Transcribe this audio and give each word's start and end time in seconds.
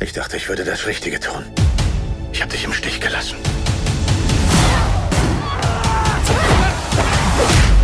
Ich 0.00 0.12
dachte, 0.12 0.36
ich 0.36 0.48
würde 0.48 0.64
das 0.64 0.86
Richtige 0.86 1.18
tun. 1.18 1.44
Ich 2.32 2.40
habe 2.40 2.52
dich 2.52 2.62
im 2.62 2.72
Stich 2.72 3.00
gelassen. 3.00 3.36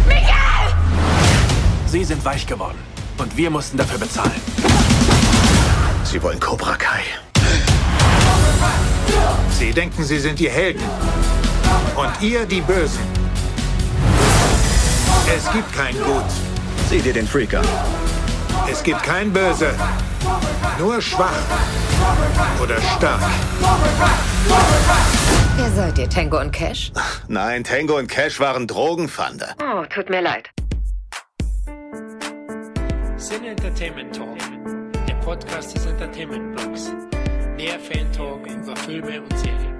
Miguel! 0.06 0.74
Sie 1.86 2.04
sind 2.04 2.24
weich 2.24 2.46
geworden. 2.46 2.78
Und 3.18 3.36
wir 3.36 3.50
mussten 3.50 3.76
dafür 3.76 3.98
bezahlen. 3.98 4.40
Sie 6.04 6.22
wollen 6.22 6.38
Cobra 6.38 6.76
Kai. 6.76 7.02
Sie 9.50 9.72
denken, 9.72 10.04
Sie 10.04 10.20
sind 10.20 10.38
die 10.38 10.48
Helden. 10.50 10.84
Und 11.96 12.22
ihr 12.22 12.46
die 12.46 12.60
Bösen. 12.60 13.02
Es 15.36 15.50
gibt 15.52 15.72
kein 15.72 15.94
Gut. 15.94 16.24
Sieh 16.88 17.00
dir 17.00 17.12
den 17.12 17.26
Freak 17.26 17.54
an. 17.54 17.64
Es 18.70 18.82
gibt 18.82 19.02
kein 19.02 19.32
Böse. 19.32 19.74
Nur 20.78 21.00
schwach. 21.00 21.32
Oder 22.62 22.80
stark. 22.80 23.20
Wer 25.56 25.70
seid 25.70 25.98
ihr, 25.98 26.08
Tango 26.08 26.40
und 26.40 26.50
Cash? 26.52 26.92
Nein, 27.28 27.62
Tango 27.64 27.98
und 27.98 28.08
Cash 28.08 28.40
waren 28.40 28.66
Drogenfander. 28.66 29.54
Oh, 29.62 29.84
tut 29.86 30.10
mir 30.10 30.20
leid. 30.20 30.50
Sin 33.16 33.44
Entertainment 33.44 34.14
Talk, 34.14 34.38
der 35.08 35.14
Podcast 35.16 35.74
des 35.74 35.86
Entertainment 35.86 36.56
Blogs. 36.56 36.90
Der 37.58 37.78
Fan-Talk 37.78 38.46
über 38.46 38.76
Filme 38.76 39.22
und 39.22 39.38
Serien. 39.38 39.74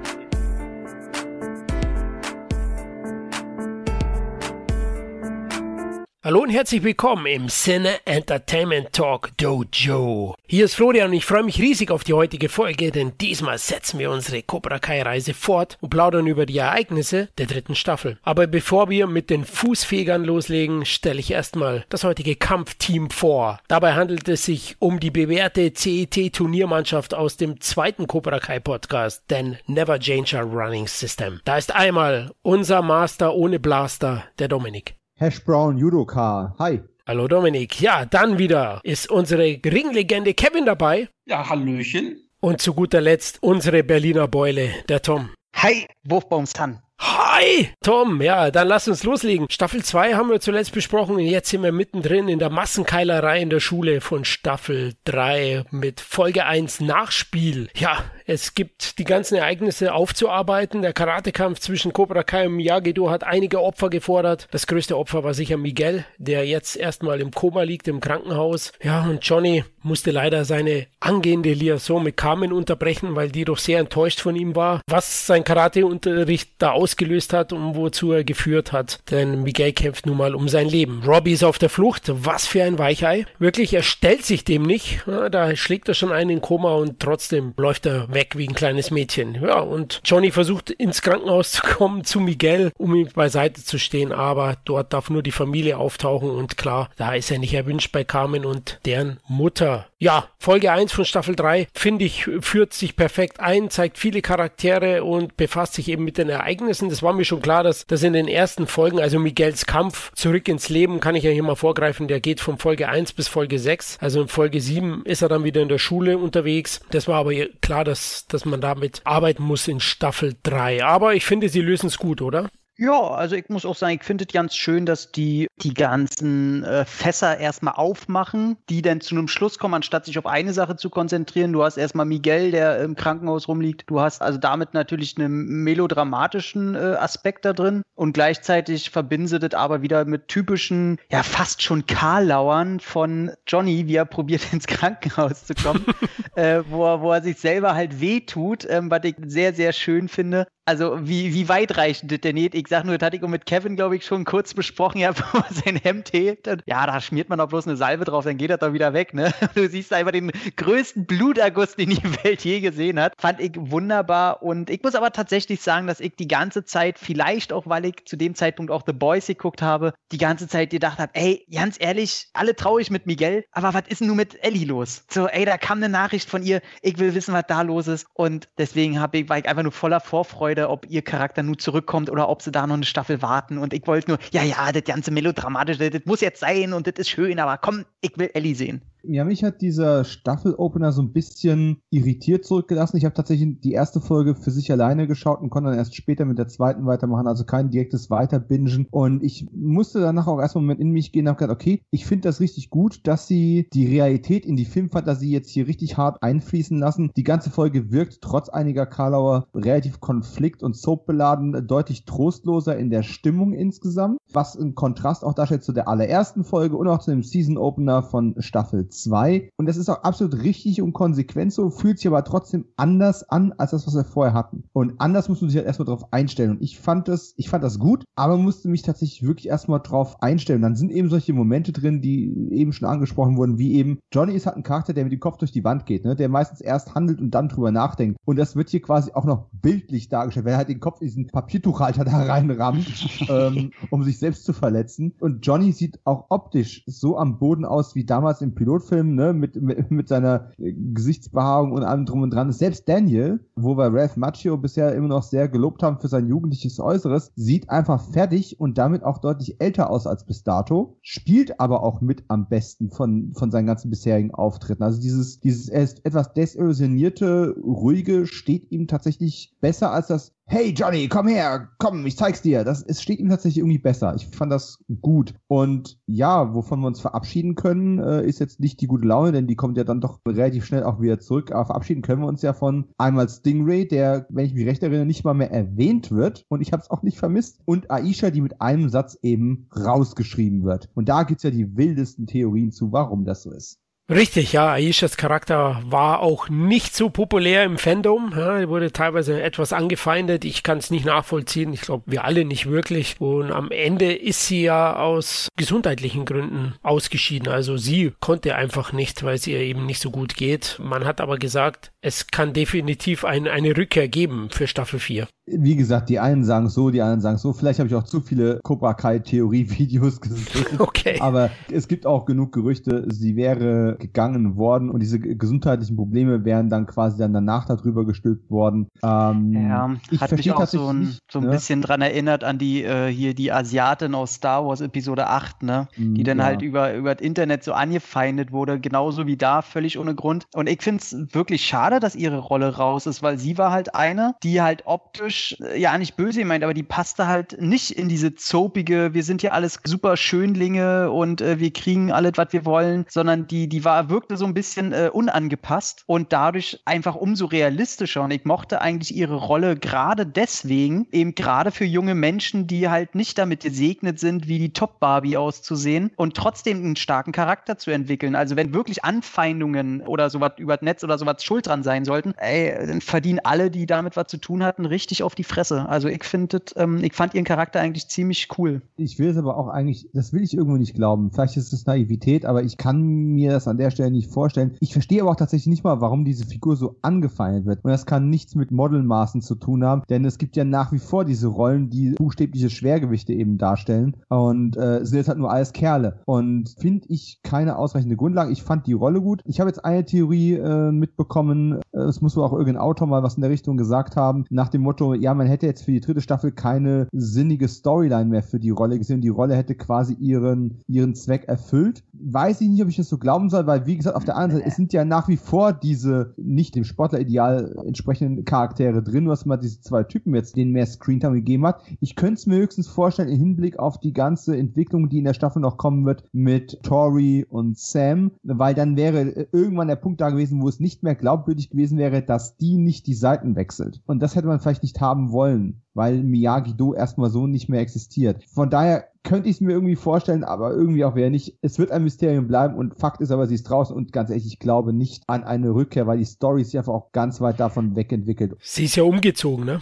Hallo 6.24 6.40
und 6.40 6.48
herzlich 6.48 6.82
willkommen 6.82 7.26
im 7.26 7.48
Cine 7.50 7.98
Entertainment 8.06 8.94
Talk 8.94 9.36
Dojo. 9.36 10.34
Hier 10.46 10.64
ist 10.64 10.74
Florian 10.74 11.08
und 11.08 11.12
ich 11.12 11.26
freue 11.26 11.42
mich 11.42 11.60
riesig 11.60 11.90
auf 11.90 12.02
die 12.02 12.14
heutige 12.14 12.48
Folge, 12.48 12.90
denn 12.90 13.12
diesmal 13.20 13.58
setzen 13.58 13.98
wir 13.98 14.10
unsere 14.10 14.42
Cobra 14.42 14.78
Kai 14.78 15.02
Reise 15.02 15.34
fort 15.34 15.76
und 15.82 15.90
plaudern 15.90 16.26
über 16.26 16.46
die 16.46 16.56
Ereignisse 16.56 17.28
der 17.36 17.44
dritten 17.44 17.74
Staffel. 17.74 18.16
Aber 18.22 18.46
bevor 18.46 18.88
wir 18.88 19.06
mit 19.06 19.28
den 19.28 19.44
Fußfegern 19.44 20.24
loslegen, 20.24 20.86
stelle 20.86 21.20
ich 21.20 21.30
erstmal 21.30 21.84
das 21.90 22.04
heutige 22.04 22.36
Kampfteam 22.36 23.10
vor. 23.10 23.60
Dabei 23.68 23.92
handelt 23.92 24.26
es 24.26 24.46
sich 24.46 24.76
um 24.78 25.00
die 25.00 25.10
bewährte 25.10 25.74
CET 25.74 26.32
Turniermannschaft 26.32 27.12
aus 27.12 27.36
dem 27.36 27.60
zweiten 27.60 28.06
Cobra 28.06 28.40
Kai 28.40 28.60
Podcast, 28.60 29.24
den 29.30 29.58
Never 29.66 30.00
Change 30.00 30.38
Our 30.38 30.44
Running 30.44 30.86
System. 30.86 31.42
Da 31.44 31.58
ist 31.58 31.74
einmal 31.74 32.32
unser 32.40 32.80
Master 32.80 33.34
ohne 33.34 33.60
Blaster, 33.60 34.24
der 34.38 34.48
Dominik. 34.48 34.94
Hash 35.16 35.44
Brown 35.44 35.78
Judoka. 35.78 36.56
Hi. 36.58 36.80
Hallo 37.06 37.28
Dominik. 37.28 37.80
Ja, 37.80 38.04
dann 38.04 38.36
wieder 38.38 38.80
ist 38.82 39.08
unsere 39.08 39.60
Ringlegende 39.64 40.34
Kevin 40.34 40.66
dabei. 40.66 41.08
Ja, 41.26 41.48
Hallöchen. 41.48 42.16
Und 42.40 42.60
zu 42.60 42.74
guter 42.74 43.00
Letzt 43.00 43.40
unsere 43.40 43.84
Berliner 43.84 44.26
Beule, 44.26 44.70
der 44.88 45.02
Tom. 45.02 45.30
Hi, 45.54 45.86
Wurfbaum 46.02 46.46
Sun. 46.46 46.80
Hi, 47.00 47.68
Tom. 47.82 48.22
Ja, 48.22 48.50
dann 48.50 48.68
lass 48.68 48.88
uns 48.88 49.02
loslegen. 49.02 49.46
Staffel 49.50 49.82
2 49.82 50.14
haben 50.14 50.30
wir 50.30 50.40
zuletzt 50.40 50.72
besprochen 50.72 51.16
und 51.16 51.22
jetzt 51.22 51.50
sind 51.50 51.62
wir 51.62 51.72
mittendrin 51.72 52.28
in 52.28 52.38
der 52.38 52.50
Massenkeilerei 52.50 53.40
in 53.40 53.50
der 53.50 53.60
Schule 53.60 54.00
von 54.00 54.24
Staffel 54.24 54.94
3 55.04 55.64
mit 55.70 56.00
Folge 56.00 56.46
1 56.46 56.80
Nachspiel. 56.80 57.68
Ja, 57.76 58.04
es 58.26 58.54
gibt 58.54 58.98
die 58.98 59.04
ganzen 59.04 59.34
Ereignisse 59.34 59.92
aufzuarbeiten. 59.92 60.82
Der 60.82 60.92
Karatekampf 60.92 61.58
zwischen 61.58 61.92
Cobra 61.92 62.22
Kai 62.22 62.46
und 62.46 62.54
Miyagi-Do 62.54 63.10
hat 63.10 63.24
einige 63.24 63.60
Opfer 63.60 63.90
gefordert. 63.90 64.48
Das 64.50 64.66
größte 64.66 64.96
Opfer 64.96 65.24
war 65.24 65.34
sicher 65.34 65.56
Miguel, 65.56 66.06
der 66.16 66.46
jetzt 66.46 66.76
erstmal 66.76 67.20
im 67.20 67.32
Koma 67.32 67.64
liegt 67.64 67.88
im 67.88 68.00
Krankenhaus. 68.00 68.72
Ja, 68.82 69.02
und 69.02 69.26
Johnny 69.26 69.64
musste 69.82 70.10
leider 70.10 70.44
seine 70.46 70.86
angehende 71.00 71.52
Liaison 71.52 72.02
mit 72.02 72.16
Carmen 72.16 72.52
unterbrechen, 72.52 73.14
weil 73.14 73.30
die 73.30 73.44
doch 73.44 73.58
sehr 73.58 73.80
enttäuscht 73.80 74.20
von 74.20 74.36
ihm 74.36 74.56
war, 74.56 74.80
was 74.88 75.26
sein 75.26 75.44
Karateunterricht 75.44 76.52
da 76.58 76.70
ausgelöst 76.84 77.32
hat 77.32 77.54
und 77.54 77.76
wozu 77.76 78.12
er 78.12 78.24
geführt 78.24 78.72
hat. 78.72 79.00
Denn 79.10 79.42
Miguel 79.42 79.72
kämpft 79.72 80.04
nun 80.04 80.18
mal 80.18 80.34
um 80.34 80.50
sein 80.50 80.68
Leben. 80.68 81.02
Robbie 81.06 81.32
ist 81.32 81.42
auf 81.42 81.58
der 81.58 81.70
Flucht. 81.70 82.10
Was 82.12 82.46
für 82.46 82.62
ein 82.62 82.78
Weichei. 82.78 83.24
Wirklich, 83.38 83.72
er 83.72 83.82
stellt 83.82 84.22
sich 84.22 84.44
dem 84.44 84.64
nicht. 84.64 85.02
Ja, 85.06 85.30
da 85.30 85.56
schlägt 85.56 85.88
er 85.88 85.94
schon 85.94 86.12
einen 86.12 86.28
in 86.28 86.40
Koma 86.42 86.74
und 86.74 87.00
trotzdem 87.00 87.54
läuft 87.56 87.86
er 87.86 88.12
weg 88.12 88.34
wie 88.36 88.46
ein 88.46 88.54
kleines 88.54 88.90
Mädchen. 88.90 89.34
Ja, 89.42 89.60
und 89.60 90.02
Johnny 90.04 90.30
versucht 90.30 90.68
ins 90.68 91.00
Krankenhaus 91.00 91.52
zu 91.52 91.62
kommen 91.62 92.04
zu 92.04 92.20
Miguel, 92.20 92.70
um 92.76 92.94
ihm 92.94 93.08
beiseite 93.14 93.64
zu 93.64 93.78
stehen, 93.78 94.12
aber 94.12 94.56
dort 94.66 94.92
darf 94.92 95.08
nur 95.08 95.22
die 95.22 95.32
Familie 95.32 95.78
auftauchen 95.78 96.30
und 96.30 96.58
klar, 96.58 96.90
da 96.96 97.14
ist 97.14 97.30
er 97.30 97.38
nicht 97.38 97.54
erwünscht 97.54 97.92
bei 97.92 98.04
Carmen 98.04 98.44
und 98.44 98.78
deren 98.84 99.18
Mutter. 99.26 99.86
Ja, 100.04 100.28
Folge 100.38 100.70
1 100.70 100.92
von 100.92 101.06
Staffel 101.06 101.34
3, 101.34 101.66
finde 101.72 102.04
ich, 102.04 102.28
führt 102.42 102.74
sich 102.74 102.94
perfekt 102.94 103.40
ein, 103.40 103.70
zeigt 103.70 103.96
viele 103.96 104.20
Charaktere 104.20 105.02
und 105.02 105.38
befasst 105.38 105.72
sich 105.72 105.88
eben 105.88 106.04
mit 106.04 106.18
den 106.18 106.28
Ereignissen. 106.28 106.90
Das 106.90 107.02
war 107.02 107.14
mir 107.14 107.24
schon 107.24 107.40
klar, 107.40 107.62
dass 107.62 107.86
das 107.86 108.02
in 108.02 108.12
den 108.12 108.28
ersten 108.28 108.66
Folgen, 108.66 109.00
also 109.00 109.18
Miguels 109.18 109.64
Kampf 109.64 110.12
zurück 110.12 110.46
ins 110.46 110.68
Leben, 110.68 111.00
kann 111.00 111.14
ich 111.14 111.24
ja 111.24 111.30
hier 111.30 111.42
mal 111.42 111.56
vorgreifen, 111.56 112.06
der 112.06 112.20
geht 112.20 112.40
von 112.40 112.58
Folge 112.58 112.86
1 112.86 113.14
bis 113.14 113.28
Folge 113.28 113.58
6. 113.58 113.96
Also 113.98 114.20
in 114.20 114.28
Folge 114.28 114.60
7 114.60 115.06
ist 115.06 115.22
er 115.22 115.30
dann 115.30 115.44
wieder 115.44 115.62
in 115.62 115.70
der 115.70 115.78
Schule 115.78 116.18
unterwegs. 116.18 116.82
Das 116.90 117.08
war 117.08 117.20
aber 117.20 117.32
klar, 117.62 117.84
dass 117.84 118.26
dass, 118.28 118.44
man 118.44 118.60
damit 118.60 119.00
arbeiten 119.04 119.42
muss 119.42 119.66
in 119.68 119.80
Staffel 119.80 120.34
3. 120.42 120.84
Aber 120.84 121.14
ich 121.14 121.24
finde, 121.24 121.48
sie 121.48 121.62
lösen 121.62 121.86
es 121.86 121.96
gut, 121.96 122.20
oder? 122.20 122.50
Ja, 122.76 123.10
also 123.10 123.36
ich 123.36 123.48
muss 123.48 123.64
auch 123.64 123.76
sagen, 123.76 123.94
ich 123.94 124.02
finde 124.02 124.24
es 124.26 124.32
ganz 124.32 124.56
schön, 124.56 124.84
dass 124.84 125.12
die 125.12 125.46
die 125.62 125.74
ganzen 125.74 126.64
äh, 126.64 126.84
Fässer 126.84 127.38
erstmal 127.38 127.74
aufmachen, 127.74 128.56
die 128.68 128.82
dann 128.82 129.00
zu 129.00 129.14
einem 129.14 129.28
Schluss 129.28 129.60
kommen, 129.60 129.74
anstatt 129.74 130.06
sich 130.06 130.18
auf 130.18 130.26
eine 130.26 130.52
Sache 130.52 130.74
zu 130.74 130.90
konzentrieren. 130.90 131.52
Du 131.52 131.62
hast 131.62 131.76
erstmal 131.76 132.04
Miguel, 132.04 132.50
der 132.50 132.80
im 132.80 132.96
Krankenhaus 132.96 133.46
rumliegt. 133.46 133.84
Du 133.86 134.00
hast 134.00 134.22
also 134.22 134.38
damit 134.38 134.74
natürlich 134.74 135.16
einen 135.16 135.62
melodramatischen 135.62 136.74
äh, 136.74 136.96
Aspekt 136.98 137.44
da 137.44 137.52
drin 137.52 137.82
und 137.94 138.12
gleichzeitig 138.12 138.90
verbinden 138.90 139.28
sie 139.28 139.38
das 139.38 139.54
aber 139.54 139.82
wieder 139.82 140.04
mit 140.04 140.26
typischen, 140.26 140.98
ja 141.10 141.22
fast 141.22 141.62
schon 141.62 141.86
Karlauern 141.86 142.80
von 142.80 143.30
Johnny, 143.46 143.86
wie 143.86 143.94
er 143.94 144.04
probiert 144.04 144.42
ins 144.52 144.66
Krankenhaus 144.66 145.44
zu 145.44 145.54
kommen, 145.54 145.84
äh, 146.34 146.62
wo, 146.68 146.84
er, 146.84 147.00
wo 147.00 147.12
er 147.12 147.22
sich 147.22 147.38
selber 147.38 147.76
halt 147.76 148.00
wehtut, 148.00 148.66
ähm, 148.68 148.90
was 148.90 149.04
ich 149.04 149.14
sehr, 149.24 149.54
sehr 149.54 149.72
schön 149.72 150.08
finde. 150.08 150.48
Also 150.66 151.06
wie, 151.06 151.34
wie 151.34 151.48
weitreichend 151.48 152.10
das 152.10 152.20
denn 152.20 152.36
nicht? 152.36 152.54
Ich 152.54 152.68
sag 152.68 152.84
nur, 152.84 152.96
das 152.96 153.06
hatte 153.06 153.16
ich 153.16 153.22
mit 153.22 153.44
Kevin, 153.44 153.76
glaube 153.76 153.96
ich, 153.96 154.06
schon 154.06 154.24
kurz 154.24 154.54
besprochen, 154.54 154.98
ja, 154.98 155.14
wo 155.14 155.38
er 155.38 155.46
sein 155.50 155.76
Hemd 155.76 156.12
hebt. 156.12 156.48
Ja, 156.66 156.86
da 156.86 157.00
schmiert 157.00 157.28
man 157.28 157.38
doch 157.38 157.48
bloß 157.48 157.66
eine 157.66 157.76
Salbe 157.76 158.04
drauf, 158.04 158.24
dann 158.24 158.38
geht 158.38 158.50
er 158.50 158.56
doch 158.56 158.72
wieder 158.72 158.92
weg, 158.94 159.12
ne? 159.12 159.32
Du 159.54 159.68
siehst 159.68 159.92
einfach 159.92 160.12
den 160.12 160.32
größten 160.56 161.04
Bluterguss, 161.06 161.76
den 161.76 161.90
die 161.90 162.02
Welt 162.24 162.42
je 162.44 162.60
gesehen 162.60 162.98
hat. 162.98 163.12
Fand 163.18 163.40
ich 163.40 163.52
wunderbar 163.56 164.42
und 164.42 164.70
ich 164.70 164.82
muss 164.82 164.94
aber 164.94 165.12
tatsächlich 165.12 165.60
sagen, 165.60 165.86
dass 165.86 166.00
ich 166.00 166.16
die 166.16 166.28
ganze 166.28 166.64
Zeit, 166.64 166.98
vielleicht 166.98 167.52
auch, 167.52 167.66
weil 167.66 167.84
ich 167.84 168.06
zu 168.06 168.16
dem 168.16 168.34
Zeitpunkt 168.34 168.72
auch 168.72 168.82
The 168.86 168.92
Boys 168.92 169.26
geguckt 169.26 169.60
habe, 169.60 169.92
die 170.12 170.18
ganze 170.18 170.48
Zeit 170.48 170.70
gedacht 170.70 170.98
habe, 170.98 171.12
ey, 171.14 171.46
ganz 171.52 171.76
ehrlich, 171.78 172.28
alle 172.32 172.56
traurig 172.56 172.90
mit 172.90 173.06
Miguel, 173.06 173.44
aber 173.52 173.74
was 173.74 173.84
ist 173.88 174.00
denn 174.00 174.08
nun 174.08 174.16
mit 174.16 174.42
Ellie 174.42 174.64
los? 174.64 175.04
So, 175.10 175.28
ey, 175.28 175.44
da 175.44 175.58
kam 175.58 175.78
eine 175.78 175.90
Nachricht 175.90 176.28
von 176.28 176.42
ihr, 176.42 176.62
ich 176.80 176.98
will 176.98 177.14
wissen, 177.14 177.34
was 177.34 177.44
da 177.46 177.62
los 177.62 177.86
ist 177.86 178.06
und 178.14 178.48
deswegen 178.56 178.94
ich, 179.12 179.28
war 179.28 179.38
ich 179.38 179.46
einfach 179.46 179.62
nur 179.62 179.72
voller 179.72 180.00
Vorfreude 180.00 180.53
Freude, 180.54 180.70
ob 180.70 180.86
ihr 180.88 181.02
Charakter 181.02 181.42
nun 181.42 181.58
zurückkommt 181.58 182.08
oder 182.10 182.28
ob 182.28 182.40
sie 182.40 182.52
da 182.52 182.66
noch 182.66 182.74
eine 182.74 182.84
Staffel 182.84 183.22
warten. 183.22 183.58
Und 183.58 183.74
ich 183.74 183.84
wollte 183.88 184.12
nur, 184.12 184.18
ja, 184.30 184.44
ja, 184.44 184.70
das 184.70 184.84
ganze 184.84 185.10
Melodramatische, 185.10 185.90
das 185.90 186.02
muss 186.04 186.20
jetzt 186.20 186.40
sein 186.40 186.72
und 186.72 186.86
das 186.86 186.94
ist 186.96 187.10
schön, 187.10 187.40
aber 187.40 187.58
komm, 187.58 187.84
ich 188.00 188.16
will 188.16 188.30
Ellie 188.34 188.54
sehen. 188.54 188.80
Ja, 189.06 189.24
mich 189.24 189.44
hat 189.44 189.60
dieser 189.60 190.04
Staffel-Opener 190.04 190.90
so 190.92 191.02
ein 191.02 191.12
bisschen 191.12 191.82
irritiert 191.90 192.44
zurückgelassen. 192.44 192.96
Ich 192.96 193.04
habe 193.04 193.14
tatsächlich 193.14 193.60
die 193.60 193.72
erste 193.72 194.00
Folge 194.00 194.34
für 194.34 194.50
sich 194.50 194.72
alleine 194.72 195.06
geschaut 195.06 195.40
und 195.40 195.50
konnte 195.50 195.70
dann 195.70 195.78
erst 195.78 195.94
später 195.94 196.24
mit 196.24 196.38
der 196.38 196.48
zweiten 196.48 196.86
weitermachen, 196.86 197.26
also 197.26 197.44
kein 197.44 197.70
direktes 197.70 198.08
Weiterbingen. 198.08 198.86
Und 198.90 199.22
ich 199.22 199.46
musste 199.52 200.00
danach 200.00 200.26
auch 200.26 200.40
erstmal 200.40 200.62
Moment 200.62 200.80
in 200.80 200.90
mich 200.90 201.12
gehen 201.12 201.26
und 201.26 201.30
habe 201.30 201.38
gedacht, 201.38 201.54
okay, 201.54 201.82
ich 201.90 202.06
finde 202.06 202.28
das 202.28 202.40
richtig 202.40 202.70
gut, 202.70 203.06
dass 203.06 203.26
sie 203.26 203.68
die 203.74 203.86
Realität 203.86 204.46
in 204.46 204.56
die 204.56 204.64
Filmfantasie 204.64 205.30
jetzt 205.30 205.50
hier 205.50 205.66
richtig 205.66 205.98
hart 205.98 206.22
einfließen 206.22 206.78
lassen. 206.78 207.10
Die 207.16 207.24
ganze 207.24 207.50
Folge 207.50 207.92
wirkt 207.92 208.22
trotz 208.22 208.48
einiger 208.48 208.86
Karlauer 208.86 209.48
relativ 209.54 210.00
konflikt- 210.00 210.62
und 210.62 210.76
soapbeladen 210.76 211.66
deutlich 211.66 212.06
trostloser 212.06 212.78
in 212.78 212.88
der 212.90 213.02
Stimmung 213.02 213.52
insgesamt, 213.52 214.18
was 214.32 214.56
ein 214.56 214.74
Kontrast 214.74 215.24
auch 215.24 215.34
darstellt 215.34 215.64
zu 215.64 215.72
der 215.72 215.88
allerersten 215.88 216.44
Folge 216.44 216.76
und 216.76 216.88
auch 216.88 217.00
zu 217.00 217.10
dem 217.10 217.22
Season-Opener 217.22 218.02
von 218.02 218.34
Staffel 218.38 218.88
2. 218.94 219.50
Und 219.56 219.66
das 219.66 219.76
ist 219.76 219.88
auch 219.88 220.02
absolut 220.02 220.42
richtig 220.42 220.82
und 220.82 220.92
konsequent 220.92 221.52
so, 221.52 221.70
fühlt 221.70 221.98
sich 221.98 222.06
aber 222.06 222.24
trotzdem 222.24 222.66
anders 222.76 223.28
an, 223.28 223.52
als 223.58 223.72
das, 223.72 223.86
was 223.86 223.94
wir 223.94 224.04
vorher 224.04 224.34
hatten. 224.34 224.64
Und 224.72 225.00
anders 225.00 225.28
muss 225.28 225.40
man 225.40 225.50
sich 225.50 225.56
halt 225.56 225.66
erstmal 225.66 225.86
drauf 225.86 226.12
einstellen. 226.12 226.52
Und 226.52 226.62
ich 226.62 226.78
fand 226.78 227.08
das, 227.08 227.34
ich 227.36 227.48
fand 227.48 227.64
das 227.64 227.78
gut, 227.78 228.04
aber 228.16 228.36
musste 228.36 228.68
mich 228.68 228.82
tatsächlich 228.82 229.22
wirklich 229.22 229.48
erstmal 229.48 229.80
drauf 229.80 230.22
einstellen. 230.22 230.62
Dann 230.62 230.76
sind 230.76 230.92
eben 230.92 231.08
solche 231.08 231.32
Momente 231.32 231.72
drin, 231.72 232.00
die 232.00 232.32
eben 232.52 232.72
schon 232.72 232.88
angesprochen 232.88 233.36
wurden, 233.36 233.58
wie 233.58 233.74
eben 233.74 233.98
Johnny 234.12 234.34
ist 234.34 234.46
halt 234.46 234.56
ein 234.56 234.62
Charakter, 234.62 234.92
der 234.92 235.04
mit 235.04 235.12
dem 235.12 235.20
Kopf 235.20 235.38
durch 235.38 235.52
die 235.52 235.64
Wand 235.64 235.86
geht, 235.86 236.04
ne? 236.04 236.16
der 236.16 236.28
meistens 236.28 236.60
erst 236.60 236.94
handelt 236.94 237.20
und 237.20 237.32
dann 237.32 237.48
drüber 237.48 237.72
nachdenkt. 237.72 238.18
Und 238.24 238.36
das 238.36 238.56
wird 238.56 238.70
hier 238.70 238.82
quasi 238.82 239.12
auch 239.12 239.24
noch 239.24 239.48
bildlich 239.52 240.08
dargestellt, 240.08 240.46
weil 240.46 240.52
er 240.52 240.58
halt 240.58 240.68
den 240.68 240.80
Kopf 240.80 241.00
in 241.00 241.08
diesen 241.08 241.26
Papiertuchhalter 241.26 242.04
da 242.04 242.22
reinrammt, 242.22 243.28
ähm, 243.28 243.72
um 243.90 244.02
sich 244.04 244.18
selbst 244.18 244.44
zu 244.44 244.52
verletzen. 244.52 245.14
Und 245.20 245.44
Johnny 245.46 245.72
sieht 245.72 246.00
auch 246.04 246.26
optisch 246.28 246.84
so 246.86 247.18
am 247.18 247.38
Boden 247.38 247.64
aus 247.64 247.94
wie 247.94 248.04
damals 248.04 248.40
im 248.40 248.54
Pilot 248.54 248.83
Hollywood-Filmen, 248.84 249.14
ne, 249.14 249.32
mit, 249.32 249.90
mit, 249.90 250.08
seiner 250.08 250.50
äh, 250.58 250.72
Gesichtsbehaarung 250.72 251.72
und 251.72 251.82
allem 251.82 252.06
drum 252.06 252.22
und 252.22 252.30
dran. 252.30 252.52
Selbst 252.52 252.88
Daniel, 252.88 253.40
wo 253.56 253.76
wir 253.76 253.92
Ralph 253.92 254.16
Macchio 254.16 254.56
bisher 254.56 254.94
immer 254.94 255.08
noch 255.08 255.22
sehr 255.22 255.48
gelobt 255.48 255.82
haben 255.82 255.98
für 255.98 256.08
sein 256.08 256.28
jugendliches 256.28 256.78
Äußeres, 256.80 257.32
sieht 257.36 257.70
einfach 257.70 258.02
fertig 258.10 258.60
und 258.60 258.78
damit 258.78 259.02
auch 259.02 259.18
deutlich 259.18 259.60
älter 259.60 259.90
aus 259.90 260.06
als 260.06 260.24
bis 260.24 260.42
dato, 260.42 260.96
spielt 261.02 261.60
aber 261.60 261.82
auch 261.82 262.00
mit 262.00 262.24
am 262.28 262.48
besten 262.48 262.90
von, 262.90 263.32
von 263.34 263.50
seinen 263.50 263.66
ganzen 263.66 263.90
bisherigen 263.90 264.32
Auftritten. 264.32 264.82
Also 264.82 265.00
dieses, 265.00 265.40
dieses 265.40 265.68
etwas 265.68 266.32
desillusionierte, 266.32 267.54
ruhige 267.62 268.26
steht 268.26 268.70
ihm 268.70 268.86
tatsächlich 268.86 269.56
besser 269.60 269.92
als 269.92 270.08
das 270.08 270.32
hey 270.46 270.72
Johnny, 270.72 271.08
komm 271.08 271.26
her, 271.26 271.70
komm, 271.78 272.04
ich 272.06 272.16
zeig's 272.16 272.42
dir. 272.42 272.64
Das, 272.64 272.82
es 272.82 273.02
steht 273.02 273.18
ihm 273.18 273.28
tatsächlich 273.28 273.58
irgendwie 273.58 273.78
besser. 273.78 274.14
Ich 274.14 274.26
fand 274.26 274.52
das 274.52 274.78
gut. 275.00 275.34
Und 275.48 275.98
ja, 276.06 276.54
wovon 276.54 276.80
wir 276.80 276.86
uns 276.86 277.00
verabschieden 277.00 277.54
können, 277.54 277.98
äh, 277.98 278.26
ist 278.26 278.40
jetzt 278.40 278.60
nicht 278.60 278.80
die 278.80 278.86
gute 278.86 279.06
Laune, 279.06 279.32
denn 279.32 279.46
die 279.46 279.56
kommt 279.56 279.76
ja 279.78 279.84
dann 279.84 280.00
doch 280.00 280.20
relativ 280.26 280.64
schnell 280.64 280.84
auch 280.84 281.00
wieder 281.00 281.18
zurück. 281.18 281.52
Aber 281.52 281.66
verabschieden 281.66 282.02
können 282.02 282.22
wir 282.22 282.28
uns 282.28 282.42
ja 282.42 282.52
von 282.52 282.88
einmal 282.98 283.28
Stingray, 283.28 283.88
der, 283.88 284.26
wenn 284.28 284.46
ich 284.46 284.54
mich 284.54 284.66
recht 284.66 284.82
erinnere, 284.82 285.06
nicht 285.06 285.24
mal 285.24 285.34
mehr 285.34 285.50
erwähnt 285.50 286.10
wird. 286.10 286.44
Und 286.48 286.60
ich 286.60 286.72
habe 286.72 286.82
es 286.82 286.90
auch 286.90 287.02
nicht 287.02 287.18
vermisst. 287.18 287.60
Und 287.64 287.90
Aisha, 287.90 288.30
die 288.30 288.42
mit 288.42 288.60
einem 288.60 288.88
Satz 288.90 289.18
eben 289.22 289.68
rausgeschrieben 289.74 290.64
wird. 290.64 290.90
Und 290.94 291.08
da 291.08 291.22
gibt's 291.22 291.42
ja 291.42 291.50
die 291.50 291.76
wildesten 291.76 292.26
Theorien 292.26 292.70
zu, 292.70 292.92
warum 292.92 293.24
das 293.24 293.42
so 293.42 293.50
ist. 293.50 293.78
Richtig, 294.10 294.52
ja. 294.52 294.72
Aishas 294.72 295.16
Charakter 295.16 295.80
war 295.86 296.20
auch 296.20 296.50
nicht 296.50 296.94
so 296.94 297.08
populär 297.08 297.64
im 297.64 297.78
Fandom. 297.78 298.34
Ja, 298.36 298.68
wurde 298.68 298.92
teilweise 298.92 299.42
etwas 299.42 299.72
angefeindet. 299.72 300.44
Ich 300.44 300.62
kann 300.62 300.76
es 300.76 300.90
nicht 300.90 301.06
nachvollziehen. 301.06 301.72
Ich 301.72 301.80
glaube, 301.80 302.04
wir 302.06 302.24
alle 302.24 302.44
nicht 302.44 302.66
wirklich. 302.66 303.16
Und 303.18 303.50
am 303.50 303.70
Ende 303.70 304.12
ist 304.12 304.46
sie 304.46 304.62
ja 304.62 304.96
aus 304.96 305.48
gesundheitlichen 305.56 306.26
Gründen 306.26 306.74
ausgeschieden. 306.82 307.48
Also 307.48 307.78
sie 307.78 308.12
konnte 308.20 308.56
einfach 308.56 308.92
nicht, 308.92 309.22
weil 309.22 309.36
es 309.36 309.46
ihr 309.46 309.60
eben 309.60 309.86
nicht 309.86 310.02
so 310.02 310.10
gut 310.10 310.36
geht. 310.36 310.78
Man 310.82 311.06
hat 311.06 311.22
aber 311.22 311.38
gesagt, 311.38 311.90
es 312.02 312.26
kann 312.26 312.52
definitiv 312.52 313.24
ein, 313.24 313.48
eine 313.48 313.74
Rückkehr 313.74 314.08
geben 314.08 314.50
für 314.50 314.66
Staffel 314.66 315.00
4. 315.00 315.26
Wie 315.46 315.76
gesagt, 315.76 316.08
die 316.08 316.18
einen 316.18 316.44
sagen 316.44 316.68
so, 316.68 316.90
die 316.90 317.02
anderen 317.02 317.20
sagen 317.20 317.38
so. 317.38 317.52
Vielleicht 317.52 317.78
habe 317.78 317.88
ich 317.88 317.94
auch 317.94 318.04
zu 318.04 318.20
viele 318.20 318.60
Cobra 318.62 318.94
Kai 318.94 319.18
Theorie-Videos 319.18 320.20
gesehen. 320.20 320.78
Okay. 320.78 321.18
Aber 321.20 321.50
es 321.70 321.86
gibt 321.88 322.06
auch 322.06 322.24
genug 322.24 322.52
Gerüchte, 322.52 323.06
sie 323.10 323.36
wäre 323.36 323.96
gegangen 323.98 324.56
worden 324.56 324.90
und 324.90 325.00
diese 325.00 325.18
gesundheitlichen 325.18 325.96
Probleme 325.96 326.44
wären 326.44 326.70
dann 326.70 326.86
quasi 326.86 327.18
dann 327.18 327.32
danach 327.32 327.66
darüber 327.66 328.06
gestülpt 328.06 328.50
worden. 328.50 328.88
Ähm, 329.02 329.52
ja, 329.52 329.94
hat 330.18 330.32
mich 330.32 330.50
auch 330.52 330.66
so 330.66 330.92
ein, 330.92 331.16
so 331.30 331.40
ein 331.40 331.44
ne? 331.44 331.50
bisschen 331.50 331.82
dran 331.82 332.00
erinnert 332.00 332.42
an 332.42 332.58
die 332.58 332.82
äh, 332.82 333.08
hier 333.08 333.34
die 333.34 333.52
Asiatin 333.52 334.14
aus 334.14 334.34
Star 334.34 334.66
Wars 334.66 334.80
Episode 334.80 335.26
8, 335.26 335.62
ne? 335.62 335.88
Die 335.96 336.22
mm, 336.22 336.24
dann 336.24 336.38
ja. 336.38 336.44
halt 336.44 336.62
über, 336.62 336.94
über 336.94 337.14
das 337.14 337.24
Internet 337.24 337.64
so 337.64 337.72
angefeindet 337.72 338.52
wurde, 338.52 338.80
genauso 338.80 339.26
wie 339.26 339.36
da, 339.36 339.62
völlig 339.62 339.98
ohne 339.98 340.14
Grund. 340.14 340.46
Und 340.54 340.68
ich 340.68 340.82
finde 340.82 341.02
es 341.02 341.34
wirklich 341.34 341.64
schade, 341.64 342.00
dass 342.00 342.14
ihre 342.14 342.38
Rolle 342.38 342.76
raus 342.76 343.06
ist, 343.06 343.22
weil 343.22 343.38
sie 343.38 343.58
war 343.58 343.70
halt 343.70 343.94
eine, 343.94 344.34
die 344.42 344.62
halt 344.62 344.82
optisch, 344.86 345.33
äh, 345.60 345.78
ja 345.78 345.96
nicht 345.98 346.16
böse 346.16 346.44
meint, 346.44 346.64
aber 346.64 346.74
die 346.74 346.82
passte 346.82 347.26
halt 347.26 347.60
nicht 347.60 347.90
in 347.92 348.08
diese 348.08 348.32
soapige, 348.36 349.14
wir 349.14 349.22
sind 349.22 349.42
ja 349.42 349.52
alles 349.52 349.78
super 349.84 350.16
Schönlinge 350.16 351.10
und 351.10 351.40
äh, 351.40 351.58
wir 351.58 351.72
kriegen 351.72 352.12
alles, 352.12 352.32
was 352.36 352.52
wir 352.52 352.64
wollen, 352.64 353.04
sondern 353.08 353.46
die, 353.46 353.68
die 353.68 353.84
war 353.84 354.10
wirkte 354.10 354.36
so 354.36 354.44
ein 354.44 354.54
bisschen 354.54 354.92
äh, 354.92 355.10
unangepasst 355.12 356.04
und 356.06 356.32
dadurch 356.32 356.80
einfach 356.84 357.14
umso 357.14 357.46
realistischer. 357.46 358.22
Und 358.22 358.30
ich 358.30 358.44
mochte 358.44 358.80
eigentlich 358.80 359.14
ihre 359.14 359.36
Rolle 359.36 359.76
gerade 359.76 360.26
deswegen, 360.26 361.06
eben 361.12 361.34
gerade 361.34 361.70
für 361.70 361.84
junge 361.84 362.14
Menschen, 362.14 362.66
die 362.66 362.88
halt 362.88 363.14
nicht 363.14 363.38
damit 363.38 363.62
gesegnet 363.62 364.18
sind, 364.18 364.48
wie 364.48 364.58
die 364.58 364.72
Top-Barbie 364.72 365.36
auszusehen 365.36 366.10
und 366.16 366.36
trotzdem 366.36 366.78
einen 366.78 366.96
starken 366.96 367.32
Charakter 367.32 367.78
zu 367.78 367.90
entwickeln. 367.90 368.36
Also 368.36 368.56
wenn 368.56 368.74
wirklich 368.74 369.04
Anfeindungen 369.04 370.00
oder 370.02 370.30
sowas 370.30 370.52
über 370.58 370.76
das 370.76 370.82
Netz 370.82 371.04
oder 371.04 371.18
sowas 371.18 371.42
schuld 371.42 371.66
dran 371.66 371.82
sein 371.82 372.04
sollten, 372.04 372.34
ey, 372.36 372.86
dann 372.86 373.00
verdienen 373.00 373.40
alle, 373.42 373.70
die 373.70 373.86
damit 373.86 374.16
was 374.16 374.28
zu 374.28 374.38
tun 374.38 374.62
hatten, 374.62 374.86
richtig 374.86 375.22
auf 375.24 375.34
die 375.34 375.44
Fresse. 375.44 375.88
Also 375.88 376.08
ich 376.08 376.24
finde, 376.24 376.62
ähm, 376.76 377.02
ich 377.02 377.12
fand 377.12 377.34
ihren 377.34 377.44
Charakter 377.44 377.80
eigentlich 377.80 378.08
ziemlich 378.08 378.48
cool. 378.58 378.82
Ich 378.96 379.18
will 379.18 379.28
es 379.28 379.36
aber 379.36 379.56
auch 379.56 379.68
eigentlich, 379.68 380.08
das 380.12 380.32
will 380.32 380.42
ich 380.42 380.54
irgendwo 380.54 380.76
nicht 380.76 380.94
glauben. 380.94 381.30
Vielleicht 381.32 381.56
ist 381.56 381.72
es 381.72 381.86
Naivität, 381.86 382.46
aber 382.46 382.62
ich 382.62 382.76
kann 382.76 383.02
mir 383.02 383.52
das 383.52 383.68
an 383.68 383.78
der 383.78 383.90
Stelle 383.90 384.10
nicht 384.10 384.30
vorstellen. 384.30 384.76
Ich 384.80 384.92
verstehe 384.92 385.22
aber 385.22 385.32
auch 385.32 385.36
tatsächlich 385.36 385.68
nicht 385.68 385.84
mal, 385.84 386.00
warum 386.00 386.24
diese 386.24 386.46
Figur 386.46 386.76
so 386.76 386.96
angefeindet 387.02 387.66
wird. 387.66 387.84
Und 387.84 387.90
das 387.90 388.06
kann 388.06 388.30
nichts 388.30 388.54
mit 388.54 388.70
Modelmaßen 388.70 389.42
zu 389.42 389.54
tun 389.54 389.84
haben, 389.84 390.02
denn 390.08 390.24
es 390.24 390.38
gibt 390.38 390.56
ja 390.56 390.64
nach 390.64 390.92
wie 390.92 390.98
vor 390.98 391.24
diese 391.24 391.48
Rollen, 391.48 391.90
die 391.90 392.10
buchstäbliche 392.10 392.70
Schwergewichte 392.70 393.32
eben 393.32 393.58
darstellen. 393.58 394.16
Und 394.28 394.76
äh, 394.76 395.04
sind 395.04 395.18
jetzt 395.18 395.28
halt 395.28 395.38
nur 395.38 395.50
alles 395.50 395.72
Kerle. 395.72 396.20
Und 396.26 396.74
finde 396.78 397.06
ich 397.08 397.40
keine 397.42 397.76
ausreichende 397.76 398.16
Grundlage. 398.16 398.52
Ich 398.52 398.62
fand 398.62 398.86
die 398.86 398.92
Rolle 398.92 399.20
gut. 399.20 399.40
Ich 399.44 399.60
habe 399.60 399.70
jetzt 399.70 399.84
eine 399.84 400.04
Theorie 400.04 400.54
äh, 400.54 400.92
mitbekommen, 400.92 401.80
äh, 401.92 401.98
es 402.00 402.20
muss 402.20 402.36
wohl 402.36 402.44
auch 402.44 402.52
irgendein 402.52 402.82
Autor 402.82 403.06
mal 403.06 403.22
was 403.22 403.36
in 403.36 403.42
der 403.42 403.50
Richtung 403.50 403.76
gesagt 403.76 404.16
haben, 404.16 404.44
nach 404.50 404.68
dem 404.68 404.82
Motto, 404.82 405.13
ja, 405.14 405.34
man 405.34 405.46
hätte 405.46 405.66
jetzt 405.66 405.84
für 405.84 405.92
die 405.92 406.00
dritte 406.00 406.20
Staffel 406.20 406.52
keine 406.52 407.08
sinnige 407.12 407.68
Storyline 407.68 408.26
mehr 408.26 408.42
für 408.42 408.60
die 408.60 408.70
Rolle 408.70 408.98
gesehen. 408.98 409.20
Die 409.20 409.28
Rolle 409.28 409.56
hätte 409.56 409.74
quasi 409.74 410.14
ihren, 410.14 410.80
ihren 410.86 411.14
Zweck 411.14 411.44
erfüllt. 411.44 412.02
Weiß 412.12 412.60
ich 412.60 412.68
nicht, 412.68 412.82
ob 412.82 412.88
ich 412.88 412.96
das 412.96 413.08
so 413.08 413.18
glauben 413.18 413.50
soll, 413.50 413.66
weil 413.66 413.86
wie 413.86 413.96
gesagt, 413.96 414.16
auf 414.16 414.24
der 414.24 414.36
anderen 414.36 414.60
Seite, 414.60 414.68
es 414.68 414.76
sind 414.76 414.92
ja 414.92 415.04
nach 415.04 415.28
wie 415.28 415.36
vor 415.36 415.72
diese 415.72 416.34
nicht 416.36 416.74
dem 416.74 416.84
Sportlerideal 416.84 417.82
entsprechenden 417.86 418.44
Charaktere 418.44 419.02
drin. 419.02 419.28
Hast 419.28 419.46
mal 419.46 419.56
diese 419.56 419.80
zwei 419.80 420.04
Typen 420.04 420.34
jetzt, 420.34 420.56
denen 420.56 420.72
mehr 420.72 420.86
Screentime 420.86 421.36
gegeben 421.36 421.66
hat. 421.66 421.82
Ich 422.00 422.16
könnte 422.16 422.34
es 422.34 422.46
mir 422.46 422.56
höchstens 422.56 422.88
vorstellen, 422.88 423.28
im 423.28 423.38
Hinblick 423.38 423.78
auf 423.78 423.98
die 423.98 424.12
ganze 424.12 424.56
Entwicklung, 424.56 425.08
die 425.08 425.18
in 425.18 425.24
der 425.24 425.34
Staffel 425.34 425.60
noch 425.60 425.76
kommen 425.76 426.04
wird, 426.06 426.24
mit 426.32 426.82
Tori 426.82 427.46
und 427.48 427.78
Sam, 427.78 428.32
weil 428.42 428.74
dann 428.74 428.96
wäre 428.96 429.46
irgendwann 429.52 429.88
der 429.88 429.96
Punkt 429.96 430.20
da 430.20 430.30
gewesen, 430.30 430.62
wo 430.62 430.68
es 430.68 430.80
nicht 430.80 431.02
mehr 431.02 431.14
glaubwürdig 431.14 431.70
gewesen 431.70 431.98
wäre, 431.98 432.22
dass 432.22 432.56
die 432.56 432.76
nicht 432.76 433.06
die 433.06 433.14
Seiten 433.14 433.56
wechselt. 433.56 434.00
Und 434.06 434.22
das 434.22 434.36
hätte 434.36 434.46
man 434.46 434.60
vielleicht 434.60 434.82
nicht 434.82 434.96
haben 435.04 435.30
wollen 435.30 435.84
weil 435.94 436.22
Miyagi-Do 436.22 436.94
erstmal 436.94 437.30
so 437.30 437.46
nicht 437.46 437.68
mehr 437.68 437.80
existiert. 437.80 438.44
Von 438.52 438.68
daher 438.68 439.08
könnte 439.24 439.48
ich 439.48 439.56
es 439.56 439.60
mir 439.60 439.72
irgendwie 439.72 439.96
vorstellen, 439.96 440.44
aber 440.44 440.72
irgendwie 440.72 441.04
auch 441.04 441.16
wieder 441.16 441.30
nicht. 441.30 441.56
Es 441.62 441.78
wird 441.78 441.90
ein 441.90 442.04
Mysterium 442.04 442.46
bleiben 442.46 442.76
und 442.76 442.94
Fakt 442.94 443.20
ist 443.20 443.30
aber, 443.30 443.46
sie 443.46 443.54
ist 443.54 443.64
draußen 443.64 443.96
und 443.96 444.12
ganz 444.12 444.30
ehrlich, 444.30 444.46
ich 444.46 444.58
glaube 444.58 444.92
nicht 444.92 445.24
an 445.26 445.44
eine 445.44 445.74
Rückkehr, 445.74 446.06
weil 446.06 446.18
die 446.18 446.24
Story 446.24 446.62
sich 446.62 446.76
einfach 446.78 446.92
auch 446.92 447.10
ganz 447.12 447.40
weit 447.40 447.58
davon 447.58 447.96
wegentwickelt. 447.96 448.54
Sie 448.60 448.84
ist 448.84 448.96
ja 448.96 449.02
umgezogen, 449.02 449.64
ne? 449.64 449.80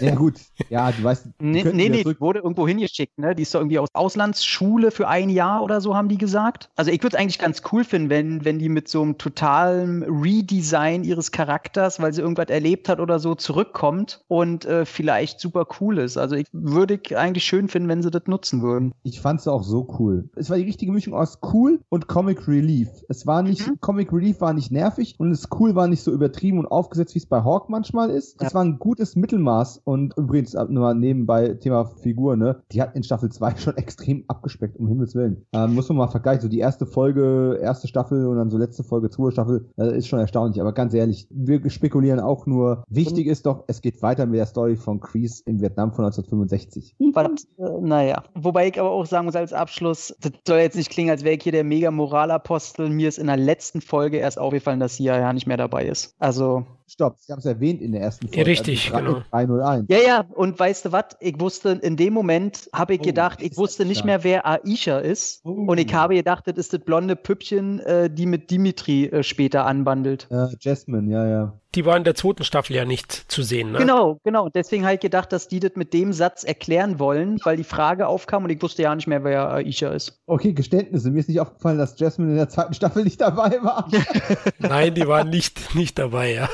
ja 0.00 0.14
gut, 0.14 0.34
ja, 0.68 0.92
du 0.92 1.02
weißt. 1.02 1.28
Nee, 1.40 1.64
nee, 1.64 1.88
nee 1.88 2.04
die 2.04 2.20
wurde 2.20 2.40
irgendwo 2.40 2.68
hingeschickt, 2.68 3.18
ne? 3.18 3.34
Die 3.34 3.42
ist 3.42 3.54
doch 3.54 3.60
irgendwie 3.60 3.78
aus 3.78 3.88
Auslandsschule 3.94 4.90
für 4.90 5.08
ein 5.08 5.30
Jahr 5.30 5.62
oder 5.62 5.80
so, 5.80 5.96
haben 5.96 6.08
die 6.08 6.18
gesagt. 6.18 6.70
Also 6.76 6.90
ich 6.90 7.02
würde 7.02 7.16
es 7.16 7.20
eigentlich 7.20 7.38
ganz 7.38 7.62
cool 7.72 7.84
finden, 7.84 8.10
wenn, 8.10 8.44
wenn 8.44 8.58
die 8.58 8.68
mit 8.68 8.88
so 8.88 9.02
einem 9.02 9.16
totalen 9.16 10.02
Redesign 10.02 11.04
ihres 11.04 11.32
Charakters, 11.32 12.00
weil 12.00 12.12
sie 12.12 12.20
irgendwas 12.20 12.48
erlebt 12.48 12.88
hat 12.88 13.00
oder 13.00 13.18
so, 13.18 13.34
zurückkommt 13.34 14.24
und 14.28 14.66
äh, 14.66 14.84
vielleicht 14.84 15.40
super 15.40 15.66
cool 15.80 15.98
ist. 15.98 16.18
Also 16.18 16.36
ich 16.36 16.46
würde 16.52 17.00
eigentlich 17.16 17.44
schön 17.44 17.68
finden, 17.68 17.88
wenn 17.88 18.02
sie 18.02 18.10
das 18.10 18.26
nutzen 18.26 18.62
würden. 18.62 18.81
Ähm, 18.82 18.92
ich 19.02 19.20
fand 19.20 19.40
es 19.40 19.48
auch 19.48 19.62
so 19.62 19.86
cool. 19.98 20.30
Es 20.36 20.50
war 20.50 20.56
die 20.56 20.64
richtige 20.64 20.92
Mischung 20.92 21.14
aus 21.14 21.38
cool 21.52 21.80
und 21.88 22.08
Comic 22.08 22.48
Relief. 22.48 22.88
Es 23.08 23.26
war 23.26 23.42
nicht, 23.42 23.66
mhm. 23.66 23.80
Comic 23.80 24.12
Relief 24.12 24.40
war 24.40 24.52
nicht 24.52 24.70
nervig 24.70 25.16
und 25.18 25.30
das 25.30 25.48
cool 25.58 25.74
war 25.74 25.88
nicht 25.88 26.02
so 26.02 26.12
übertrieben 26.12 26.58
und 26.58 26.66
aufgesetzt, 26.66 27.14
wie 27.14 27.18
es 27.18 27.26
bei 27.26 27.42
Hawk 27.42 27.68
manchmal 27.68 28.10
ist. 28.10 28.40
Ja. 28.40 28.48
Es 28.48 28.54
war 28.54 28.64
ein 28.64 28.78
gutes 28.78 29.16
Mittelmaß 29.16 29.82
und 29.84 30.16
übrigens 30.16 30.54
nur 30.54 30.82
mal 30.82 30.94
nebenbei 30.94 31.54
Thema 31.54 31.84
Figur, 31.84 32.36
ne? 32.36 32.62
Die 32.72 32.82
hat 32.82 32.94
in 32.96 33.02
Staffel 33.02 33.30
2 33.30 33.56
schon 33.56 33.76
extrem 33.76 34.24
abgespeckt, 34.28 34.76
um 34.76 34.88
Himmels 34.88 35.14
Willen. 35.14 35.44
Ähm, 35.52 35.74
muss 35.74 35.88
man 35.88 35.98
mal 35.98 36.08
vergleichen. 36.08 36.42
So 36.42 36.48
die 36.48 36.58
erste 36.58 36.86
Folge, 36.86 37.58
erste 37.60 37.88
Staffel 37.88 38.26
und 38.26 38.36
dann 38.36 38.50
so 38.50 38.58
letzte 38.58 38.82
Folge, 38.82 39.10
zweite 39.10 39.32
Staffel, 39.32 39.68
äh, 39.76 39.96
ist 39.96 40.08
schon 40.08 40.18
erstaunlich. 40.18 40.60
Aber 40.60 40.72
ganz 40.72 40.94
ehrlich, 40.94 41.26
wir 41.30 41.68
spekulieren 41.70 42.20
auch 42.20 42.46
nur. 42.46 42.84
Wichtig 42.88 43.26
ist 43.26 43.46
doch, 43.46 43.64
es 43.66 43.80
geht 43.80 44.02
weiter 44.02 44.26
mit 44.26 44.38
der 44.38 44.46
Story 44.46 44.76
von 44.76 45.00
Kreese 45.00 45.42
in 45.46 45.60
Vietnam 45.60 45.92
von 45.92 46.04
1965. 46.04 46.96
Verdammt, 47.12 47.46
äh, 47.58 47.80
naja. 47.80 48.22
Wobei 48.34 48.71
ich 48.72 48.80
aber 48.80 48.90
auch 48.90 49.06
sagen 49.06 49.26
muss 49.26 49.36
als 49.36 49.52
Abschluss, 49.52 50.14
das 50.20 50.32
soll 50.46 50.58
jetzt 50.58 50.76
nicht 50.76 50.90
klingen, 50.90 51.10
als 51.10 51.24
wäre 51.24 51.36
ich 51.36 51.42
hier 51.42 51.52
der 51.52 51.64
mega 51.64 51.90
Moralapostel. 51.90 52.88
Mir 52.88 53.08
ist 53.08 53.18
in 53.18 53.26
der 53.26 53.36
letzten 53.36 53.80
Folge 53.80 54.18
erst 54.18 54.38
aufgefallen, 54.38 54.80
dass 54.80 54.96
sie 54.96 55.04
ja 55.04 55.32
nicht 55.32 55.46
mehr 55.46 55.56
dabei 55.56 55.86
ist. 55.86 56.14
Also 56.18 56.66
Stopp, 56.92 57.16
Sie 57.18 57.32
haben 57.32 57.38
es 57.38 57.46
erwähnt 57.46 57.80
in 57.80 57.92
der 57.92 58.02
ersten 58.02 58.28
Folge. 58.28 58.44
Richtig, 58.46 58.92
also 58.92 59.22
3, 59.30 59.44
genau. 59.46 59.56
301. 59.56 59.86
Ja, 59.88 59.98
ja, 59.98 60.24
und 60.34 60.58
weißt 60.58 60.84
du 60.84 60.92
was? 60.92 61.04
Ich 61.20 61.40
wusste, 61.40 61.70
in 61.70 61.96
dem 61.96 62.12
Moment 62.12 62.68
habe 62.74 62.92
ich 62.92 63.00
oh, 63.00 63.04
gedacht, 63.04 63.40
ich 63.40 63.56
wusste 63.56 63.86
nicht 63.86 64.04
mehr, 64.04 64.24
wer 64.24 64.46
Aisha 64.46 64.98
ist. 64.98 65.40
Oh. 65.44 65.52
Und 65.52 65.78
ich 65.78 65.92
habe 65.94 66.14
gedacht, 66.14 66.46
das 66.46 66.56
ist 66.56 66.74
das 66.74 66.80
blonde 66.80 67.16
Püppchen, 67.16 67.80
äh, 67.80 68.10
die 68.10 68.26
mit 68.26 68.50
Dimitri 68.50 69.06
äh, 69.06 69.22
später 69.22 69.64
anbandelt. 69.64 70.28
Ja, 70.30 70.50
Jasmine, 70.60 71.10
ja, 71.10 71.26
ja. 71.26 71.61
Die 71.74 71.86
war 71.86 71.96
in 71.96 72.04
der 72.04 72.14
zweiten 72.14 72.44
Staffel 72.44 72.76
ja 72.76 72.84
nicht 72.84 73.12
zu 73.12 73.42
sehen, 73.42 73.72
ne? 73.72 73.78
Genau, 73.78 74.20
genau. 74.24 74.50
Deswegen 74.50 74.84
halt 74.84 75.00
gedacht, 75.00 75.32
dass 75.32 75.48
die 75.48 75.58
das 75.58 75.72
mit 75.74 75.94
dem 75.94 76.12
Satz 76.12 76.44
erklären 76.44 76.98
wollen, 76.98 77.38
weil 77.44 77.56
die 77.56 77.64
Frage 77.64 78.06
aufkam 78.06 78.44
und 78.44 78.50
ich 78.50 78.60
wusste 78.60 78.82
ja 78.82 78.94
nicht 78.94 79.06
mehr, 79.06 79.24
wer 79.24 79.50
Aisha 79.50 79.88
ist. 79.88 80.20
Okay, 80.26 80.52
Geständnisse. 80.52 81.10
Mir 81.10 81.20
ist 81.20 81.28
nicht 81.28 81.40
aufgefallen, 81.40 81.78
dass 81.78 81.98
Jasmine 81.98 82.32
in 82.32 82.36
der 82.36 82.50
zweiten 82.50 82.74
Staffel 82.74 83.04
nicht 83.04 83.20
dabei 83.20 83.62
war. 83.62 83.88
Nein, 84.58 84.94
die 84.94 85.06
war 85.06 85.24
nicht, 85.24 85.74
nicht 85.74 85.98
dabei, 85.98 86.34
ja. 86.34 86.48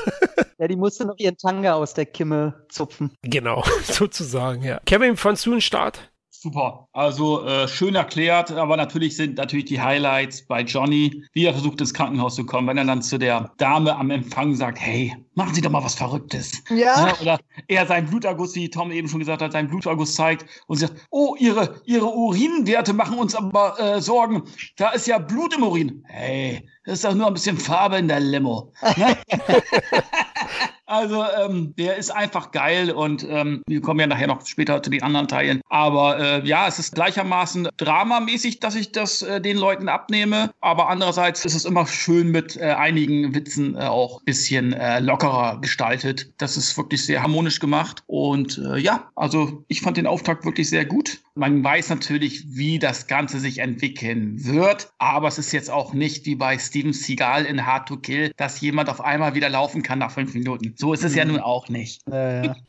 Ja, 0.57 0.67
die 0.67 0.75
musste 0.75 1.05
noch 1.05 1.15
ihren 1.17 1.37
Tanga 1.37 1.73
aus 1.73 1.93
der 1.93 2.05
Kimme 2.05 2.65
zupfen. 2.69 3.11
Genau, 3.21 3.63
sozusagen, 3.83 4.63
ja. 4.63 4.79
Kevin, 4.85 5.17
fandst 5.17 5.45
du 5.45 5.51
einen 5.51 5.61
Start? 5.61 6.11
Super. 6.41 6.87
Also 6.93 7.45
äh, 7.45 7.67
schön 7.67 7.95
erklärt, 7.95 8.49
aber 8.49 8.77
natürlich 8.77 9.17
sind 9.17 9.35
natürlich 9.35 9.65
die 9.65 9.81
Highlights 9.81 10.47
bei 10.47 10.61
Johnny, 10.61 11.25
wie 11.33 11.43
er 11.43 11.51
versucht 11.51 11.81
ins 11.81 11.93
Krankenhaus 11.93 12.35
zu 12.35 12.45
kommen, 12.45 12.65
wenn 12.69 12.77
er 12.77 12.85
dann 12.85 13.01
zu 13.01 13.17
der 13.17 13.51
Dame 13.57 13.93
am 13.93 14.09
Empfang 14.09 14.55
sagt, 14.55 14.79
hey, 14.79 15.13
machen 15.35 15.53
Sie 15.53 15.59
doch 15.59 15.69
mal 15.69 15.83
was 15.83 15.95
Verrücktes. 15.95 16.63
Ja. 16.69 17.13
oder 17.19 17.41
er 17.67 17.85
seinen 17.85 18.09
Bluterguss, 18.09 18.55
wie 18.55 18.69
Tom 18.69 18.89
eben 18.89 19.09
schon 19.09 19.19
gesagt 19.19 19.41
hat, 19.41 19.51
seinen 19.51 19.67
Bluterguss 19.67 20.15
zeigt 20.15 20.45
und 20.67 20.77
sagt, 20.77 20.93
oh, 21.09 21.35
Ihre, 21.37 21.81
Ihre 21.83 22.07
Urinwerte 22.07 22.93
machen 22.93 23.17
uns 23.17 23.35
aber 23.35 23.77
äh, 23.77 23.99
Sorgen. 23.99 24.43
Da 24.77 24.91
ist 24.91 25.07
ja 25.07 25.17
Blut 25.17 25.53
im 25.57 25.63
Urin. 25.63 26.05
Hey, 26.07 26.65
das 26.85 26.95
ist 26.95 27.03
doch 27.03 27.15
nur 27.15 27.27
ein 27.27 27.33
bisschen 27.33 27.57
Farbe 27.57 27.97
in 27.97 28.07
der 28.07 28.21
Limo. 28.21 28.71
Ne? 28.95 29.17
Also 30.89 31.23
ähm, 31.23 31.75
der 31.77 31.97
ist 31.97 32.09
einfach 32.09 32.49
geil 32.49 32.89
und 32.89 33.23
ähm, 33.29 33.61
wir 33.67 33.79
kommen 33.79 33.99
ja 33.99 34.07
nachher 34.07 34.25
noch 34.25 34.43
später 34.43 34.81
zu 34.81 34.89
den 34.89 35.03
anderen 35.03 35.27
Teilen. 35.27 35.61
Aber 35.69 36.19
äh, 36.19 36.47
ja, 36.47 36.67
es 36.67 36.79
ist 36.79 36.95
gleichermaßen 36.95 37.67
dramamäßig, 37.77 38.59
dass 38.59 38.73
ich 38.73 38.91
das 38.91 39.21
äh, 39.21 39.39
den 39.39 39.57
Leuten 39.57 39.87
abnehme. 39.87 40.49
Aber 40.61 40.89
andererseits 40.89 41.45
ist 41.45 41.53
es 41.53 41.65
immer 41.65 41.85
schön 41.85 42.31
mit 42.31 42.57
äh, 42.57 42.71
einigen 42.71 43.35
Witzen 43.35 43.75
äh, 43.75 43.81
auch 43.81 44.23
bisschen 44.23 44.73
äh, 44.73 44.99
lockerer 44.99 45.61
gestaltet. 45.61 46.33
Das 46.39 46.57
ist 46.57 46.75
wirklich 46.75 47.05
sehr 47.05 47.21
harmonisch 47.21 47.59
gemacht. 47.59 48.01
Und 48.07 48.57
äh, 48.57 48.79
ja, 48.79 49.11
also 49.15 49.63
ich 49.67 49.81
fand 49.81 49.95
den 49.95 50.07
Auftakt 50.07 50.43
wirklich 50.43 50.69
sehr 50.69 50.85
gut. 50.85 51.19
Man 51.35 51.63
weiß 51.63 51.89
natürlich, 51.89 52.43
wie 52.47 52.79
das 52.79 53.05
Ganze 53.05 53.39
sich 53.39 53.59
entwickeln 53.59 54.43
wird. 54.43 54.91
Aber 54.97 55.27
es 55.27 55.37
ist 55.37 55.51
jetzt 55.51 55.69
auch 55.69 55.93
nicht 55.93 56.25
wie 56.25 56.35
bei 56.35 56.57
Steven 56.57 56.93
Seagal 56.93 57.45
in 57.45 57.67
Hard 57.67 57.87
to 57.87 57.97
Kill, 57.97 58.31
dass 58.37 58.59
jemand 58.59 58.89
auf 58.89 59.01
einmal 59.01 59.35
wieder 59.35 59.49
laufen 59.49 59.83
kann 59.83 59.99
nach 59.99 60.11
fünf 60.11 60.33
Minuten. 60.33 60.73
So 60.79 60.93
ist 60.93 61.03
es 61.03 61.13
ja 61.13 61.25
nun 61.25 61.41
auch 61.41 61.67
nicht. 61.67 62.07
Äh, 62.09 62.45
ja. 62.45 62.55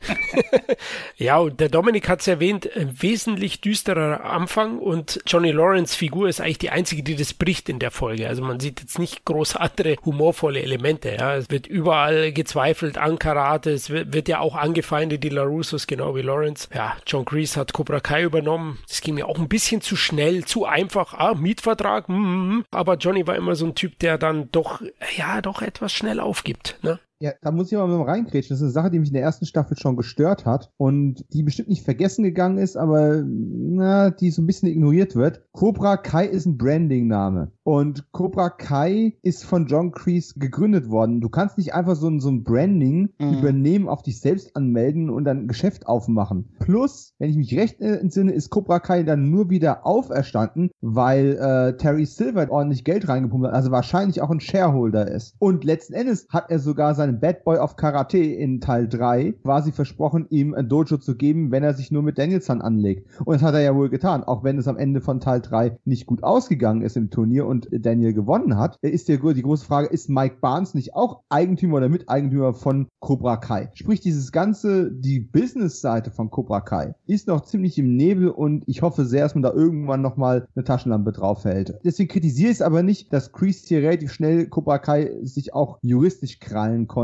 Ja, 1.17 1.37
und 1.37 1.59
der 1.59 1.69
Dominik 1.69 2.09
hat 2.09 2.21
es 2.21 2.27
erwähnt, 2.27 2.69
ein 2.75 3.01
wesentlich 3.01 3.61
düsterer 3.61 4.25
Anfang 4.25 4.79
und 4.79 5.21
Johnny 5.27 5.51
Lawrence 5.51 5.95
Figur 5.95 6.27
ist 6.27 6.41
eigentlich 6.41 6.57
die 6.57 6.71
einzige, 6.71 7.03
die 7.03 7.15
das 7.15 7.33
bricht 7.33 7.69
in 7.69 7.79
der 7.79 7.91
Folge. 7.91 8.27
Also 8.27 8.41
man 8.41 8.59
sieht 8.59 8.81
jetzt 8.81 8.99
nicht 8.99 9.23
groß 9.23 9.55
andere 9.55 9.97
humorvolle 10.03 10.61
Elemente. 10.61 11.15
Ja. 11.17 11.35
Es 11.35 11.49
wird 11.49 11.67
überall 11.67 12.33
gezweifelt 12.33 12.97
an 12.97 13.19
Karate, 13.19 13.71
es 13.71 13.89
wird, 13.89 14.13
wird 14.13 14.27
ja 14.27 14.39
auch 14.39 14.55
angefeindet, 14.55 15.23
die 15.23 15.29
LaRussos, 15.29 15.87
genau 15.87 16.15
wie 16.15 16.21
Lawrence. 16.21 16.67
Ja, 16.73 16.97
John 17.07 17.23
Kreese 17.23 17.59
hat 17.59 17.71
Cobra 17.71 17.99
Kai 18.01 18.23
übernommen. 18.23 18.79
Das 18.89 19.01
ging 19.01 19.15
mir 19.15 19.27
auch 19.27 19.37
ein 19.37 19.47
bisschen 19.47 19.79
zu 19.81 19.95
schnell, 19.95 20.43
zu 20.43 20.65
einfach. 20.65 21.13
Ah, 21.13 21.35
Mietvertrag, 21.35 22.09
mm, 22.09 22.13
mm. 22.13 22.65
aber 22.71 22.95
Johnny 22.95 23.25
war 23.25 23.35
immer 23.35 23.55
so 23.55 23.65
ein 23.67 23.75
Typ, 23.75 23.99
der 23.99 24.17
dann 24.17 24.51
doch, 24.51 24.81
ja, 25.15 25.41
doch 25.41 25.61
etwas 25.61 25.93
schnell 25.93 26.19
aufgibt. 26.19 26.77
Ne? 26.81 26.99
Ja, 27.21 27.31
da 27.41 27.51
muss 27.51 27.71
ich 27.71 27.77
mal 27.77 28.01
reingrätschen. 28.01 28.49
Das 28.53 28.59
ist 28.59 28.63
eine 28.63 28.71
Sache, 28.71 28.89
die 28.89 28.99
mich 28.99 29.09
in 29.09 29.13
der 29.13 29.21
ersten 29.23 29.45
Staffel 29.45 29.77
schon 29.77 29.95
gestört 29.95 30.45
hat 30.45 30.71
und 30.77 31.23
die 31.33 31.43
bestimmt 31.43 31.69
nicht 31.69 31.83
vergessen 31.85 32.23
gegangen 32.23 32.57
ist, 32.57 32.75
aber 32.75 33.23
na, 33.25 34.09
die 34.09 34.31
so 34.31 34.41
ein 34.41 34.47
bisschen 34.47 34.69
ignoriert 34.69 35.15
wird. 35.15 35.43
Cobra 35.51 35.97
Kai 35.97 36.25
ist 36.25 36.45
ein 36.47 36.57
Branding-Name 36.57 37.51
und 37.63 38.11
Cobra 38.11 38.49
Kai 38.49 39.17
ist 39.21 39.45
von 39.45 39.67
John 39.67 39.91
Kreese 39.91 40.39
gegründet 40.39 40.89
worden. 40.89 41.21
Du 41.21 41.29
kannst 41.29 41.57
nicht 41.57 41.73
einfach 41.75 41.95
so 41.95 42.07
ein, 42.07 42.19
so 42.19 42.29
ein 42.29 42.43
Branding 42.43 43.09
Mhm. 43.19 43.33
übernehmen, 43.37 43.87
auf 43.87 44.01
dich 44.01 44.19
selbst 44.19 44.55
anmelden 44.55 45.09
und 45.09 45.25
dann 45.25 45.41
ein 45.41 45.47
Geschäft 45.47 45.85
aufmachen. 45.87 46.49
Plus, 46.59 47.13
wenn 47.19 47.29
ich 47.29 47.37
mich 47.37 47.55
recht 47.57 47.79
entsinne, 47.81 48.31
ist 48.31 48.49
Cobra 48.49 48.79
Kai 48.79 49.03
dann 49.03 49.29
nur 49.29 49.49
wieder 49.51 49.85
auferstanden, 49.85 50.71
weil 50.81 51.37
äh, 51.39 51.77
Terry 51.77 52.05
Silver 52.05 52.49
ordentlich 52.49 52.83
Geld 52.83 53.07
reingepumpt 53.07 53.47
hat, 53.47 53.53
also 53.53 53.69
wahrscheinlich 53.71 54.21
auch 54.21 54.31
ein 54.31 54.39
Shareholder 54.39 55.07
ist. 55.11 55.35
Und 55.39 55.63
letzten 55.63 55.93
Endes 55.93 56.27
hat 56.29 56.49
er 56.49 56.59
sogar 56.59 56.95
seinen 57.11 57.19
Bad 57.19 57.43
Boy 57.43 57.57
of 57.57 57.75
Karate 57.75 58.17
in 58.17 58.61
Teil 58.61 58.87
3 58.87 59.33
quasi 59.43 59.71
versprochen, 59.71 60.27
ihm 60.29 60.53
ein 60.53 60.69
Dojo 60.69 60.97
zu 60.97 61.15
geben, 61.15 61.51
wenn 61.51 61.63
er 61.63 61.73
sich 61.73 61.91
nur 61.91 62.03
mit 62.03 62.17
Danielson 62.17 62.61
anlegt. 62.61 63.07
Und 63.25 63.33
das 63.33 63.41
hat 63.41 63.53
er 63.53 63.61
ja 63.61 63.75
wohl 63.75 63.89
getan, 63.89 64.23
auch 64.23 64.43
wenn 64.43 64.57
es 64.57 64.67
am 64.67 64.77
Ende 64.77 65.01
von 65.01 65.19
Teil 65.19 65.41
3 65.41 65.77
nicht 65.85 66.05
gut 66.05 66.23
ausgegangen 66.23 66.81
ist 66.81 66.95
im 66.95 67.09
Turnier 67.09 67.45
und 67.45 67.67
Daniel 67.71 68.13
gewonnen 68.13 68.57
hat, 68.57 68.77
ist 68.81 69.07
die, 69.07 69.17
die 69.17 69.41
große 69.41 69.65
Frage, 69.65 69.87
ist 69.87 70.09
Mike 70.09 70.37
Barnes 70.41 70.73
nicht 70.73 70.95
auch 70.95 71.21
Eigentümer 71.29 71.77
oder 71.77 71.89
Miteigentümer 71.89 72.53
von 72.53 72.87
Cobra 72.99 73.37
Kai? 73.37 73.69
Sprich, 73.73 73.99
dieses 73.99 74.31
ganze, 74.31 74.91
die 74.91 75.19
Business-Seite 75.19 76.11
von 76.11 76.31
Cobra 76.31 76.61
Kai 76.61 76.95
ist 77.07 77.27
noch 77.27 77.41
ziemlich 77.41 77.77
im 77.77 77.95
Nebel 77.95 78.29
und 78.29 78.63
ich 78.67 78.81
hoffe 78.81 79.05
sehr, 79.05 79.23
dass 79.23 79.35
man 79.35 79.43
da 79.43 79.51
irgendwann 79.51 80.01
nochmal 80.01 80.47
eine 80.55 80.63
Taschenlampe 80.63 81.11
draufhält. 81.11 81.79
Deswegen 81.83 82.09
kritisiere 82.09 82.51
ich 82.51 82.57
es 82.57 82.61
aber 82.61 82.83
nicht, 82.83 83.11
dass 83.11 83.31
Kreese 83.31 83.67
hier 83.67 83.81
relativ 83.81 84.13
schnell 84.13 84.47
Cobra 84.47 84.77
Kai 84.77 85.11
sich 85.23 85.53
auch 85.53 85.79
juristisch 85.81 86.39
krallen 86.39 86.87
konnte 86.87 87.00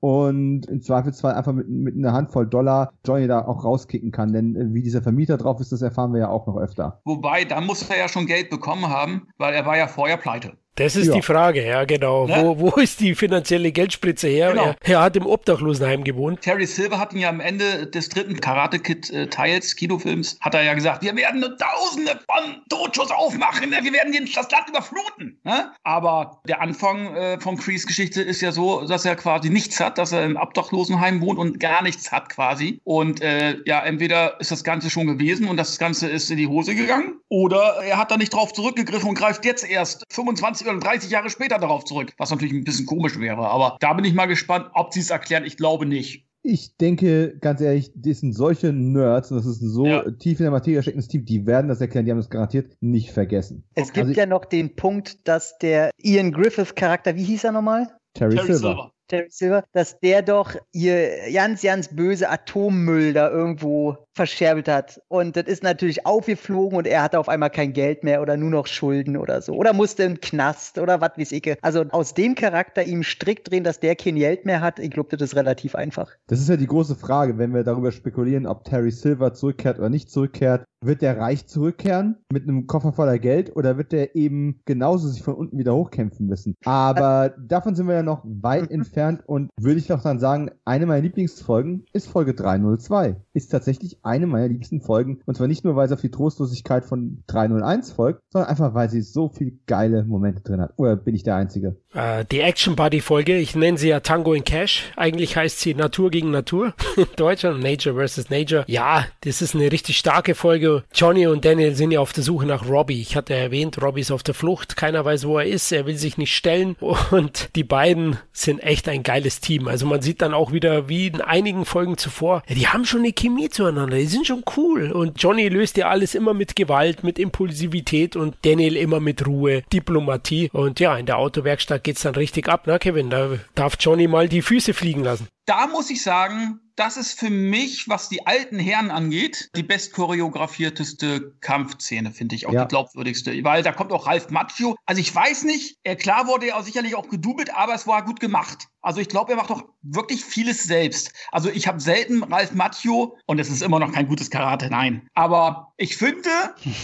und 0.00 0.66
im 0.66 0.82
Zweifelsfall 0.82 1.34
einfach 1.34 1.52
mit, 1.52 1.68
mit 1.68 1.96
einer 1.96 2.12
Handvoll 2.12 2.46
Dollar 2.46 2.92
Johnny 3.06 3.26
da 3.26 3.46
auch 3.46 3.64
rauskicken 3.64 4.10
kann. 4.10 4.32
Denn 4.32 4.56
äh, 4.56 4.74
wie 4.74 4.82
dieser 4.82 5.02
Vermieter 5.02 5.36
drauf 5.36 5.60
ist, 5.60 5.72
das 5.72 5.82
erfahren 5.82 6.12
wir 6.12 6.20
ja 6.20 6.28
auch 6.28 6.46
noch 6.46 6.56
öfter. 6.56 7.00
Wobei, 7.04 7.44
da 7.44 7.60
muss 7.60 7.88
er 7.88 7.98
ja 7.98 8.08
schon 8.08 8.26
Geld 8.26 8.50
bekommen 8.50 8.88
haben, 8.88 9.28
weil 9.38 9.54
er 9.54 9.66
war 9.66 9.76
ja 9.76 9.88
vorher 9.88 10.16
pleite. 10.16 10.52
Das 10.78 10.96
ist 10.96 11.08
Ja. 11.08 11.14
die 11.14 11.22
Frage, 11.22 11.66
ja, 11.66 11.84
genau. 11.84 12.26
Ne? 12.26 12.36
Wo, 12.42 12.58
wo 12.60 12.80
ist 12.80 13.00
die 13.00 13.14
finanzielle 13.14 13.72
Geldspritze 13.72 14.28
her? 14.28 14.50
Genau. 14.52 14.64
Er, 14.64 14.76
er 14.94 15.00
hat 15.02 15.16
im 15.16 15.26
Obdachlosenheim 15.26 16.04
gewohnt. 16.04 16.40
Terry 16.42 16.66
Silver 16.66 16.98
hat 16.98 17.12
ihn 17.12 17.18
ja 17.20 17.28
am 17.28 17.40
Ende 17.40 17.86
des 17.86 18.08
dritten 18.08 18.40
Karate 18.40 18.78
Kid 18.78 19.10
äh, 19.10 19.26
Teils, 19.26 19.74
Kinofilms, 19.76 20.38
hat 20.40 20.54
er 20.54 20.62
ja 20.62 20.74
gesagt, 20.74 21.02
wir 21.02 21.14
werden 21.16 21.40
nur 21.40 21.56
tausende 21.56 22.12
von 22.26 22.62
Dojos 22.68 23.10
aufmachen, 23.10 23.70
ne? 23.70 23.78
wir 23.82 23.92
werden 23.92 24.12
den- 24.12 24.28
das 24.32 24.50
Land 24.50 24.68
überfluten. 24.68 25.38
Ne? 25.44 25.72
Aber 25.82 26.40
der 26.46 26.60
Anfang 26.60 27.14
äh, 27.16 27.40
von 27.40 27.56
Crees 27.56 27.86
Geschichte 27.86 28.22
ist 28.22 28.40
ja 28.40 28.52
so, 28.52 28.86
dass 28.86 29.04
er 29.04 29.16
quasi 29.16 29.50
nichts 29.50 29.80
hat, 29.80 29.98
dass 29.98 30.12
er 30.12 30.24
im 30.24 30.36
Obdachlosenheim 30.36 31.20
wohnt 31.20 31.38
und 31.38 31.58
gar 31.60 31.82
nichts 31.82 32.12
hat 32.12 32.28
quasi. 32.28 32.80
Und 32.84 33.20
äh, 33.20 33.56
ja, 33.66 33.82
entweder 33.84 34.40
ist 34.40 34.52
das 34.52 34.62
Ganze 34.62 34.90
schon 34.90 35.06
gewesen 35.06 35.48
und 35.48 35.56
das 35.56 35.78
Ganze 35.78 36.08
ist 36.08 36.30
in 36.30 36.36
die 36.36 36.46
Hose 36.46 36.74
gegangen 36.74 37.14
oder 37.28 37.82
er 37.84 37.98
hat 37.98 38.10
da 38.10 38.16
nicht 38.16 38.32
drauf 38.32 38.52
zurückgegriffen 38.52 39.08
und 39.08 39.16
greift 39.18 39.44
jetzt 39.44 39.68
erst 39.68 40.04
25 40.10 40.67
oder 40.68 40.78
30 40.80 41.10
Jahre 41.10 41.30
später 41.30 41.58
darauf 41.58 41.84
zurück, 41.84 42.12
was 42.18 42.30
natürlich 42.30 42.54
ein 42.54 42.64
bisschen 42.64 42.86
komisch 42.86 43.18
wäre. 43.18 43.48
Aber 43.48 43.76
da 43.80 43.92
bin 43.94 44.04
ich 44.04 44.14
mal 44.14 44.26
gespannt, 44.26 44.66
ob 44.74 44.92
sie 44.92 45.00
es 45.00 45.10
erklären. 45.10 45.44
Ich 45.44 45.56
glaube 45.56 45.86
nicht. 45.86 46.24
Ich 46.42 46.76
denke, 46.76 47.36
ganz 47.40 47.60
ehrlich, 47.60 47.90
das 47.96 48.20
sind 48.20 48.32
solche 48.32 48.72
Nerds 48.72 49.30
und 49.32 49.38
das 49.38 49.46
ist 49.46 49.60
ein 49.60 49.68
so 49.70 49.86
Ja. 49.86 50.10
tief 50.12 50.38
in 50.38 50.44
der 50.44 50.52
Materie 50.52 50.80
steckendes 50.82 51.08
Team, 51.08 51.24
die 51.24 51.46
werden 51.46 51.66
das 51.68 51.80
erklären, 51.80 52.04
die 52.06 52.12
haben 52.12 52.18
das 52.18 52.30
garantiert 52.30 52.76
nicht 52.80 53.10
vergessen. 53.10 53.64
Es 53.74 53.90
Okay. 53.90 54.04
gibt 54.04 54.16
ja 54.16 54.24
noch 54.24 54.44
den 54.44 54.74
Punkt, 54.76 55.26
dass 55.26 55.58
der 55.58 55.90
Ian 56.00 56.32
Griffith-Charakter, 56.32 57.16
wie 57.16 57.24
hieß 57.24 57.44
er 57.44 57.52
nochmal? 57.52 57.88
Terry, 58.14 58.36
Terry 58.36 58.46
Silver. 58.54 58.58
Silver. 58.68 58.92
Terry 59.08 59.28
Silver, 59.30 59.64
dass 59.72 59.98
der 60.00 60.22
doch 60.22 60.54
ihr 60.72 61.32
ganz, 61.32 61.62
ganz 61.62 61.88
böse 61.88 62.28
Atommüll 62.28 63.12
da 63.12 63.30
irgendwo 63.30 63.96
verscherbelt 64.14 64.68
hat. 64.68 65.00
Und 65.08 65.36
das 65.36 65.44
ist 65.44 65.62
natürlich 65.62 66.04
aufgeflogen 66.04 66.76
und 66.76 66.86
er 66.86 67.02
hatte 67.02 67.20
auf 67.20 67.28
einmal 67.28 67.50
kein 67.50 67.72
Geld 67.72 68.02
mehr 68.02 68.20
oder 68.20 68.36
nur 68.36 68.50
noch 68.50 68.66
Schulden 68.66 69.16
oder 69.16 69.40
so. 69.40 69.54
Oder 69.54 69.72
musste 69.72 70.02
im 70.02 70.20
Knast 70.20 70.78
oder 70.78 71.00
was 71.00 71.12
weiß 71.16 71.32
ich. 71.32 71.54
Also 71.62 71.84
aus 71.90 72.14
dem 72.14 72.34
Charakter 72.34 72.82
ihm 72.82 73.04
strikt 73.04 73.50
drehen, 73.50 73.62
dass 73.62 73.78
der 73.78 73.94
kein 73.94 74.16
Geld 74.16 74.44
mehr 74.44 74.60
hat, 74.60 74.80
ich 74.80 74.90
glaube, 74.90 75.16
das 75.16 75.30
ist 75.30 75.36
relativ 75.36 75.76
einfach. 75.76 76.10
Das 76.26 76.40
ist 76.40 76.48
ja 76.48 76.56
die 76.56 76.66
große 76.66 76.96
Frage, 76.96 77.38
wenn 77.38 77.54
wir 77.54 77.62
darüber 77.62 77.92
spekulieren, 77.92 78.46
ob 78.46 78.64
Terry 78.64 78.90
Silver 78.90 79.34
zurückkehrt 79.34 79.78
oder 79.78 79.88
nicht 79.88 80.10
zurückkehrt. 80.10 80.64
Wird 80.84 81.02
der 81.02 81.18
reich 81.18 81.46
zurückkehren 81.46 82.18
mit 82.32 82.44
einem 82.44 82.66
Koffer 82.68 82.92
voller 82.92 83.18
Geld 83.18 83.54
oder 83.56 83.78
wird 83.78 83.90
der 83.90 84.14
eben 84.14 84.60
genauso 84.64 85.08
sich 85.08 85.22
von 85.22 85.34
unten 85.34 85.58
wieder 85.58 85.74
hochkämpfen 85.74 86.26
müssen? 86.26 86.54
Aber 86.64 87.34
davon 87.38 87.74
sind 87.74 87.88
wir 87.88 87.94
ja 87.94 88.02
noch 88.02 88.22
weit 88.24 88.70
entfernt 88.70 88.88
und 89.26 89.50
würde 89.56 89.78
ich 89.78 89.86
doch 89.86 90.02
dann 90.02 90.18
sagen, 90.18 90.50
eine 90.64 90.86
meiner 90.86 91.02
Lieblingsfolgen 91.02 91.84
ist 91.92 92.08
Folge 92.08 92.34
302. 92.34 93.16
Ist 93.32 93.50
tatsächlich 93.50 93.98
eine 94.02 94.26
meiner 94.26 94.48
liebsten 94.48 94.80
Folgen 94.80 95.20
und 95.26 95.36
zwar 95.36 95.46
nicht 95.46 95.64
nur, 95.64 95.76
weil 95.76 95.88
sie 95.88 95.94
auf 95.94 96.00
die 96.00 96.10
Trostlosigkeit 96.10 96.84
von 96.84 97.22
301 97.28 97.92
folgt, 97.92 98.20
sondern 98.30 98.50
einfach, 98.50 98.74
weil 98.74 98.90
sie 98.90 99.02
so 99.02 99.28
viel 99.28 99.58
geile 99.66 100.04
Momente 100.04 100.42
drin 100.42 100.60
hat. 100.60 100.72
Oder 100.76 100.96
bin 100.96 101.14
ich 101.14 101.22
der 101.22 101.36
Einzige? 101.36 101.76
Äh, 101.94 102.24
die 102.24 102.40
Action 102.40 102.76
Buddy 102.76 103.00
Folge, 103.00 103.36
ich 103.36 103.54
nenne 103.54 103.78
sie 103.78 103.88
ja 103.88 104.00
Tango 104.00 104.34
in 104.34 104.44
Cash. 104.44 104.92
Eigentlich 104.96 105.36
heißt 105.36 105.60
sie 105.60 105.74
Natur 105.74 106.10
gegen 106.10 106.30
Natur 106.30 106.74
in 106.96 107.06
Deutschland, 107.16 107.62
Nature 107.62 107.94
versus 107.94 108.30
Nature. 108.30 108.64
Ja, 108.66 109.06
das 109.22 109.42
ist 109.42 109.54
eine 109.54 109.70
richtig 109.70 109.98
starke 109.98 110.34
Folge. 110.34 110.84
Johnny 110.92 111.26
und 111.26 111.44
Daniel 111.44 111.74
sind 111.74 111.92
ja 111.92 112.00
auf 112.00 112.12
der 112.12 112.24
Suche 112.24 112.46
nach 112.46 112.68
Robbie. 112.68 113.00
Ich 113.00 113.16
hatte 113.16 113.34
erwähnt, 113.34 113.80
Robbie 113.80 114.00
ist 114.00 114.10
auf 114.10 114.22
der 114.22 114.34
Flucht. 114.34 114.76
Keiner 114.76 115.04
weiß, 115.04 115.26
wo 115.26 115.38
er 115.38 115.46
ist. 115.46 115.70
Er 115.72 115.86
will 115.86 115.96
sich 115.96 116.18
nicht 116.18 116.34
stellen. 116.34 116.76
Und 117.10 117.54
die 117.56 117.64
beiden 117.64 118.18
sind 118.32 118.60
echt 118.60 118.87
ein 118.88 119.02
geiles 119.02 119.40
Team. 119.40 119.68
Also 119.68 119.86
man 119.86 120.02
sieht 120.02 120.22
dann 120.22 120.34
auch 120.34 120.52
wieder, 120.52 120.88
wie 120.88 121.08
in 121.08 121.20
einigen 121.20 121.64
Folgen 121.64 121.96
zuvor, 121.98 122.42
ja, 122.48 122.54
die 122.54 122.68
haben 122.68 122.84
schon 122.84 123.00
eine 123.00 123.12
Chemie 123.12 123.48
zueinander. 123.48 123.96
Die 123.96 124.06
sind 124.06 124.26
schon 124.26 124.42
cool. 124.56 124.90
Und 124.92 125.22
Johnny 125.22 125.48
löst 125.48 125.76
ja 125.76 125.88
alles 125.88 126.14
immer 126.14 126.34
mit 126.34 126.56
Gewalt, 126.56 127.04
mit 127.04 127.18
Impulsivität 127.18 128.16
und 128.16 128.36
Daniel 128.42 128.76
immer 128.76 129.00
mit 129.00 129.26
Ruhe, 129.26 129.62
Diplomatie. 129.72 130.50
Und 130.52 130.80
ja, 130.80 130.96
in 130.96 131.06
der 131.06 131.18
Autowerkstatt 131.18 131.84
geht's 131.84 132.02
dann 132.02 132.14
richtig 132.14 132.48
ab, 132.48 132.66
ne, 132.66 132.78
Kevin? 132.78 133.10
Da 133.10 133.30
darf 133.54 133.76
Johnny 133.78 134.08
mal 134.08 134.28
die 134.28 134.42
Füße 134.42 134.74
fliegen 134.74 135.04
lassen. 135.04 135.28
Da 135.48 135.66
muss 135.66 135.90
ich 135.90 136.02
sagen, 136.02 136.60
das 136.76 136.96
ist 136.96 137.18
für 137.18 137.30
mich, 137.30 137.88
was 137.88 138.08
die 138.08 138.24
alten 138.26 138.58
Herren 138.60 138.90
angeht, 138.92 139.50
die 139.56 139.64
best 139.64 139.92
choreografierteste 139.94 141.34
Kampfszene, 141.40 142.12
finde 142.12 142.36
ich, 142.36 142.46
auch 142.46 142.52
Ja. 142.52 142.62
die 142.64 142.68
glaubwürdigste. 142.68 143.42
Weil 143.42 143.62
da 143.64 143.72
kommt 143.72 143.90
auch 143.92 144.06
Ralf 144.06 144.30
Macchio. 144.30 144.76
Also 144.86 145.00
ich 145.00 145.12
weiß 145.12 145.42
nicht, 145.44 145.76
äh, 145.82 145.96
klar 145.96 146.28
wurde 146.28 146.46
er 146.48 146.56
auch 146.56 146.62
sicherlich 146.62 146.94
auch 146.94 147.08
gedoubelt, 147.08 147.52
aber 147.54 147.74
es 147.74 147.86
war 147.88 148.04
gut 148.04 148.20
gemacht. 148.20 148.66
Also 148.80 149.00
ich 149.00 149.08
glaube, 149.08 149.32
er 149.32 149.36
macht 149.36 149.50
auch 149.50 149.62
wirklich 149.82 150.24
vieles 150.24 150.62
selbst. 150.64 151.12
Also 151.32 151.50
ich 151.50 151.66
habe 151.66 151.80
selten 151.80 152.22
Ralf 152.22 152.52
Macchio, 152.52 153.16
und 153.26 153.40
es 153.40 153.50
ist 153.50 153.62
immer 153.62 153.80
noch 153.80 153.92
kein 153.92 154.06
gutes 154.06 154.30
Karate, 154.30 154.68
nein. 154.70 155.08
Aber 155.14 155.72
ich 155.78 155.96
finde, 155.96 156.30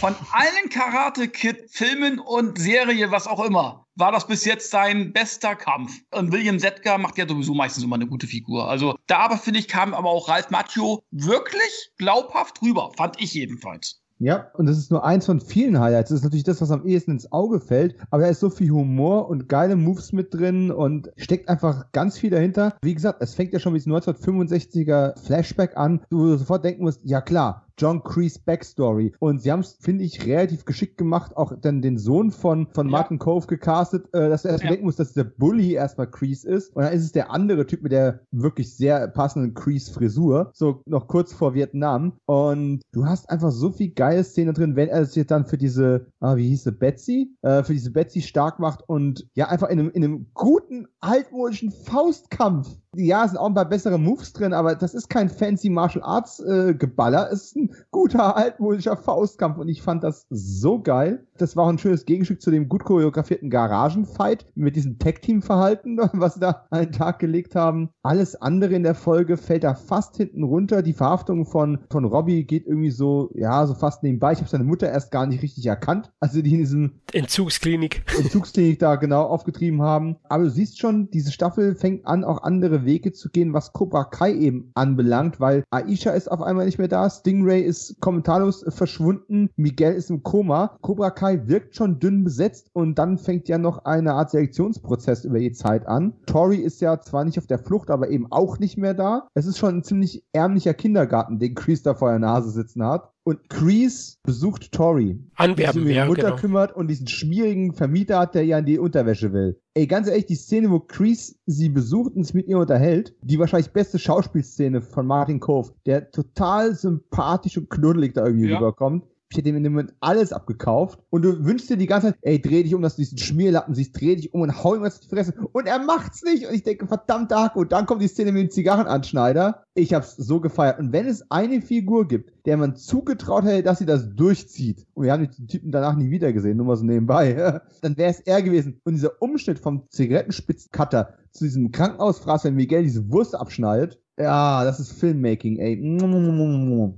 von 0.01 0.15
allen 0.33 0.71
Karate-Kid-Filmen 0.71 2.19
und 2.19 2.59
Serie, 2.59 3.11
was 3.11 3.27
auch 3.29 3.45
immer, 3.45 3.84
war 3.97 4.13
das 4.13 4.27
bis 4.27 4.45
jetzt 4.45 4.71
sein 4.71 5.13
bester 5.13 5.55
Kampf. 5.55 5.93
Und 6.11 6.33
William 6.33 6.59
Zetka 6.59 6.99
macht 6.99 7.19
ja 7.19 7.29
sowieso 7.29 7.55
meistens 7.55 7.85
immer 7.85 7.97
eine 7.97 8.07
gute 8.07 8.27
Figur. 8.27 8.69
Also 8.69 8.97
da 9.07 9.19
aber 9.19 9.39
finde 9.39 9.61
ich, 9.61 9.69
kam 9.69 9.95
aber 9.95 10.11
auch 10.11 10.29
Ralf 10.29 10.51
Macchio 10.51 11.03
wirklich 11.11 11.91
glaubhaft 11.99 12.61
rüber. 12.63 12.93
Fand 12.97 13.21
ich 13.21 13.35
jedenfalls. 13.35 14.01
Ja, 14.21 14.49
und 14.55 14.67
das 14.67 14.79
ist 14.79 14.91
nur 14.91 15.05
eins 15.05 15.27
von 15.27 15.41
vielen 15.41 15.79
Highlights. 15.81 16.11
Das 16.11 16.21
ist 16.21 16.25
natürlich 16.25 16.45
das, 16.45 16.61
was 16.61 16.71
am 16.71 16.87
ehesten 16.87 17.11
ins 17.11 17.33
Auge 17.33 17.59
fällt. 17.59 17.97
Aber 18.11 18.23
da 18.23 18.29
ist 18.29 18.41
so 18.41 18.49
viel 18.49 18.71
Humor 18.71 19.29
und 19.29 19.49
geile 19.49 19.75
Moves 19.77 20.13
mit 20.13 20.33
drin 20.33 20.71
und 20.71 21.11
steckt 21.17 21.49
einfach 21.49 21.91
ganz 21.93 22.19
viel 22.19 22.31
dahinter. 22.31 22.77
Wie 22.83 22.95
gesagt, 22.95 23.21
es 23.21 23.35
fängt 23.35 23.53
ja 23.53 23.59
schon 23.59 23.73
mit 23.73 23.83
diesem 23.83 23.93
1965er 23.93 25.19
Flashback 25.19 25.77
an, 25.77 26.01
wo 26.11 26.19
du 26.19 26.37
sofort 26.37 26.65
denken 26.65 26.85
musst, 26.85 27.01
ja 27.03 27.21
klar, 27.21 27.64
John 27.79 28.03
Kreese 28.03 28.41
Backstory. 28.45 29.15
Und 29.19 29.41
sie 29.41 29.51
haben 29.51 29.61
es, 29.61 29.77
finde 29.81 30.05
ich, 30.05 30.27
relativ 30.27 30.65
geschickt 30.65 30.97
gemacht, 30.99 31.37
auch 31.37 31.53
dann 31.61 31.83
den 31.83 31.99
Sohn 31.99 32.31
von, 32.31 32.69
von 32.73 32.87
Ja. 32.87 32.93
Martin 32.93 33.19
Cove 33.19 33.47
gecastet, 33.47 34.07
äh, 34.13 34.29
dass 34.29 34.45
er 34.45 34.53
erst 34.53 34.65
Ja. 34.65 34.71
denken 34.71 34.85
muss, 34.87 34.97
dass 34.97 35.13
der 35.13 35.25
Bully 35.25 35.73
erstmal 35.73 36.11
Kreese 36.11 36.49
ist. 36.49 36.75
Und 36.75 36.83
dann 36.85 36.93
ist 36.93 37.03
es 37.05 37.13
der 37.13 37.31
andere 37.31 37.67
Typ 37.67 37.83
mit 37.83 37.93
der 37.93 38.21
wirklich 38.31 38.77
sehr 38.77 39.09
passenden 39.09 39.55
Kreese-Frisur, 39.55 40.51
so 40.55 40.83
noch 40.87 41.09
kurz 41.09 41.33
vor 41.33 41.55
Vietnam. 41.55 42.15
Und 42.27 42.83
du 42.93 43.07
hast 43.07 43.29
einfach 43.31 43.51
so 43.51 43.71
viel 43.71 43.91
geile 43.93 44.25
Szene 44.25 44.53
drin, 44.53 44.77
wenn 44.77 44.89
er 44.89 45.05
sich 45.05 45.17
jetzt 45.17 45.31
dann 45.31 45.47
für 45.47 45.59
diese, 45.59 46.07
ah, 46.21 46.37
wie 46.37 46.49
hieß 46.49 46.65
sie, 46.65 46.73
Betsy, 46.73 47.35
äh, 47.43 47.63
für 47.63 47.73
diese 47.73 47.91
Betsy 47.91 48.23
stark 48.23 48.59
macht 48.59 48.83
und 48.89 49.27
ja, 49.35 49.49
einfach 49.49 49.69
in 49.69 49.79
einem, 49.81 49.91
in 49.91 50.05
einem 50.05 50.27
guten, 50.35 50.87
altmodischen 51.01 51.71
Faustkampf. 51.71 52.69
Ja, 52.97 53.25
es 53.25 53.33
sind 53.33 53.39
auch 53.39 53.47
ein 53.47 53.55
paar 53.55 53.69
bessere 53.69 53.99
Moves 53.99 54.33
drin, 54.33 54.53
aber 54.53 54.75
das 54.75 54.95
ist 54.95 55.09
kein 55.09 55.29
fancy 55.29 55.71
Martial 55.71 56.05
Arts 56.05 56.41
äh, 56.41 56.75
Geballer. 56.75 57.29
Es 57.33 57.45
ist 57.45 57.57
ein 57.57 57.75
guter, 57.91 58.37
altmodischer 58.37 58.97
Faustkampf 58.97 59.59
und 59.59 59.69
ich 59.69 59.83
fand 59.83 60.05
das 60.05 60.27
so 60.31 60.81
geil. 60.81 61.27
Das 61.39 61.57
war 61.57 61.65
auch 61.65 61.69
ein 61.69 61.79
schönes 61.79 62.05
Gegenstück 62.07 62.41
zu 62.41 62.51
dem 62.51 62.69
gut 62.69 62.85
choreografierten 62.85 63.51
Garagenfight 63.51 64.47
mit 64.55 64.77
diesem 64.77 64.99
Tag-Team-Verhalten, 64.99 65.99
was 66.13 66.35
sie 66.35 66.41
da 66.41 66.67
an 66.71 66.81
den 66.81 66.93
Tag 66.93 67.19
gelegt 67.19 67.55
haben. 67.55 67.91
Alles 68.03 68.41
andere 68.41 68.75
in 68.75 68.83
der 68.83 68.95
Folge 68.95 69.37
fällt 69.37 69.65
da 69.65 69.75
fast 69.75 70.17
hinten 70.17 70.45
runter. 70.45 70.83
Die 70.83 70.93
Verhaftung 70.93 71.47
von, 71.47 71.79
von 71.91 72.05
Robbie 72.05 72.45
geht 72.45 72.67
irgendwie 72.67 72.91
so, 72.91 73.31
ja, 73.35 73.67
so 73.67 73.75
fast 73.75 74.03
nebenbei. 74.03 74.33
Ich 74.33 74.39
habe 74.39 74.49
seine 74.49 74.65
Mutter 74.65 74.91
erst 74.91 75.11
gar 75.11 75.27
nicht 75.27 75.43
richtig 75.43 75.67
erkannt, 75.67 76.13
als 76.21 76.33
sie 76.33 76.43
die 76.43 76.53
in 76.53 76.59
diesem 76.59 77.01
Entzugsklinik. 77.13 78.05
Entzugsklinik 78.19 78.79
da 78.79 78.97
genau 78.97 79.23
aufgetrieben 79.23 79.83
haben. 79.83 80.17
Aber 80.29 80.45
du 80.45 80.51
siehst 80.51 80.79
schon, 80.79 81.11
diese 81.11 81.33
Staffel 81.33 81.75
fängt 81.75 82.07
an, 82.07 82.25
auch 82.25 82.43
andere 82.43 82.84
Wege 82.85 83.13
zu 83.13 83.31
gehen, 83.31 83.53
was 83.53 83.73
Cobra 83.73 84.05
Kai 84.05 84.35
eben 84.35 84.71
anbelangt, 84.75 85.41
weil 85.41 85.65
Aisha 85.71 86.11
ist 86.11 86.31
auf 86.31 86.43
einmal 86.43 86.67
nicht 86.67 86.79
mehr 86.79 86.89
da, 86.89 87.09
Stingray 87.09 87.63
ist 87.63 88.01
kommentarlos 88.01 88.65
verschwunden, 88.69 89.51
Miguel 89.57 89.95
ist 89.95 90.11
im 90.11 90.23
Koma. 90.23 90.77
Cobra 90.81 91.11
Kai 91.11 91.43
wirkt 91.47 91.77
schon 91.77 91.99
dünn 91.99 92.25
besetzt 92.25 92.71
und 92.73 92.99
dann 92.99 93.19
fängt 93.19 93.49
ja 93.49 93.59
noch 93.59 93.85
eine 93.85 94.15
Art 94.15 94.31
Selektionsprozess 94.31 95.25
über 95.25 95.39
die 95.39 95.53
Zeit 95.53 95.87
an. 95.87 96.15
Tori 96.27 96.59
ist 96.59 96.81
ja 96.81 97.01
zwar 97.01 97.25
nicht 97.25 97.39
auf 97.39 97.47
der 97.47 97.59
Flucht, 97.59 97.91
aber 97.91 98.11
eben 98.11 98.31
auch 98.31 98.59
nicht 98.59 98.77
mehr 98.77 98.95
da. 98.95 99.29
Es 99.35 99.47
ist 99.47 99.59
schon 99.59 99.79
ein 99.79 99.85
ziemlich 99.85 100.25
ärmlicher 100.33 100.75
Kindergarten, 100.75 101.39
den 101.39 101.55
Chris 101.55 101.83
da 101.83 101.95
vor 101.95 102.11
der 102.11 102.19
Nase 102.19 102.51
sitzen 102.51 102.85
hat. 102.85 103.14
Und 103.27 103.49
Kreese 103.49 104.19
besucht 104.23 104.71
Tori. 104.71 105.19
Anwerben, 105.37 105.73
sich 105.73 105.83
um 105.83 105.89
ihre 105.89 105.97
ja, 105.97 106.07
Mutter 106.07 106.23
genau. 106.25 106.37
kümmert 106.37 106.77
und 106.77 106.89
diesen 106.89 107.09
schmierigen 107.09 107.73
Vermieter 107.73 108.19
hat, 108.19 108.35
der 108.35 108.45
ihr 108.45 108.59
an 108.59 108.67
die 108.67 108.79
Unterwäsche 108.79 109.33
will. 109.33 109.59
Ey, 109.73 109.87
ganz 109.87 110.09
ehrlich, 110.09 110.27
die 110.27 110.35
Szene, 110.35 110.71
wo 110.71 110.79
Kreese 110.81 111.35
sie 111.47 111.71
besucht 111.71 112.15
und 112.15 112.25
sich 112.25 112.35
mit 112.35 112.47
ihr 112.49 112.59
unterhält, 112.59 113.15
die 113.23 113.39
wahrscheinlich 113.39 113.73
beste 113.73 113.99
Schauspielszene 113.99 114.83
von 114.83 115.07
Martin 115.07 115.41
Cove, 115.41 115.73
der 115.87 116.11
total 116.11 116.75
sympathisch 116.75 117.57
und 117.57 117.71
knuddelig 117.71 118.13
da 118.13 118.27
irgendwie 118.27 118.51
Ja. 118.51 118.59
rüberkommt. 118.59 119.05
Ich 119.35 119.39
hätte 119.39 119.49
ihm 119.49 119.57
in 119.57 119.65
dem 119.65 119.73
Moment 119.73 119.95
alles 119.99 120.33
abgekauft. 120.33 121.01
Und 121.11 121.23
du 121.23 121.45
wünschst 121.45 121.69
dir 121.69 121.77
die 121.77 121.89
ganze 121.89 122.13
Zeit, 122.13 122.19
ey, 122.23 122.41
dreh 122.41 122.63
dich 122.63 122.73
um, 122.73 122.83
dass 122.83 122.95
du 122.95 123.03
diesen 123.03 123.19
Schmierlappen 123.19 123.75
siehst, 123.75 124.01
dreh 124.01 124.15
dich 124.15 124.33
um 124.33 124.43
und 124.43 124.63
hau 124.63 124.77
ihm 124.77 124.83
was 124.83 125.01
die 125.01 125.09
Fresse. 125.09 125.35
Und 125.51 125.67
er 125.67 125.81
macht's 125.81 126.23
nicht. 126.23 126.47
Und 126.47 126.55
ich 126.55 126.63
denke, 126.63 126.87
verdammt 126.87 127.35
Hack. 127.35 127.57
Und 127.57 127.73
dann 127.73 127.87
kommt 127.87 128.01
die 128.01 128.07
Szene 128.07 128.31
mit 128.31 128.43
dem 128.43 128.51
Zigarrenanschneider. 128.53 129.65
Ich 129.75 129.93
hab's 129.93 130.15
so 130.17 130.39
gefeiert. 130.39 130.79
Und 130.79 130.93
wenn 130.93 131.09
es 131.09 131.29
eine 131.33 131.61
Figur 131.63 132.07
gibt, 132.07 132.47
der 132.47 132.57
man 132.57 132.77
zugetraut 132.77 133.43
hätte, 133.43 133.65
dass 133.65 133.81
sie 133.81 133.87
das 133.87 134.15
durchzieht, 134.15 134.87
und 134.95 135.03
wir 135.05 135.11
haben 135.11 135.29
den 135.29 135.49
Typen 135.49 135.73
danach 135.73 135.97
nie 135.97 136.11
wieder 136.11 136.33
gesehen, 136.33 136.57
nur 136.57 136.67
mal 136.67 136.77
so 136.77 136.85
nebenbei, 136.85 137.61
dann 137.83 137.97
wäre 137.97 138.11
es 138.13 138.21
er 138.21 138.41
gewesen. 138.41 138.81
Und 138.85 138.95
dieser 138.95 139.21
Umschnitt 139.21 139.59
vom 139.59 139.91
Zigarettenspitzcutter 139.91 141.15
zu 141.33 141.43
diesem 141.43 141.73
Krankenhausfraß, 141.73 142.45
wenn 142.45 142.55
Miguel 142.55 142.85
diese 142.85 143.11
Wurst 143.11 143.35
abschneidet, 143.35 143.99
ja, 144.19 144.65
das 144.65 144.81
ist 144.81 144.99
Filmmaking, 144.99 145.59
ey. 145.59 145.77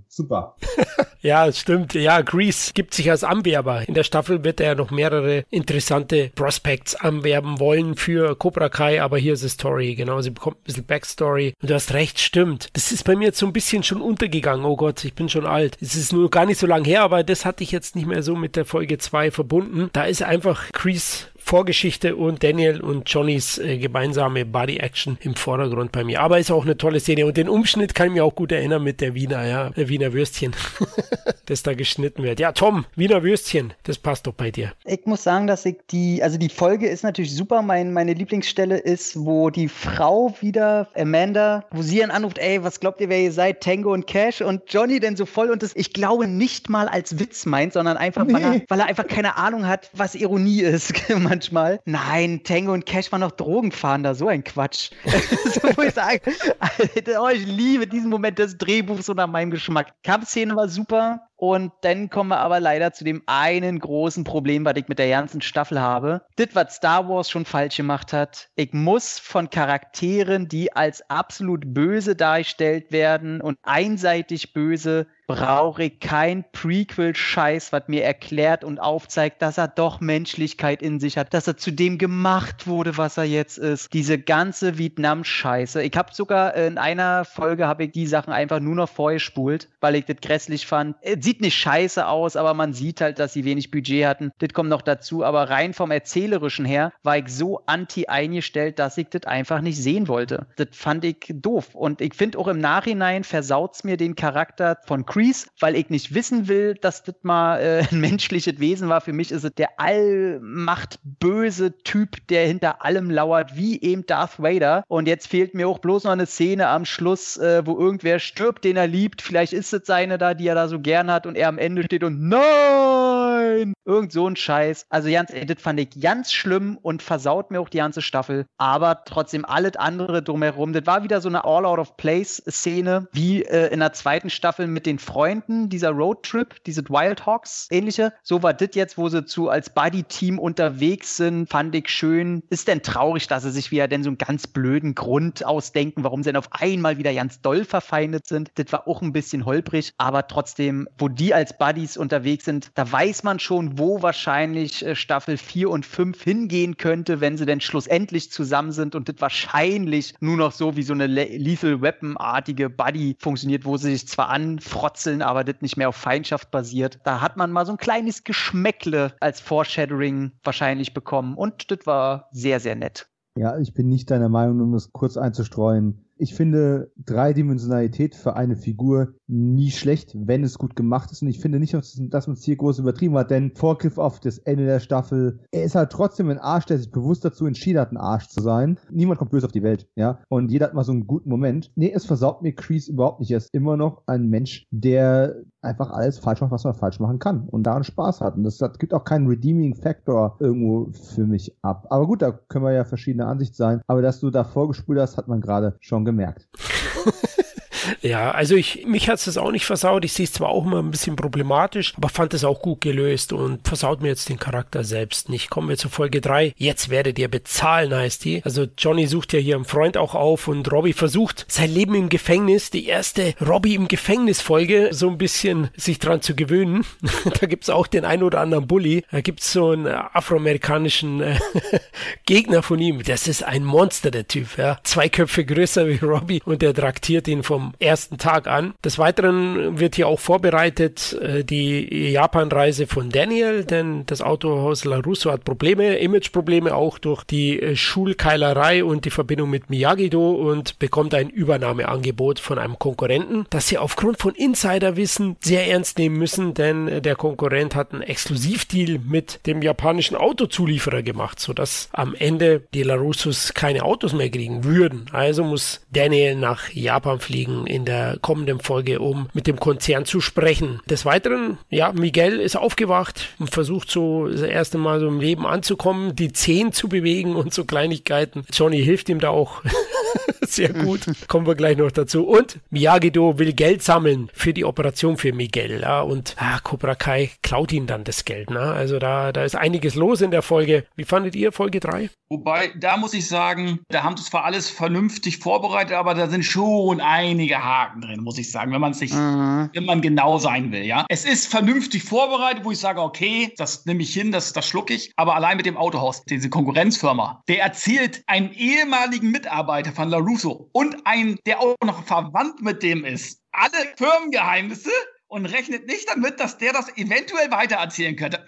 Super. 0.09 0.57
Ja, 1.27 1.51
stimmt. 1.51 1.95
Ja, 1.95 2.21
Grease 2.21 2.71
gibt 2.73 2.95
sich 2.95 3.11
als 3.11 3.25
Anwerber. 3.25 3.89
In 3.89 3.95
der 3.95 4.05
Staffel 4.05 4.45
wird 4.45 4.61
er 4.61 4.77
noch 4.77 4.93
mehrere 4.93 5.45
interessante 5.51 6.31
Prospects 6.37 6.95
anwerben 6.95 7.59
wollen 7.59 7.97
für 7.97 8.37
Cobra 8.37 8.69
Kai, 8.69 9.03
aber 9.03 9.19
hier 9.19 9.33
ist 9.33 9.43
die 9.43 9.49
Story. 9.49 9.97
Genau, 9.97 10.21
sie 10.21 10.31
bekommt 10.31 10.59
ein 10.59 10.63
bisschen 10.63 10.87
Backstory. 10.87 11.55
Und 11.61 11.69
du 11.69 11.75
hast 11.75 11.95
recht, 11.95 12.21
stimmt. 12.21 12.69
Das 12.75 12.93
ist 12.93 13.03
bei 13.03 13.17
mir 13.17 13.25
jetzt 13.27 13.39
so 13.39 13.47
ein 13.47 13.53
bisschen 13.53 13.83
schon 13.83 14.01
untergegangen. 14.01 14.65
Oh 14.65 14.77
Gott, 14.77 15.05
ich 15.05 15.15
bin 15.15 15.29
schon 15.29 15.47
alt. 15.47 15.77
Es 15.81 15.97
ist 15.97 16.13
nur 16.13 16.31
gar 16.31 16.47
nicht 16.47 16.61
so 16.61 16.67
lang 16.69 16.85
her, 16.85 17.03
aber 17.03 17.25
das 17.25 17.45
hatte 17.45 17.65
ich 17.65 17.73
jetzt 17.73 17.97
nicht 17.97 18.07
mehr 18.07 18.23
so 18.23 18.37
mit 18.37 18.55
der 18.55 18.65
Folge 18.65 18.99
2 18.99 19.33
verbunden. 19.33 19.91
Da 19.93 20.05
ist 20.05 20.23
einfach 20.23 20.71
Grease 20.71 21.27
Vorgeschichte 21.47 22.17
und 22.17 22.43
Daniel 22.43 22.81
und 22.81 23.09
Johnnys 23.09 23.59
äh, 23.59 23.79
gemeinsame 23.79 24.45
Body 24.45 24.79
Action 24.79 25.17
im 25.21 25.37
Vordergrund 25.37 25.93
bei 25.93 26.03
mir. 26.03 26.21
Aber 26.21 26.41
ist 26.41 26.51
auch 26.51 26.65
eine 26.65 26.77
tolle 26.77 26.99
Szene 26.99 27.25
und 27.25 27.37
den 27.37 27.49
Umschnitt 27.49 27.95
kann 27.95 28.09
ich 28.09 28.15
mir 28.15 28.25
auch 28.25 28.35
gut 28.35 28.51
erinnern 28.51 28.83
mit 28.83 29.01
der 29.01 29.15
Wiener, 29.15 29.47
ja, 29.47 29.71
der 29.71 29.89
Wiener 29.89 30.13
Würstchen, 30.13 30.57
das 31.47 31.63
da 31.63 31.75
geschnitten 31.75 32.25
wird. 32.25 32.41
Ja, 32.41 32.51
Tom, 32.51 32.85
Wiener 32.97 33.23
Würstchen, 33.23 33.73
das 33.85 33.97
passt 33.97 34.27
doch 34.27 34.33
bei 34.33 34.51
dir. 34.51 34.73
Ich 34.85 35.07
muss 35.07 35.23
sagen, 35.23 35.47
dass 35.47 35.65
ich 35.65 35.77
die, 35.93 36.21
also 36.21 36.37
die 36.37 36.49
Folge 36.49 36.89
ist 36.89 37.05
natürlich 37.05 37.33
super. 37.33 37.63
Mein, 37.63 37.93
meine 37.93 38.15
Lieblingsstelle 38.15 38.79
ist, 38.79 39.15
wo 39.25 39.49
die 39.51 39.69
Frau 39.69 40.35
wieder, 40.41 40.89
Amanda, 40.97 41.65
wo 41.71 41.81
sie 41.83 42.01
dann 42.01 42.11
anruft, 42.11 42.39
ey, 42.39 42.65
was 42.65 42.81
glaubt 42.81 43.01
ihr, 43.01 43.09
wer 43.09 43.21
ihr 43.21 43.31
seid? 43.31 43.61
Tango 43.63 43.93
und 43.93 44.09
Cash 44.09 44.41
und 44.41 44.63
Johnny 44.67 44.99
denn 44.99 45.15
so 45.15 45.25
voll 45.27 45.51
und 45.51 45.63
das, 45.63 45.77
ich 45.77 45.93
glaube, 45.93 46.27
nicht 46.27 46.69
mal 46.69 46.89
als 46.89 47.21
Witz 47.21 47.47
meint, 47.47 47.73
sondern 47.73 47.97
einfach, 47.97 48.27
weil, 48.27 48.43
er, 48.43 48.51
Nee. 48.51 48.65
weil 48.67 48.81
er 48.81 48.87
einfach 48.87 49.07
keine 49.07 49.37
Ahnung 49.37 49.69
hat, 49.69 49.91
was 49.93 50.17
Ironie 50.17 50.63
ist 50.63 50.93
manchmal. 51.37 51.81
Nein, 51.85 52.41
Tango 52.45 52.73
und 52.73 52.87
Cash 52.87 53.13
waren 53.13 53.21
noch 53.21 53.33
Drogenfahnder, 53.33 54.15
so 54.15 54.29
ein 54.29 54.43
Quatsch. 54.43 54.91
so, 55.05 55.61
wo 55.77 55.83
ich 55.83 55.93
sage, 55.93 56.21
Alter, 56.59 57.23
oh, 57.23 57.29
ich 57.29 57.47
liebe 57.47 57.87
diesen 57.87 58.09
Moment 58.09 58.39
des 58.39 58.57
Drehbuchs 58.57 59.07
so 59.07 59.13
nach 59.13 59.27
meinem 59.27 59.51
Geschmack. 59.51 59.93
Kampfszene 60.03 60.57
war 60.57 60.69
super. 60.69 61.29
Und 61.37 61.73
dann 61.83 62.09
kommen 62.09 62.31
wir 62.31 62.39
aber 62.39 62.61
leider 62.61 62.93
zu 62.93 63.05
dem 63.05 63.23
einen 63.27 63.79
großen 63.79 64.25
Problem, 64.25 64.65
was 64.65 64.77
ich 64.77 64.89
mit 64.89 64.99
der 64.99 65.11
ganzen 65.11 65.43
Staffel 65.43 65.81
habe. 65.81 66.23
Das, 66.37 66.49
was 66.55 66.77
Star 66.77 67.09
Wars 67.09 67.31
schon 67.31 67.45
falsch 67.45 67.77
gemacht 67.77 68.13
hat. 68.13 68.49
Ich 68.57 68.73
muss 68.73 69.19
von 69.19 69.51
Charakteren, 69.51 70.49
die 70.49 70.73
als 70.73 71.09
absolut 71.11 71.75
böse 71.75 72.17
dargestellt 72.17 72.91
werden 72.91 73.41
und 73.41 73.59
einseitig 73.63 74.55
böse, 74.55 75.07
brauche 75.27 75.85
ich 75.85 76.01
kein 76.01 76.45
Prequel-Scheiß, 76.53 77.73
was 77.73 77.89
mir 77.89 78.05
erklärt 78.05 78.65
und 78.65 78.79
aufzeigt, 78.79 79.43
dass 79.43 79.59
er 79.59 79.69
doch 79.69 80.01
Menschlichkeit 80.01 80.83
in 80.83 81.01
sich 81.01 81.19
hat, 81.19 81.35
dass 81.35 81.47
er 81.47 81.57
zu 81.57 81.73
dem 81.73 81.99
gemacht 81.99 82.67
wurde, 82.67 82.97
was 82.97 83.17
er 83.17 83.25
jetzt 83.25 83.59
ist. 83.59 83.93
Diese 83.93 84.19
ganze 84.19 84.79
Vietnam-Scheiße. 84.79 85.83
Ich 85.83 85.97
habe 85.97 86.15
sogar 86.15 86.55
in 86.55 86.79
einer 86.79 87.25
Folge 87.25 87.67
habe 87.67 87.85
ich 87.85 87.93
die 87.93 88.07
Sachen 88.07 88.33
einfach 88.33 88.61
nur 88.61 88.77
noch 88.77 88.89
vorgespult, 88.89 89.69
weil 89.81 89.97
ich 89.97 90.05
das 90.05 90.17
grässlich 90.23 90.67
fand. 90.67 90.97
Es 91.27 91.31
sieht 91.31 91.41
nicht 91.41 91.57
scheiße 91.57 92.07
aus, 92.07 92.37
aber 92.37 92.55
man 92.55 92.73
sieht 92.73 93.01
halt, 93.01 93.19
dass 93.19 93.33
sie 93.33 93.45
wenig 93.45 93.73
Budget 93.73 94.07
hatten. 94.07 94.31
Das 94.39 94.51
kommt 94.51 94.71
noch 94.71 94.83
dazu. 94.83 95.25
Aber 95.25 95.51
rein 95.51 95.75
vom 95.75 95.91
Erzählerischen 95.91 96.65
her 96.65 96.93
war 97.03 97.19
ich 97.19 97.27
so 97.27 97.63
anti 97.67 98.07
eingestellt, 98.07 98.79
dass 98.79 98.97
ich 98.97 99.09
das 99.09 99.25
einfach 99.25 99.61
nicht 99.61 99.77
sehen 99.77 100.07
wollte. 100.07 100.47
Das 100.55 100.69
fand 100.71 101.05
ich 101.05 101.17
doof. 101.35 101.75
Und 101.75 102.01
ich 102.01 102.15
finde 102.15 102.39
auch 102.39 102.47
im 102.47 102.61
Nachhinein 102.61 103.25
versaut's 103.25 103.83
mir 103.83 103.97
den 103.97 104.15
Charakter 104.15 104.79
von 104.87 105.05
Kreese, 105.05 105.49
weil 105.59 105.75
ich 105.75 105.91
nicht 105.91 106.15
wissen 106.15 106.47
will, 106.47 106.75
dass 106.75 107.03
das 107.03 107.17
mal 107.23 107.59
äh, 107.59 107.83
ein 107.91 107.99
menschliches 107.99 108.61
Wesen 108.61 108.89
war. 108.89 109.01
Für 109.01 109.13
mich 109.13 109.33
ist 109.33 109.43
es 109.43 109.53
der 109.53 109.81
allmachtböse 109.81 111.77
Typ, 111.79 112.25
der 112.29 112.47
hinter 112.47 112.85
allem 112.85 113.11
lauert, 113.11 113.57
wie 113.57 113.83
eben 113.83 114.07
Darth 114.07 114.41
Vader. 114.41 114.85
Und 114.87 115.09
jetzt 115.09 115.27
fehlt 115.27 115.55
mir 115.55 115.67
auch 115.67 115.81
bloß 115.81 116.05
noch 116.05 116.13
eine 116.13 116.27
Szene 116.27 116.69
am 116.69 116.85
Schluss, 116.85 117.37
äh, 117.37 117.67
wo 117.67 117.77
irgendwer 117.77 118.21
stirbt, 118.21 118.63
den 118.63 118.77
er 118.77 118.87
liebt. 118.87 119.23
Vielleicht 119.23 119.53
ist 119.53 119.73
es 119.73 119.87
seine 119.87 120.19
da, 120.19 120.33
die 120.33 120.47
er 120.47 120.55
da 120.55 120.69
so 120.69 120.79
gern 120.79 121.11
hat 121.11 121.16
und 121.25 121.37
er 121.37 121.49
am 121.49 121.57
Ende 121.57 121.85
steht 121.85 122.05
und 122.05 122.21
nein! 122.21 123.36
Nein. 123.37 123.75
Irgend 123.85 124.13
so 124.13 124.29
ein 124.29 124.37
Scheiß. 124.37 124.87
Also 124.89 125.11
ganz, 125.11 125.33
ey, 125.33 125.47
das 125.47 125.61
fand 125.61 125.79
ich 125.79 126.01
ganz 126.01 126.33
schlimm 126.33 126.77
und 126.81 127.03
versaut 127.03 127.51
mir 127.51 127.61
auch 127.61 127.69
die 127.69 127.79
ganze 127.79 128.03
Staffel. 128.03 128.47
Aber 128.59 129.05
trotzdem 129.05 129.45
alles 129.45 129.77
andere 129.77 130.23
drumherum. 130.23 130.73
Das 130.73 130.87
war 130.87 131.03
wieder 131.03 131.21
so 131.21 131.29
eine 131.29 131.45
All-Out-of-Place-Szene, 131.45 133.09
wie 133.13 133.43
äh, 133.43 133.73
in 133.73 133.81
der 133.81 133.93
zweiten 133.93 134.31
Staffel 134.31 134.67
mit 134.67 134.87
den 134.87 134.99
Freunden, 134.99 135.69
dieser 135.69 135.91
Roadtrip, 135.91 136.65
diese 136.65 136.83
Wild 136.89 137.27
Hawks 137.27 137.69
ähnliche. 137.71 138.13
So 138.23 138.43
war 138.43 138.55
das 138.55 138.71
jetzt, 138.75 138.99
wo 138.99 139.09
sie 139.09 139.25
zu 139.25 139.49
als 139.49 139.71
Buddy-Team 139.71 140.39
unterwegs 140.39 141.17
sind, 141.17 141.49
fand 141.49 141.75
ich 141.75 141.89
schön. 141.89 142.43
Ist 142.51 142.69
denn 142.69 142.83
traurig, 142.83 143.29
dass 143.29 143.45
sie 143.45 143.51
sich 143.51 143.71
wieder 143.71 143.89
denn 143.89 144.03
so 144.03 144.11
einen 144.11 144.19
ganz 144.19 144.47
blöden 144.47 144.95
Grund 144.95 145.45
ausdenken, 145.45 146.03
warum 146.03 146.23
sie 146.23 146.31
denn 146.31 146.37
auf 146.37 146.49
einmal 146.51 146.99
wieder 146.99 147.15
ganz 147.15 147.41
doll 147.41 147.65
verfeindet 147.65 148.27
sind. 148.27 148.51
Das 148.57 148.73
war 148.73 148.89
auch 148.89 149.03
ein 149.03 149.13
bisschen 149.13 149.45
holprig, 149.45 149.93
aber 149.97 150.27
trotzdem, 150.27 150.89
wo 150.99 151.09
die 151.09 151.35
als 151.35 151.57
Buddies 151.57 151.97
unterwegs 151.97 152.45
sind, 152.45 152.71
da 152.75 152.91
weiß 152.91 153.23
man 153.23 153.26
schon, 153.39 153.79
wo 153.79 154.03
wahrscheinlich 154.03 154.85
äh, 154.85 154.95
Staffel 154.95 155.37
4 155.37 155.71
und 155.71 155.85
5 155.85 156.23
hingehen 156.23 156.77
könnte, 156.77 157.21
wenn 157.21 157.37
sie 157.37 157.47
denn 157.47 157.61
schlussendlich 157.61 158.31
zusammen 158.31 158.73
sind 158.73 158.95
und 158.95 159.09
das 159.09 159.17
wahrscheinlich 159.19 160.15
nur 160.21 160.37
noch 160.37 160.53
so 160.53 160.77
wie 160.77 160.83
so 160.83 160.95
eine 160.95 161.07
Le 161.07 161.25
Lethal 161.25 161.83
Weapon-artige 161.83 162.71
Buddy 162.71 163.17
funktioniert, 163.19 163.65
wo 163.65 163.77
sie 163.77 163.93
sich 163.93 164.09
zwar 164.09 164.29
anfrotzeln, 164.29 165.21
aber 165.21 165.45
das 165.45 165.57
nicht 165.61 165.77
mehr 165.77 165.89
auf 165.89 165.97
Feindschaft 165.97 166.51
basiert. 166.51 166.99
Da 167.05 167.21
hat 167.21 167.37
man 167.37 167.51
mal 167.51 167.67
so 167.67 167.73
ein 167.73 167.79
kleines 167.79 168.25
Geschmäckle 168.25 169.15
als 169.21 169.41
Foreshadowing 169.41 170.33
wahrscheinlich 170.43 170.95
bekommen 170.95 171.35
und 171.35 171.71
das 171.71 171.81
war 171.85 172.29
sehr, 172.33 172.61
sehr 172.61 172.77
nett. 172.77 173.09
Ja, 173.37 173.59
ich 173.59 173.75
bin 173.75 173.89
nicht 173.89 174.11
deiner 174.11 174.31
Meinung, 174.31 174.61
um 174.61 174.73
das 174.73 174.93
kurz 174.93 175.17
einzustreuen. 175.17 176.06
Ich 176.19 176.35
finde 176.35 176.91
Dreidimensionalität 176.97 178.15
für 178.15 178.37
eine 178.37 178.57
Figur 178.57 179.15
nie 179.27 179.71
schlecht, 179.71 180.15
wenn 180.15 180.45
es 180.45 180.59
gut 180.59 180.77
gemacht 180.77 181.13
ist. 181.13 181.23
Und 181.23 181.29
ich 181.29 181.41
finde 181.41 181.59
nicht, 181.59 181.75
dass 181.75 182.27
man 182.27 182.35
es 182.35 182.45
hier 182.45 182.57
groß 182.57 182.79
übertrieben 182.79 183.17
hat, 183.17 183.31
denn 183.31 183.53
Vorgriff 183.55 183.99
auf 183.99 184.21
das 184.21 184.39
Ende 184.39 184.65
der 184.65 184.81
Staffel, 184.81 185.41
er 185.51 185.65
ist 185.65 185.75
halt 185.75 185.91
trotzdem 185.91 186.31
ein 186.31 186.39
Arsch, 186.39 186.67
der 186.67 186.79
sich 186.79 186.91
bewusst 186.91 187.25
dazu 187.25 187.47
entschieden 187.47 187.81
hat, 187.81 187.93
ein 187.93 187.97
Arsch 187.97 188.29
zu 188.29 188.41
sein. 188.41 188.79
Niemand 188.91 189.19
kommt 189.19 189.31
böse 189.31 189.47
auf 189.47 189.53
die 189.53 189.63
Welt, 189.63 189.89
ja. 189.97 190.21
Und 190.29 190.51
jeder 190.51 190.67
hat 190.67 190.75
mal 190.75 190.85
so 190.85 190.93
einen 190.93 191.07
guten 191.07 191.29
Moment. 191.29 191.73
Nee, 191.75 191.93
es 191.93 192.07
versaut 192.07 192.43
mir 192.43 192.55
Kreese 192.55 192.93
überhaupt 192.93 193.21
nicht. 193.21 193.31
Er 193.31 193.39
ist 193.39 193.53
immer 193.53 193.77
noch 193.77 194.03
ein 194.07 194.29
Mensch, 194.29 194.67
der 194.71 195.37
einfach 195.67 195.91
alles 195.91 196.19
falsch 196.19 196.41
macht, 196.41 196.53
was 196.53 196.65
man 196.65 196.75
falsch 196.75 197.01
machen 197.01 197.19
kann 197.19 197.49
und 197.49 197.65
daran 197.65 197.85
Spaß 197.85 198.21
hat. 198.21 198.37
Und 198.37 198.45
das, 198.45 198.59
das 198.59 198.79
gibt 198.79 198.95
auch 198.95 199.05
keinen 199.05 199.27
Redeeming 199.27 199.75
Factor 199.75 200.37
irgendwo 200.41 200.91
für 200.93 201.27
mich 201.27 201.57
ab. 201.63 201.87
Aber 201.91 202.07
gut, 202.07 202.23
da 202.23 202.33
können 202.33 202.65
wir 202.65 202.73
ja 202.73 202.85
verschiedene 202.85 203.27
Ansicht 203.27 203.55
sein. 203.55 203.83
Aber 203.87 204.03
dass 204.03 204.21
du 204.21 204.31
da 204.31 204.45
vorgespult 204.45 204.99
hast, 204.99 205.17
hat 205.17 205.29
man 205.29 205.41
gerade 205.41 205.77
schon 205.81 206.05
gemerkt. 206.05 206.49
Ja, 208.03 208.31
also 208.31 208.55
ich, 208.55 208.87
mich 208.87 209.09
hat 209.09 209.27
es 209.27 209.39
auch 209.39 209.51
nicht 209.51 209.67
versaut. 209.67 210.05
Ich 210.05 210.13
sehe 210.13 210.25
es 210.25 210.33
zwar 210.33 210.49
auch 210.49 210.65
immer 210.65 210.83
ein 210.83 210.91
bisschen 210.91 211.17
problematisch, 211.17 211.95
aber 211.97 212.09
fand 212.09 212.35
es 212.35 212.45
auch 212.45 212.63
gut 212.63 212.81
gelöst 212.81 213.33
und 213.33 213.67
versaut 213.67 214.01
mir 214.01 214.09
jetzt 214.09 214.29
den 214.29 214.39
Charakter 214.39 214.85
selbst 214.85 215.29
nicht. 215.29 215.51
Kommen 215.51 215.69
wir 215.69 215.77
zu 215.77 215.89
Folge 215.89 216.21
3. 216.21 216.55
Jetzt 216.57 216.89
werdet 216.89 217.19
ihr 217.19 217.29
bezahlen, 217.29 217.95
heißt 217.95 218.25
die. 218.25 218.43
Also 218.45 218.67
Johnny 218.79 219.07
sucht 219.07 219.33
ja 219.33 219.39
hier 219.39 219.57
einen 219.57 219.65
Freund 219.65 219.97
auch 219.97 220.15
auf 220.15 220.49
und 220.49 220.71
Robbie 220.71 220.93
versucht 220.93 221.47
sein 221.49 221.73
Leben 221.73 221.95
im 221.95 222.09
Gefängnis, 222.09 222.71
die 222.71 222.87
erste 222.87 223.35
Robbie 223.41 223.75
im 223.75 223.89
Gefängnis 223.89 224.41
Folge, 224.41 224.89
so 224.93 225.09
ein 225.09 225.19
bisschen 225.19 225.71
sich 225.77 225.99
dran 225.99 226.23
zu 226.23 226.35
gewöhnen. 226.35 226.85
da 227.41 227.47
gibt's 227.47 227.71
auch 227.71 227.87
den 227.87 228.05
ein 228.05 228.23
oder 228.23 228.41
anderen 228.41 228.67
Bully. 228.67 229.05
Da 229.11 229.21
gibt's 229.21 229.53
so 229.53 229.71
einen 229.71 229.87
afroamerikanischen 229.87 231.21
äh, 231.21 231.39
Gegner 232.27 232.63
von 232.63 232.79
ihm. 232.79 233.03
Das 233.03 233.29
ist 233.29 233.43
ein 233.43 233.65
Monster, 233.65 234.11
der 234.11 234.27
Typ, 234.27 234.59
ja. 234.59 234.79
Zwei 234.85 235.09
Köpfe 235.09 235.45
größer 235.45 235.89
wie 235.89 235.99
Robbie 235.99 236.43
und 236.45 236.63
der 236.63 236.75
traktiert 236.75 237.29
ihn 237.29 237.43
vom 237.43 237.75
ersten 237.79 238.19
Tag 238.19 238.47
an. 238.47 238.75
Des 238.85 238.99
Weiteren 238.99 239.79
wird 239.79 239.97
hier 239.97 240.09
auch 240.09 240.21
vorbereitet 240.21 241.13
äh, 241.21 241.45
die 241.45 242.11
Japan-Reise 242.11 242.87
von 242.87 243.11
Daniel, 243.11 243.65
denn 243.65 244.05
das 244.07 244.23
Autohaus 244.23 244.85
LaRusso 244.85 245.31
hat 245.31 245.45
Probleme, 245.45 245.97
Imageprobleme 245.99 246.75
auch 246.75 246.99
durch 246.99 247.25
die 247.25 247.61
äh, 247.61 247.77
Schulkeilerei 247.77 248.85
und 248.85 249.05
die 249.05 249.11
Verbindung 249.11 249.51
mit 249.51 249.71
Miyagi-Do 249.71 250.33
und 250.33 250.79
bekommt 250.79 251.15
ein 251.15 251.31
Übernahmeangebot 251.31 252.39
von 252.39 252.59
einem 252.59 252.79
Konkurrenten, 252.79 253.47
das 253.51 253.69
sie 253.69 253.79
aufgrund 253.79 254.19
von 254.19 254.35
Insiderwissen 254.35 255.37
sehr 255.41 255.69
ernst 255.69 255.99
nehmen 255.99 256.19
müssen, 256.19 256.55
denn 256.55 256.89
äh, 256.89 257.03
der 257.03 257.17
Konkurrent 257.17 257.75
hat 257.75 257.93
einen 257.93 258.03
Exklusivdeal 258.03 258.99
mit 258.99 259.41
dem 259.47 259.63
japanischen 259.63 260.17
Autozulieferer 260.17 261.03
gemacht, 261.03 261.41
sodass 261.41 261.89
am 261.93 262.15
Ende 262.15 262.63
die 262.75 262.83
LaRussos 262.83 263.55
keine 263.55 263.83
Autos 263.83 264.13
mehr 264.13 264.31
kriegen 264.31 264.65
würden. 264.65 265.07
Also 265.13 265.45
muss 265.45 265.81
Daniel 265.91 266.37
nach 266.37 266.71
Japan 266.71 267.21
fliegen 267.21 267.66
in 267.67 267.85
der 267.85 268.19
kommenden 268.21 268.61
Folge, 268.61 269.01
um 269.01 269.29
mit 269.35 269.47
dem 269.47 269.59
Konzern 269.59 270.05
zu 270.05 270.21
sprechen. 270.21 270.81
Des 270.89 271.05
Weiteren, 271.05 271.59
ja, 271.71 271.93
Miguel 271.93 272.41
ist 272.41 272.57
aufgewacht 272.57 273.35
und 273.39 273.51
versucht 273.51 273.91
so 273.91 274.29
das 274.29 274.43
erste 274.43 274.79
Mal 274.79 275.01
so 275.01 275.09
im 275.09 275.21
Leben 275.21 275.47
anzukommen, 275.47 276.15
die 276.15 276.33
Zehen 276.33 276.73
zu 276.73 276.89
bewegen 276.89 277.37
und 277.37 277.53
so 277.53 277.65
Kleinigkeiten. 277.65 278.45
Johnny 278.53 278.83
hilft 278.83 279.09
ihm 279.09 279.21
da 279.21 279.31
auch. 279.31 279.63
Sehr 280.43 280.73
gut. 280.73 281.01
Kommen 281.29 281.47
wir 281.47 281.55
gleich 281.55 281.77
noch 281.77 281.91
dazu. 281.91 282.27
Und 282.27 282.59
Miyagi-Do 282.71 283.39
will 283.39 283.53
Geld 283.53 283.83
sammeln 283.83 284.31
für 284.33 284.53
die 284.53 284.65
Operation 284.65 285.17
für 285.17 285.33
Miguel. 285.33 285.81
Ja, 285.81 286.01
und 286.01 286.37
ah, 286.39 286.59
Cobra 286.61 286.95
Kai 286.95 287.31
klaut 287.43 287.73
ihm 287.73 287.87
dann 287.87 288.05
das 288.05 288.25
Geld. 288.25 288.51
Ne? 288.51 288.61
Also 288.61 288.99
da, 288.99 289.33
da 289.33 289.45
ist 289.45 289.57
einiges 289.57 289.95
los 289.95 290.21
in 290.21 290.31
der 290.31 290.43
Folge. 290.43 290.85
Wie 290.97 291.05
fandet 291.05 291.35
ihr 291.35 291.53
Folge 291.53 291.81
3? 291.81 292.11
Wobei, 292.29 292.73
da 292.77 292.97
muss 292.97 293.15
ich 293.15 293.29
sagen, 293.29 293.81
da 293.89 294.03
haben 294.03 294.17
sie 294.17 294.25
zwar 294.25 294.45
alles 294.45 294.69
vernünftig 294.69 295.39
vorbereitet, 295.39 295.97
aber 295.97 296.15
da 296.15 296.29
sind 296.29 296.45
schon 296.45 297.01
einige 297.01 297.56
Haken 297.63 298.01
drin, 298.01 298.23
muss 298.23 298.39
ich 298.39 298.51
sagen, 298.51 298.73
wenn 298.73 298.81
man 298.81 298.95
sich, 298.95 299.13
mhm. 299.13 299.71
wenn 299.73 299.85
man 299.85 300.01
genau 300.01 300.39
sein 300.39 300.73
will, 300.73 300.85
ja. 300.85 301.07
Es 301.09 301.25
ist 301.25 301.49
vernünftig 301.49 302.03
vorbereitet, 302.03 302.65
wo 302.65 302.73
ich 302.73 302.79
sage, 302.79 303.01
okay, 303.01 303.53
das 303.57 303.87
nehme 303.87 304.03
ich 304.03 304.13
hin, 304.13 304.33
das, 304.33 304.53
das 304.53 304.67
schlucke 304.67 304.95
ich, 304.95 305.13
aber 305.17 305.35
allein 305.35 305.57
mit 305.57 305.67
dem 305.67 305.77
Autohaus, 305.77 306.23
diese 306.25 306.51
Konkurrenzfirma, 306.51 307.43
der 307.49 307.63
erzählt 307.63 308.23
einen 308.27 308.53
ehemaligen 308.53 309.31
Mitarbeiter 309.31 309.93
von 309.93 310.09
LaRusso 310.09 310.69
und 310.73 310.97
einen, 311.07 311.39
der 311.47 311.61
auch 311.61 311.77
noch 311.85 312.05
verwandt 312.05 312.63
mit 312.63 312.83
dem 312.83 313.05
ist, 313.05 313.41
alle 313.53 313.87
Firmengeheimnisse 313.97 314.91
und 315.29 315.47
rechnet 315.47 315.87
nicht 315.87 316.09
damit, 316.09 316.39
dass 316.41 316.59
der 316.59 316.73
das 316.73 316.89
eventuell 316.97 317.51
weitererzählen 317.51 318.17
könnte. 318.17 318.45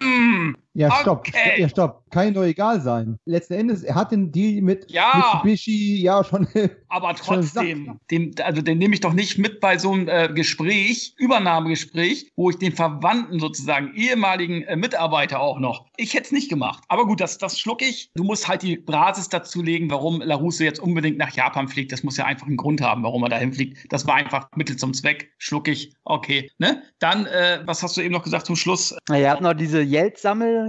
Mmh, 0.00 0.54
ja, 0.74 0.90
stopp. 1.00 1.28
Okay. 1.28 1.60
Ja, 1.60 1.68
stopp. 1.68 2.02
Kann 2.10 2.28
ihm 2.28 2.34
doch 2.34 2.44
egal 2.44 2.80
sein. 2.80 3.18
Letzten 3.26 3.54
Endes, 3.54 3.82
er 3.82 3.94
hat 3.94 4.12
den 4.12 4.32
Deal 4.32 4.62
mit 4.62 4.90
ja, 4.90 5.12
Mitsubishi 5.14 6.02
ja 6.02 6.24
schon. 6.24 6.46
Aber 6.88 7.14
trotzdem, 7.14 7.98
den, 8.10 8.34
also 8.42 8.62
den 8.62 8.78
nehme 8.78 8.94
ich 8.94 9.00
doch 9.00 9.12
nicht 9.12 9.38
mit 9.38 9.60
bei 9.60 9.78
so 9.78 9.92
einem 9.92 10.08
äh, 10.08 10.28
Gespräch, 10.28 11.14
Übernahmegespräch, 11.18 12.30
wo 12.36 12.50
ich 12.50 12.56
den 12.56 12.72
Verwandten 12.72 13.40
sozusagen, 13.40 13.94
ehemaligen 13.94 14.62
äh, 14.62 14.76
Mitarbeiter 14.76 15.40
auch 15.40 15.58
noch. 15.58 15.86
Ich 15.96 16.14
hätte 16.14 16.24
es 16.24 16.32
nicht 16.32 16.50
gemacht. 16.50 16.84
Aber 16.88 17.06
gut, 17.06 17.20
das, 17.20 17.38
das 17.38 17.58
schluck 17.58 17.82
ich. 17.82 18.10
Du 18.14 18.24
musst 18.24 18.48
halt 18.48 18.62
die 18.62 18.76
Basis 18.76 19.28
dazu 19.28 19.62
legen, 19.62 19.90
warum 19.90 20.20
Larusso 20.20 20.64
jetzt 20.64 20.80
unbedingt 20.80 21.18
nach 21.18 21.34
Japan 21.34 21.68
fliegt. 21.68 21.92
Das 21.92 22.02
muss 22.02 22.16
ja 22.16 22.24
einfach 22.24 22.46
einen 22.46 22.56
Grund 22.56 22.80
haben, 22.80 23.02
warum 23.02 23.22
er 23.22 23.30
dahin 23.30 23.52
fliegt. 23.52 23.90
Das 23.90 24.06
war 24.06 24.14
einfach 24.14 24.48
Mittel 24.54 24.76
zum 24.76 24.92
Zweck. 24.94 25.32
Schluck 25.38 25.68
ich. 25.68 25.92
Okay. 26.04 26.50
Ne? 26.58 26.82
Dann, 26.98 27.26
äh, 27.26 27.60
was 27.64 27.82
hast 27.82 27.96
du 27.96 28.00
eben 28.02 28.12
noch 28.12 28.24
gesagt 28.24 28.46
zum 28.46 28.56
Schluss? 28.56 28.94
Na, 29.08 29.18
ihr 29.18 29.30
habt 29.30 29.42
noch 29.42 29.54
diese 29.54 29.80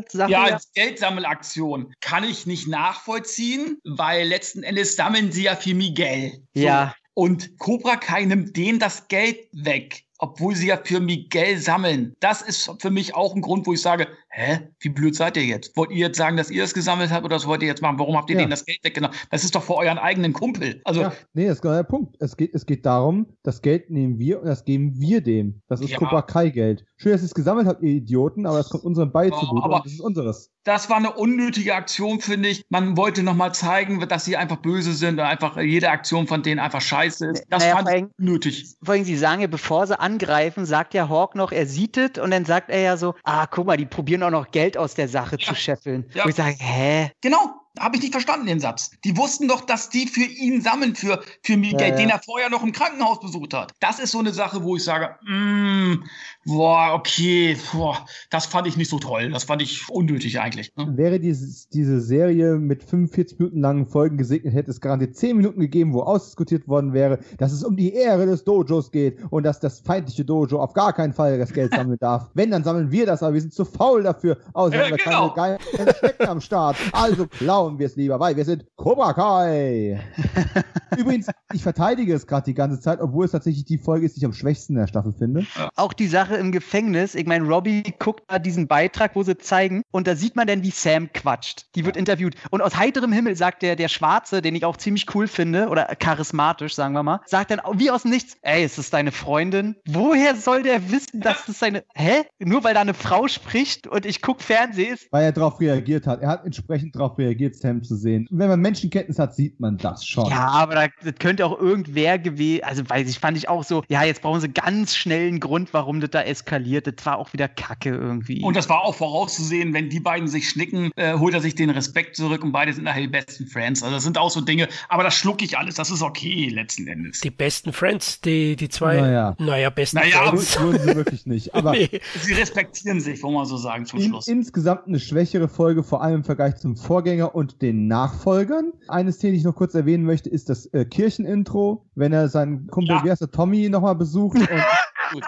Sache? 0.08 0.32
Ja, 0.32 0.44
als 0.44 0.72
Geldsammelaktion 0.74 1.94
kann 2.02 2.24
ich 2.24 2.46
nicht 2.46 2.68
nachvollziehen, 2.68 3.80
weil 3.84 4.28
letzten 4.28 4.64
Endes 4.64 4.96
sammeln 4.96 5.32
sie 5.32 5.44
ja 5.44 5.56
für 5.56 5.74
Miguel. 5.74 6.42
So. 6.54 6.62
Ja. 6.62 6.96
Und 7.14 7.60
Cobra 7.60 7.96
Kai 7.96 8.26
nimmt 8.26 8.58
denen 8.58 8.80
das 8.80 9.08
Geld 9.08 9.48
weg 9.52 10.04
obwohl 10.24 10.56
sie 10.56 10.68
ja 10.68 10.80
für 10.82 11.02
Miguel 11.02 11.58
sammeln. 11.58 12.16
Das 12.22 12.42
ist 12.42 12.72
für 12.80 12.90
mich 12.90 13.14
auch 13.14 13.36
ein 13.36 13.42
Grund, 13.42 13.68
wo 13.68 13.74
ich 13.74 13.82
sage, 13.82 14.08
hä, 14.30 14.60
wie 14.80 14.88
blöd 14.88 15.16
seid 15.16 15.36
ihr 15.36 15.44
jetzt? 15.44 15.76
Wollt 15.76 15.92
ihr 15.92 15.98
jetzt 15.98 16.18
sagen, 16.18 16.38
dass 16.38 16.50
ihr 16.50 16.64
es 16.64 16.74
gesammelt 16.74 17.12
habt 17.12 17.26
oder 17.26 17.36
was 17.36 17.46
wollt 17.46 17.62
ihr 17.62 17.68
jetzt 17.68 17.82
machen? 17.82 18.00
Warum 18.00 18.16
habt 18.16 18.30
ihr 18.30 18.36
ja. 18.36 18.42
denen 18.42 18.52
das 18.52 18.66
Geld 18.66 18.80
weggenommen? 18.84 19.16
Das 19.32 19.44
ist 19.44 19.54
doch 19.54 19.64
für 19.64 19.76
euren 19.76 19.98
eigenen 19.98 20.32
Kumpel. 20.32 20.82
Also, 20.86 21.02
ja, 21.02 21.14
nee, 21.34 21.46
das 21.46 21.56
ist 21.56 21.62
genau 21.62 21.76
der 21.76 21.84
Punkt. 21.84 22.16
Es 22.22 22.38
geht, 22.38 22.56
es 22.56 22.66
geht 22.66 22.86
darum, 22.86 23.28
das 23.44 23.62
Geld 23.62 23.90
nehmen 23.90 24.18
wir 24.18 24.40
und 24.40 24.48
das 24.48 24.64
geben 24.64 24.94
wir 24.98 25.22
dem. 25.22 25.62
Das 25.68 25.82
ist 25.82 25.90
ja. 25.90 25.98
Cobra 25.98 26.22
Kai 26.22 26.50
Geld. 26.50 26.86
Schön, 26.96 27.12
dass 27.12 27.22
ihr 27.22 27.26
es 27.26 27.34
gesammelt 27.34 27.68
habt, 27.68 27.84
ihr 27.84 27.92
Idioten, 27.92 28.46
aber 28.46 28.58
das 28.58 28.70
kommt 28.70 28.86
unserem 28.86 29.12
Bei 29.12 29.30
oh, 29.30 29.38
zugute 29.38 29.64
aber 29.64 29.82
das 29.84 29.92
ist 29.92 30.00
unseres. 30.00 30.52
Das 30.64 30.90
war 30.90 30.96
eine 30.96 31.12
unnötige 31.12 31.76
Aktion, 31.76 32.22
finde 32.22 32.48
ich. 32.48 32.64
Man 32.70 32.96
wollte 32.96 33.22
nochmal 33.22 33.54
zeigen, 33.54 34.00
dass 34.08 34.24
sie 34.24 34.38
einfach 34.38 34.58
böse 34.58 34.94
sind 34.94 35.20
und 35.20 35.26
einfach 35.26 35.58
jede 35.58 35.90
Aktion 35.90 36.26
von 36.28 36.42
denen 36.42 36.60
einfach 36.60 36.80
scheiße 36.80 37.32
ist. 37.32 37.44
Das 37.50 37.64
naja, 37.64 37.76
fand 37.76 37.90
ich 37.90 38.06
unnötig. 38.18 38.76
Vor 38.82 38.94
allem, 38.94 39.04
sie 39.04 39.18
sagen 39.18 39.42
ja, 39.42 39.48
bevor 39.48 39.86
sie 39.86 40.00
angreifen, 40.14 40.66
sagt 40.66 40.94
ja 40.94 41.10
Hawk 41.10 41.36
noch, 41.36 41.52
er 41.52 41.66
sieht 41.66 41.98
es 41.98 42.20
und 42.20 42.32
dann 42.32 42.46
sagt 42.46 42.70
er 42.70 42.80
ja 42.80 42.98
so, 42.98 43.16
ah, 43.24 43.48
guck 43.48 43.66
mal, 43.66 43.78
die 43.78 43.86
probieren 43.86 44.24
auch 44.24 44.30
noch 44.30 44.52
Geld 44.52 44.78
aus 44.78 44.94
der 44.94 45.08
Sache 45.08 45.38
ja. 45.40 45.48
zu 45.48 45.56
scheffeln. 45.56 46.06
Ja. 46.14 46.26
Wo 46.26 46.30
ich 46.30 46.36
sage, 46.36 46.56
hä? 46.60 47.12
Genau. 47.22 47.63
Habe 47.80 47.96
ich 47.96 48.02
nicht 48.04 48.12
verstanden, 48.12 48.46
den 48.46 48.60
Satz. 48.60 48.92
Die 49.04 49.18
wussten 49.18 49.48
doch, 49.48 49.62
dass 49.62 49.90
die 49.90 50.08
für 50.08 50.24
ihn 50.24 50.62
sammeln, 50.62 50.96
für, 50.96 51.22
für 51.42 51.58
Miguel, 51.58 51.82
Ja, 51.82 51.88
ja. 51.88 51.96
den 51.96 52.10
er 52.10 52.20
vorher 52.20 52.50
noch 52.50 52.62
im 52.64 52.72
Krankenhaus 52.72 53.20
besucht 53.20 53.54
hat. 53.54 53.74
Das 53.80 54.00
ist 54.00 54.12
so 54.12 54.20
eine 54.20 54.32
Sache, 54.32 54.64
wo 54.64 54.76
ich 54.76 54.84
sage, 54.84 55.16
mm, 55.28 56.04
boah, 56.46 56.94
okay, 56.94 57.58
boah, 57.72 58.06
das 58.30 58.46
fand 58.46 58.68
ich 58.68 58.78
nicht 58.78 58.90
so 58.90 59.00
toll. 59.00 59.30
Das 59.32 59.46
fand 59.46 59.62
ich 59.62 59.90
unnötig 59.90 60.40
eigentlich. 60.40 60.72
Ne? 60.76 60.88
Wäre 60.96 61.20
dieses, 61.20 61.68
diese 61.70 62.00
Serie 62.02 62.56
mit 62.56 62.84
45 62.84 63.40
Minuten 63.40 63.62
langen 63.62 63.88
Folgen 63.88 64.18
gesegnet, 64.18 64.54
hätte 64.54 64.72
es 64.72 64.80
garantiert 64.80 65.16
10 65.16 65.38
Minuten 65.38 65.60
gegeben, 65.60 65.94
wo 65.94 66.02
ausdiskutiert 66.04 66.68
worden 66.68 66.94
wäre, 66.94 67.20
dass 67.38 67.52
es 67.52 67.64
um 67.64 67.76
die 67.76 67.94
Ehre 67.94 68.26
des 68.26 68.44
Dojos 68.44 68.92
geht 68.92 69.18
und 69.32 69.44
dass 69.44 69.60
das 69.60 69.80
feindliche 69.80 70.26
Dojo 70.26 70.62
auf 70.62 70.74
gar 70.74 70.94
keinen 70.94 71.14
Fall 71.14 71.38
das 71.40 71.52
Geld 71.54 71.74
sammeln 71.74 71.98
darf. 72.02 72.30
Wenn, 72.34 72.52
dann 72.52 72.64
sammeln 72.64 72.92
wir 72.92 73.06
das, 73.06 73.24
aber 73.24 73.34
wir 73.34 73.42
sind 73.42 73.54
zu 73.54 73.66
faul 73.66 74.04
dafür. 74.04 74.38
Außerdem 74.54 74.80
Ja, 74.80 74.86
haben 74.86 74.92
wir 74.92 75.04
genau. 75.04 75.30
keine 75.34 75.58
geilen 75.78 75.96
Schnecken 75.98 76.28
am 76.28 76.42
Start. 76.42 76.78
Also 76.92 77.28
klauen 77.64 77.80
wir 77.80 77.86
es 77.86 77.96
lieber, 77.96 78.20
weil 78.20 78.36
wir 78.36 78.44
sind 78.44 78.66
Cobra 78.76 79.14
Kai. 79.14 80.02
Übrigens, 80.98 81.28
ich 81.54 81.64
verteidige 81.64 82.14
es 82.14 82.28
gerade 82.28 82.46
die 82.46 82.54
ganze 82.54 82.80
Zeit, 82.80 83.00
obwohl 83.00 83.26
es 83.26 83.32
tatsächlich 83.32 83.66
die 83.66 83.78
Folge 83.78 84.06
ist, 84.06 84.16
die 84.16 84.20
ich 84.20 84.26
am 84.26 84.34
schwächsten 84.34 84.74
in 84.74 84.80
der 84.80 84.88
Staffel 84.88 85.14
finde. 85.14 85.46
Auch 85.76 85.94
die 85.94 86.08
Sache 86.08 86.36
im 86.36 86.52
Gefängnis, 86.52 87.16
ich 87.16 87.26
meine, 87.26 87.48
Robbie 87.48 87.84
guckt 88.00 88.24
da 88.28 88.38
diesen 88.38 88.68
Beitrag, 88.68 89.16
wo 89.16 89.24
sie 89.24 89.38
zeigen, 89.38 89.82
und 89.92 90.08
da 90.08 90.16
sieht 90.16 90.36
man 90.36 90.46
dann, 90.46 90.62
wie 90.64 90.72
Sam 90.72 91.12
quatscht. 91.14 91.68
Die 91.76 91.86
wird 91.86 91.98
interviewt. 91.98 92.36
Und 92.52 92.62
aus 92.62 92.76
heiterem 92.78 93.12
Himmel 93.12 93.36
sagt 93.36 93.62
der, 93.62 93.76
der 93.76 93.88
Schwarze, 93.88 94.42
den 94.42 94.56
ich 94.56 94.66
auch 94.66 94.78
ziemlich 94.78 95.14
cool 95.16 95.28
finde, 95.28 95.70
oder 95.70 95.86
charismatisch, 95.98 96.76
sagen 96.76 96.94
wir 96.94 97.04
mal, 97.04 97.22
sagt 97.26 97.52
dann 97.52 97.62
wie 97.76 97.92
aus 97.92 98.04
dem 98.04 98.12
Nichts, 98.12 98.38
ey, 98.42 98.66
ist 98.66 98.78
das 98.78 98.90
deine 98.90 99.12
Freundin? 99.12 99.76
Woher 99.88 100.36
soll 100.36 100.64
der 100.64 100.92
wissen, 100.92 101.22
dass 101.22 101.46
das 101.46 101.60
seine. 101.60 101.84
Hä? 101.96 102.24
Nur 102.40 102.64
weil 102.64 102.74
da 102.74 102.82
eine 102.82 102.94
Frau 102.94 103.28
spricht 103.28 103.88
und 103.88 104.06
ich 104.06 104.22
guck 104.22 104.42
Fernsehen 104.42 104.94
ist. 104.94 105.08
Weil 105.12 105.26
er 105.26 105.32
darauf 105.32 105.60
reagiert 105.60 106.06
hat. 106.06 106.22
Er 106.22 106.30
hat 106.30 106.46
entsprechend 106.46 106.96
darauf 106.96 107.18
reagiert, 107.18 107.53
Sam 107.56 107.84
zu 107.84 107.96
sehen. 107.96 108.28
Und 108.32 108.40
wenn 108.40 108.48
man 108.48 108.60
Menschenkenntnis 108.62 109.20
hat, 109.20 109.36
sieht 109.36 109.60
man 109.60 109.78
das 109.78 110.06
schon. 110.06 110.30
Ja, 110.30 110.48
aber 110.48 110.76
da, 110.76 110.88
das 111.04 111.16
könnte 111.20 111.46
auch 111.46 111.60
irgendwer 111.60 112.18
gewesen, 112.18 112.64
also 112.64 112.90
weiß 112.90 113.10
ich, 113.10 113.20
fand 113.20 113.38
ich 113.38 113.50
auch 113.50 113.64
so, 113.64 113.84
ja, 113.90 114.04
jetzt 114.04 114.22
brauchen 114.22 114.42
sie 114.42 114.50
ganz 114.50 114.96
schnell 114.96 115.28
einen 115.28 115.40
Grund, 115.40 115.74
warum 115.74 116.00
das 116.00 116.12
da 116.12 116.22
eskaliert. 116.22 116.88
Das 116.88 117.06
war 117.06 117.18
auch 117.18 117.34
wieder 117.34 117.48
Kacke 117.48 117.90
irgendwie. 117.90 118.42
Und 118.42 118.56
das 118.56 118.70
war 118.70 118.84
auch 118.84 118.96
vorauszusehen, 118.96 119.74
wenn 119.74 119.90
die 119.90 120.00
beiden 120.00 120.28
sich 120.28 120.50
schnicken, 120.50 120.92
äh, 120.96 121.18
holt 121.18 121.34
er 121.34 121.42
sich 121.42 121.56
den 121.56 121.70
Respekt 121.70 122.16
zurück 122.16 122.44
und 122.44 122.52
beide 122.52 122.74
sind 122.74 122.86
nachher 122.86 123.02
die 123.02 123.08
besten 123.08 123.48
Friends. 123.48 123.84
Also 123.84 123.96
das 123.96 124.04
sind 124.04 124.18
auch 124.18 124.30
so 124.30 124.42
Dinge, 124.42 124.68
aber 124.90 125.04
das 125.04 125.16
schlucke 125.16 125.44
ich 125.44 125.58
alles, 125.58 125.76
das 125.76 125.90
ist 125.90 126.02
okay 126.02 126.48
letzten 126.50 126.88
Endes. 126.88 127.20
Die 127.20 127.32
besten 127.32 127.74
Friends, 127.74 128.22
die, 128.22 128.56
die 128.56 128.70
zwei. 128.70 129.02
Naja. 129.02 129.36
naja 129.40 129.70
besten 129.70 129.98
Naja, 129.98 130.30
Friends. 130.30 130.60
Wurden 130.62 130.80
sie 130.80 130.96
wirklich 130.96 131.26
nicht. 131.26 131.54
Aber 131.54 131.74
Nee. 131.92 132.00
Sie 132.22 132.34
respektieren 132.34 133.00
sich, 133.00 133.22
wollen 133.24 133.36
wir 133.36 133.46
so 133.46 133.58
sagen, 133.58 133.86
zum 133.86 134.00
in, 134.00 134.10
Schluss. 134.10 134.28
insgesamt 134.28 134.88
eine 134.88 135.00
schwächere 135.00 135.48
Folge, 135.48 135.84
vor 135.84 136.02
allem 136.02 136.18
im 136.18 136.24
Vergleich 136.24 136.56
zum 136.58 136.76
Vorgänger 136.76 137.36
und 137.36 137.43
den 137.48 137.88
Nachfolgern. 137.88 138.74
Eine 138.88 139.12
Szene, 139.12 139.34
die 139.34 139.40
ich 139.40 139.44
noch 139.44 139.56
kurz 139.56 139.74
erwähnen 139.76 140.04
möchte, 140.06 140.30
ist 140.30 140.50
das 140.50 140.66
äh, 140.68 140.86
Kirchenintro, 140.86 141.86
wenn 141.96 142.14
er 142.14 142.30
seinen 142.30 142.68
Kumpel, 142.68 142.96
Ja. 142.96 143.04
wie 143.04 143.12
heißt 143.12 143.22
er, 143.22 143.32
Tommy, 143.32 143.70
nochmal 143.70 143.96
besucht. 143.96 144.38
Und, 144.38 144.48
Gut. 145.14 145.24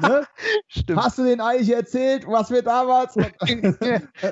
Ne? 0.00 0.22
Hast 0.96 1.18
du 1.18 1.24
den 1.24 1.40
eigentlich 1.40 1.72
erzählt, 1.74 2.26
was 2.26 2.50
wir 2.50 2.62
damals? 2.62 3.16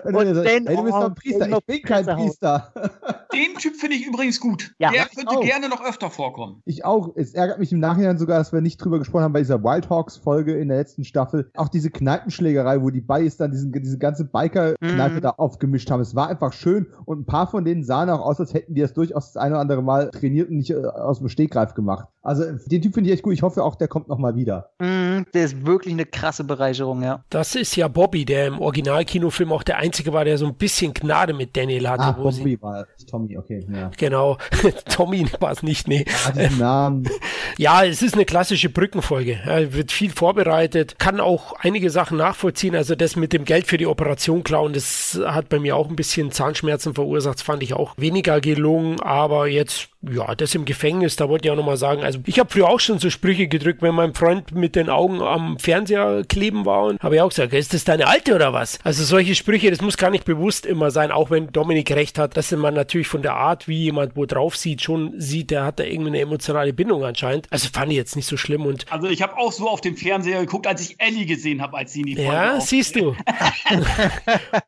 Und, 0.05 0.15
und, 0.15 0.35
sagt, 0.35 0.49
hey, 0.49 0.65
du 0.65 0.83
bist 0.83 0.95
doch 0.95 1.05
ein 1.07 1.15
Priester. 1.15 1.47
Ich 1.49 1.67
bin 1.67 1.83
kein. 1.83 2.07
Priester. 2.07 2.73
Den 3.33 3.55
Typ 3.59 3.77
finde 3.77 3.97
ich 3.97 4.07
übrigens 4.07 4.41
gut. 4.41 4.75
Ja. 4.79 4.91
Der 4.91 5.07
könnte 5.07 5.31
auch. 5.31 5.41
gerne 5.41 5.69
noch 5.69 5.85
öfter 5.85 6.11
vorkommen. 6.11 6.63
Ich 6.65 6.85
auch. 6.85 7.11
Es 7.15 7.35
ärgert 7.35 7.59
mich 7.59 7.73
im 7.73 7.79
Nachhinein 7.79 8.19
sogar, 8.19 8.39
dass 8.39 8.53
wir 8.53 8.61
nicht 8.61 8.79
drüber 8.79 8.99
gesprochen 8.99 9.23
haben 9.25 9.33
bei 9.33 9.41
dieser 9.41 9.63
Wild 9.63 9.89
Hawks 9.89 10.17
Folge 10.17 10.55
in 10.55 10.69
der 10.69 10.79
letzten 10.79 11.05
Staffel. 11.05 11.51
Auch 11.55 11.69
diese 11.69 11.91
Kneipenschlägerei, 11.91 12.83
wo 12.83 12.91
die 12.91 13.01
Buddies 13.01 13.37
dann 13.37 13.53
diesen, 13.53 13.73
diese 13.73 13.99
ganze 13.99 14.25
Biker-Kneipe 14.25 15.17
Mhm. 15.17 15.21
da 15.21 15.31
aufgemischt 15.31 15.91
haben. 15.91 16.01
Es 16.01 16.15
war 16.15 16.29
einfach 16.29 16.53
schön 16.53 16.87
und 17.05 17.21
ein 17.21 17.27
paar 17.27 17.47
von 17.47 17.65
denen 17.65 17.85
sahen 17.85 18.11
auch 18.11 18.21
aus, 18.21 18.41
als 18.41 18.53
hätten 18.55 18.75
die 18.75 18.81
das 18.81 18.93
durchaus 18.93 19.33
das 19.33 19.37
eine 19.37 19.55
oder 19.55 19.61
andere 19.61 19.83
Mal 19.83 20.11
trainiert 20.11 20.49
und 20.51 20.57
nicht 20.57 20.71
äh, 20.71 20.85
aus 20.85 21.19
dem 21.19 21.29
Stegreif 21.29 21.75
gemacht. 21.75 22.09
Also 22.23 22.45
den 22.67 22.83
Typ 22.83 22.95
finde 22.95 23.09
ich 23.09 23.15
echt 23.15 23.23
gut. 23.23 23.33
Ich 23.33 23.43
hoffe 23.43 23.63
auch, 23.63 23.77
der 23.77 23.89
kommt 23.89 24.09
nochmal 24.09 24.37
wieder. 24.37 24.71
Mm, 24.79 25.23
der 25.33 25.45
ist 25.45 25.65
wirklich 25.65 25.95
eine 25.95 26.05
krasse 26.05 26.45
Bereicherung, 26.45 27.03
ja. 27.03 27.25
Das 27.31 27.55
ist 27.55 27.77
ja 27.77 27.89
Bobby, 27.89 28.25
der 28.27 28.49
im 28.49 28.59
Originalkinofilm 28.61 29.53
auch 29.53 29.63
der 29.63 29.79
einzige 29.79 30.13
war, 30.13 30.25
der 30.25 30.37
so 30.37 30.47
ein 30.47 30.55
bisschen 30.55 30.93
Gnade 30.93 31.33
mit 31.33 31.57
Daniel 31.57 31.89
hatte. 31.89 32.03
Ah, 32.03 32.17
wo 32.19 32.31
sie, 32.31 32.41
Bobby 32.41 32.63
war 32.63 32.87
es. 32.97 33.07
Tommy, 33.07 33.39
okay. 33.39 33.67
Ja. 33.73 33.91
genau. 33.97 34.37
Tommy 34.91 35.27
war 35.41 35.53
es 35.53 35.63
nicht, 35.63 35.89
nee. 35.89 36.05
Diesen 36.35 36.59
Namen. 36.59 37.09
Ja, 37.57 37.85
es 37.85 38.01
ist 38.01 38.15
eine 38.15 38.25
klassische 38.25 38.71
Brückenfolge. 38.71 39.41
Ja, 39.45 39.73
wird 39.75 39.93
viel 39.93 40.11
vorbereitet, 40.11 40.99
kann 40.99 41.21
auch 41.21 41.53
einige 41.59 41.91
Sachen 41.91 42.17
nachvollziehen. 42.17 42.75
Also 42.75 42.95
das 42.95 43.17
mit 43.17 43.33
dem 43.33 43.45
Geld 43.45 43.67
für 43.67 43.77
die 43.77 43.87
Operation 43.87 44.45
klauen, 44.45 44.73
das 44.73 45.21
hat 45.27 45.49
bei 45.49 45.59
mir 45.59 45.77
auch 45.77 45.89
ein 45.91 45.97
bisschen 45.97 46.31
Zahnschmerzen 46.31 46.95
verursacht. 46.95 47.37
Das 47.37 47.43
fand 47.43 47.63
ich 47.63 47.75
auch 47.75 47.95
weniger 47.99 48.41
gelungen. 48.41 49.01
Aber 49.01 49.47
jetzt, 49.47 49.89
ja, 50.03 50.35
das 50.35 50.55
im 50.55 50.65
Gefängnis, 50.65 51.17
da 51.17 51.29
wollte 51.29 51.47
ich 51.47 51.53
auch 51.53 51.57
nochmal 51.57 51.77
sagen, 51.77 52.03
also 52.03 52.21
ich 52.25 52.39
habe 52.39 52.51
früher 52.51 52.69
auch 52.69 52.81
schon 52.81 52.99
so 52.99 53.11
Sprüche 53.11 53.49
gedrückt, 53.49 53.83
wenn 53.83 53.95
mein 53.95 54.15
Freund 54.15 54.53
mit 54.55 54.75
den 54.75 54.89
Augen 54.89 55.21
am 55.21 55.59
Fernseher 55.59 56.25
kleben 56.27 56.65
war 56.65 56.85
und 56.85 57.03
habe 57.03 57.17
ich 57.17 57.21
auch 57.21 57.29
gesagt, 57.29 57.53
ist 57.53 57.75
das 57.75 57.85
deine 57.85 58.07
Alte 58.07 58.35
oder 58.35 58.55
was? 58.55 58.79
Also 58.83 59.05
solche 59.05 59.35
Sprüche, 59.35 59.71
das 59.71 59.83
muss 59.83 59.99
gar 59.99 60.11
nicht 60.11 60.25
bewusst 60.25 60.65
immer 60.65 60.91
sein, 60.91 61.11
auch 61.11 61.31
wenn 61.31 61.49
Dominik 61.49 61.91
recht 61.91 62.19
hat, 62.19 62.37
dass 62.37 62.51
man 62.53 62.73
natürlich 62.73 63.09
von 63.09 63.21
der 63.21 63.35
Art, 63.35 63.69
wie 63.69 63.85
jemand 63.85 64.17
wo 64.17 64.25
drauf 64.25 64.57
sieht, 64.57 64.81
schon 64.81 65.13
sieht, 65.21 65.51
der 65.51 65.65
hat 65.65 65.79
da 65.79 65.85
irgendwie 65.85 66.11
eine 66.11 66.21
emotionale 66.21 66.73
Bindung 66.73 67.05
anscheinend. 67.05 67.47
Also 67.51 67.69
fand 67.71 67.93
ich 67.93 67.97
jetzt 67.97 68.17
nicht 68.17 68.27
so 68.27 68.39
schlimm 68.39 68.65
und 68.65 68.87
Also 68.91 69.09
ich 69.09 69.21
habe 69.21 69.37
auch 69.37 69.53
so 69.53 69.69
auf 69.69 69.83
dem 69.83 69.97
Fernseher 69.97 70.41
geguckt, 70.41 70.67
als 70.67 70.81
ich 70.81 70.97
Ellie 70.99 71.27
gesehen 71.27 71.61
habe, 71.61 71.77
als 71.77 71.93
sie 71.93 72.01
in 72.01 72.07
die 72.07 72.17
Folge 72.17 72.33
ja, 72.33 72.61
siehst 72.61 72.97
du. 72.97 73.15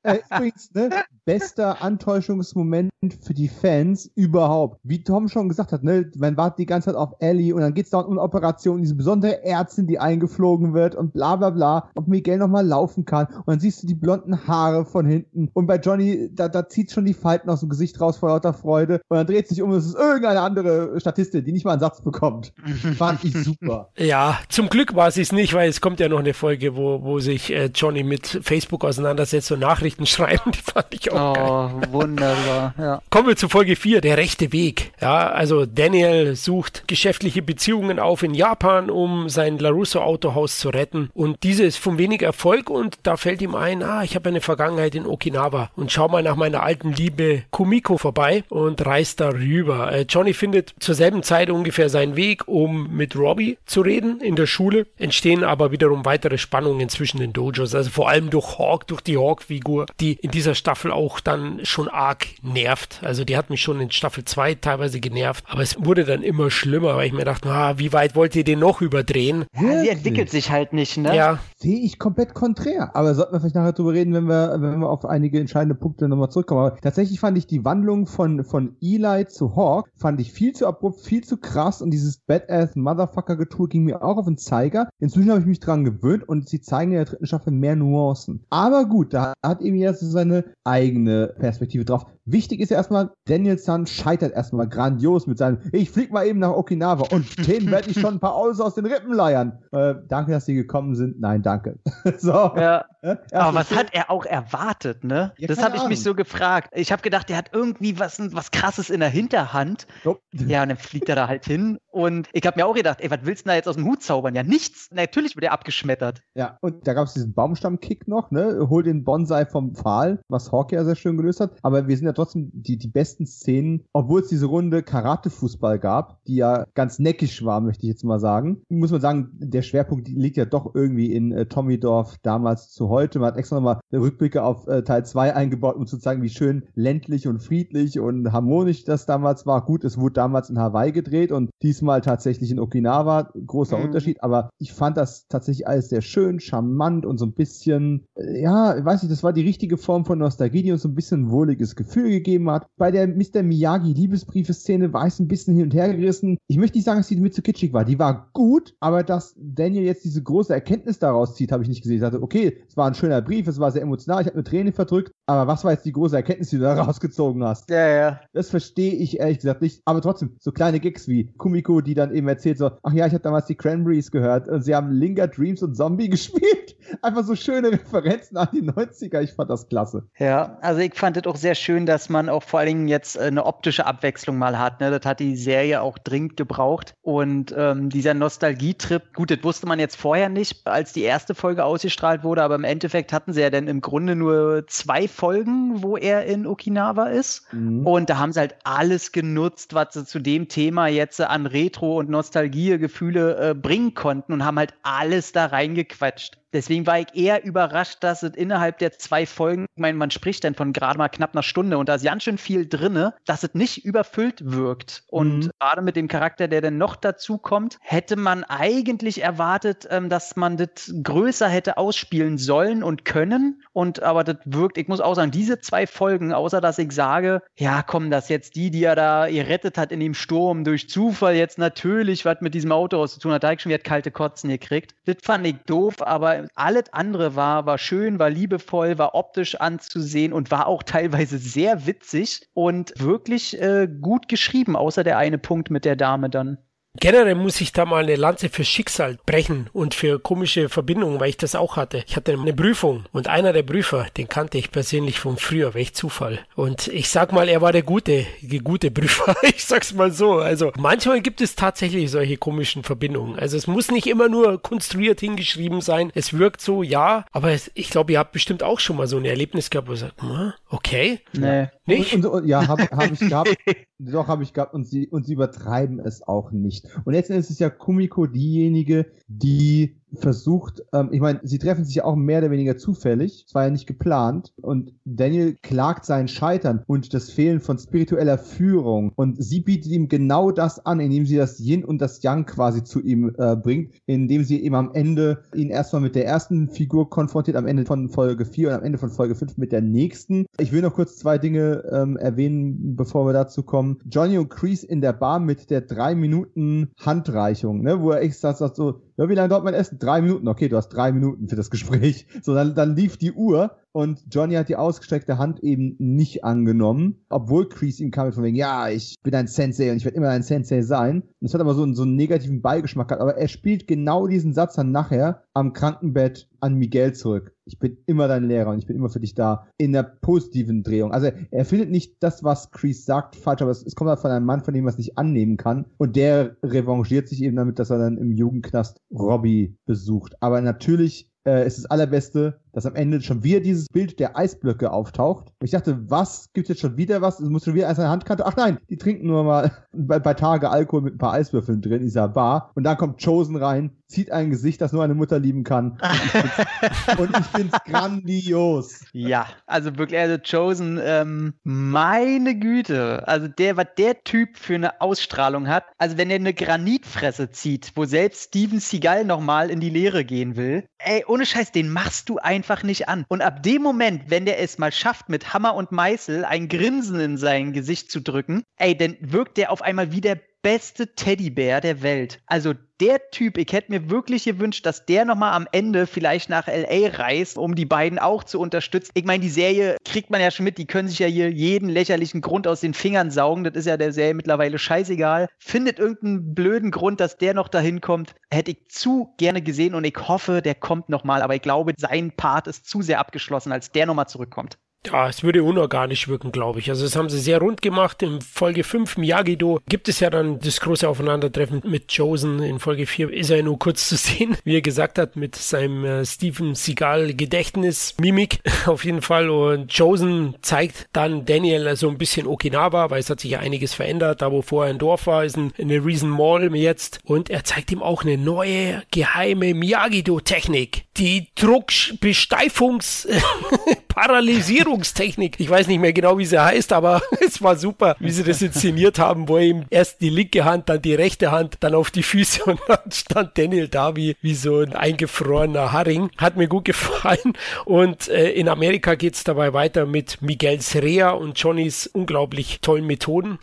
Äh, 0.03 0.19
übrigens, 0.31 0.71
ne, 0.75 1.05
bester 1.25 1.83
Antäuschungsmoment 1.83 2.91
für 3.21 3.35
die 3.35 3.49
Fans 3.49 4.11
überhaupt. 4.15 4.81
Wie 4.83 5.03
Tom 5.03 5.29
schon 5.29 5.49
gesagt 5.49 5.73
hat, 5.73 5.83
ne, 5.83 6.11
man 6.17 6.37
wartet 6.37 6.61
die 6.61 6.67
ganze 6.67 6.87
Zeit 6.87 6.97
auf 6.97 7.15
Ellie 7.21 7.55
und 7.55 7.61
dann 7.61 7.75
geht's 7.75 7.91
da 7.91 8.01
um 8.01 8.13
eine 8.13 8.21
Operation, 8.21 8.81
diese 8.81 8.95
besondere 8.95 9.45
Ärztin, 9.45 9.87
die 9.87 9.99
eingeflogen 9.99 10.75
wird 10.75 10.95
und 10.95 11.13
bla 11.13 11.37
bla 11.37 11.51
bla, 11.51 11.91
ob 11.95 12.09
Miguel 12.09 12.39
nochmal 12.39 12.67
laufen 12.67 13.05
kann. 13.05 13.27
Und 13.27 13.49
dann 13.49 13.61
siehst 13.61 13.83
du 13.83 13.87
die 13.87 13.95
blonden 13.95 14.47
Haare 14.47 14.85
von 14.85 15.07
hinten. 15.07 15.49
Und 15.53 15.67
bei 15.67 15.77
Johnny, 15.77 16.31
da, 16.33 16.49
da 16.49 16.69
zieht 16.69 16.93
schon 16.93 17.05
die 17.05 17.15
Falten 17.15 17.51
aus 17.51 17.61
dem 17.61 17.69
Gesicht 17.69 18.01
raus 18.01 18.19
vor 18.19 18.29
lauter 18.29 18.53
Freude. 18.53 19.01
Und 19.09 19.17
dann 19.17 19.27
dreht 19.27 19.49
sich 19.49 19.63
um, 19.63 19.71
und 19.71 19.77
es 19.77 19.87
ist 19.87 19.97
irgendeine 19.97 20.41
andere 20.41 21.01
Statistin, 21.01 21.45
die 21.45 21.53
nicht 21.53 21.65
mal 21.65 21.73
einen 21.73 21.81
Satz 21.81 22.03
bekommt. 22.03 22.53
Fand 22.97 23.25
ich 23.25 23.35
super. 23.35 23.91
Ja, 23.97 24.39
zum 24.49 24.69
Glück 24.69 24.95
war 24.95 25.11
sie 25.11 25.23
es 25.23 25.33
nicht, 25.33 25.55
weil 25.55 25.69
es 25.69 25.81
kommt 25.81 26.01
ja 26.01 26.09
noch 26.09 26.21
eine 26.21 26.35
Folge, 26.35 26.77
wo, 26.77 27.03
wo 27.03 27.19
sich 27.19 27.53
äh, 27.53 27.71
Johnny 27.75 28.03
mit 28.03 28.27
Facebook 28.43 28.85
auseinandersetzt 28.85 29.51
und 29.53 29.61
Nachrichten 29.61 30.07
schreiben. 30.13 30.53
Die 30.53 30.59
fand 30.59 30.87
ich 30.91 31.12
auch 31.13 31.35
geil. 31.35 31.45
Oh, 31.49 31.93
wunderbar, 31.93 32.75
ja. 32.79 33.03
Kommen 33.11 33.29
wir 33.29 33.37
zu 33.37 33.49
Folge 33.49 33.77
4, 33.77 34.01
der 34.01 34.17
rechte 34.17 34.53
Weg. 34.53 34.93
Ja, 35.01 35.29
also 35.31 35.67
Daniel 35.67 36.37
sucht 36.37 36.89
geschäftliche 36.89 37.43
Beziehungen 37.43 37.99
auf 37.99 38.23
in 38.23 38.35
Japan, 38.35 38.91
um 38.91 39.29
sein 39.29 39.59
LaRusso 39.59 40.01
Autohaus 40.01 40.59
zu 40.59 40.69
retten. 40.71 41.11
Und 41.15 41.43
diese 41.43 41.65
ist 41.65 41.79
von 41.79 41.99
wenig 41.99 42.23
Erfolg 42.23 42.71
und 42.71 42.99
da 43.03 43.17
fällt 43.17 43.43
ihm 43.43 43.55
ein, 43.55 43.83
ah, 43.83 44.03
ich 44.03 44.15
habe 44.15 44.29
eine 44.29 44.41
Vergangenheit 44.41 44.95
in 44.95 45.07
Okinawa 45.07 45.71
und 45.77 45.93
schau 45.93 46.09
mal 46.09 46.23
nach 46.23 46.37
meiner 46.37 46.63
alten 46.63 46.93
Liebe 46.93 47.43
Kumiko 47.51 47.99
vorbei 47.99 48.45
und 48.49 48.85
reist 48.85 49.21
darüber. 49.21 49.93
Äh, 49.93 50.07
Johnny 50.09 50.35
findet 50.35 50.75
zur 50.79 50.95
selben 50.95 51.23
Zeit 51.23 51.51
ungefähr 51.51 51.89
seinen 51.89 52.17
Weg, 52.17 52.49
um 52.49 52.95
mit 52.97 53.17
Robbie 53.17 53.59
zu 53.67 53.81
reden 53.81 54.21
in 54.21 54.37
der 54.37 54.47
Schule. 54.47 54.87
Entstehen 54.99 55.45
aber 55.45 55.73
wiederum 55.73 56.05
weitere 56.05 56.39
Spannungen 56.39 56.89
zwischen 56.89 57.19
den 57.19 57.33
Dojos, 57.33 57.75
also 57.75 57.91
vor 57.91 58.09
allem 58.09 58.31
durch 58.31 58.59
Hawk, 58.59 58.87
durch 58.87 59.01
die 59.01 59.17
Hawk-Figur, 59.17 59.87
die 60.01 60.15
in 60.15 60.31
dieser 60.31 60.55
Staffel 60.55 60.91
auch 60.91 61.02
dann 61.21 61.61
schon 61.65 61.89
arg 61.89 62.27
nervt. 62.43 63.01
Also 63.03 63.25
die 63.25 63.37
hat 63.37 63.51
mich 63.51 63.63
schon 63.63 63.81
in 63.81 63.91
Staffel 63.91 64.25
2 64.25 64.55
teilweise 64.57 65.01
genervt, 65.01 65.45
aber 65.49 65.63
es 65.63 65.77
wurde 65.85 66.05
dann 66.05 66.23
immer 66.23 66.51
schlimmer, 66.51 66.97
weil 66.97 67.07
ich 67.07 67.13
mir 67.13 67.25
dachte, 67.25 67.49
ah, 67.51 67.79
wie 67.79 67.93
weit 67.93 68.15
wollt 68.15 68.37
ihr 68.37 68.45
den 68.45 68.59
noch 68.61 68.81
überdrehen? 68.81 69.45
ja. 69.55 69.61
Sie 69.61 69.67
Wirklich? 69.67 69.91
entwickelt 69.91 70.31
sich 70.31 70.51
halt 70.51 70.73
nicht, 70.73 70.97
ne? 70.99 71.15
Ja, 71.17 71.39
Sehe 71.57 71.79
ich 71.81 71.99
komplett 71.99 72.35
konträr. 72.35 72.95
Aber 72.97 73.15
sollten 73.15 73.33
wir 73.33 73.41
vielleicht 73.41 73.55
nachher 73.55 73.73
drüber 73.73 73.93
reden, 73.93 74.13
wenn 74.15 74.25
wir, 74.25 74.57
wenn 74.59 74.81
wir 74.81 74.89
auf 74.89 75.05
einige 75.05 75.39
entscheidende 75.39 75.75
Punkte 75.77 76.09
nochmal 76.09 76.29
zurückkommen. 76.31 76.61
Aber 76.67 76.77
tatsächlich 76.77 77.21
fand 77.21 77.39
ich 77.39 77.47
die 77.47 77.65
Wandlung 77.65 78.07
von, 78.07 78.45
von 78.45 78.77
Eli 78.81 79.27
zu 79.29 79.55
Hawk, 79.55 79.89
fand 79.97 80.21
ich 80.21 80.33
viel 80.33 80.53
zu 80.55 80.67
abrupt, 80.67 81.01
viel 81.01 81.23
zu 81.23 81.37
krass 81.37 81.81
und 81.81 81.91
dieses 81.93 82.19
Badass 82.19 82.75
Motherfucker-Getue 82.75 83.69
ging 83.69 83.85
mir 83.85 84.03
auch 84.03 84.17
auf 84.17 84.27
den 84.27 84.39
Zeiger. 84.39 84.89
Inzwischen 84.99 85.31
habe 85.31 85.41
ich 85.41 85.47
mich 85.47 85.61
dran 85.61 85.85
gewöhnt 85.85 86.29
und 86.29 86.49
sie 86.49 86.61
zeigen 86.61 86.93
in 86.93 86.97
der 86.99 87.07
dritten 87.07 87.27
Staffel 87.27 87.53
mehr 87.53 87.77
Nuancen. 87.77 88.45
Aber 88.51 88.85
gut, 88.87 89.15
da 89.15 89.33
hat 89.45 89.61
eben 89.61 89.77
jetzt 89.77 90.01
so 90.01 90.09
seine 90.11 90.45
eigene 90.65 90.92
Perspektive 91.39 91.85
drauf. 91.85 92.07
Wichtig 92.25 92.61
ist 92.61 92.71
ja 92.71 92.77
erstmal, 92.77 93.11
Daniel 93.25 93.59
San 93.59 93.87
scheitert 93.87 94.33
erstmal 94.33 94.69
grandios 94.69 95.27
mit 95.27 95.39
seinem, 95.39 95.59
ich 95.73 95.91
flieg 95.91 96.13
mal 96.13 96.27
eben 96.27 96.39
nach 96.39 96.53
Okinawa 96.53 97.07
und 97.13 97.47
denen 97.49 97.71
werde 97.71 97.91
ich 97.91 98.01
schon 98.01 98.15
ein 98.15 98.21
paar 98.21 98.35
Autos 98.35 98.61
aus 98.61 98.75
den 98.75 98.87
Rippen 98.87 99.13
leiern. 99.13 99.59
Äh, 99.73 99.95
danke, 100.09 100.33
dass 100.33 100.47
sie 100.47 100.55
gekommen 100.55 100.95
sind. 100.95 101.21
Nein, 101.21 101.43
danke. 101.43 101.79
so. 102.19 102.33
Ja. 102.33 102.85
äh, 103.03 103.17
Aber 103.33 103.55
was 103.55 103.75
hat 103.75 103.89
er 103.93 104.11
auch 104.11 104.25
erwartet, 104.25 105.05
ne? 105.05 105.33
Ja, 105.39 105.49
das 105.49 105.63
habe 105.63 105.77
ich 105.77 105.87
mich 105.89 106.03
so 106.03 106.15
gefragt. 106.15 106.69
Ich 106.75 106.93
habe 106.93 107.03
gedacht, 107.03 107.29
der 107.29 107.37
hat 107.37 107.51
irgendwie 107.53 107.99
was, 107.99 108.21
was 108.35 108.51
krasses 108.51 108.91
in 108.91 109.01
der 109.01 109.09
Hinterhand. 109.09 109.87
Nope. 110.05 110.21
Ja, 110.33 110.63
und 110.63 110.69
dann 110.69 110.79
fliegt 110.79 111.09
er 111.09 111.17
da 111.17 111.29
halt 111.29 111.45
hin. 111.45 111.79
Und 111.91 112.29
ich 112.33 112.47
habe 112.47 112.59
mir 112.59 112.67
auch 112.67 112.75
gedacht, 112.75 113.01
ey, 113.01 113.11
was 113.11 113.21
willst 113.23 113.45
du 113.45 113.49
da 113.51 113.55
jetzt 113.57 113.69
aus 113.69 113.77
dem 113.77 113.85
Hut 113.87 114.03
zaubern? 114.03 114.35
Ja, 114.35 114.43
nichts. 114.43 114.89
Natürlich 114.93 115.37
wird 115.37 115.45
er 115.45 115.53
abgeschmettert. 115.53 116.23
Ja, 116.35 116.57
und 116.61 116.87
da 116.87 116.95
gab 116.95 117.07
es 117.07 117.15
diesen 117.15 117.35
Baumstammkick 117.35 118.09
noch, 118.09 118.31
ne? 118.31 118.67
Hol 118.71 118.83
den 118.83 119.05
Bonsai 119.05 119.45
vom 119.47 119.75
Pfahl, 119.75 120.21
was 120.29 120.53
Hawk 120.53 120.73
ja 120.73 120.82
sehr, 120.83 120.95
sehr 120.95 120.97
schön 120.97 121.17
gelöst 121.17 121.41
hat. 121.41 121.53
Aber 121.63 121.89
wir 121.89 121.97
sind 121.97 122.07
ja 122.07 122.13
trotzdem 122.13 122.51
die, 122.53 122.77
die 122.77 122.89
besten 122.89 123.27
Szenen, 123.27 123.85
obwohl 123.93 124.21
es 124.21 124.29
diese 124.29 124.47
Runde 124.47 124.83
Karate-Fußball 124.83 125.79
gab, 125.79 126.23
die 126.25 126.37
ja 126.37 126.67
ganz 126.75 126.99
neckisch 126.99 127.45
war, 127.45 127.61
möchte 127.61 127.85
ich 127.85 127.93
jetzt 127.93 128.05
mal 128.05 128.19
sagen. 128.19 128.63
Muss 128.69 128.91
man 128.91 129.01
sagen, 129.01 129.31
der 129.35 129.63
Schwerpunkt 129.63 130.09
liegt 130.09 130.37
ja 130.37 130.45
doch 130.45 130.75
irgendwie 130.75 131.13
in 131.13 131.33
äh, 131.33 131.47
Tommydorf 131.47 132.19
damals 132.23 132.71
zu 132.71 132.89
heute. 132.89 133.19
Man 133.19 133.29
hat 133.29 133.37
extra 133.37 133.57
nochmal 133.57 133.81
Rückblicke 133.93 134.43
auf 134.43 134.67
äh, 134.67 134.83
Teil 134.83 135.05
2 135.05 135.35
eingebaut, 135.35 135.77
um 135.77 135.87
zu 135.87 135.99
zeigen, 135.99 136.23
wie 136.23 136.29
schön 136.29 136.65
ländlich 136.75 137.29
und 137.29 137.43
friedlich 137.43 138.01
und 138.01 138.33
harmonisch 138.33 138.85
das 138.85 139.07
damals 139.07 139.47
war. 139.47 139.65
Gut, 139.65 139.85
es 139.85 139.99
wurde 139.99 140.15
damals 140.15 140.51
in 140.51 140.59
Hawaii 140.59 140.93
gedreht 140.93 141.33
und 141.33 141.51
diesmal 141.63 142.01
tatsächlich 142.01 142.51
in 142.51 142.59
Okinawa. 142.59 143.31
Großer 143.47 143.79
mhm. 143.79 143.85
Unterschied, 143.85 144.23
aber 144.23 144.51
ich 144.59 144.73
fand 144.73 144.97
das 144.97 145.27
tatsächlich 145.29 145.67
alles 145.67 145.89
sehr 145.89 146.03
schön, 146.03 146.41
charmant 146.41 147.07
und 147.07 147.19
so 147.19 147.27
ein 147.27 147.33
bisschen, 147.33 148.05
äh, 148.17 148.43
ja, 148.43 148.77
ich 148.77 148.85
weiß 148.85 149.03
nicht, 149.03 149.13
das 149.13 149.23
war 149.23 149.33
die 149.33 149.43
richtige 149.43 149.77
Form 149.77 150.05
von 150.05 150.19
Nostalgie, 150.19 150.63
die 150.63 150.72
uns 150.73 150.83
so 150.83 150.89
ein 150.89 150.95
bisschen 150.95 151.23
ein 151.23 151.31
wohliges 151.31 151.77
Gefühl 151.77 152.11
gegeben 152.11 152.51
hat. 152.51 152.67
Bei 152.77 152.91
der 152.91 153.07
Mr. 153.07 153.43
Miyagi 153.43 153.93
Liebesbriefe-Szene 153.93 154.93
war 154.93 155.07
ich 155.07 155.19
ein 155.19 155.29
bisschen 155.29 155.55
hin 155.55 155.65
und 155.65 155.75
her 155.75 155.95
gerissen. 155.95 156.39
Ich 156.49 156.57
möchte 156.57 156.79
nicht 156.79 156.85
sagen, 156.85 157.01
dass 157.01 157.09
die 157.09 157.17
mit 157.17 157.35
zu 157.35 157.43
kitschig 157.43 157.73
war. 157.73 157.85
Die 157.85 157.99
war 157.99 158.31
gut, 158.33 158.75
aber 158.81 159.03
dass 159.03 159.35
Daniel 159.39 159.85
jetzt 159.85 160.05
diese 160.05 160.23
große 160.23 160.53
Erkenntnis 160.53 160.99
daraus 160.99 161.35
zieht, 161.35 161.53
habe 161.53 161.63
ich 161.63 161.69
nicht 161.69 161.83
gesehen. 161.83 161.97
Ich 161.97 162.03
dachte, 162.03 162.23
okay, 162.23 162.63
es 162.69 162.77
war 162.77 162.87
ein 162.87 162.95
schöner 162.95 163.23
Brief, 163.23 163.47
es 163.47 163.59
war 163.59 163.71
sehr 163.71 163.83
emotional, 163.83 164.21
ich 164.21 164.27
habe 164.27 164.37
eine 164.37 164.45
Träne 164.45 164.73
verdrückt, 164.73 165.13
aber 165.27 165.47
was 165.47 165.65
war 165.65 165.73
jetzt 165.73 165.85
die 165.85 165.93
große 165.93 166.17
Erkenntnis, 166.17 166.51
die 166.51 166.57
du 166.57 166.63
da 166.63 166.75
rausgezogen 166.83 167.45
hast? 167.45 167.71
Ja, 167.71 167.89
ja. 167.89 168.21
Das 168.33 168.51
verstehe 168.51 168.93
ich 168.93 169.21
ehrlich 169.21 169.39
gesagt 169.39 169.63
nicht. 169.63 169.83
Aber 169.85 170.01
trotzdem, 170.01 170.37
so 170.39 170.53
kleine 170.53 170.81
Gigs 170.81 171.09
wie 171.09 171.33
Kumiko, 171.37 171.81
die 171.81 171.95
dann 171.95 172.15
eben 172.15 172.29
erzählt 172.29 172.59
so, 172.59 172.73
ach 172.83 172.93
ja, 172.93 173.07
ich 173.07 173.13
habe 173.13 173.23
damals 173.23 173.47
die 173.47 173.55
Cranberries 173.55 174.11
gehört 174.11 174.49
und 174.49 174.63
sie 174.63 174.75
haben 174.75 174.91
Linger, 174.91 175.29
Dreams 175.29 175.63
und 175.63 175.77
Zombie 175.77 176.09
gespielt. 176.11 176.77
Einfach 177.01 177.25
so 177.25 177.35
schöne 177.35 177.73
Referenzen 177.73 178.37
an 178.37 178.49
die 178.53 178.63
90er. 178.63 179.21
Ich 179.21 179.33
fand 179.33 179.51
das 179.51 179.69
klasse. 179.69 180.09
Ja, 180.19 180.59
also 180.63 180.81
ich 180.81 180.95
fand 180.95 181.17
es 181.17 181.27
auch 181.27 181.37
sehr 181.37 181.55
schön, 181.55 181.87
dass 181.87 182.09
man 182.09 182.29
auch 182.29 182.43
vor 182.43 182.61
allen 182.61 182.69
Dingen 182.69 182.89
jetzt 182.89 183.19
eine 183.19 183.45
optische 183.45 183.85
Abwechslung 183.85 184.39
mal 184.39 184.59
hat. 184.59 184.81
Ne? 184.81 184.91
Das 184.91 185.05
hat 185.05 185.21
die 185.21 185.37
Serie 185.37 185.83
auch 185.83 185.99
dringend 185.99 186.37
gebraucht. 186.37 186.95
Und 187.03 187.55
ähm, 187.57 187.91
dieser 187.91 188.15
Nostalgietrip, 188.15 189.13
gut, 189.15 189.31
das 189.31 189.43
wusste 189.43 189.67
man 189.67 189.81
jetzt 189.81 189.97
vorher 189.97 190.29
nicht, 190.29 190.67
als 190.67 190.93
die 190.93 191.03
erste 191.03 191.35
Folge 191.35 191.65
ausgestrahlt 191.65 192.23
wurde, 192.23 192.43
aber 192.43 192.55
im 192.55 192.65
Endeffekt 192.65 193.13
hatten 193.13 193.33
sie 193.33 193.41
ja 193.41 193.51
dann 193.51 193.67
im 193.67 193.81
Grunde 193.81 194.15
nur 194.15 194.65
zwei 194.69 195.09
Folgen, 195.09 195.83
wo 195.83 195.97
er 195.97 196.27
in 196.27 196.47
Okinawa 196.47 197.07
ist. 197.07 197.53
Mhm. 197.53 197.87
Und 197.87 198.09
da 198.09 198.19
haben 198.19 198.33
sie 198.33 198.41
halt 198.41 198.55
alles 198.63 199.11
genutzt, 199.13 199.75
was 199.75 199.95
sie 199.95 200.07
zu 200.07 200.21
dem 200.21 200.49
Thema 200.49 200.87
jetzt 200.87 201.21
an 201.21 201.47
Retro- 201.47 201.99
und 201.99 202.09
Nostalgiegefühle 202.09 203.51
äh, 203.51 203.55
bringen 203.55 203.95
konnten 203.95 204.33
und 204.33 204.45
haben 204.45 204.59
halt 204.59 204.75
alles 204.83 205.33
da 205.33 205.47
reingequetscht. 205.47 206.42
Deswegen 206.53 206.87
war 206.87 207.01
ich 207.01 207.07
eher 207.15 207.45
überrascht, 207.45 207.99
dass 208.01 208.23
es 208.23 208.35
innerhalb 208.37 208.79
der 208.79 208.93
zwei 208.93 209.27
Folgen, 209.27 209.67
ich 209.75 209.81
meine, 209.81 209.97
man 209.97 210.11
spricht 210.11 210.45
dann 210.45 210.55
von 210.55 210.73
gerade 210.73 210.99
mal 210.99 211.09
knapp 211.09 211.35
einer 211.35 211.43
Stunde 211.43 211.79
und 211.79 211.89
da 211.89 211.95
ist 211.95 212.05
ganz 212.05 212.23
schön 212.23 212.39
viel 212.39 212.69
drinne, 212.69 213.15
dass 213.25 213.43
es 213.43 213.55
nicht 213.55 213.85
überfüllt 213.85 214.41
wirkt. 214.45 215.05
Und 215.09 215.47
mhm. 215.47 215.51
gerade 215.59 215.83
mit 215.83 215.97
dem 215.97 216.09
Charakter, 216.09 216.49
der 216.49 216.61
dann 216.61 216.79
noch 216.79 216.97
dazu 216.97 217.39
kommt, 217.39 217.79
hätte 217.81 218.17
man 218.17 218.45
eigentlich 218.45 219.23
erwartet, 219.23 219.87
ähm, 219.91 220.09
dass 220.09 220.37
man 220.37 220.57
das 220.57 220.93
größer 221.03 221.49
hätte 221.49 221.77
ausspielen 221.77 222.39
sollen 222.39 222.83
und 222.83 223.05
können. 223.05 223.63
Und 223.73 224.03
aber 224.03 224.25
das 224.25 224.37
wirkt, 224.45 224.79
ich 224.79 224.89
muss 224.89 225.01
auch 225.01 225.15
sagen, 225.15 225.31
diese 225.31 225.61
zwei 225.61 225.87
Folgen, 225.87 226.33
außer 226.33 226.61
dass 226.61 226.79
ich 226.79 226.93
sage, 226.93 227.43
ja, 227.57 227.83
komm, 227.83 228.11
das 228.11 228.29
jetzt 228.29 228.57
die, 228.57 228.71
die 228.71 228.85
er 228.85 228.97
da 228.97 229.27
gerettet 229.29 229.79
hat 229.79 229.93
in 229.93 230.01
dem 230.01 230.15
Sturm 230.15 230.65
durch 230.65 230.89
Zufall 230.89 231.35
jetzt 231.35 231.59
natürlich 231.59 232.25
was 232.25 232.41
mit 232.41 232.55
diesem 232.55 232.73
Auto 232.73 232.99
aus 232.99 233.15
zu 233.15 233.21
tun 233.21 233.33
hat, 233.33 233.43
da 233.43 233.49
habe 233.49 233.57
ich 233.57 233.63
schon 233.63 233.71
wieder 233.71 233.83
kalte 233.83 234.11
Kotzen 234.11 234.51
gekriegt. 234.51 234.95
Das 235.07 235.17
fand 235.23 235.47
ich 235.47 235.57
doof, 235.67 235.97
aber 236.01 236.42
alles 236.55 236.93
andere 236.93 237.37
war, 237.37 237.67
war 237.67 237.79
schön, 237.79 238.19
war 238.19 238.31
liebevoll, 238.31 238.99
war 238.99 239.15
optisch 239.15 239.57
anzusehen 239.57 240.33
und 240.33 240.51
war 240.51 240.67
auch 240.67 240.83
teilweise 240.83 241.39
sehr 241.39 241.87
witzig 241.87 242.49
und 242.55 242.93
wirklich 242.97 243.61
äh, 243.61 243.89
gut 243.89 244.29
geschrieben, 244.29 244.77
außer 244.77 245.05
der 245.05 245.19
eine 245.19 245.39
Punkt 245.39 245.71
mit 245.71 245.85
der 245.85 245.97
Dame 245.97 246.31
dann. 246.31 246.59
Generell 247.01 247.35
muss 247.37 247.61
ich 247.63 247.73
da 247.73 247.87
mal 247.87 248.03
eine 248.03 248.17
Lanze 248.17 248.51
für 248.51 248.65
Schicksal 248.65 249.19
brechen 249.25 249.71
und 249.73 249.95
für 249.95 250.19
komische 250.19 250.69
Verbindungen, 250.69 251.21
weil 251.21 251.31
ich 251.31 251.39
das 251.39 251.55
auch 251.55 251.77
hatte. 251.77 252.05
Ich 252.07 252.17
hatte 252.17 252.35
eine 252.35 252.53
Prüfung 252.53 253.07
und 253.13 253.29
einer 253.29 253.55
der 253.55 253.63
Prüfer, 253.63 254.09
den 254.19 254.29
kannte 254.29 254.59
ich 254.59 254.71
persönlich 254.71 255.19
von 255.19 255.39
früher, 255.39 255.73
welch 255.73 255.95
Zufall. 255.95 256.41
Und 256.55 256.89
ich 256.89 257.09
sag 257.09 257.33
mal, 257.33 257.49
er 257.49 257.63
war 257.63 257.73
der 257.73 257.83
gute, 257.83 258.27
der 258.43 258.61
gute 258.61 258.91
Prüfer. 258.91 259.35
Ich 259.43 259.65
sag's 259.65 259.95
mal 259.95 260.13
so. 260.13 260.35
Also 260.35 260.73
manchmal 260.79 261.21
gibt 261.21 261.41
es 261.41 261.57
tatsächlich 261.57 262.11
solche 262.11 262.37
komischen 262.37 262.85
Verbindungen. 262.85 263.39
Also 263.39 263.57
es 263.57 263.67
muss 263.67 263.91
nicht 263.91 264.07
immer 264.07 264.29
nur 264.29 264.61
konstruiert 264.61 265.21
hingeschrieben 265.21 265.81
sein. 265.81 266.11
Es 266.15 266.37
wirkt 266.37 266.61
so, 266.61 266.83
ja, 266.83 267.25
aber 267.33 267.53
es, 267.53 267.71
ich 267.75 267.91
glaube, 267.91 268.13
ihr 268.13 268.19
habt 268.19 268.33
bestimmt 268.33 268.63
auch 268.63 268.81
schon 268.81 268.97
mal 268.97 269.07
so 269.07 269.17
ein 269.17 269.25
Erlebnis 269.25 269.71
gehabt, 269.71 269.89
wo 269.89 269.93
ihr 269.93 269.99
sagt, 269.99 270.21
hm, 270.21 270.53
okay. 270.69 271.21
Nee. 271.33 271.69
Nicht? 271.87 272.15
Und, 272.15 272.27
und, 272.27 272.47
ja, 272.47 272.69
habe 272.69 272.85
hab 272.85 273.11
ich 273.11 273.19
gehabt. 273.19 273.57
Doch, 273.99 274.29
habe 274.29 274.43
ich 274.43 274.53
gehabt 274.53 274.75
und 274.75 274.87
sie, 274.87 275.09
und 275.09 275.27
sie 275.27 275.35
übertreiben 275.35 275.99
es 276.01 276.23
auch 276.23 276.53
nicht. 276.53 276.87
Und 277.05 277.15
jetzt 277.15 277.31
ist 277.31 277.51
es 277.51 277.59
ja 277.59 277.71
Kumiko 277.71 278.27
diejenige, 278.27 279.13
die 279.27 280.02
versucht, 280.15 280.83
ähm, 280.93 281.09
ich 281.13 281.21
meine, 281.21 281.41
sie 281.43 281.59
treffen 281.59 281.85
sich 281.85 281.97
ja 281.97 282.05
auch 282.05 282.17
mehr 282.17 282.39
oder 282.39 282.51
weniger 282.51 282.77
zufällig, 282.77 283.45
es 283.47 283.55
war 283.55 283.65
ja 283.65 283.71
nicht 283.71 283.87
geplant 283.87 284.53
und 284.61 284.93
Daniel 285.05 285.57
klagt 285.63 286.05
sein 286.05 286.29
Scheitern 286.29 286.83
und 286.87 287.15
das 287.15 287.31
Fehlen 287.31 287.61
von 287.61 287.79
spiritueller 287.79 288.39
Führung 288.39 289.13
und 289.17 289.43
sie 289.43 289.61
bietet 289.61 289.91
ihm 289.91 290.09
genau 290.09 290.51
das 290.51 290.85
an, 290.85 291.01
indem 291.01 291.27
sie 291.27 291.37
das 291.37 291.61
Yin 291.61 291.85
und 291.85 292.01
das 292.01 292.23
Yang 292.23 292.47
quasi 292.47 292.85
zu 292.85 293.01
ihm 293.01 293.35
äh, 293.39 293.57
bringt, 293.57 293.95
indem 294.07 294.45
sie 294.45 294.61
ihm 294.61 294.75
am 294.75 294.93
Ende 294.93 295.43
ihn 295.55 295.71
erstmal 295.71 296.03
mit 296.03 296.15
der 296.15 296.27
ersten 296.27 296.69
Figur 296.69 297.11
konfrontiert, 297.11 297.57
am 297.57 297.67
Ende 297.67 297.85
von 297.85 298.09
Folge 298.09 298.45
4 298.45 298.69
und 298.69 298.75
am 298.75 298.83
Ende 298.83 298.99
von 298.99 299.11
Folge 299.11 299.35
5 299.35 299.57
mit 299.57 299.73
der 299.73 299.83
nächsten. 299.83 300.47
Ich 300.59 300.73
will 300.73 300.83
noch 300.83 300.95
kurz 300.95 301.17
zwei 301.17 301.39
Dinge 301.39 301.85
ähm, 301.91 302.17
erwähnen, 302.17 302.97
bevor 302.97 303.27
wir 303.27 303.33
dazu 303.33 303.63
kommen. 303.63 303.99
Johnny 304.11 304.39
und 304.39 304.51
Crease 304.51 304.87
in 304.87 305.01
der 305.01 305.13
Bar 305.13 305.41
mit 305.41 305.71
der 305.71 305.81
drei 305.81 306.15
Minuten 306.15 306.91
Handreichung, 306.99 307.83
ne, 307.83 308.01
wo 308.01 308.11
er 308.11 308.21
extra 308.21 308.55
sagt 308.55 308.77
so, 308.77 309.01
ja, 309.17 309.29
wie 309.29 309.35
lange 309.35 309.49
dauert 309.49 309.65
mein 309.65 309.75
Essen? 309.75 309.99
Drei 309.99 310.23
Minuten. 310.23 310.49
Okay, 310.49 310.69
du 310.69 310.77
hast 310.77 310.89
drei 310.89 311.13
Minuten 311.13 311.49
für 311.49 311.57
das 311.57 311.71
Gespräch. 311.71 312.27
So, 312.43 312.55
dann, 312.55 312.75
dann 312.75 312.97
lief 312.97 313.17
die 313.17 313.33
Uhr 313.33 313.77
und 313.93 314.23
Johnny 314.31 314.55
hat 314.55 314.71
die 314.71 314.77
ausgestreckte 314.77 315.37
Hand 315.37 315.61
eben 315.63 315.97
nicht 315.99 316.45
angenommen, 316.45 317.25
obwohl 317.29 317.69
Kreese 317.69 318.03
ihm 318.03 318.11
kam 318.11 318.33
von 318.33 318.43
wegen, 318.43 318.57
ja, 318.57 318.89
ich 318.89 319.17
bin 319.23 319.35
ein 319.35 319.47
Sensei 319.47 319.91
und 319.91 319.99
ich 319.99 320.05
werde 320.05 320.17
immer 320.17 320.31
ein 320.31 320.43
Sensei 320.43 320.81
sein. 320.81 321.23
Und 321.23 321.33
das 321.41 321.53
hat 321.53 321.61
aber 321.61 321.75
so, 321.75 321.83
einen, 321.83 321.95
so 321.95 322.03
einen 322.03 322.17
negativen 322.17 322.63
Beigeschmack 322.63 323.09
gehabt. 323.09 323.21
Aber 323.21 323.37
er 323.37 323.49
spielt 323.49 323.87
genau 323.87 324.27
diesen 324.27 324.55
Satz 324.55 324.77
dann 324.77 324.93
nachher 324.93 325.45
am 325.53 325.75
Krankenbett 325.75 326.49
an 326.61 326.77
Miguel 326.77 327.13
zurück. 327.13 327.55
Ich 327.67 327.79
bin 327.79 327.99
immer 328.07 328.29
dein 328.29 328.49
Lehrer 328.49 328.71
und 328.71 328.79
ich 328.79 328.87
bin 328.87 328.97
immer 328.97 329.11
für 329.11 329.21
dich 329.21 329.35
da. 329.35 329.67
In 329.77 329.93
der 329.93 330.05
positiven 330.05 330.83
Drehung. 330.83 331.13
Also 331.13 331.31
er 331.51 331.65
findet 331.67 331.91
nicht 331.91 332.17
das, 332.21 332.43
was 332.43 332.71
Kreese 332.71 333.03
sagt, 333.03 333.37
falsch, 333.37 333.61
aber 333.61 333.71
es, 333.71 333.85
es 333.85 333.95
kommt 333.95 334.09
halt 334.09 334.21
von 334.21 334.31
einem 334.31 334.47
Mann, 334.47 334.65
von 334.65 334.73
dem 334.73 334.87
er 334.87 334.91
es 334.91 334.99
nicht 334.99 335.19
annehmen 335.19 335.59
kann. 335.59 335.85
Und 335.99 336.17
der 336.17 336.57
revanchiert 336.63 337.29
sich 337.29 337.43
eben 337.43 337.57
damit, 337.57 337.79
dass 337.79 337.91
er 337.91 337.99
dann 337.99 338.17
im 338.17 338.33
Jugendknast 338.33 339.03
Robbie 339.13 339.77
besucht. 339.85 340.35
Aber 340.41 340.63
natürlich 340.63 341.31
äh, 341.47 341.67
ist 341.67 341.79
das 341.79 341.87
Allerbeste, 341.87 342.61
dass 342.73 342.87
am 342.87 342.95
Ende 342.95 343.21
schon 343.21 343.43
wieder 343.43 343.61
dieses 343.61 343.89
Bild 343.89 344.19
der 344.19 344.37
Eisblöcke 344.37 344.91
auftaucht. 344.93 345.49
Und 345.61 345.65
ich 345.65 345.71
dachte, 345.71 346.11
was? 346.11 346.51
Gibt 346.53 346.69
jetzt 346.69 346.81
schon 346.81 346.97
wieder 346.97 347.21
was? 347.21 347.41
Es 347.41 347.49
muss 347.49 347.65
schon 347.65 347.75
wieder 347.75 347.89
eins 347.89 347.99
in 347.99 348.03
der 348.03 348.11
Handkante. 348.11 348.47
Ach 348.47 348.57
nein, 348.57 348.79
die 348.89 348.97
trinken 348.97 349.27
nur 349.27 349.45
mal 349.45 349.71
bei, 349.93 350.19
bei 350.19 350.35
Tage 350.35 350.71
Alkohol 350.71 351.03
mit 351.03 351.15
ein 351.15 351.19
paar 351.19 351.33
Eiswürfeln 351.33 351.81
drin 351.81 351.99
in 351.99 352.03
dieser 352.03 352.29
Bar. 352.29 352.71
Und 352.75 352.85
dann 352.85 352.97
kommt 352.97 353.23
Chosen 353.23 353.57
rein, 353.57 353.91
zieht 354.07 354.31
ein 354.31 354.51
Gesicht, 354.51 354.81
das 354.81 354.93
nur 354.93 355.03
eine 355.03 355.15
Mutter 355.15 355.39
lieben 355.39 355.65
kann. 355.65 355.99
Und 357.19 357.37
ich 357.39 357.47
finde 357.47 357.73
es 357.73 357.91
grandios. 357.91 359.01
Ja, 359.13 359.47
also 359.67 359.97
wirklich, 359.97 360.21
also 360.21 360.39
Chosen, 360.39 361.01
ähm, 361.03 361.55
meine 361.65 362.59
Güte. 362.59 363.27
Also 363.27 363.49
der, 363.49 363.77
was 363.77 363.87
der 363.97 364.23
Typ 364.25 364.57
für 364.57 364.75
eine 364.75 365.01
Ausstrahlung 365.01 365.69
hat. 365.69 365.85
Also 365.99 366.17
wenn 366.17 366.31
er 366.31 366.37
eine 366.37 366.55
Granitfresse 366.55 367.51
zieht, 367.51 367.93
wo 367.95 368.05
selbst 368.05 368.45
Steven 368.45 368.81
Seagal 368.81 369.25
nochmal 369.25 369.71
in 369.71 369.81
die 369.81 369.91
Lehre 369.91 370.25
gehen 370.25 370.57
will. 370.57 370.85
Ey, 370.99 371.25
ohne 371.27 371.47
Scheiß, 371.47 371.73
den 371.73 371.91
machst 371.91 372.29
du 372.29 372.39
einfach 372.63 372.85
nicht 372.85 373.09
an. 373.09 373.25
Und 373.27 373.43
ab 373.43 373.65
dem 373.65 373.83
Moment, 373.83 374.31
wenn 374.31 374.45
der 374.45 374.61
es 374.61 374.79
mal 374.79 374.93
schafft, 374.93 375.29
mit 375.29 375.53
Hammer 375.53 375.75
und 375.75 375.91
Meißel 375.91 376.45
ein 376.45 376.69
Grinsen 376.69 377.19
in 377.19 377.37
sein 377.37 377.73
Gesicht 377.73 378.13
zu 378.13 378.21
drücken, 378.21 378.63
ey, 378.77 378.97
dann 378.97 379.17
wirkt 379.21 379.57
der 379.57 379.73
auf 379.73 379.83
einmal 379.83 380.13
wie 380.13 380.21
der 380.21 380.39
beste 380.63 381.17
Teddybär 381.17 381.81
der 381.81 382.03
Welt. 382.03 382.41
Also 382.47 382.75
der 383.03 383.31
Typ, 383.33 383.59
ich 383.59 383.73
hätte 383.73 383.91
mir 383.91 384.11
wirklich 384.11 384.45
gewünscht, 384.45 384.87
dass 384.87 385.05
der 385.07 385.25
nochmal 385.25 385.55
am 385.55 385.67
Ende 385.73 386.07
vielleicht 386.07 386.49
nach 386.49 386.69
LA 386.69 387.09
reist, 387.09 387.59
um 387.59 387.75
die 387.75 387.85
beiden 387.85 388.21
auch 388.21 388.45
zu 388.45 388.61
unterstützen. 388.61 389.11
Ich 389.15 389.25
meine, 389.25 389.43
die 389.43 389.49
Serie 389.49 389.97
kriegt 390.05 390.31
man 390.31 390.41
ja 390.41 390.53
schon 390.53 390.63
mit, 390.63 390.79
die 390.79 390.87
können 390.87 391.09
sich 391.09 391.19
ja 391.19 391.27
hier 391.27 391.51
jeden 391.51 391.89
lächerlichen 391.89 392.41
Grund 392.43 392.69
aus 392.69 392.81
den 392.81 392.95
Fingern 392.95 393.33
saugen. 393.33 393.65
Das 393.65 393.75
ist 393.75 393.87
ja 393.87 393.97
der 393.97 394.13
Serie 394.13 394.35
mittlerweile 394.35 394.79
scheißegal. 394.79 395.49
Findet 395.59 395.99
irgendeinen 395.99 396.55
blöden 396.55 396.93
Grund, 396.93 397.19
dass 397.19 397.39
der 397.39 397.55
noch 397.55 397.67
dahin 397.67 398.01
kommt. 398.01 398.37
Hätte 398.53 398.71
ich 398.71 398.89
zu 398.89 399.35
gerne 399.37 399.63
gesehen 399.63 399.97
und 399.97 400.05
ich 400.05 400.17
hoffe, 400.17 400.63
der 400.63 400.77
kommt 400.77 401.09
nochmal. 401.09 401.43
Aber 401.43 401.57
ich 401.57 401.63
glaube, 401.63 401.95
sein 401.97 402.31
Part 402.37 402.69
ist 402.69 402.89
zu 402.89 403.03
sehr 403.03 403.19
abgeschlossen, 403.19 403.73
als 403.73 403.91
der 403.91 404.07
nochmal 404.07 404.29
zurückkommt. 404.29 404.79
Ja, 405.05 405.29
es 405.29 405.43
würde 405.43 405.65
unorganisch 405.65 406.29
wirken, 406.29 406.53
glaube 406.53 406.79
ich. 406.79 406.89
Also 406.89 407.05
das 407.05 407.17
haben 407.17 407.29
sie 407.29 407.41
sehr 407.41 407.59
rund 407.59 407.83
gemacht. 407.83 408.23
In 408.23 408.41
Folge 408.41 408.85
5 408.85 409.17
Miyagi-Do 409.17 409.81
gibt 409.89 410.09
es 410.09 410.21
ja 410.21 410.31
dann 410.31 410.61
das 410.61 410.81
große 410.81 411.09
Aufeinandertreffen 411.09 411.83
mit 411.85 412.13
Josen. 412.13 412.63
In 412.63 412.79
Folge 412.79 413.07
4 413.07 413.33
ist 413.33 413.51
er 413.51 413.65
nur 413.65 413.81
kurz 413.81 414.09
zu 414.09 414.15
sehen, 414.17 414.57
wie 414.63 414.77
er 414.77 414.81
gesagt 414.81 415.19
hat, 415.19 415.35
mit 415.35 415.57
seinem 415.57 416.05
äh, 416.05 416.25
Steven 416.25 416.77
Seagal 416.77 417.35
Gedächtnis-Mimik 417.35 418.61
auf 418.87 419.05
jeden 419.05 419.23
Fall. 419.23 419.51
Und 419.51 419.93
Josen 419.93 420.55
zeigt 420.63 421.09
dann 421.13 421.47
Daniel 421.47 421.97
so 421.97 422.09
ein 422.09 422.17
bisschen 422.17 422.47
Okinawa, 422.47 423.11
weil 423.11 423.19
es 423.19 423.29
hat 423.29 423.41
sich 423.41 423.51
ja 423.51 423.59
einiges 423.59 423.95
verändert. 423.95 424.41
Da, 424.41 424.53
wo 424.53 424.63
vorher 424.63 424.95
ein 424.95 424.99
Dorf 425.01 425.27
war, 425.27 425.45
ist 425.45 425.57
ein, 425.57 425.73
eine 425.81 426.05
Reason 426.05 426.31
Mall 426.31 426.73
jetzt. 426.77 427.19
Und 427.25 427.51
er 427.51 427.65
zeigt 427.65 427.91
ihm 427.91 428.05
auch 428.05 428.23
eine 428.23 428.39
neue, 428.39 429.03
geheime 429.11 429.75
Miyagi-Do-Technik. 429.75 431.07
Die 431.17 431.49
Druckbesteifungs- 431.59 433.27
Paralysierungstechnik. 434.13 435.59
Ich 435.59 435.71
weiß 435.71 435.87
nicht 435.87 435.99
mehr 435.99 436.13
genau, 436.13 436.37
wie 436.37 436.45
sie 436.45 436.63
heißt, 436.63 436.93
aber 436.93 437.23
es 437.47 437.63
war 437.63 437.77
super, 437.77 438.15
wie 438.21 438.31
sie 438.31 438.45
das 438.45 438.61
inszeniert 438.61 439.19
haben, 439.19 439.49
wo 439.49 439.57
ihm 439.57 439.87
erst 439.89 440.21
die 440.21 440.29
linke 440.29 440.65
Hand, 440.65 440.91
dann 440.91 441.01
die 441.01 441.15
rechte 441.15 441.51
Hand, 441.51 441.79
dann 441.81 441.95
auf 441.95 442.11
die 442.11 442.23
Füße 442.23 442.65
und 442.67 442.79
dann 442.89 443.11
stand 443.11 443.57
Daniel 443.57 443.89
da 443.89 444.15
wie, 444.15 444.37
wie 444.43 444.55
so 444.55 444.81
ein 444.81 444.95
eingefrorener 444.95 445.93
Haring. 445.93 446.31
Hat 446.37 446.57
mir 446.57 446.69
gut 446.69 446.85
gefallen. 446.85 447.55
Und 447.87 448.29
äh, 448.29 448.51
in 448.51 448.69
Amerika 448.69 449.15
geht 449.15 449.35
es 449.35 449.45
dabei 449.45 449.73
weiter 449.73 450.05
mit 450.05 450.43
Miguel 450.43 450.81
Serea 450.83 451.31
und 451.31 451.59
Johnnys 451.59 452.07
unglaublich 452.07 452.81
tollen 452.83 453.07
Methoden. 453.07 453.59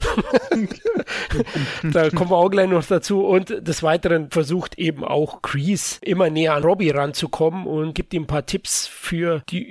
da 1.84 2.10
kommen 2.10 2.32
wir 2.32 2.38
auch 2.38 2.50
gleich 2.50 2.70
noch 2.70 2.86
dazu. 2.86 3.24
Und 3.24 3.68
des 3.68 3.84
Weiteren 3.84 4.32
versucht 4.32 4.80
eben 4.80 5.04
auch 5.04 5.44
Crease 5.44 6.00
immer 6.02 6.32
näher 6.32 6.56
an 6.56 6.64
Robbie 6.64 6.90
ranzukommen 6.90 7.68
und 7.68 7.94
gibt 7.94 8.14
ihm 8.16 8.24
ein 8.24 8.28
paar 8.28 8.48
Tipps 8.48 8.88
für 8.88 9.44
die 9.50 9.70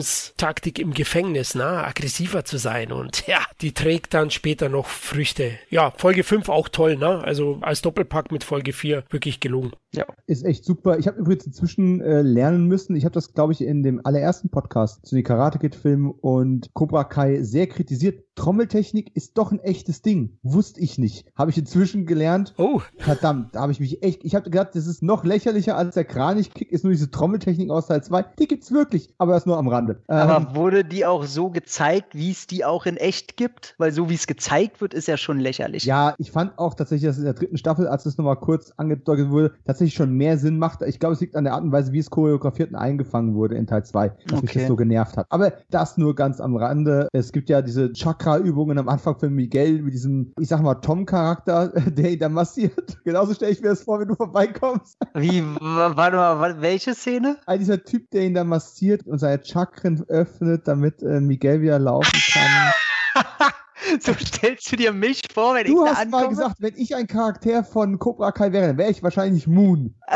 Überlebenstaktik 0.00 0.78
im 0.78 0.94
Gefängnis, 0.94 1.54
na, 1.54 1.84
aggressiver 1.86 2.44
zu 2.44 2.56
sein. 2.58 2.92
Und 2.92 3.26
ja, 3.26 3.44
die 3.60 3.72
trägt 3.72 4.14
dann 4.14 4.30
später 4.30 4.68
noch 4.68 4.88
Früchte. 4.88 5.58
Ja, 5.68 5.92
Folge 5.96 6.24
5 6.24 6.48
auch 6.48 6.68
toll, 6.68 6.96
ne? 6.96 7.22
Also 7.22 7.58
als 7.60 7.82
Doppelpack 7.82 8.32
mit 8.32 8.44
Folge 8.44 8.72
4 8.72 9.04
wirklich 9.10 9.40
gelungen. 9.40 9.72
Ja. 9.92 10.04
Ist 10.26 10.44
echt 10.44 10.64
super. 10.64 10.98
Ich 10.98 11.08
habe 11.08 11.18
übrigens 11.18 11.46
inzwischen 11.46 12.00
äh, 12.00 12.22
lernen 12.22 12.66
müssen. 12.66 12.94
Ich 12.94 13.04
habe 13.04 13.12
das, 13.12 13.32
glaube 13.34 13.52
ich, 13.52 13.60
in 13.60 13.82
dem 13.82 14.00
allerersten 14.04 14.48
Podcast 14.48 15.04
zu 15.04 15.14
den 15.16 15.24
Karate 15.24 15.58
Kid 15.58 15.74
Filmen 15.74 16.10
und 16.10 16.72
Cobra 16.74 17.04
Kai 17.04 17.42
sehr 17.42 17.66
kritisiert. 17.66 18.22
Trommeltechnik 18.36 19.14
ist 19.14 19.36
doch 19.36 19.52
ein 19.52 19.58
echtes 19.58 20.00
Ding. 20.00 20.38
Wusste 20.42 20.80
ich 20.80 20.96
nicht. 20.96 21.26
Habe 21.34 21.50
ich 21.50 21.58
inzwischen 21.58 22.06
gelernt. 22.06 22.54
Oh. 22.56 22.80
Verdammt, 22.96 23.54
da 23.54 23.60
habe 23.60 23.72
ich 23.72 23.80
mich 23.80 24.02
echt. 24.02 24.24
Ich 24.24 24.34
habe 24.34 24.44
gedacht, 24.44 24.70
das 24.74 24.86
ist 24.86 25.02
noch 25.02 25.24
lächerlicher 25.24 25.76
als 25.76 25.94
der 25.94 26.04
Kranich-Kick, 26.04 26.70
ist 26.72 26.84
nur 26.84 26.92
diese 26.92 27.10
Trommeltechnik 27.10 27.68
aus 27.70 27.88
Teil 27.88 28.02
2. 28.02 28.24
Die 28.38 28.46
gibt's 28.46 28.72
wirklich, 28.72 29.12
aber 29.18 29.32
das 29.32 29.44
nur 29.44 29.58
am 29.58 29.68
Rande. 29.68 30.02
Aber 30.06 30.36
Ähm, 30.36 30.54
wurde 30.54 30.84
die 30.84 31.04
auch 31.04 31.24
so 31.24 31.50
gezeigt, 31.50 32.14
wie 32.14 32.30
es 32.30 32.46
die 32.46 32.64
auch 32.64 32.86
in 32.86 32.96
echt 32.96 33.36
gibt? 33.36 33.74
Weil 33.76 33.92
so 33.92 34.08
wie 34.08 34.14
es 34.14 34.26
gezeigt 34.26 34.80
wird, 34.80 34.94
ist 34.94 35.08
ja 35.08 35.16
schon 35.16 35.38
lächerlich. 35.38 35.84
Ja, 35.84 36.14
ich 36.16 36.30
fand 36.30 36.58
auch 36.58 36.74
tatsächlich, 36.74 37.08
dass 37.08 37.18
in 37.18 37.24
der 37.24 37.34
dritten 37.34 37.58
Staffel, 37.58 37.88
als 37.88 38.06
es 38.06 38.16
nochmal 38.16 38.36
kurz 38.36 38.72
angedeutet 38.76 39.30
wurde, 39.30 39.52
tatsächlich 39.80 39.94
schon 39.94 40.12
mehr 40.12 40.36
Sinn 40.36 40.58
macht. 40.58 40.82
Ich 40.82 40.98
glaube, 40.98 41.14
es 41.14 41.20
liegt 41.20 41.34
an 41.36 41.44
der 41.44 41.54
Art 41.54 41.62
und 41.62 41.72
Weise, 41.72 41.92
wie 41.92 41.98
es 41.98 42.10
choreografiert 42.10 42.70
und 42.70 42.76
eingefangen 42.76 43.34
wurde 43.34 43.54
in 43.56 43.66
Teil 43.66 43.82
2, 43.82 44.08
dass 44.26 44.42
mich 44.42 44.50
Okay. 44.50 44.58
das 44.60 44.68
so 44.68 44.76
genervt 44.76 45.16
hat. 45.16 45.26
Aber 45.30 45.52
das 45.70 45.96
nur 45.96 46.14
ganz 46.14 46.38
am 46.40 46.54
Rande. 46.56 47.08
Es 47.12 47.32
gibt 47.32 47.48
ja 47.48 47.62
diese 47.62 47.92
Chakra-Übungen 47.92 48.76
am 48.78 48.88
Anfang 48.90 49.18
von 49.18 49.32
Miguel 49.32 49.80
mit 49.80 49.94
diesem, 49.94 50.32
ich 50.38 50.48
sag 50.48 50.60
mal, 50.60 50.74
Tom-Charakter, 50.74 51.68
der 51.86 52.12
ihn 52.12 52.18
da 52.18 52.28
massiert. 52.28 52.98
Genauso 53.04 53.32
stelle 53.32 53.52
ich 53.52 53.62
mir 53.62 53.70
das 53.70 53.82
vor, 53.84 54.00
wenn 54.00 54.08
du 54.08 54.14
vorbeikommst. 54.16 54.98
Wie, 55.14 55.42
warte 55.42 56.16
mal, 56.16 56.60
welche 56.60 56.94
Szene? 56.94 57.38
All 57.46 57.58
dieser 57.58 57.82
Typ, 57.82 58.10
der 58.10 58.22
ihn 58.22 58.34
da 58.34 58.44
massiert 58.44 59.06
und 59.06 59.18
seine 59.18 59.42
Chakren 59.42 60.04
öffnet, 60.08 60.68
damit 60.68 61.02
äh, 61.02 61.20
Miguel 61.20 61.62
wieder 61.62 61.78
laufen 61.78 62.20
kann. 62.32 63.24
so 64.00 64.14
stellst 64.14 64.70
du 64.72 64.76
dir 64.76 64.92
mich 64.92 65.22
vor, 65.32 65.54
wenn 65.54 65.66
Du 65.66 65.82
ich 65.84 65.88
da 65.90 65.96
hast 65.96 66.08
mal 66.10 66.18
ankomme? 66.18 66.36
gesagt, 66.36 66.56
wenn 66.60 66.74
ich 66.76 66.94
ein 66.94 67.06
Charakter 67.06 67.64
von 67.64 67.98
Cobra 67.98 68.32
Kai 68.32 68.52
wäre, 68.52 68.68
dann 68.68 68.78
wäre 68.78 68.90
ich 68.90 69.02
wahrscheinlich 69.02 69.46
Moon. 69.46 69.94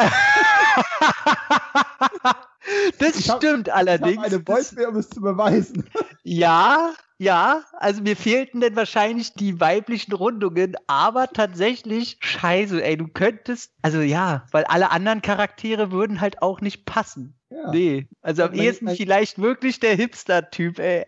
das 2.99 3.17
Ich 3.17 3.29
hab- 3.31 3.43
stimmt 3.43 3.69
Ich 3.69 3.75
allerdings. 3.75 4.17
habe 4.17 4.27
eine 4.27 4.47
Voicemail, 4.47 4.87
um 4.87 4.97
es 4.97 5.09
zu 5.11 5.21
beweisen. 5.21 5.89
Ja, 6.27 6.95
ja, 7.19 7.61
also 7.75 8.01
mir 8.01 8.17
fehlten 8.17 8.63
dann 8.63 8.75
wahrscheinlich 8.77 9.35
die 9.35 9.61
weiblichen 9.61 10.15
Rundungen, 10.15 10.75
aber 10.87 11.29
tatsächlich, 11.29 12.17
scheiße, 12.21 12.83
ey, 12.83 12.97
du 12.97 13.09
könntest, 13.09 13.73
also 13.83 14.01
ja, 14.01 14.47
weil 14.51 14.65
alle 14.65 14.91
anderen 14.91 15.21
Charaktere 15.21 15.93
würden 15.93 16.23
halt 16.23 16.41
auch 16.41 16.63
nicht 16.63 16.87
passen. 16.87 17.35
Ja. 17.51 17.71
Nee, 17.73 18.09
also 18.23 18.45
am 18.45 18.55
ehesten 18.55 18.89
vielleicht 18.89 19.39
wirklich 19.39 19.81
der 19.81 19.97
Hipster-Typ, 19.97 20.79
ey. 20.79 21.05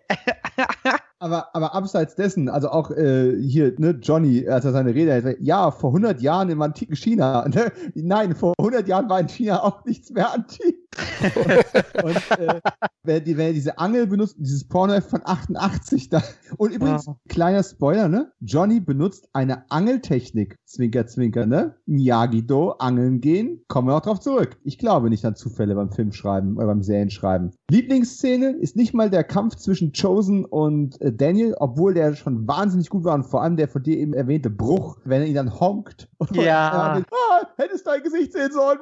Aber, 1.18 1.54
aber 1.54 1.74
abseits 1.74 2.14
dessen, 2.14 2.50
also 2.50 2.68
auch 2.68 2.90
äh, 2.90 3.34
hier, 3.40 3.74
ne, 3.78 3.98
Johnny, 4.02 4.46
als 4.48 4.66
er 4.66 4.72
seine 4.72 4.94
Rede 4.94 5.12
hält, 5.12 5.38
ja, 5.40 5.70
vor 5.70 5.90
100 5.90 6.20
Jahren 6.20 6.50
im 6.50 6.60
antiken 6.60 6.94
China, 6.94 7.48
ne? 7.54 7.72
Nein, 7.94 8.34
vor 8.34 8.52
100 8.58 8.86
Jahren 8.86 9.08
war 9.08 9.20
in 9.20 9.28
China 9.28 9.62
auch 9.62 9.84
nichts 9.86 10.10
mehr 10.10 10.32
antik. 10.32 10.85
und 12.02 12.16
äh, 12.38 12.60
wer, 13.04 13.20
die, 13.20 13.36
wer 13.36 13.52
diese 13.52 13.78
Angel 13.78 14.06
benutzt, 14.06 14.36
dieses 14.38 14.66
Porno 14.66 15.00
von 15.00 15.20
88 15.24 16.08
da. 16.08 16.22
Und 16.56 16.72
übrigens, 16.72 17.06
Ja. 17.06 17.16
kleiner 17.28 17.62
Spoiler, 17.62 18.08
ne? 18.08 18.32
Johnny 18.40 18.80
benutzt 18.80 19.28
eine 19.32 19.70
Angeltechnik. 19.70 20.56
Zwinker, 20.64 21.06
zwinker, 21.06 21.46
ne? 21.46 21.76
Miyagi-Do, 21.86 22.72
angeln 22.72 23.20
gehen, 23.20 23.62
kommen 23.68 23.88
wir 23.88 23.92
noch 23.94 24.02
drauf 24.02 24.20
zurück. 24.20 24.56
Ich 24.64 24.78
glaube 24.78 25.10
nicht 25.10 25.24
an 25.24 25.36
Zufälle 25.36 25.74
beim 25.74 25.90
Filmschreiben 25.90 26.56
oder 26.56 26.66
beim 26.66 26.82
Serienschreiben. 26.82 27.52
Lieblingsszene 27.70 28.50
ist 28.50 28.76
nicht 28.76 28.94
mal 28.94 29.10
der 29.10 29.24
Kampf 29.24 29.56
zwischen 29.56 29.92
Chosen 29.92 30.44
und 30.44 31.00
äh, 31.00 31.12
Daniel, 31.12 31.54
obwohl 31.58 31.94
der 31.94 32.14
schon 32.14 32.46
wahnsinnig 32.46 32.90
gut 32.90 33.04
war 33.04 33.14
und 33.14 33.24
vor 33.24 33.42
allem 33.42 33.56
der 33.56 33.68
von 33.68 33.82
dir 33.82 33.96
eben 33.98 34.12
erwähnte 34.14 34.50
Bruch, 34.50 34.98
wenn 35.04 35.22
er 35.22 35.28
ihn 35.28 35.34
dann 35.34 35.58
honkt. 35.60 36.08
Und 36.18 36.34
Ja. 36.34 36.88
er 36.88 36.94
denkt, 36.94 37.10
ah, 37.12 37.46
hättest 37.58 37.86
dein 37.86 38.02
Gesicht 38.02 38.32
sehen 38.32 38.50
sollen. 38.50 38.78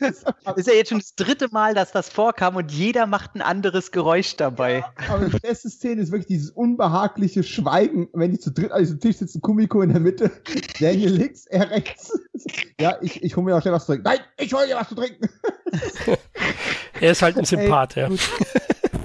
Ist 0.56 0.66
ja 0.66 0.72
jetzt 0.74 0.88
schon 0.88 0.98
das 0.98 1.14
dritte 1.14 1.33
Mal, 1.50 1.74
dass 1.74 1.92
das 1.92 2.08
vorkam 2.08 2.56
und 2.56 2.72
jeder 2.72 3.06
macht 3.06 3.34
ein 3.34 3.42
anderes 3.42 3.90
Geräusch 3.90 4.36
dabei. 4.36 4.84
Aber 5.08 5.26
die 5.26 5.38
beste 5.38 5.68
Szene 5.68 6.02
ist 6.02 6.10
wirklich 6.10 6.26
dieses 6.26 6.50
unbehagliche 6.50 7.42
Schweigen, 7.42 8.08
wenn 8.12 8.30
die 8.30 8.38
zu 8.38 8.50
dritt 8.50 8.72
an 8.72 8.80
diesem 8.80 9.00
Tisch 9.00 9.16
sitzen, 9.16 9.40
Kumiko 9.40 9.82
in 9.82 9.90
der 9.90 10.00
Mitte, 10.00 10.30
Daniel 10.80 11.12
links, 11.12 11.46
er 11.46 11.70
rechts. 11.70 12.12
Ja, 12.80 12.96
ich, 13.00 13.22
ich 13.22 13.36
hole 13.36 13.46
mir 13.46 13.56
auch 13.56 13.60
schnell 13.60 13.74
was 13.74 13.86
zu 13.86 13.92
trinken. 13.92 14.08
Nein, 14.08 14.18
ich 14.38 14.52
hole 14.52 14.66
dir 14.66 14.76
was 14.76 14.88
zu 14.88 14.94
trinken. 14.94 15.28
Er 17.00 17.10
ist 17.10 17.22
halt 17.22 17.36
ein 17.36 17.44
Sympath, 17.44 17.96
ja. 17.96 18.08
gut. 18.08 18.20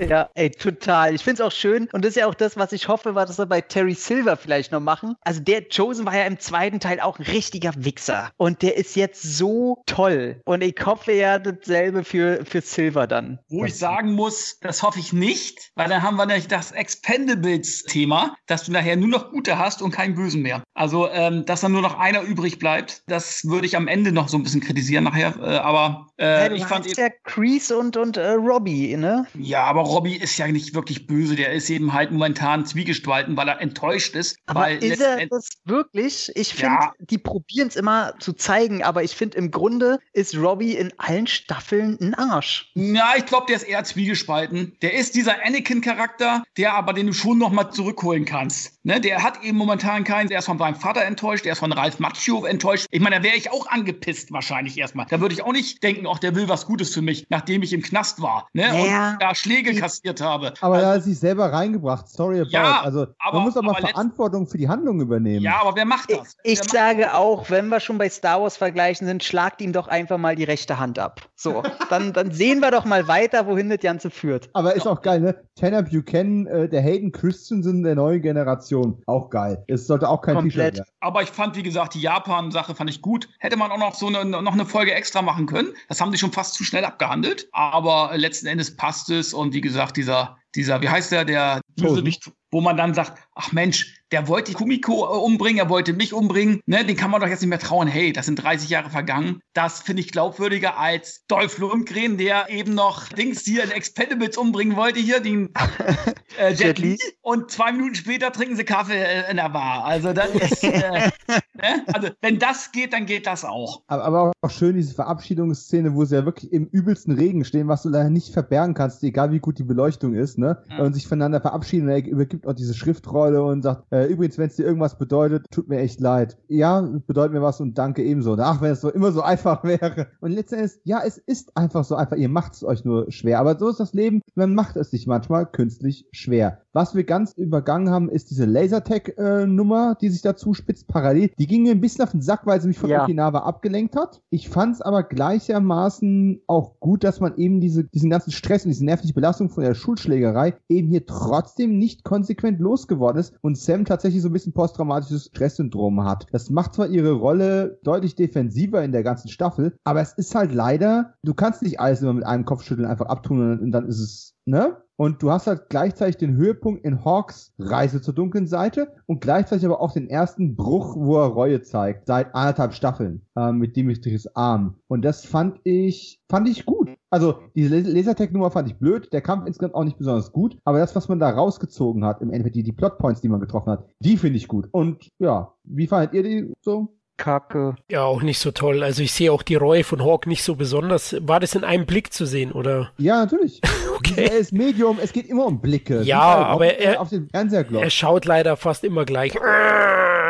Ja, 0.08 0.30
ey, 0.36 0.50
total. 0.50 1.14
Ich 1.14 1.24
finde 1.24 1.42
es 1.42 1.48
auch 1.48 1.52
schön 1.52 1.90
und 1.92 2.06
das 2.06 2.10
ist 2.10 2.16
ja 2.16 2.28
auch 2.28 2.36
das, 2.36 2.58
was 2.58 2.72
ich 2.72 2.88
hoffe, 2.88 3.16
was 3.16 3.38
wir 3.38 3.46
bei 3.46 3.62
Terry 3.62 3.94
Silver 3.94 4.38
vielleicht 4.38 4.72
noch 4.72 4.80
machen. 4.80 5.16
Also 5.22 5.42
der 5.42 5.64
Chosen 5.68 6.06
war 6.06 6.16
ja 6.16 6.26
im 6.26 6.40
zweiten 6.40 6.80
Teil 6.80 7.00
auch 7.00 7.20
ein 7.20 7.26
richtiger 7.26 7.74
Wichser 7.76 8.32
und 8.38 8.62
der 8.62 8.78
ist 8.78 8.96
jetzt 8.96 9.22
so 9.22 9.84
toll 9.86 10.42
und 10.46 10.62
ich 10.62 10.76
hoffe 10.86 11.12
ja 11.12 11.38
dasselbe 11.38 12.04
für, 12.04 12.46
für 12.46 12.62
Silver 12.62 13.08
dann. 13.08 13.40
Wo 13.50 13.66
ich 13.66 13.76
sagen 13.78 14.14
muss, 14.14 14.58
das 14.62 14.84
hoffe 14.84 15.00
ich 15.00 15.14
nicht, 15.14 15.72
weil 15.76 15.90
dann 15.90 16.02
haben 16.02 16.16
wir 16.16 16.26
nämlich 16.26 16.48
das 16.48 16.72
Expendables-Thema, 16.72 18.36
dass 18.48 18.64
du 18.64 18.72
nachher 18.72 18.96
nur 18.96 19.10
noch 19.10 19.32
Gute 19.32 19.60
hast 19.60 19.82
und 19.82 19.92
keinen 19.92 20.16
Bösen 20.16 20.42
mehr. 20.42 20.64
Also, 20.74 21.10
ähm, 21.10 21.46
dass 21.46 21.62
dann 21.62 21.74
nur 21.74 21.82
noch 21.82 22.00
einer 22.00 22.22
übrig 22.22 22.58
bleibt, 22.60 23.04
das 23.08 23.44
würde 23.44 23.66
ich 23.66 23.76
am 23.76 23.88
Ende 23.88 24.12
noch 24.12 24.30
so 24.30 24.38
ein 24.38 24.44
bisschen 24.44 24.62
kritisieren 24.62 25.04
nachher. 25.04 25.36
Äh, 25.42 25.58
aber 25.58 26.08
äh, 26.18 26.48
ja, 26.48 26.52
ich 26.54 26.66
fand 26.66 26.86
ja 26.98 27.10
Crease 27.24 27.78
und, 27.78 27.98
und 27.98 28.18
äh, 28.18 28.32
Robbie, 28.32 28.96
ne? 28.96 29.28
Ja, 29.38 29.64
aber 29.66 29.82
Robbie 29.90 30.16
ist 30.16 30.38
ja 30.38 30.48
nicht 30.48 30.74
wirklich 30.74 31.08
böse. 31.08 31.36
Der 31.36 31.52
ist 31.54 31.70
eben 31.70 31.94
halt 31.94 32.12
momentan 32.12 32.66
zwiegespalten, 32.66 33.36
weil 33.38 33.48
er 33.48 33.62
enttäuscht 33.62 34.16
ist. 34.16 34.38
Aber 34.46 34.70
ist 34.72 35.02
er 35.02 35.26
das 35.28 35.50
wirklich? 35.66 36.32
Ich 36.36 36.54
finde, 36.54 36.76
Ja. 36.76 36.94
die 37.00 37.18
probieren 37.18 37.68
es 37.68 37.76
immer 37.76 38.14
zu 38.20 38.34
zeigen, 38.34 38.84
aber 38.84 39.04
ich 39.04 39.12
finde, 39.16 39.38
im 39.38 39.52
Grunde 39.52 40.00
ist 40.14 40.36
Robbie 40.38 40.76
in 40.76 40.92
allen 40.98 41.28
Staffeln 41.28 41.98
ein 42.02 42.14
Arsch. 42.14 42.72
Ja, 42.76 43.14
ich 43.18 43.26
glaube, 43.26 43.46
der 43.48 43.56
ist 43.58 43.64
eher 43.64 43.84
zwiegespalten. 43.84 44.76
Der 44.82 44.94
ist 44.94 45.16
dieser 45.16 45.36
Anakin-Charakter, 45.46 46.44
der 46.58 46.74
aber 46.74 46.94
den 46.94 47.08
du 47.08 47.14
schon 47.14 47.38
noch 47.38 47.52
mal 47.52 47.72
zurückholen 47.72 48.26
kannst. 48.26 48.74
Ne, 48.84 49.00
der 49.02 49.24
hat 49.24 49.44
eben 49.44 49.58
momentan 49.58 50.04
keinen. 50.04 50.30
Der 50.30 50.40
ist 50.40 50.46
von 50.46 50.58
seinem 50.58 50.76
Vater 50.76 51.04
enttäuscht, 51.04 51.46
der 51.46 51.54
ist 51.54 51.60
von 51.60 51.72
Ralf 51.72 52.00
Macchio 52.00 52.46
enttäuscht. 52.46 52.86
Ich 52.92 53.00
meine, 53.02 53.18
da 53.18 53.24
wäre 53.24 53.36
ich 53.36 53.52
auch 53.52 53.68
angepisst 53.68 54.32
wahrscheinlich 54.32 54.78
erstmal. 54.78 55.06
Da 55.10 55.20
würde 55.22 55.34
ich 55.34 55.44
auch 55.44 55.52
nicht 55.52 55.84
denken, 55.84 56.08
ach, 56.08 56.20
der 56.20 56.36
will 56.36 56.48
was 56.50 56.66
Gutes 56.66 56.94
für 56.94 57.02
mich, 57.02 57.26
nachdem 57.30 57.62
ich 57.62 57.74
im 57.74 57.82
Knast 57.82 58.22
war 58.22 58.48
ne, 58.54 58.64
Ja. 58.88 59.12
und 59.12 59.22
da 59.22 59.36
Schläge 59.36 59.74
kassiert 59.80 60.22
habe. 60.22 60.54
Aber 60.62 60.76
Also, 60.76 60.88
er 60.88 60.94
hat 60.96 61.04
sich 61.04 61.20
selber 61.20 61.52
reingebracht. 61.52 62.08
Sorry 62.10 62.40
about. 62.42 62.50
Ja, 62.52 62.82
also, 62.82 63.08
aber- 63.20 63.38
man 63.38 63.44
muss 63.46 63.54
doch 63.56 63.62
mal 63.62 63.72
aber 63.72 63.82
letzt- 63.82 63.92
Verantwortung 63.92 64.48
für 64.48 64.58
die 64.58 64.68
Handlung 64.70 65.00
übernehmen. 65.02 65.42
ja, 65.44 65.62
aber 65.62 65.76
wer 65.76 65.86
macht 65.86 66.12
Ich, 66.12 66.18
das? 66.18 66.36
ich 66.44 66.60
wer 66.60 66.66
macht 66.66 66.72
sage 66.72 67.14
auch, 67.16 67.50
wenn 67.50 67.68
wir 67.70 67.80
schon 67.80 67.98
bei 67.98 68.10
Star 68.10 68.42
Wars 68.42 68.58
vergleichen 68.58 69.08
sind, 69.08 69.24
schlagt 69.24 69.62
ihm 69.62 69.74
doch 69.74 69.88
einfach 69.88 70.18
mal 70.18 70.36
die 70.36 70.44
rechte 70.44 70.80
Hand 70.80 71.00
ab. 71.00 71.22
So, 71.36 71.64
dann, 71.90 72.14
dann 72.14 72.32
sehen 72.32 72.60
wir 72.60 72.72
doch 72.72 72.86
mal 72.86 73.08
weiter, 73.08 73.48
wohin 73.48 73.70
das 73.70 73.80
Ganze 73.80 74.10
führt. 74.10 74.50
Aber 74.54 74.76
ist 74.76 74.88
auch 74.88 75.02
geil, 75.02 75.20
ne? 75.22 75.36
Tanner 75.56 75.84
Buchanan, 75.84 76.48
äh, 76.48 76.70
der 76.70 76.82
Hayden 76.82 77.12
Christensen 77.12 77.84
der 77.84 77.96
neuen 77.96 78.22
Generation. 78.22 79.02
Auch 79.06 79.30
geil. 79.30 79.64
Es 79.68 79.88
sollte 79.88 80.08
auch 80.10 80.22
kein 80.22 80.36
Komplett. 80.36 80.76
T-Shirt 80.76 80.78
werden. 80.88 80.90
Aber 81.02 81.22
ich 81.24 81.30
fand, 81.30 81.56
wie 81.56 81.64
gesagt, 81.64 81.94
die 81.94 82.02
Japan-Sache 82.02 82.76
fand 82.76 82.90
ich 82.90 83.02
gut. 83.02 83.30
Hätte 83.40 83.56
man 83.58 83.72
auch 83.72 83.78
noch 83.78 83.96
so 83.96 84.08
eine, 84.08 84.26
noch 84.26 84.54
eine 84.54 84.66
Folge 84.66 84.94
extra 84.94 85.22
machen 85.22 85.46
können. 85.46 85.70
Das 85.88 86.02
haben 86.02 86.12
sie 86.12 86.18
schon 86.18 86.32
fast 86.32 86.54
zu 86.56 86.64
schnell 86.64 86.84
abgehandelt. 86.86 87.48
Aber 87.52 88.12
letzten 88.16 88.48
Endes 88.48 88.76
passt 88.76 89.10
es. 89.10 89.34
Und 89.34 89.54
wie 89.54 89.62
gesagt, 89.62 89.69
dieser, 89.92 90.38
dieser, 90.56 90.82
wie 90.82 90.90
heißt 90.90 91.12
der, 91.12 91.26
der 91.26 91.62
Bösewicht, 91.76 92.32
wo 92.52 92.62
man 92.62 92.78
dann 92.78 92.94
sagt, 92.94 93.20
ach 93.36 93.52
Mensch, 93.52 94.00
der 94.12 94.28
wollte 94.28 94.54
Kumiko 94.54 95.06
äh, 95.06 95.18
umbringen, 95.18 95.60
er 95.60 95.70
wollte 95.70 95.94
mich 95.94 96.14
umbringen, 96.14 96.62
ne, 96.66 96.84
den 96.84 96.96
kann 96.96 97.12
man 97.12 97.22
doch 97.22 97.28
jetzt 97.28 97.42
nicht 97.42 97.50
mehr 97.50 97.60
trauen. 97.60 97.88
Hey, 97.88 98.12
das 98.12 98.26
sind 98.26 98.38
30 98.38 98.70
Jahre 98.70 98.90
vergangen. 98.90 99.42
Das 99.54 99.82
finde 99.82 100.02
ich 100.02 100.12
glaubwürdiger 100.12 100.78
als 100.78 101.26
Dolph 101.28 101.58
Lundgren, 101.60 102.18
der 102.18 102.50
eben 102.50 102.74
noch 102.74 103.08
Dings 103.10 103.44
hier 103.44 103.64
in 103.64 103.72
Expendables 103.72 104.38
umbringen 104.38 104.76
wollte, 104.76 105.00
hier 105.00 105.20
den 105.20 105.50
äh, 106.40 106.54
Jet 106.54 106.80
Li. 106.80 106.98
Und 107.22 107.52
zwei 107.52 107.72
Minuten 107.72 107.96
später 107.96 108.32
trinken 108.32 108.56
sie 108.56 108.64
Kaffee 108.64 108.98
äh, 108.98 109.30
in 109.30 109.38
der 109.38 109.50
Bar. 109.50 109.86
Also 109.86 110.14
das 110.14 110.30
ist, 110.34 110.64
äh, 110.64 111.12
ne? 111.28 111.86
also 111.94 112.10
wenn 112.22 112.40
das 112.40 112.72
geht, 112.72 112.94
dann 112.94 113.06
geht 113.06 113.28
das 113.28 113.46
auch. 113.46 113.84
Aber, 113.88 114.04
aber 114.04 114.32
auch 114.42 114.50
schön 114.50 114.76
diese 114.76 114.96
Verabschiedungsszene, 114.96 115.94
wo 115.94 116.06
sie 116.06 116.16
ja 116.16 116.26
wirklich 116.26 116.52
im 116.52 116.66
übelsten 116.66 117.14
Regen 117.14 117.46
stehen, 117.46 117.68
was 117.68 117.84
du 117.84 117.90
leider 117.90 118.10
nicht 118.10 118.34
verbergen 118.34 118.74
kannst, 118.74 119.04
egal 119.04 119.32
wie 119.32 119.40
gut 119.40 119.60
die 119.60 119.64
Beleuchtung 119.64 120.16
ist, 120.16 120.38
ne? 120.38 120.64
Ja. 120.70 120.80
Und 120.80 120.94
sich 120.94 121.08
voneinander 121.08 121.42
verabschieden 121.42 121.88
und 121.88 121.94
er 121.94 122.06
übergibt 122.06 122.39
auch 122.46 122.54
diese 122.54 122.74
Schriftrolle 122.74 123.44
und 123.44 123.62
sagt, 123.62 123.86
äh, 123.92 124.06
übrigens, 124.08 124.38
wenn 124.38 124.48
es 124.48 124.56
dir 124.56 124.66
irgendwas 124.66 124.98
bedeutet, 124.98 125.46
tut 125.52 125.68
mir 125.70 125.80
echt 125.80 126.00
leid. 126.00 126.38
Ja, 126.48 126.82
bedeutet 126.82 127.34
mir 127.34 127.42
was 127.42 127.60
und 127.62 127.78
danke 127.78 128.04
ebenso. 128.04 128.36
Ach, 128.40 128.62
wenn 128.62 128.72
es 128.72 128.82
so 128.82 128.90
immer 128.90 129.12
so 129.12 129.22
einfach 129.30 129.64
wäre. 129.64 130.08
Und 130.22 130.32
letztendlich, 130.32 130.80
ja, 130.84 131.02
es 131.06 131.18
ist 131.18 131.56
einfach 131.58 131.84
so 131.84 131.96
einfach. 131.96 132.18
Ihr 132.18 132.30
macht 132.30 132.54
es 132.54 132.64
euch 132.64 132.86
nur 132.86 133.12
schwer. 133.12 133.40
Aber 133.40 133.58
so 133.58 133.70
ist 133.70 133.80
das 133.80 133.94
Leben. 133.94 134.22
Man 134.36 134.54
macht 134.56 134.76
es 134.78 134.92
sich 134.92 135.08
manchmal 135.08 135.46
künstlich 135.46 136.08
schwer. 136.12 136.62
Was 136.74 136.96
wir 136.96 137.04
ganz 137.04 137.34
übergangen 137.34 137.90
haben, 137.90 138.10
ist 138.10 138.30
diese 138.30 138.46
Lasertag-Nummer, 138.46 139.96
die 140.00 140.10
sich 140.10 140.22
dazu 140.22 140.54
spitzt, 140.54 140.88
parallel. 140.88 141.32
Die 141.40 141.48
ging 141.48 141.64
mir 141.64 141.72
ein 141.72 141.82
bisschen 141.82 142.04
auf 142.04 142.12
den 142.12 142.22
Sack, 142.22 142.46
weil 142.46 142.62
sie 142.62 142.68
mich 142.68 142.78
von 142.78 142.90
Ja. 142.90 143.04
Okinawa 143.04 143.40
abgelenkt 143.40 143.96
hat. 143.96 144.22
Ich 144.30 144.50
fand 144.50 144.76
es 144.76 144.82
aber 144.82 145.04
gleichermaßen 145.04 146.42
auch 146.48 146.80
gut, 146.80 147.04
dass 147.04 147.20
man 147.20 147.36
eben 147.38 147.60
diese, 147.60 147.84
diesen 147.84 148.10
ganzen 148.10 148.32
Stress 148.32 148.66
und 148.66 148.70
diese 148.70 148.86
nervliche 148.86 149.14
Belastung 149.14 149.50
von 149.50 149.64
der 149.64 149.74
Schulschlägerei 149.74 150.56
eben 150.70 150.90
hier 150.90 151.06
trotzdem 151.06 151.78
nicht 151.78 152.04
konsequent 152.04 152.29
losgeworden 152.60 153.20
ist 153.20 153.34
und 153.42 153.58
Sam 153.58 153.86
tatsächlich 153.86 154.22
so 154.22 154.30
ein 154.30 154.34
bisschen 154.34 154.54
posttraumatisches 154.54 155.26
Stresssyndrom 155.26 156.04
hat. 156.04 156.28
Das 156.32 156.50
macht 156.50 156.74
zwar 156.74 156.88
ihre 156.88 157.12
Rolle 157.12 157.80
deutlich 157.84 158.16
defensiver 158.16 158.84
in 158.84 158.92
der 158.92 159.04
ganzen 159.04 159.30
Staffel, 159.30 159.78
aber 159.84 160.02
es 160.02 160.14
ist 160.14 160.36
halt 160.36 160.54
leider, 160.54 161.14
du 161.24 161.34
kannst 161.34 161.62
nicht 161.62 161.80
alles 161.80 162.02
immer 162.02 162.14
mit 162.14 162.26
einem 162.26 162.46
Kopfschütteln 162.46 162.88
einfach 162.88 163.08
abtun 163.08 163.60
und 163.60 163.72
dann 163.72 163.88
ist 163.88 164.00
es, 164.00 164.36
ne? 164.50 164.78
Und 165.00 165.24
du 165.24 165.32
hast 165.32 165.48
halt 165.48 165.70
gleichzeitig 165.70 166.18
den 166.18 166.36
Höhepunkt 166.36 166.84
in 166.84 167.06
Hawks 167.06 167.54
Reise 167.58 168.02
zur 168.02 168.14
dunklen 168.14 168.48
Seite 168.48 168.92
und 169.06 169.22
gleichzeitig 169.22 169.66
aber 169.66 169.80
auch 169.80 169.94
den 169.94 170.10
ersten 170.10 170.58
Bruch, 170.58 170.98
wo 170.98 171.16
er 171.16 171.28
Reue 171.28 171.62
zeigt, 171.62 172.06
seit 172.06 172.36
anderthalb 172.36 172.74
Staffeln 172.74 173.26
ähm, 173.38 173.60
mit 173.60 173.78
Dimitris 173.78 174.28
Arm. 174.36 174.76
Und 174.90 175.06
das 175.06 175.24
fand 175.26 175.62
ich, 175.64 176.20
fand 176.28 176.50
ich 176.50 176.66
gut. 176.66 176.90
Also 177.10 177.40
diese 177.56 177.80
Lasertech-Nummer 177.80 178.52
fand 178.52 178.68
ich 178.68 178.78
blöd, 178.78 179.14
der 179.14 179.22
Kampf 179.22 179.48
insgesamt 179.48 179.74
auch 179.74 179.86
nicht 179.86 179.98
besonders 179.98 180.34
gut, 180.34 180.58
aber 180.66 180.80
das, 180.80 180.94
was 180.98 181.08
man 181.08 181.20
da 181.20 181.30
rausgezogen 181.30 182.04
hat, 182.04 182.22
im 182.22 182.30
Endeffekt 182.32 182.58
die, 182.58 182.64
die 182.64 182.74
Plotpoints, 182.74 183.22
die 183.22 183.30
man 183.30 183.40
getroffen 183.40 183.72
hat, 183.72 183.86
die 184.00 184.18
finde 184.18 184.36
ich 184.36 184.50
gut. 184.50 184.68
Und 184.72 185.10
ja, 185.18 185.54
wie 185.64 185.88
fandet 185.88 186.14
ihr 186.14 186.24
die 186.24 186.54
so? 186.60 186.99
Kacke. 187.20 187.76
Ja, 187.92 188.04
auch 188.06 188.22
nicht 188.24 188.40
so 188.40 188.50
toll. 188.52 188.82
Also 188.82 189.04
ich 189.04 189.12
sehe 189.12 189.32
auch 189.32 189.44
die 189.44 189.56
Reue 189.56 189.84
von 189.84 190.04
Hawk 190.04 190.26
nicht 190.26 190.42
so 190.44 190.56
besonders. 190.56 191.16
War 191.22 191.40
das 191.40 191.54
in 191.54 191.64
einem 191.64 191.86
Blick 191.86 192.12
zu 192.14 192.26
sehen, 192.26 192.52
oder? 192.52 192.90
Ja, 192.98 193.20
natürlich. 193.20 193.62
Okay. 194.00 194.28
Er 194.30 194.38
ist 194.38 194.54
Medium, 194.54 194.98
es 195.04 195.12
geht 195.12 195.28
immer 195.28 195.46
um 195.46 195.60
Blicke. 195.60 196.04
Ja, 196.04 196.22
aber 196.22 196.74
er- 196.80 197.02
auf 197.02 197.10
den 197.10 197.28
Fernseher. 197.30 197.66
Er 197.70 197.90
schaut 197.90 198.24
leider 198.24 198.56
fast 198.56 198.86
immer 198.86 199.04
gleich 199.04 199.34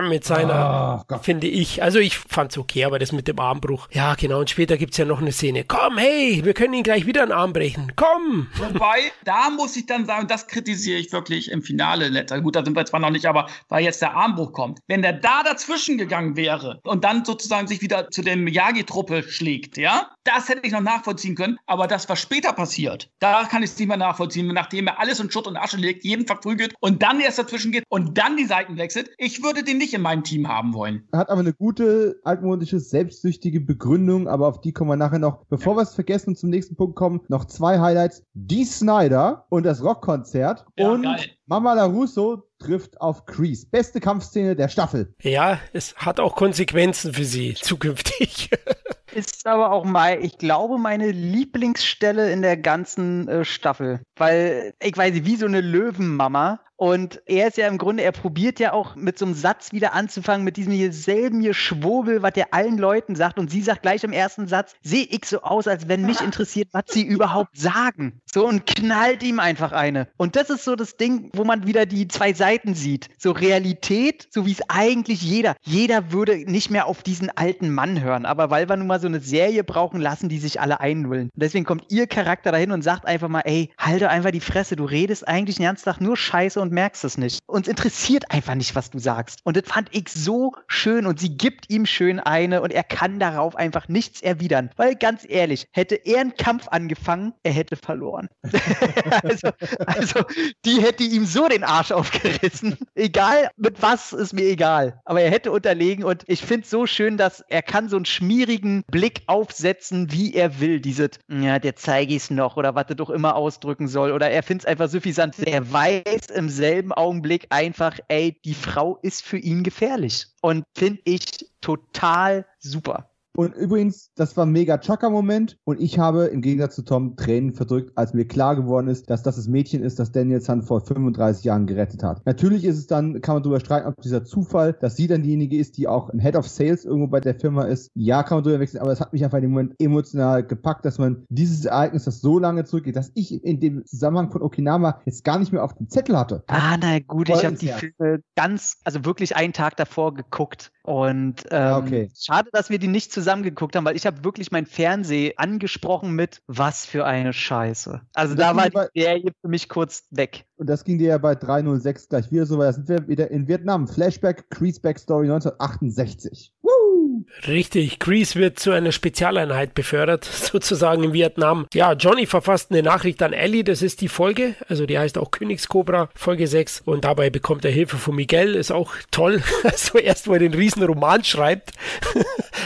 mit 0.07 0.23
seiner, 0.23 1.03
Gott. 1.07 1.25
finde 1.25 1.47
ich. 1.47 1.83
Also 1.83 1.99
ich 1.99 2.17
fand's 2.17 2.57
okay, 2.57 2.85
aber 2.85 2.99
das 2.99 3.11
mit 3.11 3.27
dem 3.27 3.39
Armbruch. 3.39 3.87
Ja, 3.91 4.15
genau. 4.15 4.39
Und 4.39 4.49
später 4.49 4.77
gibt's 4.77 4.97
ja 4.97 5.05
noch 5.05 5.19
eine 5.19 5.31
Szene. 5.31 5.63
Komm, 5.65 5.97
hey, 5.97 6.41
wir 6.43 6.53
können 6.53 6.73
ihn 6.73 6.83
gleich 6.83 7.05
wieder 7.05 7.23
einen 7.23 7.31
Arm 7.31 7.53
brechen. 7.53 7.91
Komm! 7.95 8.47
Wobei, 8.57 9.11
da 9.25 9.49
muss 9.49 9.75
ich 9.75 9.85
dann 9.85 10.05
sagen, 10.05 10.27
das 10.27 10.47
kritisiere 10.47 10.99
ich 10.99 11.11
wirklich 11.11 11.51
im 11.51 11.61
Finale 11.61 12.07
letzter. 12.07 12.41
Gut, 12.41 12.55
da 12.55 12.63
sind 12.63 12.75
wir 12.75 12.85
zwar 12.85 12.99
noch 12.99 13.09
nicht, 13.09 13.25
aber 13.25 13.47
weil 13.67 13.83
jetzt 13.83 14.01
der 14.01 14.15
Armbruch 14.15 14.53
kommt. 14.53 14.79
Wenn 14.87 15.01
der 15.01 15.13
da 15.13 15.43
dazwischen 15.43 15.97
gegangen 15.97 16.35
wäre 16.35 16.79
und 16.83 17.03
dann 17.03 17.25
sozusagen 17.25 17.67
sich 17.67 17.81
wieder 17.81 18.09
zu 18.09 18.21
dem 18.21 18.43
Miyagi-Truppe 18.43 19.23
schlägt, 19.23 19.77
ja, 19.77 20.09
das 20.33 20.49
hätte 20.49 20.61
ich 20.63 20.71
noch 20.71 20.81
nachvollziehen 20.81 21.35
können. 21.35 21.57
Aber 21.65 21.87
das, 21.87 22.07
was 22.09 22.19
später 22.19 22.53
passiert, 22.53 23.09
da 23.19 23.43
kann 23.45 23.63
ich 23.63 23.71
es 23.71 23.79
nicht 23.79 23.87
mehr 23.87 23.97
nachvollziehen, 23.97 24.47
nachdem 24.47 24.87
er 24.87 24.99
alles 24.99 25.19
in 25.19 25.31
Schutt 25.31 25.47
und 25.47 25.57
Asche 25.57 25.77
legt, 25.77 26.03
jeden 26.03 26.27
verprügelt 26.27 26.73
und 26.79 27.01
dann 27.01 27.19
erst 27.19 27.39
dazwischen 27.39 27.71
geht 27.71 27.83
und 27.89 28.17
dann 28.17 28.37
die 28.37 28.45
Seiten 28.45 28.77
wechselt. 28.77 29.09
Ich 29.17 29.43
würde 29.43 29.63
den 29.63 29.77
nicht 29.77 29.93
in 29.93 30.01
meinem 30.01 30.23
Team 30.23 30.47
haben 30.47 30.73
wollen. 30.73 31.07
Hat 31.13 31.29
aber 31.29 31.39
eine 31.39 31.53
gute, 31.53 32.19
altmodische, 32.23 32.79
selbstsüchtige 32.79 33.61
Begründung, 33.61 34.27
aber 34.27 34.47
auf 34.47 34.61
die 34.61 34.71
kommen 34.71 34.91
wir 34.91 34.97
nachher 34.97 35.19
noch. 35.19 35.45
Bevor 35.49 35.75
wir 35.75 35.81
es 35.81 35.95
vergessen 35.95 36.29
und 36.31 36.37
zum 36.37 36.49
nächsten 36.49 36.75
Punkt 36.75 36.95
kommen, 36.95 37.21
noch 37.27 37.45
zwei 37.45 37.79
Highlights. 37.79 38.23
Die 38.33 38.65
Snyder 38.65 39.45
und 39.49 39.63
das 39.63 39.83
Rockkonzert 39.83 40.65
Ja, 40.77 40.89
und 40.89 41.03
geil. 41.03 41.25
Mama 41.45 41.73
LaRusso 41.73 42.43
trifft 42.59 43.01
auf 43.01 43.25
Crease. 43.25 43.65
Beste 43.69 43.99
Kampfszene 43.99 44.55
der 44.55 44.67
Staffel. 44.67 45.15
Ja, 45.21 45.59
es 45.73 45.95
hat 45.95 46.19
auch 46.19 46.35
Konsequenzen 46.35 47.13
für 47.13 47.25
sie 47.25 47.55
zukünftig. 47.55 48.49
Ist 49.11 49.47
aber 49.47 49.71
auch 49.71 49.85
mal, 49.85 50.23
ich 50.23 50.37
glaube, 50.37 50.77
meine 50.77 51.11
Lieblingsstelle 51.11 52.31
in 52.31 52.41
der 52.41 52.57
ganzen 52.57 53.27
äh, 53.27 53.45
Staffel. 53.45 54.01
Weil, 54.15 54.73
ich 54.81 54.95
weiß 54.95 55.13
nicht, 55.13 55.25
wie 55.25 55.35
so 55.35 55.45
eine 55.45 55.61
Löwenmama. 55.61 56.59
Und 56.79 57.21
er 57.25 57.49
ist 57.49 57.57
ja 57.57 57.67
im 57.67 57.77
Grunde, 57.77 58.03
er 58.03 58.13
probiert 58.13 58.57
ja 58.57 58.71
auch 58.71 58.95
mit 58.95 59.19
so 59.19 59.25
einem 59.25 59.33
Satz 59.33 59.73
wieder 59.73 59.91
anzufangen, 59.91 60.45
mit 60.45 60.55
diesem 60.55 60.71
hier 60.71 60.93
selben 60.93 61.41
hier 61.41 61.53
Schwurbel, 61.53 62.21
was 62.21 62.31
der 62.31 62.53
allen 62.53 62.77
Leuten 62.77 63.17
sagt. 63.17 63.37
Und 63.37 63.51
sie 63.51 63.61
sagt 63.61 63.81
gleich 63.81 64.05
im 64.05 64.13
ersten 64.13 64.47
Satz, 64.47 64.75
sehe 64.81 65.03
ich 65.03 65.25
so 65.25 65.41
aus, 65.41 65.67
als 65.67 65.89
wenn 65.89 66.05
mich 66.05 66.21
interessiert, 66.21 66.69
was 66.71 66.85
sie 66.87 67.03
überhaupt 67.05 67.57
sagen. 67.57 68.21
So 68.31 68.47
und 68.47 68.65
knallt 68.65 69.23
ihm 69.23 69.41
einfach 69.41 69.73
eine. 69.73 70.07
Und 70.15 70.37
das 70.37 70.49
ist 70.49 70.63
so 70.63 70.77
das 70.77 70.95
Ding, 70.95 71.29
wo 71.33 71.43
man 71.43 71.67
wieder 71.67 71.85
die 71.85 72.07
zwei 72.07 72.31
Seiten 72.31 72.75
sieht. 72.75 73.09
So 73.17 73.31
Realität, 73.31 74.29
so 74.31 74.45
wie 74.45 74.53
es 74.53 74.61
eigentlich 74.69 75.21
jeder. 75.21 75.57
Jeder 75.65 76.13
würde 76.13 76.49
nicht 76.49 76.69
mehr 76.69 76.85
auf 76.85 77.03
diesen 77.03 77.29
alten 77.29 77.73
Mann 77.73 78.01
hören. 78.01 78.25
Aber 78.25 78.51
weil 78.51 78.69
wir 78.69 78.77
nun 78.77 78.87
mal 78.87 79.01
so 79.01 79.07
eine 79.07 79.19
Serie 79.19 79.65
brauchen, 79.65 79.99
lassen 79.99 80.29
die 80.29 80.39
sich 80.39 80.61
alle 80.61 80.79
einlullen. 80.79 81.23
Und 81.23 81.43
deswegen 81.43 81.65
kommt 81.65 81.91
ihr 81.91 82.07
Charakter 82.07 82.53
dahin 82.53 82.71
und 82.71 82.83
sagt 82.83 83.05
einfach 83.05 83.27
mal, 83.27 83.41
ey, 83.41 83.69
halte 83.77 84.09
einfach 84.09 84.31
die 84.31 84.39
Fresse. 84.39 84.77
Du 84.77 84.85
redest 84.85 85.27
eigentlich 85.27 85.57
den 85.57 85.65
ganzen 85.65 85.83
Tag 85.83 85.99
nur 85.99 86.15
Scheiße 86.15 86.61
und 86.61 86.68
merkst 86.69 87.03
es 87.03 87.17
nicht. 87.17 87.39
Uns 87.47 87.67
interessiert 87.67 88.31
einfach 88.31 88.55
nicht, 88.55 88.75
was 88.75 88.89
du 88.89 88.99
sagst. 88.99 89.39
Und 89.43 89.57
das 89.57 89.63
fand 89.65 89.89
ich 89.91 90.09
so 90.09 90.53
schön. 90.67 91.05
Und 91.05 91.19
sie 91.19 91.37
gibt 91.37 91.69
ihm 91.69 91.85
schön 91.85 92.19
eine 92.19 92.61
und 92.61 92.71
er 92.71 92.83
kann 92.83 93.19
darauf 93.19 93.55
einfach 93.55 93.87
nichts 93.87 94.21
erwidern. 94.21 94.69
Weil 94.75 94.95
ganz 94.95 95.25
ehrlich, 95.27 95.67
hätte 95.71 95.95
er 95.95 96.21
einen 96.21 96.35
Kampf 96.35 96.67
angefangen, 96.69 97.33
er 97.43 97.51
hätte 97.51 97.75
verloren. 97.75 98.29
also, 99.23 99.49
also, 99.85 100.21
die 100.65 100.81
hätte 100.81 101.03
ihm 101.03 101.25
so 101.25 101.47
den 101.47 101.63
Arsch 101.63 101.91
aufgerissen. 101.91 102.77
Egal 102.95 103.49
mit 103.57 103.81
was, 103.81 104.13
ist 104.13 104.33
mir 104.33 104.45
egal. 104.45 104.99
Aber 105.05 105.21
er 105.21 105.31
hätte 105.31 105.51
unterlegen 105.51 106.03
und 106.03 106.23
ich 106.27 106.41
finde 106.41 106.63
es 106.63 106.69
so 106.69 106.85
schön, 106.85 107.17
dass 107.17 107.43
er 107.49 107.61
kann 107.61 107.89
so 107.89 107.95
einen 107.95 108.05
schmierigen 108.05 108.83
Blick 108.91 109.23
aufsetzen, 109.27 110.11
wie 110.11 110.33
er 110.33 110.59
will. 110.59 110.79
Dieses, 110.79 111.11
ja, 111.29 111.59
der 111.59 111.75
zeige 111.75 112.15
ich 112.15 112.23
es 112.23 112.29
noch 112.29 112.57
oder 112.57 112.75
was 112.75 112.85
er 112.89 112.95
doch 112.95 113.09
immer 113.09 113.35
ausdrücken 113.35 113.87
soll. 113.87 114.11
Oder 114.11 114.29
er 114.29 114.43
findet 114.43 114.65
es 114.65 114.69
einfach 114.69 114.89
suffisant. 114.89 115.39
Er 115.39 115.71
weiß 115.71 116.27
im 116.35 116.49
selben 116.59 116.91
Augenblick 116.91 117.47
einfach, 117.49 117.97
ey, 118.09 118.39
die 118.45 118.53
Frau 118.53 118.97
ist 119.01 119.23
für 119.23 119.37
ihn 119.37 119.63
gefährlich. 119.63 120.27
Und 120.41 120.65
finde 120.75 121.01
ich 121.05 121.23
total 121.61 122.45
super. 122.59 123.08
Und 123.39 123.55
übrigens, 123.55 124.11
das 124.15 124.35
war 124.35 124.45
ein 124.45 124.51
mega 124.51 124.77
Chaka-Moment 124.79 125.59
und 125.63 125.79
ich 125.79 125.97
habe 125.97 126.25
im 126.25 126.41
Gegensatz 126.41 126.75
zu 126.75 126.81
Tom 126.81 127.15
Tränen 127.15 127.53
verdrückt, 127.53 127.93
als 127.95 128.13
mir 128.13 128.27
klar 128.27 128.57
geworden 128.57 128.89
ist, 128.89 129.09
dass 129.09 129.23
das 129.23 129.37
das 129.37 129.47
Mädchen 129.47 129.81
ist, 129.81 129.97
das 129.97 130.11
Daniel 130.11 130.41
San 130.41 130.61
vor 130.61 130.81
35 130.81 131.45
Jahren 131.45 131.65
gerettet 131.65 132.03
hat. 132.03 132.21
Natürlich 132.25 132.65
ist 132.65 132.77
es 132.77 132.87
dann, 132.87 133.21
kann 133.21 133.35
man 133.35 133.43
drüber 133.43 133.61
streiten, 133.61 133.87
ob 133.87 134.01
dieser 134.01 134.25
Zufall, 134.25 134.73
dass 134.73 134.97
sie 134.97 135.07
dann 135.07 135.23
diejenige 135.23 135.57
ist, 135.57 135.77
die 135.77 135.87
auch 135.87 136.09
ein 136.09 136.19
Head 136.19 136.35
of 136.35 136.49
Sales 136.49 136.83
irgendwo 136.83 137.07
bei 137.07 137.21
der 137.21 137.33
Firma 137.33 137.63
ist. 137.63 137.89
Ja, 137.95 138.23
kann 138.23 138.39
man 138.39 138.43
drüber 138.43 138.59
wechseln, 138.59 138.81
aber 138.81 138.91
es 138.91 138.99
hat 138.99 139.13
mich 139.13 139.23
einfach 139.23 139.37
in 139.37 139.43
dem 139.43 139.51
Moment 139.51 139.75
emotional 139.79 140.45
gepackt, 140.45 140.83
dass 140.83 140.97
man 140.97 141.23
dieses 141.29 141.63
Ereignis, 141.63 142.03
das 142.03 142.19
so 142.19 142.39
lange 142.39 142.65
zurückgeht, 142.65 142.97
dass 142.97 143.09
ich 143.15 143.41
in 143.41 143.61
dem 143.61 143.85
Zusammenhang 143.85 144.33
von 144.33 144.41
Okinawa 144.41 144.99
jetzt 145.05 145.23
gar 145.23 145.39
nicht 145.39 145.53
mehr 145.53 145.63
auf 145.63 145.75
dem 145.75 145.87
Zettel 145.87 146.17
hatte. 146.17 146.43
Ah, 146.47 146.75
na 146.77 146.99
gut, 146.99 147.29
Voll 147.29 147.37
ich 147.37 147.45
habe 147.45 147.55
die 147.55 147.67
Herz. 147.67 147.79
Filme 147.79 148.19
ganz, 148.35 148.79
also 148.83 149.05
wirklich 149.05 149.37
einen 149.37 149.53
Tag 149.53 149.77
davor 149.77 150.13
geguckt. 150.13 150.73
Und 150.83 151.45
ähm, 151.51 151.73
Okay. 151.75 152.11
schade, 152.19 152.49
dass 152.51 152.71
wir 152.71 152.79
die 152.79 152.87
nicht 152.87 153.13
zusammen 153.13 153.28
geguckt 153.43 153.75
haben, 153.75 153.85
weil 153.85 153.95
ich 153.95 154.05
habe 154.05 154.23
wirklich 154.23 154.51
mein 154.51 154.65
Fernseh 154.65 155.33
angesprochen 155.37 156.11
mit 156.11 156.41
was 156.47 156.85
für 156.85 157.05
eine 157.05 157.33
Scheiße. 157.33 158.01
Also 158.13 158.35
da 158.35 158.55
war 158.55 158.69
bei- 158.69 158.87
die 158.95 159.01
Serie 159.01 159.31
für 159.41 159.47
mich 159.47 159.69
kurz 159.69 160.03
weg. 160.11 160.45
Und 160.57 160.67
das 160.67 160.83
ging 160.83 160.97
dir 160.97 161.09
ja 161.09 161.17
bei 161.17 161.35
306 161.35 162.09
gleich 162.09 162.31
wieder 162.31 162.45
so, 162.45 162.57
weil 162.57 162.67
da 162.67 162.73
sind 162.73 162.89
wir 162.89 163.07
wieder 163.07 163.31
in 163.31 163.47
Vietnam. 163.47 163.87
Flashback, 163.87 164.49
Crease 164.49 164.81
Backstory 164.81 165.27
1968. 165.27 166.51
Woo! 166.61 167.23
Richtig, 167.47 167.99
Grease 167.99 168.35
wird 168.39 168.59
zu 168.59 168.71
einer 168.71 168.91
Spezialeinheit 168.91 169.73
befördert, 169.73 170.25
sozusagen 170.51 171.03
in 171.03 171.13
Vietnam. 171.13 171.65
Ja, 171.73 171.93
Johnny 171.93 172.25
verfasst 172.25 172.71
eine 172.71 172.83
Nachricht 172.83 173.21
an 173.21 173.33
Ellie, 173.33 173.63
das 173.63 173.81
ist 173.81 174.01
die 174.01 174.07
Folge, 174.09 174.55
also 174.67 174.85
die 174.85 174.97
heißt 174.97 175.17
auch 175.17 175.31
Königskobra, 175.31 176.09
Folge 176.15 176.47
6. 176.47 176.81
Und 176.85 177.05
dabei 177.05 177.29
bekommt 177.29 177.63
er 177.65 177.71
Hilfe 177.71 177.97
von 177.97 178.15
Miguel, 178.15 178.55
ist 178.55 178.71
auch 178.71 178.93
toll. 179.11 179.41
Also 179.63 179.97
erst, 179.99 180.27
wo 180.27 180.33
er 180.33 180.39
den 180.39 180.53
riesen 180.53 180.83
Roman 180.83 181.23
schreibt 181.23 181.71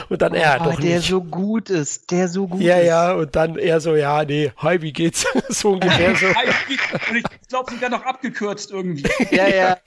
Und 0.10 0.22
dann 0.22 0.34
er 0.34 0.60
oh, 0.62 0.66
doch 0.66 0.80
der 0.80 0.98
nicht. 0.98 1.10
so 1.10 1.22
gut 1.22 1.70
ist, 1.70 2.12
der 2.12 2.28
so 2.28 2.48
gut 2.48 2.62
ja, 2.62 2.78
ist. 2.78 2.88
ja, 2.88 3.14
und 3.14 3.36
dann 3.36 3.58
er 3.58 3.80
so, 3.80 3.96
ja, 3.96 4.24
nee, 4.24 4.52
hi, 4.58 4.82
wie 4.82 4.94
geht's? 4.94 5.26
so 5.50 5.72
ungefähr 5.72 6.16
so. 6.16 6.28
Und 6.28 7.18
ich 7.18 7.24
glaube 7.48 7.72
sogar 7.72 7.90
noch 7.90 8.04
abgekürzt 8.06 8.72
irgendwie. 8.72 9.04
Ja, 9.32 9.48
ja. 9.48 9.78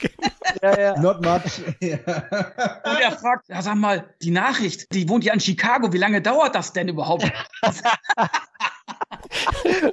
ja, 0.63 0.81
ja. 0.81 1.01
Not 1.01 1.25
much. 1.25 1.61
Und 1.81 3.01
er 3.01 3.13
fragt, 3.13 3.49
ja, 3.49 3.63
sag 3.63 3.77
mal, 3.77 4.09
die 4.23 4.31
Nachricht, 4.31 4.93
die 4.93 5.09
wohnt 5.09 5.25
ja 5.25 5.33
in 5.35 5.41
Chicago, 5.41 5.93
wie 5.93 5.99
lange 5.99 6.21
dauert 6.21 6.55
das 6.55 6.73
denn 6.73 6.89
überhaupt? 6.89 7.31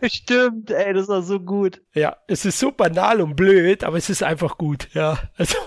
Stimmt, 0.04 0.72
ey, 0.72 0.94
das 0.94 1.08
war 1.08 1.22
so 1.22 1.40
gut. 1.40 1.82
Ja, 1.94 2.18
es 2.28 2.46
ist 2.46 2.60
so 2.60 2.72
banal 2.72 3.22
und 3.22 3.36
blöd, 3.36 3.84
aber 3.84 3.98
es 3.98 4.10
ist 4.10 4.24
einfach 4.24 4.58
gut, 4.58 4.88
ja. 4.94 5.18
Also, 5.38 5.58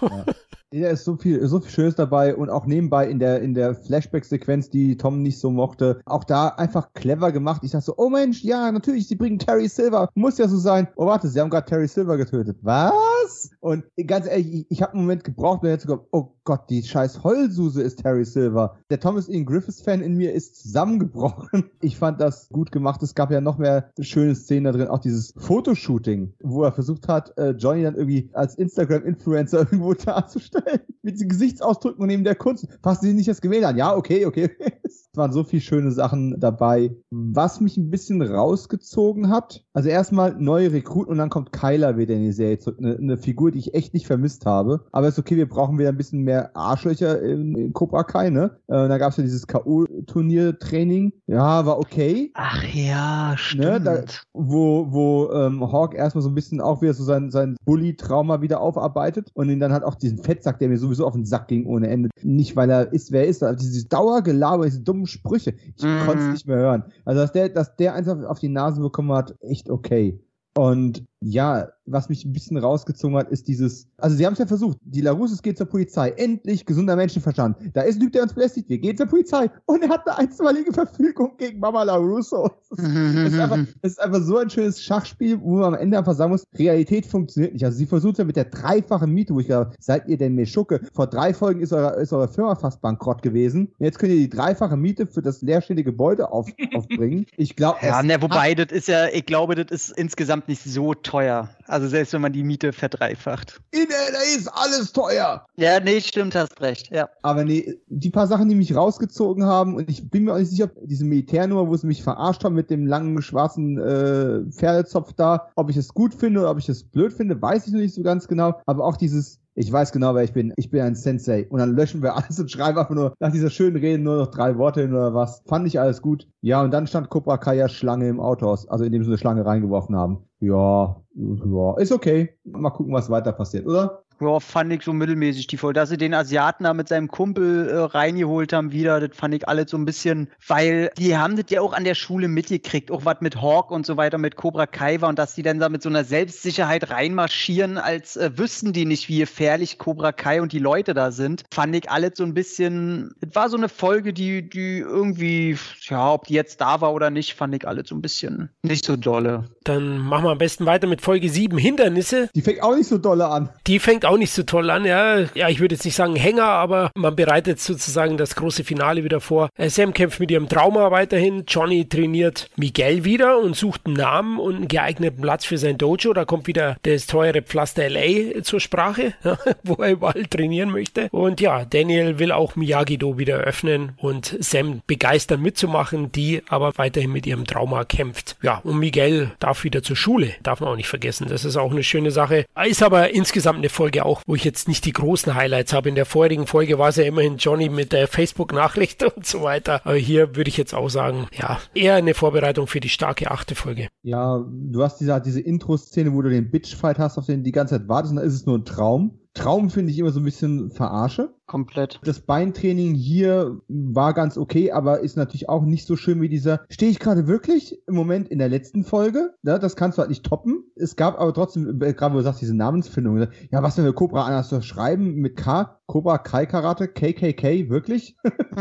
Da 0.73 0.89
ist 0.89 1.05
so 1.05 1.17
viel, 1.17 1.47
so 1.47 1.61
viel 1.61 1.71
Schönes 1.71 1.95
dabei 1.95 2.35
und 2.35 2.51
auch 2.51 2.67
nebenbei 2.67 3.09
in 3.09 3.19
der, 3.19 3.41
in 3.41 3.55
der 3.55 3.75
Flashback-Sequenz, 3.75 4.69
die 4.69 4.97
Tom 4.97 5.23
nicht 5.23 5.39
so 5.39 5.51
mochte, 5.51 6.01
auch 6.05 6.25
da 6.25 6.49
einfach 6.49 6.93
clever 6.93 7.31
gemacht. 7.31 7.62
Ich 7.64 7.71
dachte 7.71 7.87
so, 7.87 7.95
oh 7.97 8.09
Mensch, 8.09 8.43
ja, 8.43 8.73
natürlich, 8.73 9.07
sie 9.07 9.14
bringen 9.14 9.39
Terry 9.39 9.69
Silver. 9.69 10.09
Muss 10.14 10.39
ja 10.39 10.49
so 10.49 10.57
sein. 10.57 10.89
Oh, 10.97 11.07
warte, 11.07 11.29
sie 11.29 11.41
haben 11.41 11.51
gerade 11.51 11.67
Terry 11.67 11.87
Silver 11.87 12.17
getötet. 12.17 12.59
Was? 12.62 13.51
Und 13.61 13.85
ganz 14.07 14.27
ehrlich, 14.27 14.53
ich, 14.53 14.67
ich 14.71 14.83
habe 14.83 14.95
einen 14.95 15.03
Moment 15.03 15.23
gebraucht, 15.23 15.62
mir 15.62 15.71
jetzt 15.71 15.87
oh 16.11 16.33
Gott, 16.45 16.71
die 16.71 16.83
scheiß 16.83 17.23
Heulsuse 17.25 17.83
ist 17.83 18.03
Terry 18.03 18.25
Silver. 18.25 18.79
Der 18.91 19.01
Thomas 19.01 19.29
Ian 19.29 19.45
Griffiths-Fan 19.47 20.01
in 20.01 20.14
mir 20.17 20.33
ist 20.33 20.62
zusammengebrochen. 20.62 21.64
Ich 21.81 21.99
fand 21.99 22.21
das 22.21 22.49
gut 22.49 22.73
gemacht. 22.73 23.03
Es 23.03 23.14
gab 23.14 23.31
ja 23.31 23.41
noch 23.41 23.59
mehr 23.59 23.91
schöne 24.01 24.35
Szenen 24.35 24.64
da 24.64 24.73
drin. 24.73 24.89
Auch 24.89 24.99
dieses 24.99 25.33
Fotoshooting, 25.37 26.33
wo 26.43 26.64
er 26.64 26.73
versucht 26.73 27.07
hat, 27.07 27.37
äh, 27.39 27.51
Johnny 27.51 27.83
dann 27.83 27.95
irgendwie 27.95 28.31
als 28.33 28.57
Instagram-Influencer 28.57 29.59
irgendwo 29.71 29.95
darzustellen. 29.95 30.56
Mit 31.03 31.21
den 31.21 31.29
Gesichtsausdrücken 31.29 32.01
und 32.03 32.09
neben 32.09 32.25
der 32.25 32.35
Kunst. 32.35 32.67
Fassen 32.83 33.07
Sie 33.07 33.13
nicht 33.15 33.29
das 33.29 33.41
Gemälde 33.41 33.69
an. 33.69 33.77
Ja, 33.77 33.95
okay, 33.97 34.27
okay. 34.27 34.51
es 34.83 35.09
waren 35.15 35.33
so 35.33 35.45
viele 35.45 35.63
schöne 35.63 35.93
Sachen 35.93 36.39
dabei. 36.41 36.95
Was 37.11 37.61
mich 37.61 37.77
ein 37.77 37.91
bisschen 37.91 38.21
rausgezogen 38.23 39.31
hat, 39.31 39.65
also 39.73 39.89
erstmal 39.89 40.35
neue 40.39 40.73
Rekruten 40.73 41.13
und 41.13 41.19
dann 41.19 41.31
kommt 41.31 41.53
Kyler 41.53 41.97
wieder 41.97 42.15
in 42.15 42.23
die 42.23 42.33
Serie 42.33 42.59
zurück. 42.59 42.79
Eine, 42.81 42.97
eine 42.97 43.17
Figur, 43.17 43.51
die 43.53 43.59
ich 43.61 43.75
echt 43.75 43.95
nicht 43.95 44.07
vermisst 44.07 44.47
habe. 44.47 44.85
Aber 44.93 45.09
ist 45.09 45.19
okay, 45.19 45.37
wir 45.37 45.49
brauchen 45.49 45.79
wieder 45.79 45.91
ein 45.91 45.97
bisschen 45.97 46.23
mehr 46.23 46.57
Arschlöcher 46.57 47.23
in, 47.23 47.55
in 47.57 47.73
Cobra 47.73 48.03
Kai, 48.03 48.31
ne? 48.31 48.59
Äh, 48.67 48.89
da 48.89 48.99
gab 48.99 49.13
es 49.13 49.17
ja 49.17 49.23
dieses 49.23 49.47
K.O.-Turnier-Training. 49.47 51.13
Ja, 51.27 51.67
war 51.67 51.79
okay. 51.79 52.31
Ach 52.35 52.63
ja, 52.75 53.31
Ne, 53.31 53.39
stimmt. 53.39 53.87
da, 53.87 54.05
wo 54.33 54.87
wo 54.93 55.31
ähm, 55.33 55.61
Hawk 55.73 55.95
erstmal 55.95 56.23
so 56.23 56.29
ein 56.29 56.35
bisschen 56.35 56.61
auch 56.61 56.83
wieder 56.83 56.95
so 56.95 57.05
sein, 57.05 57.31
sein 57.31 57.57
Bully-Trauma 57.65 58.41
wieder 58.41 58.61
aufarbeitet 58.61 59.31
und 59.35 59.49
ihn 59.51 59.61
dann 59.61 59.73
hat 59.73 59.83
auch 59.85 59.95
diesen 59.95 60.23
Fettsack, 60.47 60.59
der 60.61 60.69
mir 60.69 60.79
sowieso 60.79 61.07
auf 61.07 61.15
den 61.15 61.25
Sack 61.25 61.49
ging 61.49 61.67
ohne 61.67 61.89
Ende. 61.89 62.09
Nicht, 62.23 62.55
weil 62.57 62.71
er 62.71 62.93
ist, 62.93 63.11
wer 63.11 63.23
er 63.23 63.29
ist, 63.29 63.43
aber 63.43 63.57
diese 63.57 63.89
Dauergelaber, 63.89 64.65
diese 64.65 64.81
dummen 64.81 65.07
Sprüche. 65.07 65.55
Ich 65.77 65.85
Mhm. 65.85 65.99
konnte 65.99 66.23
es 66.23 66.31
nicht 66.31 66.47
mehr 66.47 66.59
hören. 66.59 66.85
Also, 67.05 67.21
dass 67.21 67.33
der, 67.33 67.49
dass 67.49 67.75
der 67.77 67.95
eins 67.95 68.09
auf, 68.09 68.23
auf 68.25 68.39
die 68.39 68.49
Nase 68.49 68.81
bekommen 68.81 69.13
hat, 69.13 69.35
echt 69.41 69.69
okay. 69.69 70.19
Und 70.57 71.05
ja, 71.21 71.69
was 71.87 72.09
mich 72.09 72.25
ein 72.25 72.33
bisschen 72.33 72.59
rausgezogen 72.59 73.17
hat, 73.17 73.31
ist 73.31 73.49
dieses, 73.49 73.89
also 73.97 74.17
sie 74.17 74.27
haben 74.27 74.33
es 74.35 74.39
ja 74.39 74.47
versucht, 74.47 74.79
die 74.83 75.01
Larusses 75.01 75.41
geht 75.41 75.57
zur 75.57 75.67
Polizei, 75.67 76.11
endlich 76.11 76.67
gesunder 76.67 76.97
Menschenverstand. 76.97 77.57
Da 77.75 77.83
ist 77.83 77.97
ein 77.97 78.01
Typ, 78.01 78.12
der 78.12 78.23
uns 78.23 78.35
belästigt, 78.35 78.69
wir 78.69 78.79
gehen 78.79 78.97
zur 78.97 79.07
Polizei 79.07 79.49
und 79.67 79.83
er 79.83 79.89
hat 79.89 80.07
eine 80.07 80.19
einstweilige 80.19 80.73
Verfügung 80.73 81.37
gegen 81.39 81.61
Mama 81.61 81.85
LaRusso. 81.85 82.51
Das 82.71 82.79
ist, 82.81 82.95
das 82.95 83.33
ist, 83.33 83.39
einfach, 83.39 83.59
das 83.83 83.93
ist 83.93 84.01
einfach 84.01 84.23
so 84.23 84.37
ein 84.39 84.51
schönes 84.51 84.83
Schachspiel, 84.83 85.41
wo 85.41 85.57
man 85.57 85.75
am 85.75 85.81
Ende 85.81 85.97
einfach 85.97 86.14
sagen 86.14 86.33
muss, 86.33 86.45
Realität 86.59 87.07
funktioniert 87.07 87.55
nicht. 87.55 87.64
Also 87.64 87.79
sie 87.79 87.87
versucht 87.87 88.19
ja 88.19 88.25
mit 88.25 88.37
der 88.37 88.47
dreifachen 88.47 89.11
Miete, 89.12 89.35
wo 89.35 89.41
ich 89.41 89.47
glaube, 89.47 89.73
seid 89.79 90.09
ihr 90.09 90.19
denn 90.19 90.35
Meschucke? 90.35 90.81
Vor 90.93 91.07
drei 91.07 91.33
Folgen 91.33 91.61
ist 91.61 91.73
eure, 91.73 92.01
ist 92.01 92.12
eure 92.12 92.29
Firma 92.29 92.57
fast 92.57 92.81
bankrott 92.83 93.23
gewesen. 93.23 93.73
Und 93.79 93.85
jetzt 93.85 93.99
könnt 93.99 94.12
ihr 94.12 94.19
die 94.19 94.29
dreifache 94.29 94.77
Miete 94.77 95.07
für 95.07 95.23
das 95.23 95.41
leerstehende 95.41 95.85
Gebäude 95.85 96.31
auf, 96.31 96.49
aufbringen. 96.75 97.27
Ich 97.37 97.57
glaube, 97.57 97.79
Ja, 97.83 98.03
ne, 98.03 98.21
wobei, 98.21 98.55
das 98.55 98.73
ist 98.73 98.89
ja, 98.89 99.07
ich 99.07 99.25
glaube, 99.27 99.55
das 99.55 99.71
ist 99.71 99.97
insgesamt 99.97 100.49
nicht 100.49 100.62
so 100.62 100.95
teuer. 101.07 101.49
Also 101.67 101.89
selbst 101.89 102.13
wenn 102.13 102.21
man 102.21 102.33
die 102.33 102.43
Miete 102.43 102.73
verdreifacht. 102.73 103.61
in 103.71 103.87
LA 103.89 104.37
ist 104.37 104.49
alles 104.49 104.93
teuer. 104.93 105.47
Ja, 105.57 105.81
nee, 105.81 106.01
stimmt, 106.01 106.35
hast 106.35 106.61
recht, 106.61 106.91
ja. 106.91 107.09
Aber 107.23 107.45
nee, 107.45 107.79
die 107.87 108.11
paar 108.11 108.27
Sachen, 108.27 108.49
die 108.49 108.55
mich 108.55 108.75
rausgezogen 108.75 109.45
haben, 109.45 109.77
und 109.77 109.89
ich 109.89 110.11
bin 110.11 110.25
mir 110.25 110.35
auch 110.35 110.39
nicht 110.39 110.51
sicher, 110.51 110.65
ob 110.65 110.73
diese 110.83 111.05
Militärnummer, 111.05 111.69
wo 111.69 111.77
sie 111.77 111.87
mich 111.87 112.03
verarscht 112.03 112.45
haben 112.45 112.55
mit 112.55 112.71
dem 112.71 112.87
langen 112.87 113.23
schwarzen 113.23 113.79
äh, 113.79 114.51
Pferdezopf 114.51 115.13
da, 115.15 115.49
ob 115.55 115.71
ich 115.71 115.77
es 115.77 115.95
gut 115.95 116.15
finde 116.15 116.41
oder 116.41 116.51
ob 116.51 116.59
ich 116.59 116.69
es 116.69 116.85
blöd 116.85 117.13
finde, 117.13 117.41
weiß 117.41 117.67
ich 117.67 117.73
noch 117.73 117.81
nicht 117.81 117.95
so 117.95 118.03
ganz 118.03 118.29
genau. 118.29 118.61
Aber 118.67 118.85
auch 118.85 118.97
dieses, 118.97 119.41
ich 119.59 119.73
weiß 119.73 119.91
genau, 119.91 120.15
wer 120.15 120.23
ich 120.23 120.35
bin. 120.35 120.53
Ich 120.57 120.71
bin 120.71 120.83
ein 120.83 120.95
Sensei. 120.95 121.47
Und 121.49 121.59
dann 121.59 121.75
löschen 121.75 122.03
wir 122.03 122.15
alles 122.15 122.39
und 122.39 122.51
schreiben 122.51 122.79
einfach 122.79 122.95
nur 122.95 123.15
nach 123.21 123.33
dieser 123.33 123.49
schönen 123.49 123.77
Rede 123.77 124.03
nur 124.03 124.19
noch 124.19 124.27
drei 124.27 124.59
Worte 124.59 124.83
hin 124.83 124.93
oder 124.93 125.15
was. 125.15 125.43
Fand 125.47 125.67
ich 125.67 125.81
alles 125.81 126.03
gut. 126.03 126.29
Ja, 126.43 126.63
und 126.63 126.73
dann 126.73 126.87
stand 126.87 127.09
Cobra 127.09 127.39
Kai 127.39 127.57
ja 127.57 127.69
Schlange 127.69 128.07
im 128.09 128.21
Autohaus, 128.21 128.69
also 128.69 128.85
indem 128.85 129.03
sie 129.03 129.09
eine 129.09 129.19
Schlange 129.19 129.47
reingeworfen 129.47 129.97
haben. 129.97 130.19
Ja, 130.41 131.01
ja, 131.15 131.77
ist 131.79 131.93
okay. 131.93 132.35
Mal 132.45 132.71
gucken, 132.71 132.93
was 132.93 133.09
weiter 133.09 133.33
passiert, 133.33 133.67
oder? 133.67 134.03
Ja, 134.21 134.41
fand 134.41 134.73
ich 134.73 134.83
so 134.83 134.93
mittelmäßig 134.93 135.47
die 135.47 135.59
Folge. 135.59 135.75
Dass 135.75 135.91
sie 135.91 135.99
den 135.99 136.14
Asiaten 136.14 136.64
da 136.64 136.73
mit 136.73 136.89
seinem 136.89 137.09
Kumpel 137.09 137.69
äh, 137.69 137.77
reingeholt 137.77 138.53
haben 138.53 138.73
wieder, 138.73 139.01
das 139.01 139.17
fand 139.17 139.35
ich 139.35 139.47
alles 139.47 139.71
so 139.71 139.77
ein 139.77 139.85
bisschen, 139.85 140.31
weil 140.47 140.91
die 140.97 141.17
haben 141.17 141.37
das 141.37 141.47
ja 141.51 141.61
auch 141.61 141.75
an 141.75 141.85
der 141.85 141.95
Schule 141.95 142.29
mitgekriegt, 142.29 142.91
auch 142.91 143.05
was 143.05 143.21
mit 143.21 143.41
Hawk 143.43 143.71
und 143.71 143.85
so 143.85 143.97
weiter, 143.97 144.17
mit 144.17 144.37
Cobra 144.37 144.67
Kai 144.67 145.01
war 145.01 145.11
und 145.11 145.19
dass 145.19 145.35
die 145.35 145.43
dann 145.43 145.59
da 145.59 145.69
mit 145.69 145.83
so 145.83 145.91
einer 145.91 146.05
Selbstsicherheit 146.05 146.91
reinmarschieren, 146.91 147.77
als 147.77 148.17
äh, 148.17 148.31
wüssten 148.37 148.73
die 148.73 148.87
nicht, 148.87 149.09
wie 149.09 149.19
gefährlich 149.19 149.79
Cobra 149.79 150.12
Kai 150.12 150.41
und 150.41 150.53
die 150.53 150.59
Leute 150.61 150.95
da 150.95 151.11
sind, 151.11 151.45
fand 151.53 151.77
ich 151.77 151.91
alles 151.91 152.12
so 152.17 152.25
ein 152.25 152.33
bisschen, 152.33 153.14
es 153.21 153.35
war 153.35 153.51
so 153.51 153.57
eine 153.59 153.69
Folge, 153.69 154.14
die, 154.14 154.49
die 154.49 154.79
irgendwie, 154.79 155.59
ja, 155.89 156.12
ob 156.12 156.27
die 156.27 156.35
jetzt 156.35 156.61
da 156.61 156.81
war 156.81 156.95
oder 156.95 157.11
nicht, 157.11 157.35
fand 157.35 157.55
ich 157.55 157.69
alles 157.69 157.89
so 157.89 157.95
ein 157.95 158.03
bisschen 158.03 158.51
nicht 158.62 158.85
so 158.85 158.97
dolle. 158.97 159.45
Dann 159.69 159.99
machen 159.99 160.25
wir 160.25 160.31
am 160.31 160.39
besten 160.39 160.67
weiter 160.67 160.87
mit 160.87 161.01
Folge 161.01 161.29
7, 161.29 161.59
Hindernisse. 161.59 162.29
Die 162.35 162.43
fängt 162.43 162.62
auch 162.62 162.77
nicht 162.77 162.89
so 162.89 162.99
dolle 162.99 163.29
an. 163.29 163.49
Die 163.67 163.79
fängt 163.79 164.05
auch 164.05 164.17
nicht 164.17 164.33
so 164.33 164.45
toll 164.45 164.71
an, 164.71 164.85
ja. 164.85 165.21
Ja, 165.35 165.49
ich 165.49 165.61
würde 165.61 165.75
jetzt 165.75 165.85
nicht 165.85 165.97
sagen 165.97 166.17
Hänger, 166.17 166.45
aber 166.45 166.91
man 166.95 167.17
bereitet 167.17 167.61
sozusagen 167.61 168.17
das 168.17 168.37
große 168.37 168.64
Finale 168.64 169.05
wieder 169.05 169.21
vor. 169.21 169.49
Äh, 169.57 169.69
Sam 169.69 169.93
kämpft 169.93 170.21
mit 170.21 170.31
ihrem 170.31 170.49
Trauma 170.49 170.91
weiterhin. 170.91 171.45
Johnny 171.49 171.89
trainiert 171.89 172.49
Miguel 172.57 173.05
wieder 173.05 173.39
und 173.39 173.57
sucht 173.57 173.83
einen 173.87 173.97
Namen 173.97 174.39
und 174.39 174.57
einen 174.57 174.69
geeigneten 174.69 175.21
Platz 175.21 175.45
für 175.45 175.59
sein 175.59 175.79
Dojo. 175.79 176.12
Da 176.12 176.25
kommt 176.25 176.47
wieder 176.47 176.77
das 176.83 177.07
teure 177.07 177.43
Pflaster 177.43 177.89
LA 177.89 178.43
zur 178.43 178.61
Sprache, 178.61 179.14
wo 179.64 179.75
er 179.83 179.93
überall 179.93 180.27
trainieren 180.27 180.71
möchte. 180.71 181.09
Und 181.11 181.41
ja, 181.41 181.64
Daniel 181.64 182.19
will 182.19 182.33
auch 182.33 182.57
Miyagi-Do 182.57 183.19
wieder 183.19 183.39
öffnen 183.39 183.93
und 183.97 184.37
Sam 184.41 184.83
begeistern 184.87 185.43
mitzumachen, 185.43 186.12
die 186.12 186.43
aber 186.49 186.73
weiterhin 186.77 187.12
mit 187.12 187.27
ihrem 187.27 187.47
Trauma 187.47 187.85
kämpft. 187.85 188.37
Ja, 188.43 188.61
und 188.62 188.79
Miguel 188.79 189.33
darf 189.39 189.56
wieder 189.65 189.83
zur 189.83 189.97
Schule. 189.97 190.33
Darf 190.43 190.61
man 190.61 190.71
auch 190.71 190.77
nicht 190.77 190.89
vergessen. 190.89 191.27
Das 191.29 191.45
ist 191.45 191.57
auch 191.57 191.71
eine 191.71 191.83
schöne 191.83 192.11
Sache. 192.11 192.45
Ist 192.67 192.83
aber 192.83 193.15
insgesamt 193.15 193.59
eine 193.59 193.69
Folge 193.69 194.05
auch, 194.05 194.23
wo 194.27 194.35
ich 194.35 194.45
jetzt 194.45 194.69
nicht 194.69 194.85
die 194.85 194.93
großen 194.93 195.35
Highlights 195.35 195.73
habe. 195.73 195.89
In 195.89 195.95
der 195.95 196.07
vorherigen 196.07 196.47
Folge 196.47 196.79
war 196.79 196.89
es 196.89 196.97
ja 196.97 197.05
immerhin 197.05 197.37
Johnny 197.37 197.69
mit 197.69 197.93
der 197.93 198.09
Facebook-Nachricht 198.09 199.03
und 199.17 199.27
so 199.27 199.43
weiter. 199.43 199.81
Aber 199.85 199.97
hier 199.97 200.37
würde 200.37 200.49
ich 200.49 200.57
jetzt 200.57 200.75
auch 200.75 200.89
sagen, 200.89 201.27
ja, 201.33 201.59
eher 201.75 201.95
eine 201.95 202.15
Vorbereitung 202.15 202.67
für 202.67 202.81
die 202.81 202.89
starke 202.89 203.31
achte 203.31 203.55
Folge. 203.55 203.89
Ja, 204.03 204.45
du 204.49 204.83
hast 204.83 204.99
diese, 204.99 205.21
diese 205.21 205.41
Intro-Szene, 205.41 206.13
wo 206.13 206.23
du 206.23 206.31
den 206.31 206.51
Bitch-Fight 206.51 206.99
hast, 206.99 207.19
auf 207.19 207.27
den 207.27 207.39
du 207.39 207.45
die 207.45 207.53
ganze 207.53 207.79
Zeit 207.79 207.89
wartest, 207.89 208.13
und 208.13 208.17
dann 208.17 208.27
ist 208.27 208.35
es 208.35 208.47
nur 208.47 208.59
ein 208.59 208.65
Traum. 208.65 209.19
Traum 209.37 209.69
finde 209.69 209.93
ich 209.93 209.99
immer 209.99 210.11
so 210.11 210.21
ein 210.21 210.25
bisschen 210.25 210.71
verarsche. 210.71 211.35
Komplett. 211.47 212.01
Das 212.03 212.19
Beintraining 212.21 212.95
hier 212.95 213.61
war 213.69 214.15
ganz 214.15 214.37
okay, 214.37 214.73
aber 214.73 215.01
ist 215.01 215.17
natürlich 215.17 215.49
auch 215.49 215.65
nicht 215.65 215.87
so 215.87 215.95
schön 215.95 216.21
wie 216.21 216.29
dieser. 216.29 216.63
Stehe 216.69 216.91
ich 216.91 216.99
gerade 216.99 217.29
wirklich 217.29 217.81
im 217.87 217.95
Moment 217.95 218.29
in 218.29 218.41
der 218.41 218.49
letzten 218.49 218.83
Folge? 218.83 219.35
Ja, 219.45 219.61
das 219.61 219.77
kannst 219.77 219.97
du 219.97 220.01
halt 220.01 220.09
nicht 220.09 220.25
toppen. 220.25 220.65
Es 220.75 220.97
gab 220.97 221.21
aber 221.21 221.33
trotzdem, 221.33 221.81
äh, 221.83 221.95
gerade 221.95 222.15
wo 222.15 222.19
du 222.19 222.25
sagst, 222.25 222.41
diese 222.41 222.57
Namensfindung. 222.57 223.29
Ja, 223.53 223.63
was 223.63 223.79
wenn 223.79 223.85
wir 223.85 223.93
Cobra 223.93 224.25
anders 224.25 224.65
schreiben 224.65 225.15
mit 225.15 225.37
K? 225.37 225.79
Cobra 225.87 226.19
Kai 226.19 226.47
Karate? 226.47 226.89
KKK? 226.89 227.71
Wirklich? 227.71 228.17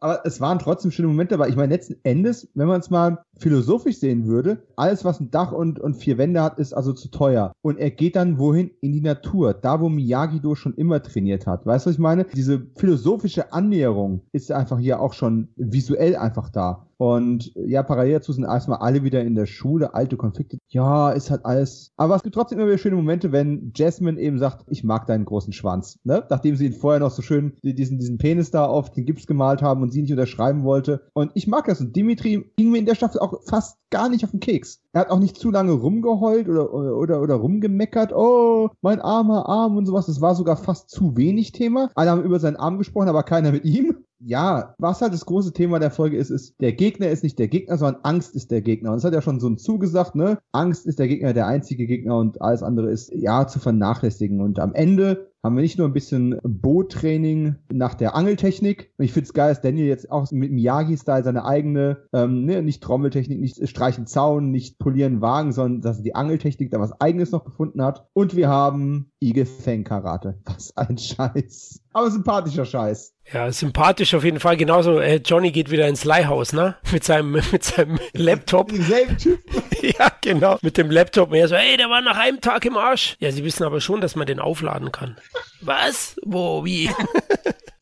aber 0.00 0.20
es 0.24 0.40
waren 0.40 0.58
trotzdem 0.58 0.90
schöne 0.90 1.08
Momente 1.08 1.36
dabei. 1.36 1.48
Ich 1.48 1.56
meine, 1.56 1.72
letzten 1.72 1.96
Endes, 2.02 2.50
wenn 2.54 2.68
man 2.68 2.80
es 2.80 2.90
mal 2.90 3.24
philosophisch 3.38 3.98
sehen 3.98 4.26
würde, 4.26 4.66
alles, 4.76 5.06
was 5.06 5.20
ein 5.20 5.30
Dach 5.30 5.52
und, 5.52 5.80
und 5.80 5.94
vier 5.94 6.18
Wände 6.18 6.42
hat, 6.42 6.58
ist 6.58 6.74
also 6.74 6.92
zu 6.92 7.08
teuer. 7.08 7.52
Und 7.62 7.78
er 7.78 7.90
geht 7.90 8.16
dann 8.16 8.38
wohin? 8.38 8.70
In 8.82 8.92
die 8.92 9.00
Natur. 9.00 9.54
Da, 9.54 9.80
wo 9.80 9.88
Miyagi-Do 9.88 10.54
schon 10.54 10.74
immer 10.74 11.02
trainiert 11.02 11.29
hat. 11.46 11.66
Weißt 11.66 11.86
du, 11.86 11.90
was 11.90 11.94
ich 11.94 12.00
meine? 12.00 12.24
Diese 12.24 12.66
philosophische 12.76 13.52
Annäherung 13.52 14.22
ist 14.32 14.52
einfach 14.52 14.78
hier 14.78 15.00
auch 15.00 15.12
schon 15.12 15.48
visuell 15.56 16.16
einfach 16.16 16.50
da. 16.50 16.86
Und 17.00 17.52
ja, 17.54 17.82
parallel 17.82 18.12
dazu 18.12 18.34
sind 18.34 18.44
erstmal 18.44 18.80
alle 18.80 19.02
wieder 19.02 19.22
in 19.22 19.34
der 19.34 19.46
Schule, 19.46 19.94
alte 19.94 20.18
Konflikte. 20.18 20.58
Ja, 20.68 21.10
ist 21.12 21.30
halt 21.30 21.46
alles. 21.46 21.92
Aber 21.96 22.14
es 22.14 22.22
gibt 22.22 22.34
trotzdem 22.34 22.58
immer 22.58 22.68
wieder 22.68 22.76
schöne 22.76 22.96
Momente, 22.96 23.32
wenn 23.32 23.72
Jasmine 23.74 24.20
eben 24.20 24.38
sagt, 24.38 24.66
ich 24.68 24.84
mag 24.84 25.06
deinen 25.06 25.24
großen 25.24 25.54
Schwanz. 25.54 25.98
Ne? 26.04 26.26
Nachdem 26.28 26.56
sie 26.56 26.66
ihn 26.66 26.74
vorher 26.74 27.00
noch 27.00 27.10
so 27.10 27.22
schön 27.22 27.56
diesen, 27.62 27.98
diesen 27.98 28.18
Penis 28.18 28.50
da 28.50 28.66
auf 28.66 28.90
den 28.90 29.06
Gips 29.06 29.26
gemalt 29.26 29.62
haben 29.62 29.80
und 29.80 29.92
sie 29.92 30.02
nicht 30.02 30.10
unterschreiben 30.10 30.62
wollte. 30.62 31.06
Und 31.14 31.30
ich 31.32 31.46
mag 31.46 31.64
das. 31.64 31.80
Und 31.80 31.96
Dimitri 31.96 32.52
ging 32.56 32.70
mir 32.70 32.78
in 32.78 32.84
der 32.84 32.96
Staffel 32.96 33.20
auch 33.20 33.32
fast 33.46 33.78
gar 33.88 34.10
nicht 34.10 34.22
auf 34.22 34.32
den 34.32 34.40
Keks. 34.40 34.82
Er 34.92 35.00
hat 35.00 35.10
auch 35.10 35.20
nicht 35.20 35.38
zu 35.38 35.50
lange 35.50 35.72
rumgeheult 35.72 36.50
oder, 36.50 36.74
oder, 36.74 36.96
oder, 36.98 37.22
oder 37.22 37.34
rumgemeckert. 37.36 38.12
Oh, 38.12 38.68
mein 38.82 39.00
armer 39.00 39.48
Arm 39.48 39.78
und 39.78 39.86
sowas. 39.86 40.04
Das 40.04 40.20
war 40.20 40.34
sogar 40.34 40.58
fast 40.58 40.90
zu 40.90 41.16
wenig 41.16 41.52
Thema. 41.52 41.88
Alle 41.94 42.10
haben 42.10 42.24
über 42.24 42.40
seinen 42.40 42.56
Arm 42.56 42.76
gesprochen, 42.76 43.08
aber 43.08 43.22
keiner 43.22 43.52
mit 43.52 43.64
ihm. 43.64 44.04
Ja, 44.20 44.74
was 44.78 45.00
halt 45.00 45.14
das 45.14 45.24
große 45.24 45.52
Thema 45.52 45.78
der 45.78 45.90
Folge 45.90 46.16
ist, 46.16 46.30
ist, 46.30 46.60
der 46.60 46.72
Gegner 46.72 47.08
ist 47.08 47.22
nicht 47.22 47.38
der 47.38 47.48
Gegner, 47.48 47.78
sondern 47.78 48.02
Angst 48.04 48.34
ist 48.34 48.50
der 48.50 48.60
Gegner. 48.60 48.90
Und 48.90 48.96
das 48.96 49.04
hat 49.04 49.14
ja 49.14 49.22
schon 49.22 49.40
so 49.40 49.48
ein 49.48 49.58
zugesagt, 49.58 50.14
ne? 50.14 50.38
Angst 50.52 50.86
ist 50.86 50.98
der 50.98 51.08
Gegner, 51.08 51.32
der 51.32 51.46
einzige 51.46 51.86
Gegner 51.86 52.18
und 52.18 52.40
alles 52.42 52.62
andere 52.62 52.90
ist, 52.90 53.10
ja, 53.14 53.46
zu 53.46 53.58
vernachlässigen. 53.58 54.40
Und 54.40 54.58
am 54.58 54.74
Ende 54.74 55.29
haben 55.42 55.56
wir 55.56 55.62
nicht 55.62 55.78
nur 55.78 55.88
ein 55.88 55.92
bisschen 55.92 56.38
Boottraining 56.42 57.56
nach 57.72 57.94
der 57.94 58.14
Angeltechnik. 58.14 58.92
Ich 58.98 59.12
finde 59.12 59.26
es 59.26 59.34
geil, 59.34 59.48
dass 59.50 59.60
Daniel 59.60 59.86
jetzt 59.86 60.10
auch 60.10 60.30
mit 60.30 60.50
dem 60.50 60.58
Yagi-Style 60.58 61.24
seine 61.24 61.44
eigene, 61.44 62.04
ähm, 62.12 62.44
ne, 62.44 62.62
nicht 62.62 62.82
Trommeltechnik, 62.82 63.40
nicht 63.40 63.68
streichen 63.68 64.06
Zaun, 64.06 64.50
nicht 64.50 64.78
polieren 64.78 65.20
Wagen, 65.20 65.52
sondern 65.52 65.80
dass 65.80 65.98
er 65.98 66.04
die 66.04 66.14
Angeltechnik 66.14 66.70
da 66.70 66.80
was 66.80 67.00
eigenes 67.00 67.32
noch 67.32 67.44
gefunden 67.44 67.82
hat. 67.82 68.06
Und 68.12 68.36
wir 68.36 68.48
haben 68.48 69.10
Eagle 69.20 69.46
Fang 69.46 69.84
Karate. 69.84 70.38
Was 70.44 70.76
ein 70.76 70.98
Scheiß. 70.98 71.80
Aber 71.92 72.10
sympathischer 72.10 72.64
Scheiß. 72.64 73.14
Ja, 73.32 73.50
sympathisch 73.52 74.14
auf 74.14 74.24
jeden 74.24 74.40
Fall. 74.40 74.56
Genauso, 74.56 74.98
äh, 74.98 75.20
Johnny 75.24 75.52
geht 75.52 75.70
wieder 75.70 75.86
ins 75.88 76.04
Leihhaus, 76.04 76.52
ne? 76.52 76.76
Mit 76.92 77.04
seinem, 77.04 77.32
mit 77.32 77.62
seinem 77.62 77.98
Laptop. 78.12 78.68
Denselben 78.72 79.16
Typ. 79.18 79.40
ja, 79.82 80.10
genau. 80.20 80.58
Mit 80.62 80.76
dem 80.76 80.90
Laptop. 80.90 81.30
Und 81.30 81.36
er 81.36 81.48
so, 81.48 81.54
ey, 81.54 81.76
der 81.76 81.88
war 81.88 82.00
nach 82.00 82.18
einem 82.18 82.40
Tag 82.40 82.64
im 82.64 82.76
Arsch. 82.76 83.16
Ja, 83.20 83.30
sie 83.30 83.44
wissen 83.44 83.64
aber 83.64 83.80
schon, 83.80 84.00
dass 84.00 84.16
man 84.16 84.26
den 84.26 84.40
aufladen 84.40 84.90
kann. 84.90 85.16
Was? 85.60 86.16
Wo? 86.24 86.64
Wie? 86.64 86.90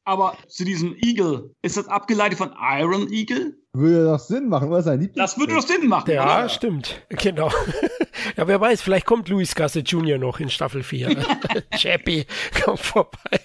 Aber 0.05 0.37
zu 0.49 0.65
diesem 0.65 0.97
Eagle, 1.05 1.55
ist 1.61 1.77
das 1.77 1.87
abgeleitet 1.87 2.39
von 2.39 2.55
Iron 2.59 3.13
Eagle? 3.13 3.59
Würde 3.75 4.07
doch 4.07 4.19
Sinn 4.19 4.49
machen, 4.49 4.69
oder 4.71 4.83
sein 4.83 5.01
Lieblings 5.01 5.17
Das 5.17 5.39
würde 5.39 5.55
doch 5.55 5.63
Sinn 5.63 5.87
machen. 5.87 6.11
Ja, 6.11 6.25
oder? 6.41 6.49
stimmt. 6.49 7.03
Genau. 7.11 7.51
ja, 8.37 8.49
wer 8.49 8.59
weiß, 8.61 8.81
vielleicht 8.81 9.05
kommt 9.05 9.29
Luis 9.29 9.55
Gasse 9.55 9.81
Jr. 9.81 10.17
noch 10.17 10.41
in 10.41 10.49
Staffel 10.49 10.83
4. 10.83 11.15
Chappie 11.77 12.27
kommt 12.65 12.81
vorbei. 12.81 13.41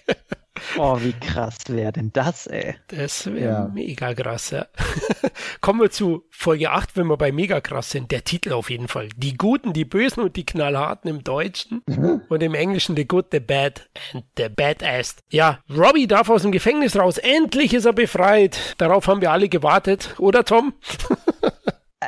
Oh, 0.78 0.98
wie 1.02 1.14
krass 1.14 1.58
wäre 1.68 1.92
denn 1.92 2.12
das, 2.14 2.48
ey? 2.48 2.76
Das 2.88 3.26
wäre 3.26 3.40
Ja. 3.46 3.72
mega 3.74 4.14
krass, 4.14 4.52
ja. 4.52 4.68
Kommen 5.62 5.82
wir 5.82 5.92
zu 5.92 6.26
Folge 6.30 6.72
8, 6.72 6.96
wenn 6.98 7.08
wir 7.08 7.18
bei 7.18 7.32
mega 7.32 7.62
krass 7.62 7.90
sind. 7.92 8.12
Der 8.12 8.24
Titel 8.24 8.54
auf 8.54 8.70
jeden 8.70 8.88
Fall. 8.88 9.10
Die 9.16 9.36
Guten, 9.38 9.74
die 9.74 9.86
Bösen 9.86 10.22
und 10.24 10.36
die 10.36 10.46
Knallharten 10.46 11.10
im 11.10 11.24
Deutschen 11.24 11.82
und 12.30 12.44
im 12.44 12.54
Englischen 12.54 12.96
The 12.96 13.06
Good, 13.08 13.28
The 13.32 13.40
Bad 13.40 13.90
and 14.14 14.24
The 14.38 14.50
Badass. 14.50 15.16
Ja, 15.30 15.60
Robbie 15.70 16.08
darf 16.08 16.30
aus 16.30 16.42
dem 16.44 16.52
Gefängnis 16.52 16.96
raus. 16.98 17.18
Endlich 17.18 17.74
ist 17.74 17.86
er 17.86 17.94
befreit. 17.94 18.76
Darauf 18.78 19.08
haben 19.08 19.22
wir 19.22 19.32
alle 19.32 19.50
gewartet, 19.50 20.16
oder 20.18 20.44
Tom? 20.46 20.74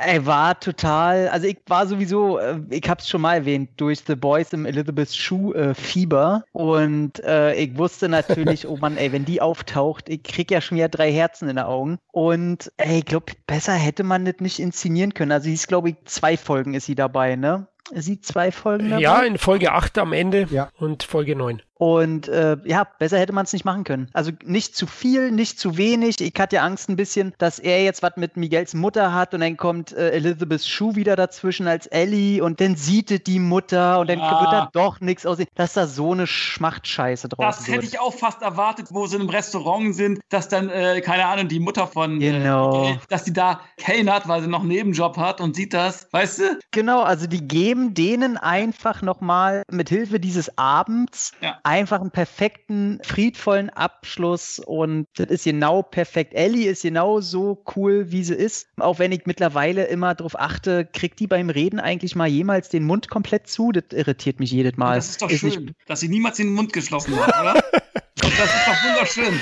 Er 0.06 0.26
war 0.26 0.60
total, 0.60 1.28
also 1.30 1.48
ich 1.48 1.58
war 1.68 1.88
sowieso, 1.88 2.38
äh, 2.40 2.60
ich 2.70 2.88
hab's 2.90 3.08
schon 3.10 3.22
mal 3.22 3.36
erwähnt, 3.36 3.70
durch 3.78 4.00
The 4.06 4.16
Boys 4.16 4.54
im 4.54 4.66
Elizabeth 4.66 5.14
Shue 5.16 5.54
äh, 5.56 5.74
Fieber 5.74 6.44
und 6.52 7.24
äh, 7.24 7.54
ich 7.56 7.78
wusste 7.78 8.10
natürlich, 8.10 8.68
oh 8.68 8.78
Mann, 8.78 8.98
ey, 8.98 9.12
wenn 9.12 9.26
die 9.26 9.42
auftaucht, 9.42 10.10
ich 10.10 10.24
krieg 10.24 10.52
ja 10.52 10.62
schon 10.62 10.78
wieder 10.78 10.90
drei 10.90 11.12
Herzen 11.12 11.50
in 11.50 11.56
den 11.56 11.66
Augen 11.66 12.00
und 12.12 12.72
ey, 12.78 13.00
ich 13.00 13.06
glaube, 13.06 13.34
besser 13.48 13.74
hätte 13.74 14.04
man 14.04 14.26
das 14.26 14.36
nicht 14.40 14.60
inszenieren 14.60 15.14
können. 15.14 15.32
Also 15.32 15.50
hieß, 15.50 15.68
glaube 15.68 15.90
ich, 15.90 15.96
zwei 16.06 16.38
Folgen 16.38 16.74
ist 16.74 16.86
sie 16.86 16.96
dabei, 16.96 17.36
ne? 17.36 17.68
Ist 17.92 18.06
sie 18.06 18.20
zwei 18.20 18.52
Folgen 18.52 18.90
dabei? 18.90 19.02
Ja, 19.04 19.22
in 19.22 19.38
Folge 19.38 19.72
8 19.72 20.00
am 20.00 20.12
Ende 20.12 20.48
Ja. 20.50 20.70
und 20.80 21.04
Folge 21.04 21.36
9. 21.36 21.62
Und 21.78 22.30
äh, 22.30 22.58
ja, 22.64 22.88
besser 23.00 23.20
hätte 23.20 23.34
man 23.34 23.44
es 23.46 23.52
nicht 23.54 23.66
machen 23.66 23.84
können. 23.84 24.10
Also 24.14 24.32
nicht 24.46 24.76
zu 24.78 24.88
viel, 24.88 25.30
nicht 25.32 25.60
zu 25.60 25.76
wenig. 25.78 26.22
Ich 26.22 26.34
hatte 26.40 26.56
ja 26.58 26.64
Angst 26.64 26.88
ein 26.90 26.96
bisschen, 26.96 27.34
dass 27.38 27.60
er 27.60 27.84
jetzt 27.84 28.02
was 28.02 28.14
mit 28.16 28.38
Miguels 28.38 28.74
Mutter 28.74 29.14
hat 29.14 29.34
und 29.34 29.42
dann 29.42 29.58
kommt 29.58 29.92
äh, 29.92 30.12
Elizabeth 30.12 30.64
Shue 30.66 30.96
wieder 30.96 31.16
dazwischen 31.18 31.68
als 31.68 31.88
Ellie 31.88 32.42
und 32.42 32.62
dann 32.62 32.78
sieht 32.78 33.12
es 33.12 33.24
die 33.24 33.40
Mutter 33.40 34.00
und 34.00 34.10
dann 34.10 34.20
Ja. 34.20 34.40
wird 34.40 34.54
da 34.54 34.70
doch 34.72 35.02
nichts 35.02 35.26
aussehen. 35.26 35.48
Dass 35.56 35.74
da 35.74 35.86
so 35.86 36.14
eine 36.14 36.28
Schmachtscheiße 36.28 37.28
draus 37.28 37.58
Das 37.58 37.68
hätte 37.68 37.82
wird. 37.84 37.94
ich 37.94 38.00
auch 38.00 38.14
fast 38.14 38.42
erwartet, 38.42 38.88
wo 38.92 39.06
sie 39.08 39.18
im 39.18 39.28
Restaurant 39.30 39.94
sind, 39.96 40.20
dass 40.30 40.48
dann, 40.48 40.70
äh, 40.70 41.02
keine 41.02 41.26
Ahnung, 41.26 41.48
die 41.50 41.60
Mutter 41.60 41.88
von, 41.88 42.20
Genau. 42.20 42.74
äh, 42.74 42.78
Miguel, 42.92 43.00
dass 43.10 43.26
die 43.26 43.34
da 43.34 43.60
kellnert, 43.78 44.28
weil 44.28 44.42
sie 44.42 44.48
noch 44.48 44.62
einen 44.62 44.70
Nebenjob 44.70 45.18
hat 45.18 45.42
und 45.42 45.56
sieht 45.56 45.74
das, 45.74 46.08
weißt 46.12 46.40
du? 46.40 46.60
Genau, 46.72 47.02
also 47.02 47.28
die 47.28 47.46
geben 47.46 47.94
denen 47.94 48.38
einfach 48.38 49.02
nochmal 49.02 49.64
mit 49.70 49.90
Hilfe 49.90 50.20
dieses 50.22 50.58
Abends 50.58 51.34
Ja. 51.42 51.60
Einfach 51.66 52.00
einen 52.00 52.12
perfekten, 52.12 53.00
friedvollen 53.04 53.70
Abschluss 53.72 54.60
und 54.60 55.08
das 55.16 55.28
ist 55.28 55.44
genau 55.46 55.82
perfekt. 55.82 56.34
Ellie 56.36 56.70
ist 56.70 56.84
genau 56.84 57.22
so 57.22 57.64
cool, 57.76 58.12
wie 58.12 58.24
sie 58.24 58.36
ist. 58.36 58.68
Auch 58.78 59.00
wenn 59.00 59.12
ich 59.12 59.26
mittlerweile 59.26 59.86
immer 59.86 60.14
darauf 60.14 60.40
achte, 60.40 60.86
kriegt 60.86 61.20
die 61.20 61.28
beim 61.28 61.50
Reden 61.50 61.80
eigentlich 61.80 62.16
mal 62.16 62.28
jemals 62.28 62.70
den 62.70 62.84
Mund 62.84 63.10
komplett 63.10 63.48
zu? 63.48 63.72
Das 63.72 63.86
irritiert 63.92 64.40
mich 64.40 64.52
jedes 64.52 64.78
Mal. 64.78 64.96
Das 64.96 65.10
ist 65.10 65.22
doch 65.22 65.30
nicht- 65.30 65.42
schön, 65.42 65.76
dass 65.88 66.00
sie 66.02 66.08
niemals 66.08 66.38
den 66.38 66.54
Mund 66.54 66.72
geschlossen 66.72 67.16
hat, 67.20 67.30
oder? 67.42 67.54
das 68.16 68.30
ist 68.32 68.68
doch 68.68 68.84
wunderschön. 68.90 69.40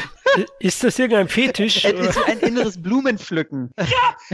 Ist 0.60 0.84
das 0.84 1.00
irgendein 1.00 1.30
Fetisch? 1.30 1.86
Es 1.86 1.94
ist 1.94 2.18
ein 2.26 2.40
inneres 2.40 2.82
Blumenpflücken. 2.82 3.72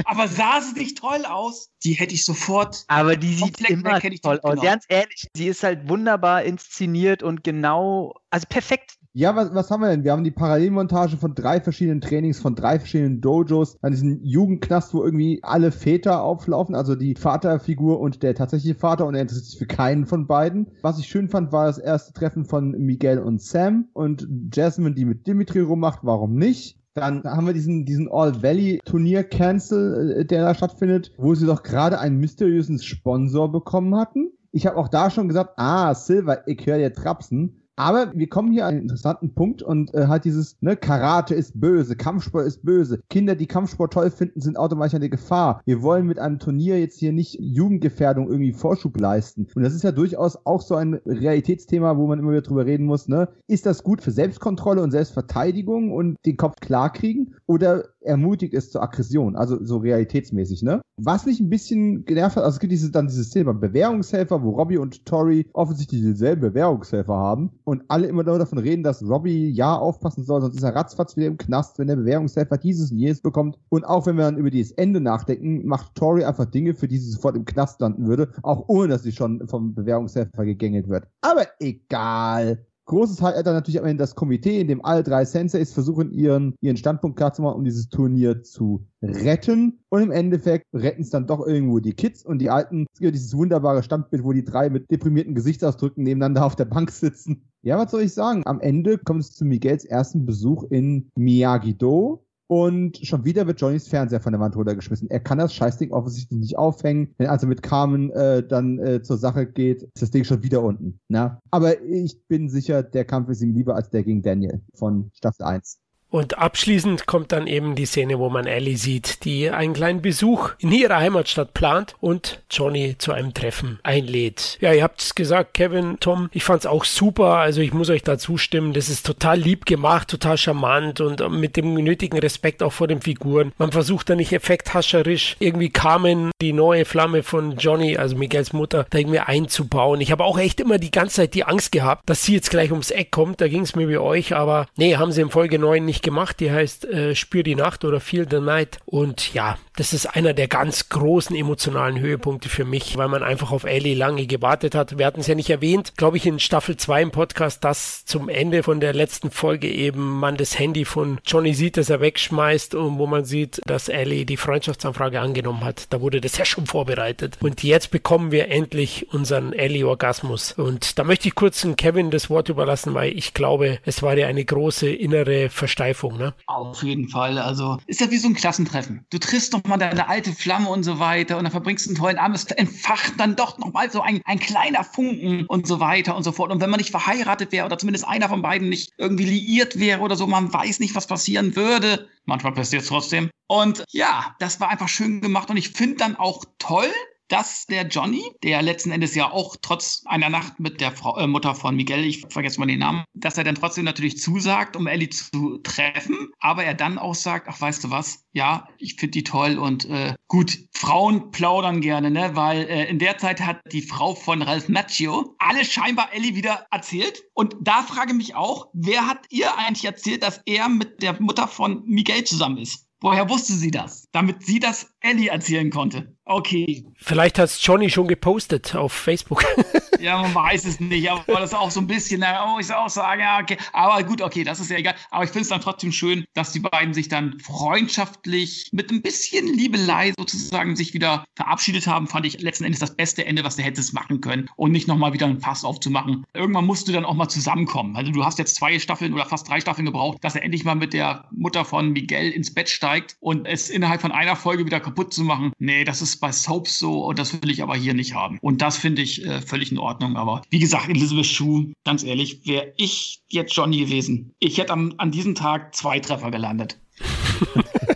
Aber 0.06 0.28
sah 0.28 0.62
sie 0.62 0.80
nicht 0.80 0.97
toll 0.97 1.26
aus? 1.26 1.70
Die 1.84 1.93
hätte 1.93 2.14
ich 2.14 2.26
sofort. 2.26 2.84
Aber 2.88 3.16
die 3.16 3.34
sieht 3.34 3.70
immer 3.70 4.00
toll 4.00 4.10
die 4.12 4.24
aus. 4.24 4.41
genommen. 4.41 4.62
Ganz 4.62 4.86
ehrlich, 4.88 5.28
sie 5.36 5.47
ist 5.47 5.64
halt 5.64 5.88
wunderbar 5.89 6.43
inszeniert 6.43 7.24
und 7.24 7.43
genau, 7.43 8.16
also 8.30 8.45
perfekt. 8.50 8.99
Ja, 9.20 9.36
was, 9.36 9.53
was 9.53 9.70
haben 9.70 9.82
wir 9.82 9.89
denn? 9.89 10.05
Wir 10.05 10.13
haben 10.13 10.24
die 10.24 10.32
Parallelmontage 10.32 11.17
von 11.17 11.36
drei 11.36 11.59
verschiedenen 11.59 11.99
Trainings, 11.99 12.39
von 12.39 12.55
drei 12.55 12.80
verschiedenen 12.80 13.20
Dojos, 13.20 13.76
an 13.82 13.91
diesem 13.91 14.24
Jugendknast, 14.24 14.93
wo 14.93 15.03
irgendwie 15.03 15.41
alle 15.43 15.74
Väter 15.74 16.24
auflaufen, 16.24 16.74
also 16.74 16.95
die 16.95 17.15
Vaterfigur 17.15 17.99
und 17.99 18.24
der 18.24 18.34
tatsächliche 18.34 18.80
Vater 18.80 19.05
und 19.05 19.15
er 19.15 19.24
interessiert 19.24 19.47
sich 19.47 19.59
für 19.59 19.65
keinen 19.65 20.05
von 20.05 20.26
beiden. 20.26 20.72
Was 20.84 20.99
ich 20.99 21.07
schön 21.07 21.28
fand, 21.28 21.51
war 21.51 21.65
das 21.65 21.80
erste 21.80 22.13
Treffen 22.13 22.45
von 22.45 22.72
Miguel 22.72 23.20
und 23.20 23.41
Sam 23.41 23.89
und 23.91 24.26
Jasmine, 24.53 24.95
die 24.95 25.03
mit 25.03 25.28
Dimitri 25.28 25.59
rummacht, 25.59 25.99
warum 26.03 26.36
nicht? 26.36 26.80
Dann 26.93 27.26
haben 27.26 27.45
wir 27.45 27.53
diesen, 27.53 27.84
diesen 27.84 28.09
All-Valley-Turnier-Cancel, 28.09 30.11
äh, 30.11 30.26
der 30.26 30.43
da 30.43 30.55
stattfindet, 30.55 31.11
wo 31.17 31.36
sie 31.36 31.45
doch 31.45 31.63
gerade 31.63 31.99
einen 31.99 32.20
mysteriösen 32.20 32.80
Sponsor 32.80 33.51
bekommen 33.51 33.97
hatten. 33.97 34.32
Ich 34.53 34.65
habe 34.65 34.78
auch 34.78 34.88
da 34.88 35.09
schon 35.09 35.28
gesagt, 35.28 35.55
ah, 35.57 35.93
Silver, 35.93 36.47
ich 36.47 36.65
höre 36.65 36.78
dir 36.78 36.93
trapsen. 36.93 37.57
Aber 37.80 38.12
wir 38.14 38.28
kommen 38.28 38.52
hier 38.52 38.66
an 38.66 38.74
einen 38.74 38.82
interessanten 38.82 39.34
Punkt 39.34 39.64
und 39.64 39.94
äh, 39.94 40.08
halt 40.08 40.26
dieses, 40.26 40.58
ne, 40.60 40.76
Karate 40.76 41.34
ist 41.34 41.62
böse, 41.62 41.96
Kampfsport 41.96 42.46
ist 42.46 42.66
böse. 42.66 43.00
Kinder, 43.10 43.36
die 43.36 43.48
Kampfsport 43.48 43.94
toll 43.94 44.12
finden, 44.12 44.42
sind 44.42 44.58
automatisch 44.58 44.96
eine 44.96 45.10
Gefahr. 45.10 45.62
Wir 45.64 45.82
wollen 45.82 46.06
mit 46.06 46.20
einem 46.20 46.40
Turnier 46.40 46.78
jetzt 46.78 47.00
hier 47.00 47.14
nicht 47.14 47.38
Jugendgefährdung 47.40 48.28
irgendwie 48.28 48.52
Vorschub 48.52 49.00
leisten. 49.00 49.48
Und 49.56 49.64
das 49.64 49.74
ist 49.74 49.86
ja 49.86 49.94
durchaus 49.94 50.46
auch 50.46 50.62
so 50.62 50.76
ein 50.76 50.96
Realitätsthema, 51.06 51.96
wo 51.96 52.06
man 52.06 52.20
immer 52.20 52.32
wieder 52.32 52.42
drüber 52.42 52.66
reden 52.66 52.86
muss, 52.86 53.08
ne? 53.08 53.30
Ist 53.48 53.66
das 53.66 53.82
gut 53.82 54.02
für 54.02 54.12
Selbstkontrolle 54.12 54.82
und 54.82 54.92
Selbstverteidigung 54.92 55.94
und 55.94 56.18
den 56.26 56.36
Kopf 56.36 56.56
klar 56.60 56.92
kriegen? 56.92 57.36
Oder 57.46 57.86
ermutigt 58.02 58.56
es 58.56 58.72
zur 58.72 58.84
Aggression? 58.84 59.38
Also 59.38 59.64
so 59.64 59.78
realitätsmäßig, 59.78 60.64
ne? 60.64 60.82
Was 60.98 61.26
mich 61.26 61.40
ein 61.40 61.50
bisschen 61.50 62.04
genervt 62.04 62.36
hat, 62.36 62.44
also 62.44 62.56
es 62.56 62.60
gibt 62.60 62.74
dieses, 62.74 62.92
dann 62.92 63.08
dieses 63.08 63.30
Thema 63.30 63.54
Bewährungshelfer, 63.54 64.44
wo 64.44 64.50
Robbie 64.50 64.78
und 64.78 65.06
Tori 65.06 65.48
offensichtlich 65.54 66.02
dieselben 66.02 66.42
Bewährungshelfer 66.42 67.16
haben 67.16 67.52
und 67.70 67.84
alle 67.88 68.07
immer 68.07 68.24
nur 68.24 68.39
davon 68.39 68.57
reden, 68.57 68.84
dass 68.84 69.07
Robbie 69.07 69.49
ja 69.49 69.76
aufpassen 69.76 70.24
soll, 70.24 70.41
sonst 70.41 70.55
ist 70.55 70.63
er 70.63 70.76
ratzfatz 70.76 71.15
wieder 71.15 71.28
im 71.28 71.38
Knast, 71.38 71.80
wenn 71.80 71.88
der 71.88 71.95
Bewährungshelfer 71.95 72.57
dieses 72.57 72.91
und 72.91 72.97
jenes 72.97 73.22
bekommt. 73.22 73.57
Und 73.70 73.86
auch 73.86 74.05
wenn 74.05 74.17
wir 74.17 74.26
dann 74.26 74.38
über 74.38 74.49
dieses 74.49 74.72
Ende 74.74 74.99
nachdenken, 74.99 75.65
macht 75.67 75.95
Tori 75.95 76.24
einfach 76.24 76.45
Dinge, 76.45 76.74
für 76.74 76.88
die 76.88 76.97
sie 76.97 77.11
sofort 77.11 77.36
im 77.36 77.45
Knast 77.45 77.80
landen 77.82 78.07
würde, 78.07 78.32
auch 78.43 78.65
ohne 78.67 78.89
dass 78.89 79.03
sie 79.03 79.11
schon 79.11 79.47
vom 79.47 79.76
Bewährungshelfer 79.76 80.45
gegängelt 80.45 80.89
wird. 80.89 81.07
Aber 81.22 81.45
egal. 81.59 82.65
Großes 82.89 83.22
Highlight 83.22 83.45
dann 83.45 83.53
natürlich 83.53 83.80
am 83.80 83.86
Ende 83.86 84.01
das 84.01 84.15
Komitee, 84.15 84.59
in 84.59 84.67
dem 84.67 84.84
alle 84.84 85.03
drei 85.03 85.24
Senseis 85.24 85.72
versuchen, 85.72 86.11
ihren, 86.11 86.55
ihren 86.59 86.76
Standpunkt 86.76 87.17
klar 87.17 87.32
zu 87.32 87.43
machen, 87.43 87.57
um 87.57 87.63
dieses 87.63 87.89
Turnier 87.89 88.41
zu 88.41 88.84
retten. 89.03 89.78
Und 89.89 90.01
im 90.01 90.09
Endeffekt 90.09 90.65
retten 90.74 91.03
es 91.03 91.11
dann 91.11 91.28
doch 91.28 91.45
irgendwo 91.45 91.78
die 91.78 91.93
Kids 91.93 92.26
und 92.26 92.39
die 92.39 92.49
Alten. 92.49 92.88
Es 92.91 92.99
gibt 92.99 93.13
dieses 93.13 93.38
wunderbare 93.38 93.84
Standbild, 93.84 94.24
wo 94.24 94.34
die 94.34 94.43
drei 94.43 94.72
mit 94.72 94.89
deprimierten 94.89 95.36
Gesichtsausdrücken 95.36 96.03
nebeneinander 96.03 96.43
auf 96.43 96.55
der 96.55 96.65
Bank 96.65 96.89
sitzen. 96.89 97.49
Ja, 97.62 97.78
was 97.78 97.91
soll 97.91 98.03
ich 98.03 98.14
sagen? 98.14 98.43
Am 98.45 98.62
Ende 98.62 98.97
kommt 98.97 99.22
es 99.22 99.34
zu 99.34 99.43
Miguels 99.43 99.84
ersten 99.84 100.26
Besuch 100.26 100.64
in 100.70 101.12
Miyagi-Do. 101.16 102.24
Und 102.47 102.97
schon 103.05 103.26
wieder 103.26 103.45
wird 103.45 103.62
Johnnys 103.62 103.88
Fernseher 103.88 104.22
von 104.22 104.32
der 104.32 104.39
Wand 104.39 104.55
runtergeschmissen. 104.55 105.07
Er 105.12 105.20
kann 105.20 105.38
das 105.38 105.53
Scheißding 105.53 105.91
offensichtlich 105.91 106.39
nicht 106.39 106.57
aufhängen. 106.57 107.14
Wenn 107.18 107.28
er 107.28 107.34
also 107.34 107.45
mit 107.45 107.62
Carmen 107.62 108.10
äh, 108.10 108.41
dann 108.41 108.80
äh, 108.80 109.03
zur 109.03 109.18
Sache 109.18 109.45
geht, 109.45 109.84
ist 109.84 110.01
das 110.01 110.10
Ding 110.10 110.24
schon 110.24 110.41
wieder 110.41 110.64
unten. 110.64 110.99
Na? 111.10 111.39
Aber 111.51 111.80
ich 111.84 112.26
bin 112.28 112.49
sicher, 112.49 112.82
der 112.82 113.05
Kampf 113.05 113.30
ist 113.30 113.43
ihm 113.43 113.53
lieber 113.53 113.76
als 113.76 113.91
der 113.91 114.03
gegen 114.03 114.24
Daniel 114.24 114.62
von 114.74 115.12
Staffel 115.14 115.43
1. 115.43 115.80
Und 116.12 116.39
abschließend 116.39 117.05
kommt 117.05 117.32
dann 117.32 117.45
eben 117.45 117.76
die 117.76 117.86
Szene, 117.86 118.18
wo 118.18 118.30
man 118.30 118.47
Ellie 118.47 118.78
sieht, 118.78 119.26
die 119.26 119.49
einen 119.51 119.74
kleinen 119.74 120.01
Besuch 120.01 120.51
in 120.57 120.72
ihrer 120.72 120.97
Heimatstadt 120.97 121.53
plant 121.53 121.95
und 121.99 122.41
Johnny 122.49 122.95
zu 122.97 123.12
einem 123.12 123.34
Treffen 123.34 123.80
einlädt. 123.84 124.57
Ja, 124.60 124.74
ihr 124.74 124.84
habt 124.84 125.01
es 125.01 125.14
gesagt, 125.14 125.53
Kevin, 125.53 125.97
Tom, 125.99 126.30
ich 126.34 126.43
fand's 126.43 126.66
auch 126.66 126.84
super, 126.84 127.36
also 127.36 127.62
ich 127.62 127.74
muss 127.74 127.91
euch 127.91 128.01
da 128.01 128.18
zustimmen, 128.18 128.74
das 128.74 128.89
ist 128.89 129.05
total 129.05 129.38
lieb 129.38 129.68
gemacht, 129.68 130.07
total 130.07 130.38
charmant 130.38 130.99
und 130.99 131.28
mit 131.30 131.55
dem 131.57 131.76
nötigen 131.76 132.18
Respekt 132.18 132.64
auch 132.64 132.74
vor 132.74 132.88
den 132.88 133.01
Figuren. 133.01 133.51
Man 133.60 133.72
versucht 133.72 134.10
da 134.10 134.16
nicht 134.16 134.34
effekthascherisch 134.34 135.36
irgendwie 135.39 135.70
Carmen, 135.70 136.32
die 136.41 136.53
neue 136.53 136.86
Flamme 136.86 137.22
von 137.22 137.57
Johnny, 137.57 137.97
also 137.97 138.16
Miguels 138.16 138.51
Mutter, 138.51 138.88
da 138.89 138.97
irgendwie 138.97 139.20
einzubauen. 139.20 140.01
Ich 140.01 140.12
habe 140.12 140.24
auch 140.24 140.39
echt 140.39 140.60
immer 140.60 140.80
die 140.80 140.91
ganze 140.91 141.18
Zeit 141.18 141.36
die 141.36 141.43
Angst 141.43 141.72
gehabt, 141.72 142.10
dass 142.10 142.24
sie 142.24 142.34
jetzt 142.34 142.49
gleich 142.49 142.72
ums 142.72 142.89
Eck 142.89 143.12
kommt, 143.12 143.41
da 143.41 143.47
ging 143.47 143.62
es 143.62 143.76
mir 143.76 143.88
wie 143.88 143.97
euch, 143.97 144.36
aber 144.36 144.66
nee, 144.76 144.95
haben 144.95 145.12
sie 145.12 145.22
in 145.22 145.30
Folge 145.30 145.60
9 145.60 145.86
nicht 145.86 145.99
herrlich 146.00 146.02
gemacht. 146.02 146.39
Die 146.39 146.52
heißt 146.52 146.86
äh, 146.86 147.16
Spür 147.16 147.43
die 147.43 147.56
Nacht 147.56 147.86
oder 147.86 148.00
Feel 148.00 148.28
the 148.30 148.39
Night. 148.39 148.80
Und 148.86 149.34
ja, 149.34 149.58
das 149.80 149.94
ist 149.94 150.08
einer 150.08 150.34
der 150.34 150.50
ganz 150.50 150.90
großen 150.90 151.34
emotionalen 151.34 152.02
Höhepunkte 152.02 152.50
für 152.50 152.66
mich, 152.66 152.98
weil 152.98 153.08
man 153.08 153.24
einfach 153.24 153.54
auf 153.54 153.64
Ellie 153.64 153.96
lange 153.96 154.28
gewartet 154.28 154.76
hat. 154.76 154.98
Wir 154.98 155.06
hatten 155.06 155.22
es 155.22 155.28
ja 155.28 155.36
nicht 155.36 155.50
erwähnt, 155.50 155.94
glaube 155.96 156.18
ich, 156.18 156.26
in 156.26 156.40
Staffel 156.40 156.76
2 156.76 157.04
im 157.04 157.12
Podcast, 157.12 157.64
dass 157.64 158.04
zum 158.04 158.28
Ende 158.28 158.62
von 158.62 158.82
der 158.82 158.94
letzten 158.94 159.32
Folge 159.32 159.72
eben 159.72 160.20
man 160.20 160.36
das 160.36 160.60
Handy 160.60 160.84
von 160.84 161.20
Johnny 161.26 161.54
sieht, 161.54 161.78
dass 161.78 161.90
er 161.90 162.02
wegschmeißt 162.02 162.76
und 162.76 163.00
wo 163.00 163.08
man 163.08 163.24
sieht, 163.24 163.62
dass 163.68 163.88
Ellie 163.88 164.26
die 164.26 164.36
Freundschaftsanfrage 164.36 165.22
angenommen 165.22 165.64
hat. 165.64 165.86
Da 165.94 166.02
wurde 166.02 166.20
das 166.20 166.38
ja 166.38 166.44
schon 166.44 166.66
vorbereitet. 166.66 167.38
Und 167.40 167.64
jetzt 167.64 167.90
bekommen 167.90 168.34
wir 168.34 168.50
endlich 168.50 169.08
unseren 169.14 169.54
Ellie-Orgasmus. 169.54 170.52
Und 170.52 171.00
da 171.00 171.06
möchte 171.06 171.30
ich 171.30 171.36
kurz 171.36 171.66
Kevin 171.78 172.12
das 172.12 172.30
Wort 172.30 172.50
überlassen, 172.50 172.96
weil 172.96 173.18
ich 173.18 173.34
glaube, 173.34 173.80
es 173.86 174.04
war 174.04 174.18
ja 174.18 174.28
eine 174.28 174.44
große 174.44 174.90
innere 174.90 175.50
Versteifung. 175.50 176.18
Ne? 176.18 176.34
Auf 176.48 176.84
jeden 176.84 177.08
Fall. 177.08 177.38
Also 177.38 177.78
ist 177.88 178.02
ja 178.02 178.12
wie 178.12 178.18
so 178.18 178.28
ein 178.28 178.36
Klassentreffen. 178.36 179.06
Du 179.10 179.20
triffst 179.20 179.54
doch 179.54 179.68
mal 179.70 179.78
deine 179.78 180.09
alte 180.09 180.34
Flamme 180.34 180.70
und 180.70 180.84
so 180.84 180.99
weiter 180.99 181.38
und 181.38 181.43
dann 181.43 181.51
verbringst 181.51 181.86
du 181.86 181.91
einen 181.91 181.97
tollen 181.97 182.17
Abend. 182.17 182.38
Es 182.38 182.45
entfacht 182.45 183.13
dann 183.17 183.36
doch 183.36 183.57
noch 183.57 183.74
mal 183.74 183.89
so 183.91 184.01
ein, 184.01 184.22
ein 184.26 184.39
kleiner 184.39 184.84
Funken 184.84 185.45
und 185.45 185.67
so 185.67 185.80
weiter 185.80 186.15
und 186.15 186.24
so 186.24 186.32
fort. 186.32 186.51
Und 186.51 186.61
wenn 186.61 186.70
man 186.70 186.80
nicht 186.80 186.91
verheiratet 186.91 187.51
wäre 187.51 187.65
oder 187.65 187.78
zumindest 187.78 188.07
einer 188.07 188.30
von 188.30 188.41
beiden 188.41 188.70
nicht 188.70 188.91
irgendwie 188.97 189.26
liiert 189.26 189.80
wäre 189.80 190.01
oder 190.01 190.15
so, 190.15 190.28
man 190.28 190.53
weiß 190.53 190.80
nicht, 190.80 190.95
was 190.95 191.07
passieren 191.07 191.55
würde. 191.55 192.09
Manchmal 192.26 192.53
passiert 192.53 192.82
es 192.82 192.89
trotzdem. 192.89 193.30
Und 193.47 193.84
ja, 193.91 194.36
das 194.39 194.59
war 194.59 194.70
einfach 194.70 194.89
schön 194.89 195.22
gemacht 195.22 195.49
und 195.49 195.57
ich 195.57 195.70
finde 195.70 195.95
dann 195.97 196.15
auch 196.15 196.43
toll, 196.59 196.91
dass 197.30 197.66
der 197.68 197.88
Johnny, 197.88 198.24
der 198.44 198.62
letzten 198.62 198.92
Endes 198.92 199.16
ja 199.16 199.32
auch 199.32 199.56
trotz 199.62 200.04
einer 200.06 200.30
Nacht 200.30 200.60
mit 200.60 200.82
der 200.82 200.92
Frau, 200.92 201.18
äh, 201.18 201.28
Mutter 201.28 201.56
von 201.56 201.76
Miguel, 201.76 202.04
ich 202.04 202.26
vergesse 202.30 202.60
mal 202.60 202.66
den 202.66 202.80
Namen, 202.80 203.06
dass 203.14 203.38
er 203.38 203.44
dann 203.44 203.56
trotzdem 203.56 203.86
natürlich 203.86 204.18
zusagt, 204.18 204.76
um 204.76 204.88
Ellie 204.88 205.10
zu 205.10 205.60
treffen, 205.60 206.32
aber 206.40 206.64
er 206.64 206.74
dann 206.74 206.98
auch 206.98 207.16
sagt, 207.16 207.48
ach 207.48 207.62
weißt 207.62 207.84
du 207.84 207.92
was, 207.92 208.26
ja, 208.34 208.68
ich 208.78 208.96
finde 208.96 209.12
die 209.12 209.24
toll 209.24 209.58
und 209.58 209.86
äh, 209.86 210.16
gut, 210.28 210.58
Frauen 210.74 211.32
plaudern 211.32 211.82
gerne, 211.82 212.12
ne, 212.12 212.32
weil 212.34 212.64
äh, 212.64 212.90
in 212.90 213.00
der 213.00 213.18
Zeit 213.18 213.42
hat 213.42 213.60
die 213.72 213.82
Frau 213.82 214.16
von 214.16 214.42
Ralph 214.42 214.68
Macchio 214.68 215.36
alle 215.38 215.64
scheinbar 215.66 216.14
Ellie 216.14 216.36
wieder 216.36 216.66
erzählt 216.72 217.24
und 217.34 217.56
da 217.62 217.84
frage 217.84 218.14
mich 218.14 218.36
auch, 218.36 218.68
wer 218.74 219.08
hat 219.08 219.26
ihr 219.30 219.58
eigentlich 219.58 219.86
erzählt, 219.86 220.24
dass 220.24 220.42
er 220.46 220.68
mit 220.68 221.02
der 221.02 221.22
Mutter 221.22 221.48
von 221.48 221.84
Miguel 221.86 222.24
zusammen 222.24 222.58
ist? 222.58 222.89
Woher 223.02 223.30
wusste 223.30 223.54
sie 223.54 223.72
das? 223.72 224.08
Damit 224.12 224.45
sie 224.45 224.60
das 224.60 224.93
Ellie 225.00 225.30
erzählen 225.30 225.70
konnte. 225.70 226.16
Okay. 226.26 226.86
Vielleicht 226.97 227.39
hat 227.39 227.50
Johnny 227.62 227.89
schon 227.89 228.08
gepostet 228.08 228.76
auf 228.76 228.91
Facebook. 228.91 229.45
ja, 230.02 230.22
man 230.22 230.34
weiß 230.34 230.66
es 230.66 230.80
nicht, 230.80 231.10
aber 231.10 231.24
das 231.28 231.52
ist 231.52 231.58
auch 231.58 231.72
so 231.72 231.80
ein 231.80 231.88
bisschen, 231.88 232.24
oh, 232.24 232.60
ich 232.60 232.72
auch 232.74 232.89
sagen, 232.89 233.22
ja, 233.22 233.39
okay. 233.39 233.58
Aber 233.74 234.04
gut, 234.04 234.22
okay, 234.22 234.43
das 234.43 234.60
ist 234.60 234.72
ja 234.72 234.78
egal. 234.78 234.95
Aber 235.12 235.24
ich 235.24 235.30
finde 235.30 235.43
es 235.43 235.50
dann 235.50 235.62
trotzdem 235.62 235.91
schön, 235.91 236.26
dass 236.34 236.52
die 236.52 236.60
beiden 236.60 236.93
sich 236.93 237.10
dann 237.10 237.39
freundschaftlich 237.39 238.70
mit 238.72 238.91
ein 238.91 239.02
bisschen 239.02 239.47
Liebelei 239.47 240.14
sozusagen 240.18 240.76
sich 240.76 240.93
wieder 240.93 241.26
verabschiedet 241.36 241.88
haben, 241.88 242.08
fand 242.08 242.26
ich 242.26 242.41
letzten 242.41 242.64
Endes 242.64 242.80
das 242.80 242.95
beste 242.95 243.26
Ende, 243.26 243.43
was 243.43 243.56
du 243.56 243.64
hättest 243.64 243.93
machen 243.93 244.22
können 244.22 244.50
und 244.56 244.72
nicht 244.72 244.88
nochmal 244.88 245.14
wieder 245.14 245.28
ein 245.28 245.39
Fass 245.39 245.64
aufzumachen. 245.64 246.26
Irgendwann 246.34 246.66
musst 246.66 246.88
du 246.88 246.91
dann 246.91 247.06
auch 247.06 247.14
mal 247.14 247.30
zusammenkommen. 247.30 247.95
Also 247.95 248.12
du 248.12 248.24
hast 248.24 248.39
jetzt 248.39 248.56
zwei 248.56 248.80
Staffeln 248.80 249.14
oder 249.14 249.26
fast 249.26 249.50
drei 249.50 249.60
Staffeln 249.60 249.86
gebraucht, 249.86 250.20
dass 250.22 250.36
er 250.36 250.43
endlich 250.43 250.64
mal 250.64 250.76
mit 250.76 250.93
der 250.93 251.26
Mutter 251.32 251.66
von 251.66 251.91
Miguel 251.91 252.32
ins 252.32 252.54
Bett 252.54 252.70
steigt 252.70 253.18
und 253.20 253.45
es 253.45 253.70
innerhalb 253.70 254.02
von 254.02 254.12
einer 254.12 254.36
Folge 254.36 254.66
wieder 254.66 254.80
kaputt 254.80 255.14
zu 255.14 255.24
machen. 255.24 255.52
Nee, 255.60 255.84
das 255.84 256.02
ist 256.02 256.18
bei 256.18 256.32
Soaps 256.32 256.80
so 256.80 257.06
und 257.06 257.20
das 257.20 257.34
will 257.41 257.50
ich 257.50 257.64
aber 257.64 257.76
hier 257.76 257.93
nicht 257.93 258.14
haben. 258.14 258.38
Und 258.41 258.62
das 258.62 258.78
finde 258.78 259.02
ich 259.02 259.26
äh, 259.26 259.41
völlig 259.41 259.72
in 259.72 259.78
Ordnung. 259.78 259.89
Aber 260.16 260.42
wie 260.50 260.60
gesagt, 260.60 260.90
Elizabeth 260.90 261.26
Shue, 261.26 261.74
ganz 261.86 262.04
ehrlich, 262.04 262.46
wäre 262.46 262.74
ich 262.78 263.22
jetzt 263.28 263.56
Johnny 263.56 263.78
gewesen, 263.80 264.34
ich 264.40 264.58
hätte 264.58 264.74
am, 264.74 264.94
an 264.98 265.12
diesem 265.12 265.36
Tag 265.36 265.76
zwei 265.76 266.00
Treffer 266.00 266.32
gelandet. 266.32 266.80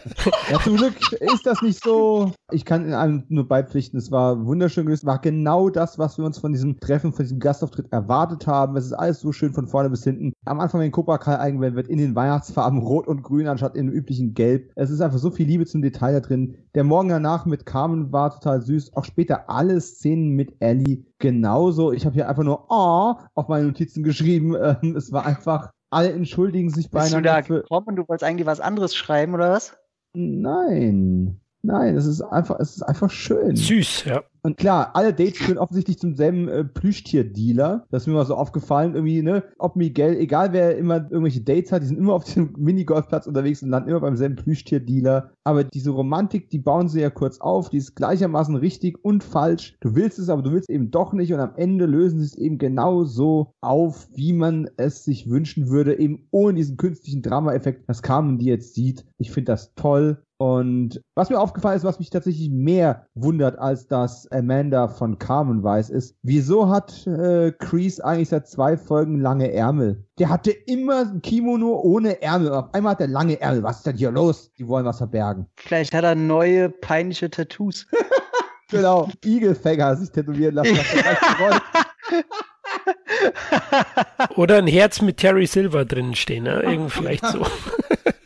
Ja, 0.50 0.60
zum 0.60 0.76
Glück 0.76 0.94
ist 1.20 1.46
das 1.46 1.62
nicht 1.62 1.84
so. 1.84 2.32
Ich 2.52 2.66
kann 2.66 2.86
in 2.86 2.94
einem 2.94 3.24
nur 3.30 3.48
beipflichten. 3.48 3.98
Es 3.98 4.12
war 4.12 4.46
wunderschön 4.46 4.86
gewesen. 4.86 5.08
War 5.08 5.20
genau 5.20 5.70
das, 5.70 5.98
was 5.98 6.18
wir 6.18 6.26
uns 6.26 6.38
von 6.38 6.52
diesem 6.52 6.80
Treffen, 6.80 7.14
von 7.14 7.24
diesem 7.24 7.40
Gastauftritt 7.40 7.92
erwartet 7.92 8.48
haben. 8.48 8.76
Es 8.78 8.86
ist 8.86 8.94
alles 8.94 9.20
so 9.20 9.32
schön 9.32 9.54
von 9.54 9.68
vorne 9.68 9.90
bis 9.90 10.04
hinten. 10.04 10.34
Am 10.46 10.60
Anfang, 10.60 10.82
wenn 10.82 10.92
Cobra 10.92 11.18
Kai 11.18 11.38
eingewendet 11.38 11.76
wird, 11.76 11.88
in 11.88 11.98
den 11.98 12.16
Weihnachtsfarben 12.16 12.80
Rot 12.80 13.08
und 13.08 13.24
Grün 13.24 13.48
anstatt 13.48 13.76
in 13.76 13.88
dem 13.88 13.96
üblichen 13.96 14.34
Gelb. 14.34 14.72
Es 14.76 14.90
ist 14.90 15.02
einfach 15.02 15.20
so 15.20 15.32
viel 15.32 15.48
Liebe 15.48 15.66
zum 15.66 15.82
Detail 15.82 16.14
da 16.14 16.20
drin. 16.20 16.58
Der 16.76 16.84
Morgen 16.84 17.10
danach 17.10 17.46
mit 17.46 17.66
Carmen 17.66 18.12
war 18.12 18.32
total 18.32 18.62
süß. 18.62 18.96
Auch 18.96 19.06
später 19.06 19.50
alle 19.50 19.80
Szenen 19.82 20.30
mit 20.30 20.56
Ellie 20.60 21.06
genauso. 21.20 21.92
Ich 21.92 22.06
habe 22.06 22.16
hier 22.16 22.30
einfach 22.30 22.44
nur 22.44 22.66
oh 22.70 23.16
auf 23.34 23.48
meine 23.48 23.66
Notizen 23.66 24.04
geschrieben. 24.04 24.56
Ähm, 24.56 24.96
es 24.96 25.12
war 25.12 25.26
einfach 25.26 25.72
alle 25.90 26.12
entschuldigen 26.12 26.70
sich 26.70 26.90
beinahe. 26.90 27.06
Bist 27.06 27.16
du 27.16 27.22
da 27.22 27.42
gekommen 27.42 27.88
und 27.88 27.96
du 27.98 28.08
wolltest 28.08 28.24
eigentlich 28.24 28.48
was 28.48 28.60
anderes 28.60 28.96
schreiben, 28.96 29.34
oder 29.34 29.52
was? 29.52 29.78
Nein. 30.14 31.40
Nein, 31.62 31.96
es 31.96 32.06
ist 32.06 32.22
einfach, 32.22 32.60
es 32.60 32.76
ist 32.76 32.84
einfach 32.84 33.10
schön. 33.10 33.56
Süß, 33.56 34.06
ja. 34.06 34.24
Und 34.46 34.58
klar, 34.58 34.92
alle 34.94 35.14
Dates 35.14 35.38
führen 35.38 35.58
offensichtlich 35.58 35.98
zum 35.98 36.16
selben 36.16 36.50
äh, 36.50 36.66
Plüschtier-Dealer. 36.66 37.88
Das 37.90 38.04
ist 38.04 38.08
mir 38.08 38.14
mal 38.14 38.26
so 38.26 38.36
aufgefallen, 38.36 38.94
irgendwie, 38.94 39.22
ne? 39.22 39.44
Ob 39.58 39.78
Miguel, 39.78 40.18
egal 40.18 40.52
wer 40.52 40.78
immer 40.78 40.96
irgendwelche 40.96 41.40
Dates 41.40 41.72
hat, 41.72 41.82
die 41.82 41.88
sind 41.88 41.98
immer 41.98 42.14
auf 42.14 42.26
dem 42.26 42.54
Minigolfplatz 42.58 43.26
unterwegs 43.26 43.64
und 43.64 43.70
landen 43.70 43.90
immer 43.90 44.02
beim 44.02 44.18
selben 44.18 44.36
Plüschtier-Dealer. 44.36 45.32
Aber 45.46 45.64
diese 45.64 45.92
Romantik, 45.92 46.50
die 46.50 46.60
bauen 46.60 46.90
sie 46.90 47.00
ja 47.00 47.10
kurz 47.10 47.40
auf, 47.40 47.70
die 47.70 47.78
ist 47.78 47.96
gleichermaßen 47.96 48.58
richtig 48.58 48.98
und 49.02 49.24
falsch. 49.24 49.78
Du 49.80 49.96
willst 49.96 50.20
es, 50.20 50.28
aber 50.28 50.42
du 50.42 50.52
willst 50.52 50.70
eben 50.70 50.92
doch 50.92 51.14
nicht 51.14 51.34
und 51.34 51.40
am 51.40 51.56
Ende 51.56 51.86
lösen 51.86 52.20
sie 52.20 52.26
es 52.26 52.38
eben 52.38 52.58
genau 52.58 53.06
so 53.06 53.54
auf, 53.62 54.10
wie 54.14 54.34
man 54.34 54.70
es 54.76 55.06
sich 55.06 55.30
wünschen 55.30 55.70
würde, 55.70 55.98
eben 55.98 56.28
ohne 56.32 56.56
diesen 56.56 56.76
künstlichen 56.76 57.22
Drama-Effekt, 57.22 57.88
das 57.88 58.02
Carmen 58.02 58.40
die 58.40 58.48
jetzt 58.48 58.76
sieht. 58.76 59.06
Ich 59.18 59.32
finde 59.32 59.54
das 59.54 59.74
toll. 59.76 60.22
Und 60.44 61.02
was 61.16 61.30
mir 61.30 61.40
aufgefallen 61.40 61.78
ist, 61.78 61.86
was 61.86 62.00
mich 62.00 62.10
tatsächlich 62.10 62.50
mehr 62.50 63.08
wundert, 63.14 63.58
als 63.58 63.88
dass 63.88 64.30
Amanda 64.30 64.90
von 64.90 65.18
Carmen 65.18 65.64
weiß, 65.64 65.90
ist, 65.90 66.18
wieso 66.22 66.68
hat 66.68 67.08
äh, 67.08 67.54
Crease 67.54 68.04
eigentlich 68.04 68.28
seit 68.28 68.50
zwei 68.50 68.76
Folgen 68.76 69.22
lange 69.22 69.54
Ärmel? 69.54 70.06
Der 70.20 70.28
hatte 70.28 70.52
immer 70.52 71.14
ein 71.14 71.22
Kimono 71.22 71.80
ohne 71.82 72.22
Ärmel. 72.22 72.52
Auf 72.52 72.74
einmal 72.74 72.92
hat 72.92 73.00
er 73.00 73.08
lange 73.08 73.40
Ärmel. 73.40 73.64
Was 73.64 73.78
ist 73.78 73.88
denn 73.88 73.96
hier 73.96 74.12
los? 74.12 74.52
Die 74.58 74.68
wollen 74.68 74.84
was 74.84 74.98
verbergen. 74.98 75.48
Vielleicht 75.56 75.94
hat 75.94 76.04
er 76.04 76.16
neue 76.16 76.68
peinliche 76.68 77.30
Tattoos. 77.30 77.88
genau. 78.70 79.08
Igelfänger 79.24 79.96
sich 79.96 80.12
tätowieren 80.12 80.56
lassen. 80.56 80.78
Oder 84.36 84.58
ein 84.58 84.68
Herz 84.68 85.02
mit 85.02 85.16
Terry 85.16 85.48
Silver 85.48 85.86
drin 85.86 86.16
stehen, 86.16 86.44
ne? 86.44 86.64
Irgend 86.64 86.92
vielleicht 86.92 87.26
so. 87.28 87.42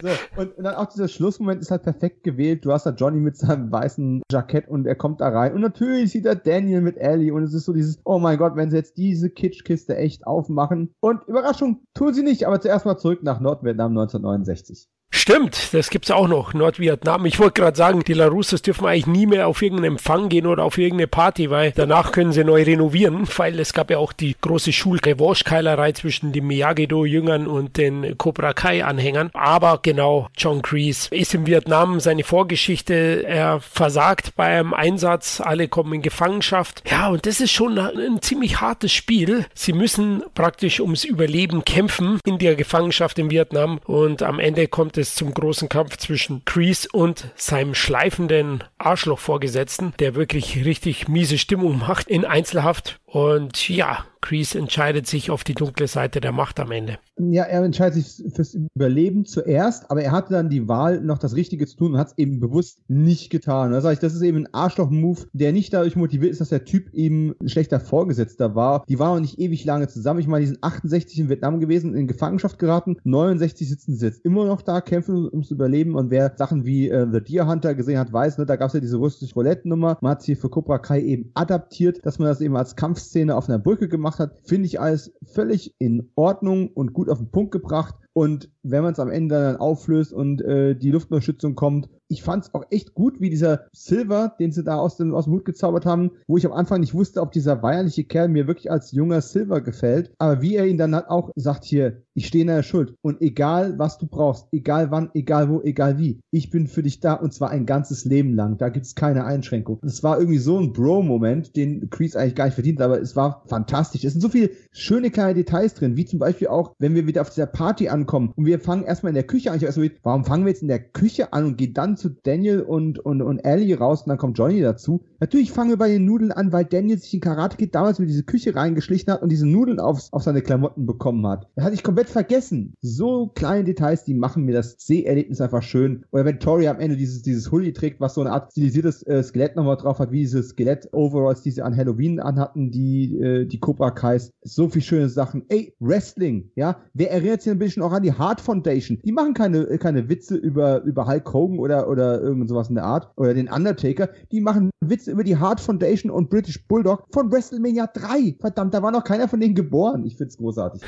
So, 0.01 0.09
und, 0.39 0.57
und, 0.57 0.63
dann 0.63 0.75
auch 0.75 0.87
dieser 0.87 1.07
Schlussmoment 1.07 1.61
ist 1.61 1.71
halt 1.71 1.83
perfekt 1.83 2.23
gewählt. 2.23 2.63
Du 2.65 2.71
hast 2.71 2.85
da 2.85 2.91
Johnny 2.91 3.19
mit 3.19 3.37
seinem 3.37 3.71
weißen 3.71 4.21
Jackett 4.31 4.67
und 4.67 4.85
er 4.85 4.95
kommt 4.95 5.21
da 5.21 5.29
rein. 5.29 5.53
Und 5.53 5.61
natürlich 5.61 6.11
sieht 6.11 6.25
er 6.25 6.35
Daniel 6.35 6.81
mit 6.81 6.97
Ellie 6.97 7.33
und 7.33 7.43
es 7.43 7.53
ist 7.53 7.65
so 7.65 7.73
dieses, 7.73 7.99
oh 8.05 8.19
mein 8.19 8.37
Gott, 8.37 8.55
wenn 8.55 8.69
sie 8.69 8.77
jetzt 8.77 8.97
diese 8.97 9.29
Kitschkiste 9.29 9.95
echt 9.95 10.27
aufmachen. 10.27 10.93
Und 10.99 11.23
Überraschung, 11.27 11.81
tun 11.93 12.13
sie 12.13 12.23
nicht, 12.23 12.45
aber 12.45 12.61
zuerst 12.61 12.85
mal 12.85 12.97
zurück 12.97 13.23
nach 13.23 13.39
Nordvietnam 13.39 13.91
1969. 13.91 14.87
Stimmt, 15.17 15.73
das 15.73 15.89
gibt's 15.89 16.11
auch 16.11 16.27
noch, 16.27 16.53
Nordvietnam. 16.53 17.25
Ich 17.25 17.39
wollte 17.39 17.61
gerade 17.61 17.75
sagen, 17.75 18.03
die 18.03 18.13
LaRussos 18.13 18.61
dürfen 18.61 18.85
eigentlich 18.85 19.07
nie 19.07 19.25
mehr 19.25 19.47
auf 19.47 19.63
irgendeinen 19.63 19.93
Empfang 19.93 20.29
gehen 20.29 20.45
oder 20.45 20.63
auf 20.63 20.77
irgendeine 20.77 21.07
Party, 21.07 21.49
weil 21.49 21.73
danach 21.75 22.11
können 22.11 22.31
sie 22.31 22.43
neu 22.43 22.61
renovieren, 22.61 23.27
weil 23.37 23.59
es 23.59 23.73
gab 23.73 23.89
ja 23.89 23.97
auch 23.97 24.13
die 24.13 24.35
große 24.39 24.71
Schul-Revanche-Keilerei 24.71 25.93
zwischen 25.93 26.33
den 26.33 26.45
Miyagi-Do-Jüngern 26.45 27.47
und 27.47 27.77
den 27.77 28.15
Cobra 28.19 28.53
Kai-Anhängern. 28.53 29.31
Aber 29.33 29.79
genau, 29.81 30.27
John 30.37 30.61
Kreese 30.61 31.09
ist 31.09 31.33
in 31.33 31.47
Vietnam, 31.47 31.99
seine 31.99 32.23
Vorgeschichte, 32.23 33.25
er 33.25 33.59
versagt 33.59 34.35
beim 34.35 34.75
Einsatz, 34.75 35.41
alle 35.41 35.67
kommen 35.67 35.93
in 35.93 36.03
Gefangenschaft. 36.03 36.83
Ja, 36.89 37.09
und 37.09 37.25
das 37.25 37.41
ist 37.41 37.51
schon 37.51 37.79
ein 37.79 38.21
ziemlich 38.21 38.61
hartes 38.61 38.93
Spiel. 38.93 39.47
Sie 39.55 39.73
müssen 39.73 40.23
praktisch 40.35 40.79
ums 40.79 41.03
Überleben 41.03 41.65
kämpfen 41.65 42.19
in 42.23 42.37
der 42.37 42.55
Gefangenschaft 42.55 43.17
in 43.17 43.31
Vietnam 43.31 43.79
und 43.85 44.21
am 44.21 44.39
Ende 44.39 44.67
kommt 44.67 44.95
es 44.97 45.06
zum 45.15 45.33
großen 45.33 45.69
Kampf 45.69 45.97
zwischen 45.97 46.43
Kreese 46.45 46.87
und 46.91 47.31
seinem 47.35 47.75
schleifenden 47.75 48.63
Arschloch-Vorgesetzten, 48.77 49.93
der 49.99 50.15
wirklich 50.15 50.65
richtig 50.65 51.07
miese 51.07 51.37
Stimmung 51.37 51.79
macht 51.79 52.07
in 52.07 52.25
Einzelhaft. 52.25 52.99
Und 53.09 53.69
ja, 53.69 54.05
Kreese 54.27 54.59
entscheidet 54.59 55.07
sich 55.07 55.31
auf 55.31 55.45
die 55.45 55.53
dunkle 55.53 55.87
Seite 55.87 56.19
der 56.19 56.33
Macht 56.33 56.59
am 56.59 56.71
Ende. 56.71 56.97
Ja, 57.17 57.43
er 57.43 57.63
entscheidet 57.63 58.03
sich 58.03 58.33
fürs 58.33 58.53
Überleben 58.75 59.25
zuerst, 59.25 59.89
aber 59.89 60.01
er 60.01 60.11
hatte 60.11 60.33
dann 60.33 60.49
die 60.49 60.67
Wahl, 60.67 60.99
noch 60.99 61.17
das 61.17 61.33
Richtige 61.33 61.65
zu 61.65 61.77
tun 61.77 61.93
und 61.93 61.97
hat 61.97 62.07
es 62.07 62.17
eben 62.17 62.41
bewusst 62.41 62.81
nicht 62.89 63.29
getan. 63.29 63.71
Da 63.71 63.79
sage 63.79 63.93
ich, 63.93 63.99
das 63.99 64.13
ist 64.13 64.21
eben 64.23 64.39
ein 64.39 64.53
Arschloch-Move, 64.53 65.27
der 65.31 65.53
nicht 65.53 65.73
dadurch 65.73 65.95
motiviert 65.95 66.33
ist, 66.33 66.41
dass 66.41 66.49
der 66.49 66.65
Typ 66.65 66.93
eben 66.93 67.35
ein 67.41 67.47
schlechter 67.47 67.79
Vorgesetzter 67.79 68.55
war. 68.55 68.83
Die 68.89 68.99
waren 68.99 69.15
noch 69.15 69.21
nicht 69.21 69.39
ewig 69.39 69.63
lange 69.63 69.87
zusammen. 69.87 70.19
Ich 70.19 70.27
meine, 70.27 70.41
die 70.41 70.47
sind 70.47 70.63
68 70.63 71.19
in 71.19 71.29
Vietnam 71.29 71.61
gewesen, 71.61 71.95
in 71.95 72.07
Gefangenschaft 72.07 72.59
geraten. 72.59 72.97
69 73.05 73.69
sitzen 73.69 73.95
sie 73.95 74.05
jetzt 74.07 74.25
immer 74.25 74.45
noch 74.45 74.61
da, 74.61 74.81
kämpfen 74.81 75.29
ums 75.31 75.51
Überleben. 75.51 75.95
Und 75.95 76.11
wer 76.11 76.33
Sachen 76.35 76.65
wie 76.65 76.89
äh, 76.89 77.07
The 77.09 77.21
Deer 77.21 77.47
Hunter 77.47 77.75
gesehen 77.75 77.99
hat, 77.99 78.11
weiß, 78.11 78.37
ne, 78.37 78.45
da 78.45 78.57
gab 78.57 78.67
es 78.67 78.73
ja 78.73 78.81
diese 78.81 78.97
russische 78.97 79.33
Roulette-Nummer. 79.33 79.97
Man 80.01 80.11
hat 80.11 80.23
sie 80.23 80.35
für 80.35 80.49
Cobra 80.49 80.79
Kai 80.79 81.01
eben 81.01 81.31
adaptiert, 81.33 82.05
dass 82.05 82.19
man 82.19 82.27
das 82.27 82.41
eben 82.41 82.57
als 82.57 82.75
Kampfszene 82.97 83.35
auf 83.35 83.47
einer 83.47 83.59
Brücke 83.59 83.87
gemacht 83.87 84.17
hat. 84.17 84.39
Finde 84.45 84.65
ich 84.65 84.79
alles 84.79 85.13
völlig 85.23 85.75
in 85.77 86.11
Ordnung 86.15 86.69
und 86.69 86.93
gut 86.93 87.09
auf 87.09 87.19
den 87.19 87.29
Punkt 87.29 87.51
gebracht. 87.51 87.95
Und 88.13 88.49
wenn 88.63 88.81
man 88.81 88.93
es 88.93 88.99
am 88.99 89.11
Ende 89.11 89.35
dann 89.35 89.57
auflöst 89.57 90.13
und 90.13 90.41
äh, 90.41 90.75
die 90.75 90.89
Luftunterstützung 90.89 91.53
kommt, 91.53 91.89
ich 92.09 92.23
fand 92.23 92.45
es 92.45 92.53
auch 92.53 92.63
echt 92.69 92.93
gut, 92.93 93.19
wie 93.19 93.29
dieser 93.29 93.65
Silver, 93.73 94.35
den 94.39 94.51
sie 94.51 94.63
da 94.63 94.77
aus 94.77 94.97
dem, 94.97 95.13
aus 95.13 95.25
dem 95.25 95.33
Hut 95.33 95.45
gezaubert 95.45 95.85
haben, 95.85 96.11
wo 96.27 96.37
ich 96.37 96.45
am 96.45 96.53
Anfang 96.53 96.79
nicht 96.79 96.93
wusste, 96.93 97.21
ob 97.21 97.31
dieser 97.31 97.61
weinerliche 97.63 98.05
Kerl 98.05 98.29
mir 98.29 98.47
wirklich 98.47 98.71
als 98.71 98.91
junger 98.91 99.21
Silver 99.21 99.61
gefällt. 99.61 100.11
Aber 100.17 100.41
wie 100.41 100.55
er 100.55 100.65
ihn 100.65 100.77
dann 100.77 100.95
halt 100.95 101.09
auch 101.09 101.31
sagt 101.35 101.65
hier, 101.65 102.03
ich 102.13 102.27
stehe 102.27 102.41
in 102.41 102.47
der 102.47 102.63
Schuld. 102.63 102.95
Und 103.01 103.21
egal, 103.21 103.77
was 103.77 103.97
du 103.97 104.07
brauchst, 104.07 104.47
egal 104.51 104.89
wann, 104.89 105.11
egal 105.13 105.49
wo, 105.49 105.61
egal 105.61 105.99
wie, 105.99 106.19
ich 106.31 106.49
bin 106.49 106.67
für 106.67 106.81
dich 106.81 106.99
da 106.99 107.13
und 107.13 107.33
zwar 107.33 107.51
ein 107.51 107.65
ganzes 107.65 108.05
Leben 108.05 108.33
lang. 108.33 108.57
Da 108.57 108.69
gibt's 108.69 108.95
keine 108.95 109.25
Einschränkung. 109.25 109.79
Es 109.83 110.01
war 110.01 110.17
irgendwie 110.17 110.39
so 110.39 110.57
ein 110.57 110.73
Bro-Moment, 110.73 111.55
den 111.55 111.89
Kreese 111.89 112.19
eigentlich 112.19 112.35
gar 112.35 112.45
nicht 112.45 112.55
verdient, 112.55 112.81
aber 112.81 112.99
es 112.99 113.15
war 113.15 113.43
fantastisch. 113.45 114.03
Es 114.03 114.13
sind 114.13 114.21
so 114.21 114.29
viele 114.29 114.49
schöne 114.71 115.11
kleine 115.11 115.35
Details 115.35 115.75
drin, 115.75 115.97
wie 115.97 116.05
zum 116.05 116.19
Beispiel 116.19 116.47
auch, 116.47 116.73
wenn 116.79 116.95
wir 116.95 117.05
wieder 117.05 117.21
auf 117.21 117.29
dieser 117.29 117.45
Party 117.45 117.89
ankommen 117.89 118.31
und 118.35 118.45
wir 118.45 118.59
fangen 118.59 118.83
erstmal 118.83 119.11
in 119.11 119.15
der 119.15 119.27
Küche 119.27 119.51
an. 119.51 119.57
Ich 119.57 119.67
weiß 119.67 119.75
so, 119.75 119.83
warum 120.03 120.25
fangen 120.25 120.45
wir 120.45 120.51
jetzt 120.51 120.61
in 120.61 120.69
der 120.69 120.79
Küche 120.79 121.33
an 121.33 121.45
und 121.45 121.57
gehen 121.57 121.73
dann 121.73 121.96
zu 121.97 122.09
Daniel 122.09 122.61
und, 122.61 122.99
und, 122.99 123.21
und 123.21 123.39
Ellie 123.39 123.77
raus 123.77 124.03
und 124.03 124.09
dann 124.09 124.17
kommt 124.17 124.37
Johnny 124.37 124.61
dazu? 124.61 125.03
Natürlich 125.19 125.51
fangen 125.51 125.69
wir 125.69 125.77
bei 125.77 125.89
den 125.89 126.05
Nudeln 126.05 126.31
an, 126.31 126.51
weil 126.51 126.65
Daniel 126.65 126.97
sich 126.97 127.13
in 127.13 127.19
Karate 127.19 127.57
Kid 127.57 127.73
damals 127.75 127.99
mit 127.99 128.09
diese 128.09 128.23
Küche 128.23 128.55
reingeschlichen 128.55 129.11
hat 129.11 129.21
und 129.21 129.29
diese 129.29 129.47
Nudeln 129.47 129.79
aufs, 129.79 130.13
auf 130.13 130.23
seine 130.23 130.41
Klamotten 130.41 130.85
bekommen 130.85 131.25
hat. 131.27 131.47
Das 131.55 131.65
hatte 131.65 131.75
ich 131.75 131.83
komplett 131.83 132.09
vergessen. 132.09 132.73
So 132.81 133.27
kleine 133.27 133.63
Details, 133.63 134.03
die 134.03 134.13
machen 134.13 134.43
mir 134.43 134.53
das 134.53 134.75
Seherlebnis 134.79 135.41
einfach 135.41 135.63
schön. 135.63 136.05
Oder 136.11 136.25
wenn 136.25 136.39
Tori 136.39 136.67
am 136.67 136.79
Ende 136.79 136.97
dieses, 136.97 137.21
dieses 137.21 137.51
Hoodie 137.51 137.73
trägt, 137.73 137.99
was 137.99 138.13
so 138.13 138.21
eine 138.21 138.31
Art 138.31 138.51
stilisiertes 138.51 139.03
äh, 139.03 139.23
Skelett 139.23 139.55
nochmal 139.55 139.77
drauf 139.77 139.99
hat, 139.99 140.11
wie 140.11 140.19
diese 140.19 140.43
Skelett-Overalls, 140.43 141.41
die 141.41 141.51
sie 141.51 141.61
an 141.61 141.75
Halloween 141.75 142.19
anhatten, 142.19 142.71
die, 142.71 143.17
äh, 143.19 143.45
die 143.45 143.59
Cobra 143.59 143.91
Kais. 143.91 144.31
So 144.43 144.69
viel 144.69 144.81
schöne 144.81 145.09
Sachen. 145.09 145.45
Ey, 145.49 145.73
Wrestling, 145.79 146.51
ja. 146.55 146.77
Wer 146.93 147.11
erinnert 147.11 147.41
sich 147.41 147.51
ein 147.51 147.59
bisschen 147.59 147.83
auch 147.83 147.91
an 147.91 148.03
die 148.03 148.13
Hart 148.13 148.41
Foundation? 148.41 148.99
Die 149.03 149.11
machen 149.11 149.33
keine, 149.33 149.77
keine 149.77 150.09
Witze 150.09 150.35
über, 150.35 150.83
über 150.83 151.07
Hulk 151.07 151.33
Hogan 151.33 151.59
oder, 151.59 151.86
oder 151.87 152.21
irgend 152.21 152.49
sowas 152.49 152.69
in 152.69 152.75
der 152.75 152.85
Art. 152.85 153.11
Oder 153.15 153.33
den 153.33 153.49
Undertaker. 153.49 154.09
Die 154.31 154.41
machen 154.41 154.69
Witze 154.81 155.11
über 155.11 155.23
die 155.23 155.37
Hart 155.37 155.59
Foundation 155.59 156.11
und 156.11 156.29
British 156.29 156.63
Bulldog 156.67 157.05
von 157.11 157.31
WrestleMania 157.31 157.87
3. 157.87 158.35
Verdammt, 158.39 158.73
da 158.73 158.83
war 158.83 158.91
noch 158.91 159.03
keiner 159.03 159.27
von 159.27 159.39
denen 159.39 159.55
geboren. 159.55 160.05
Ich 160.05 160.17
find's 160.17 160.37
großartig. 160.37 160.81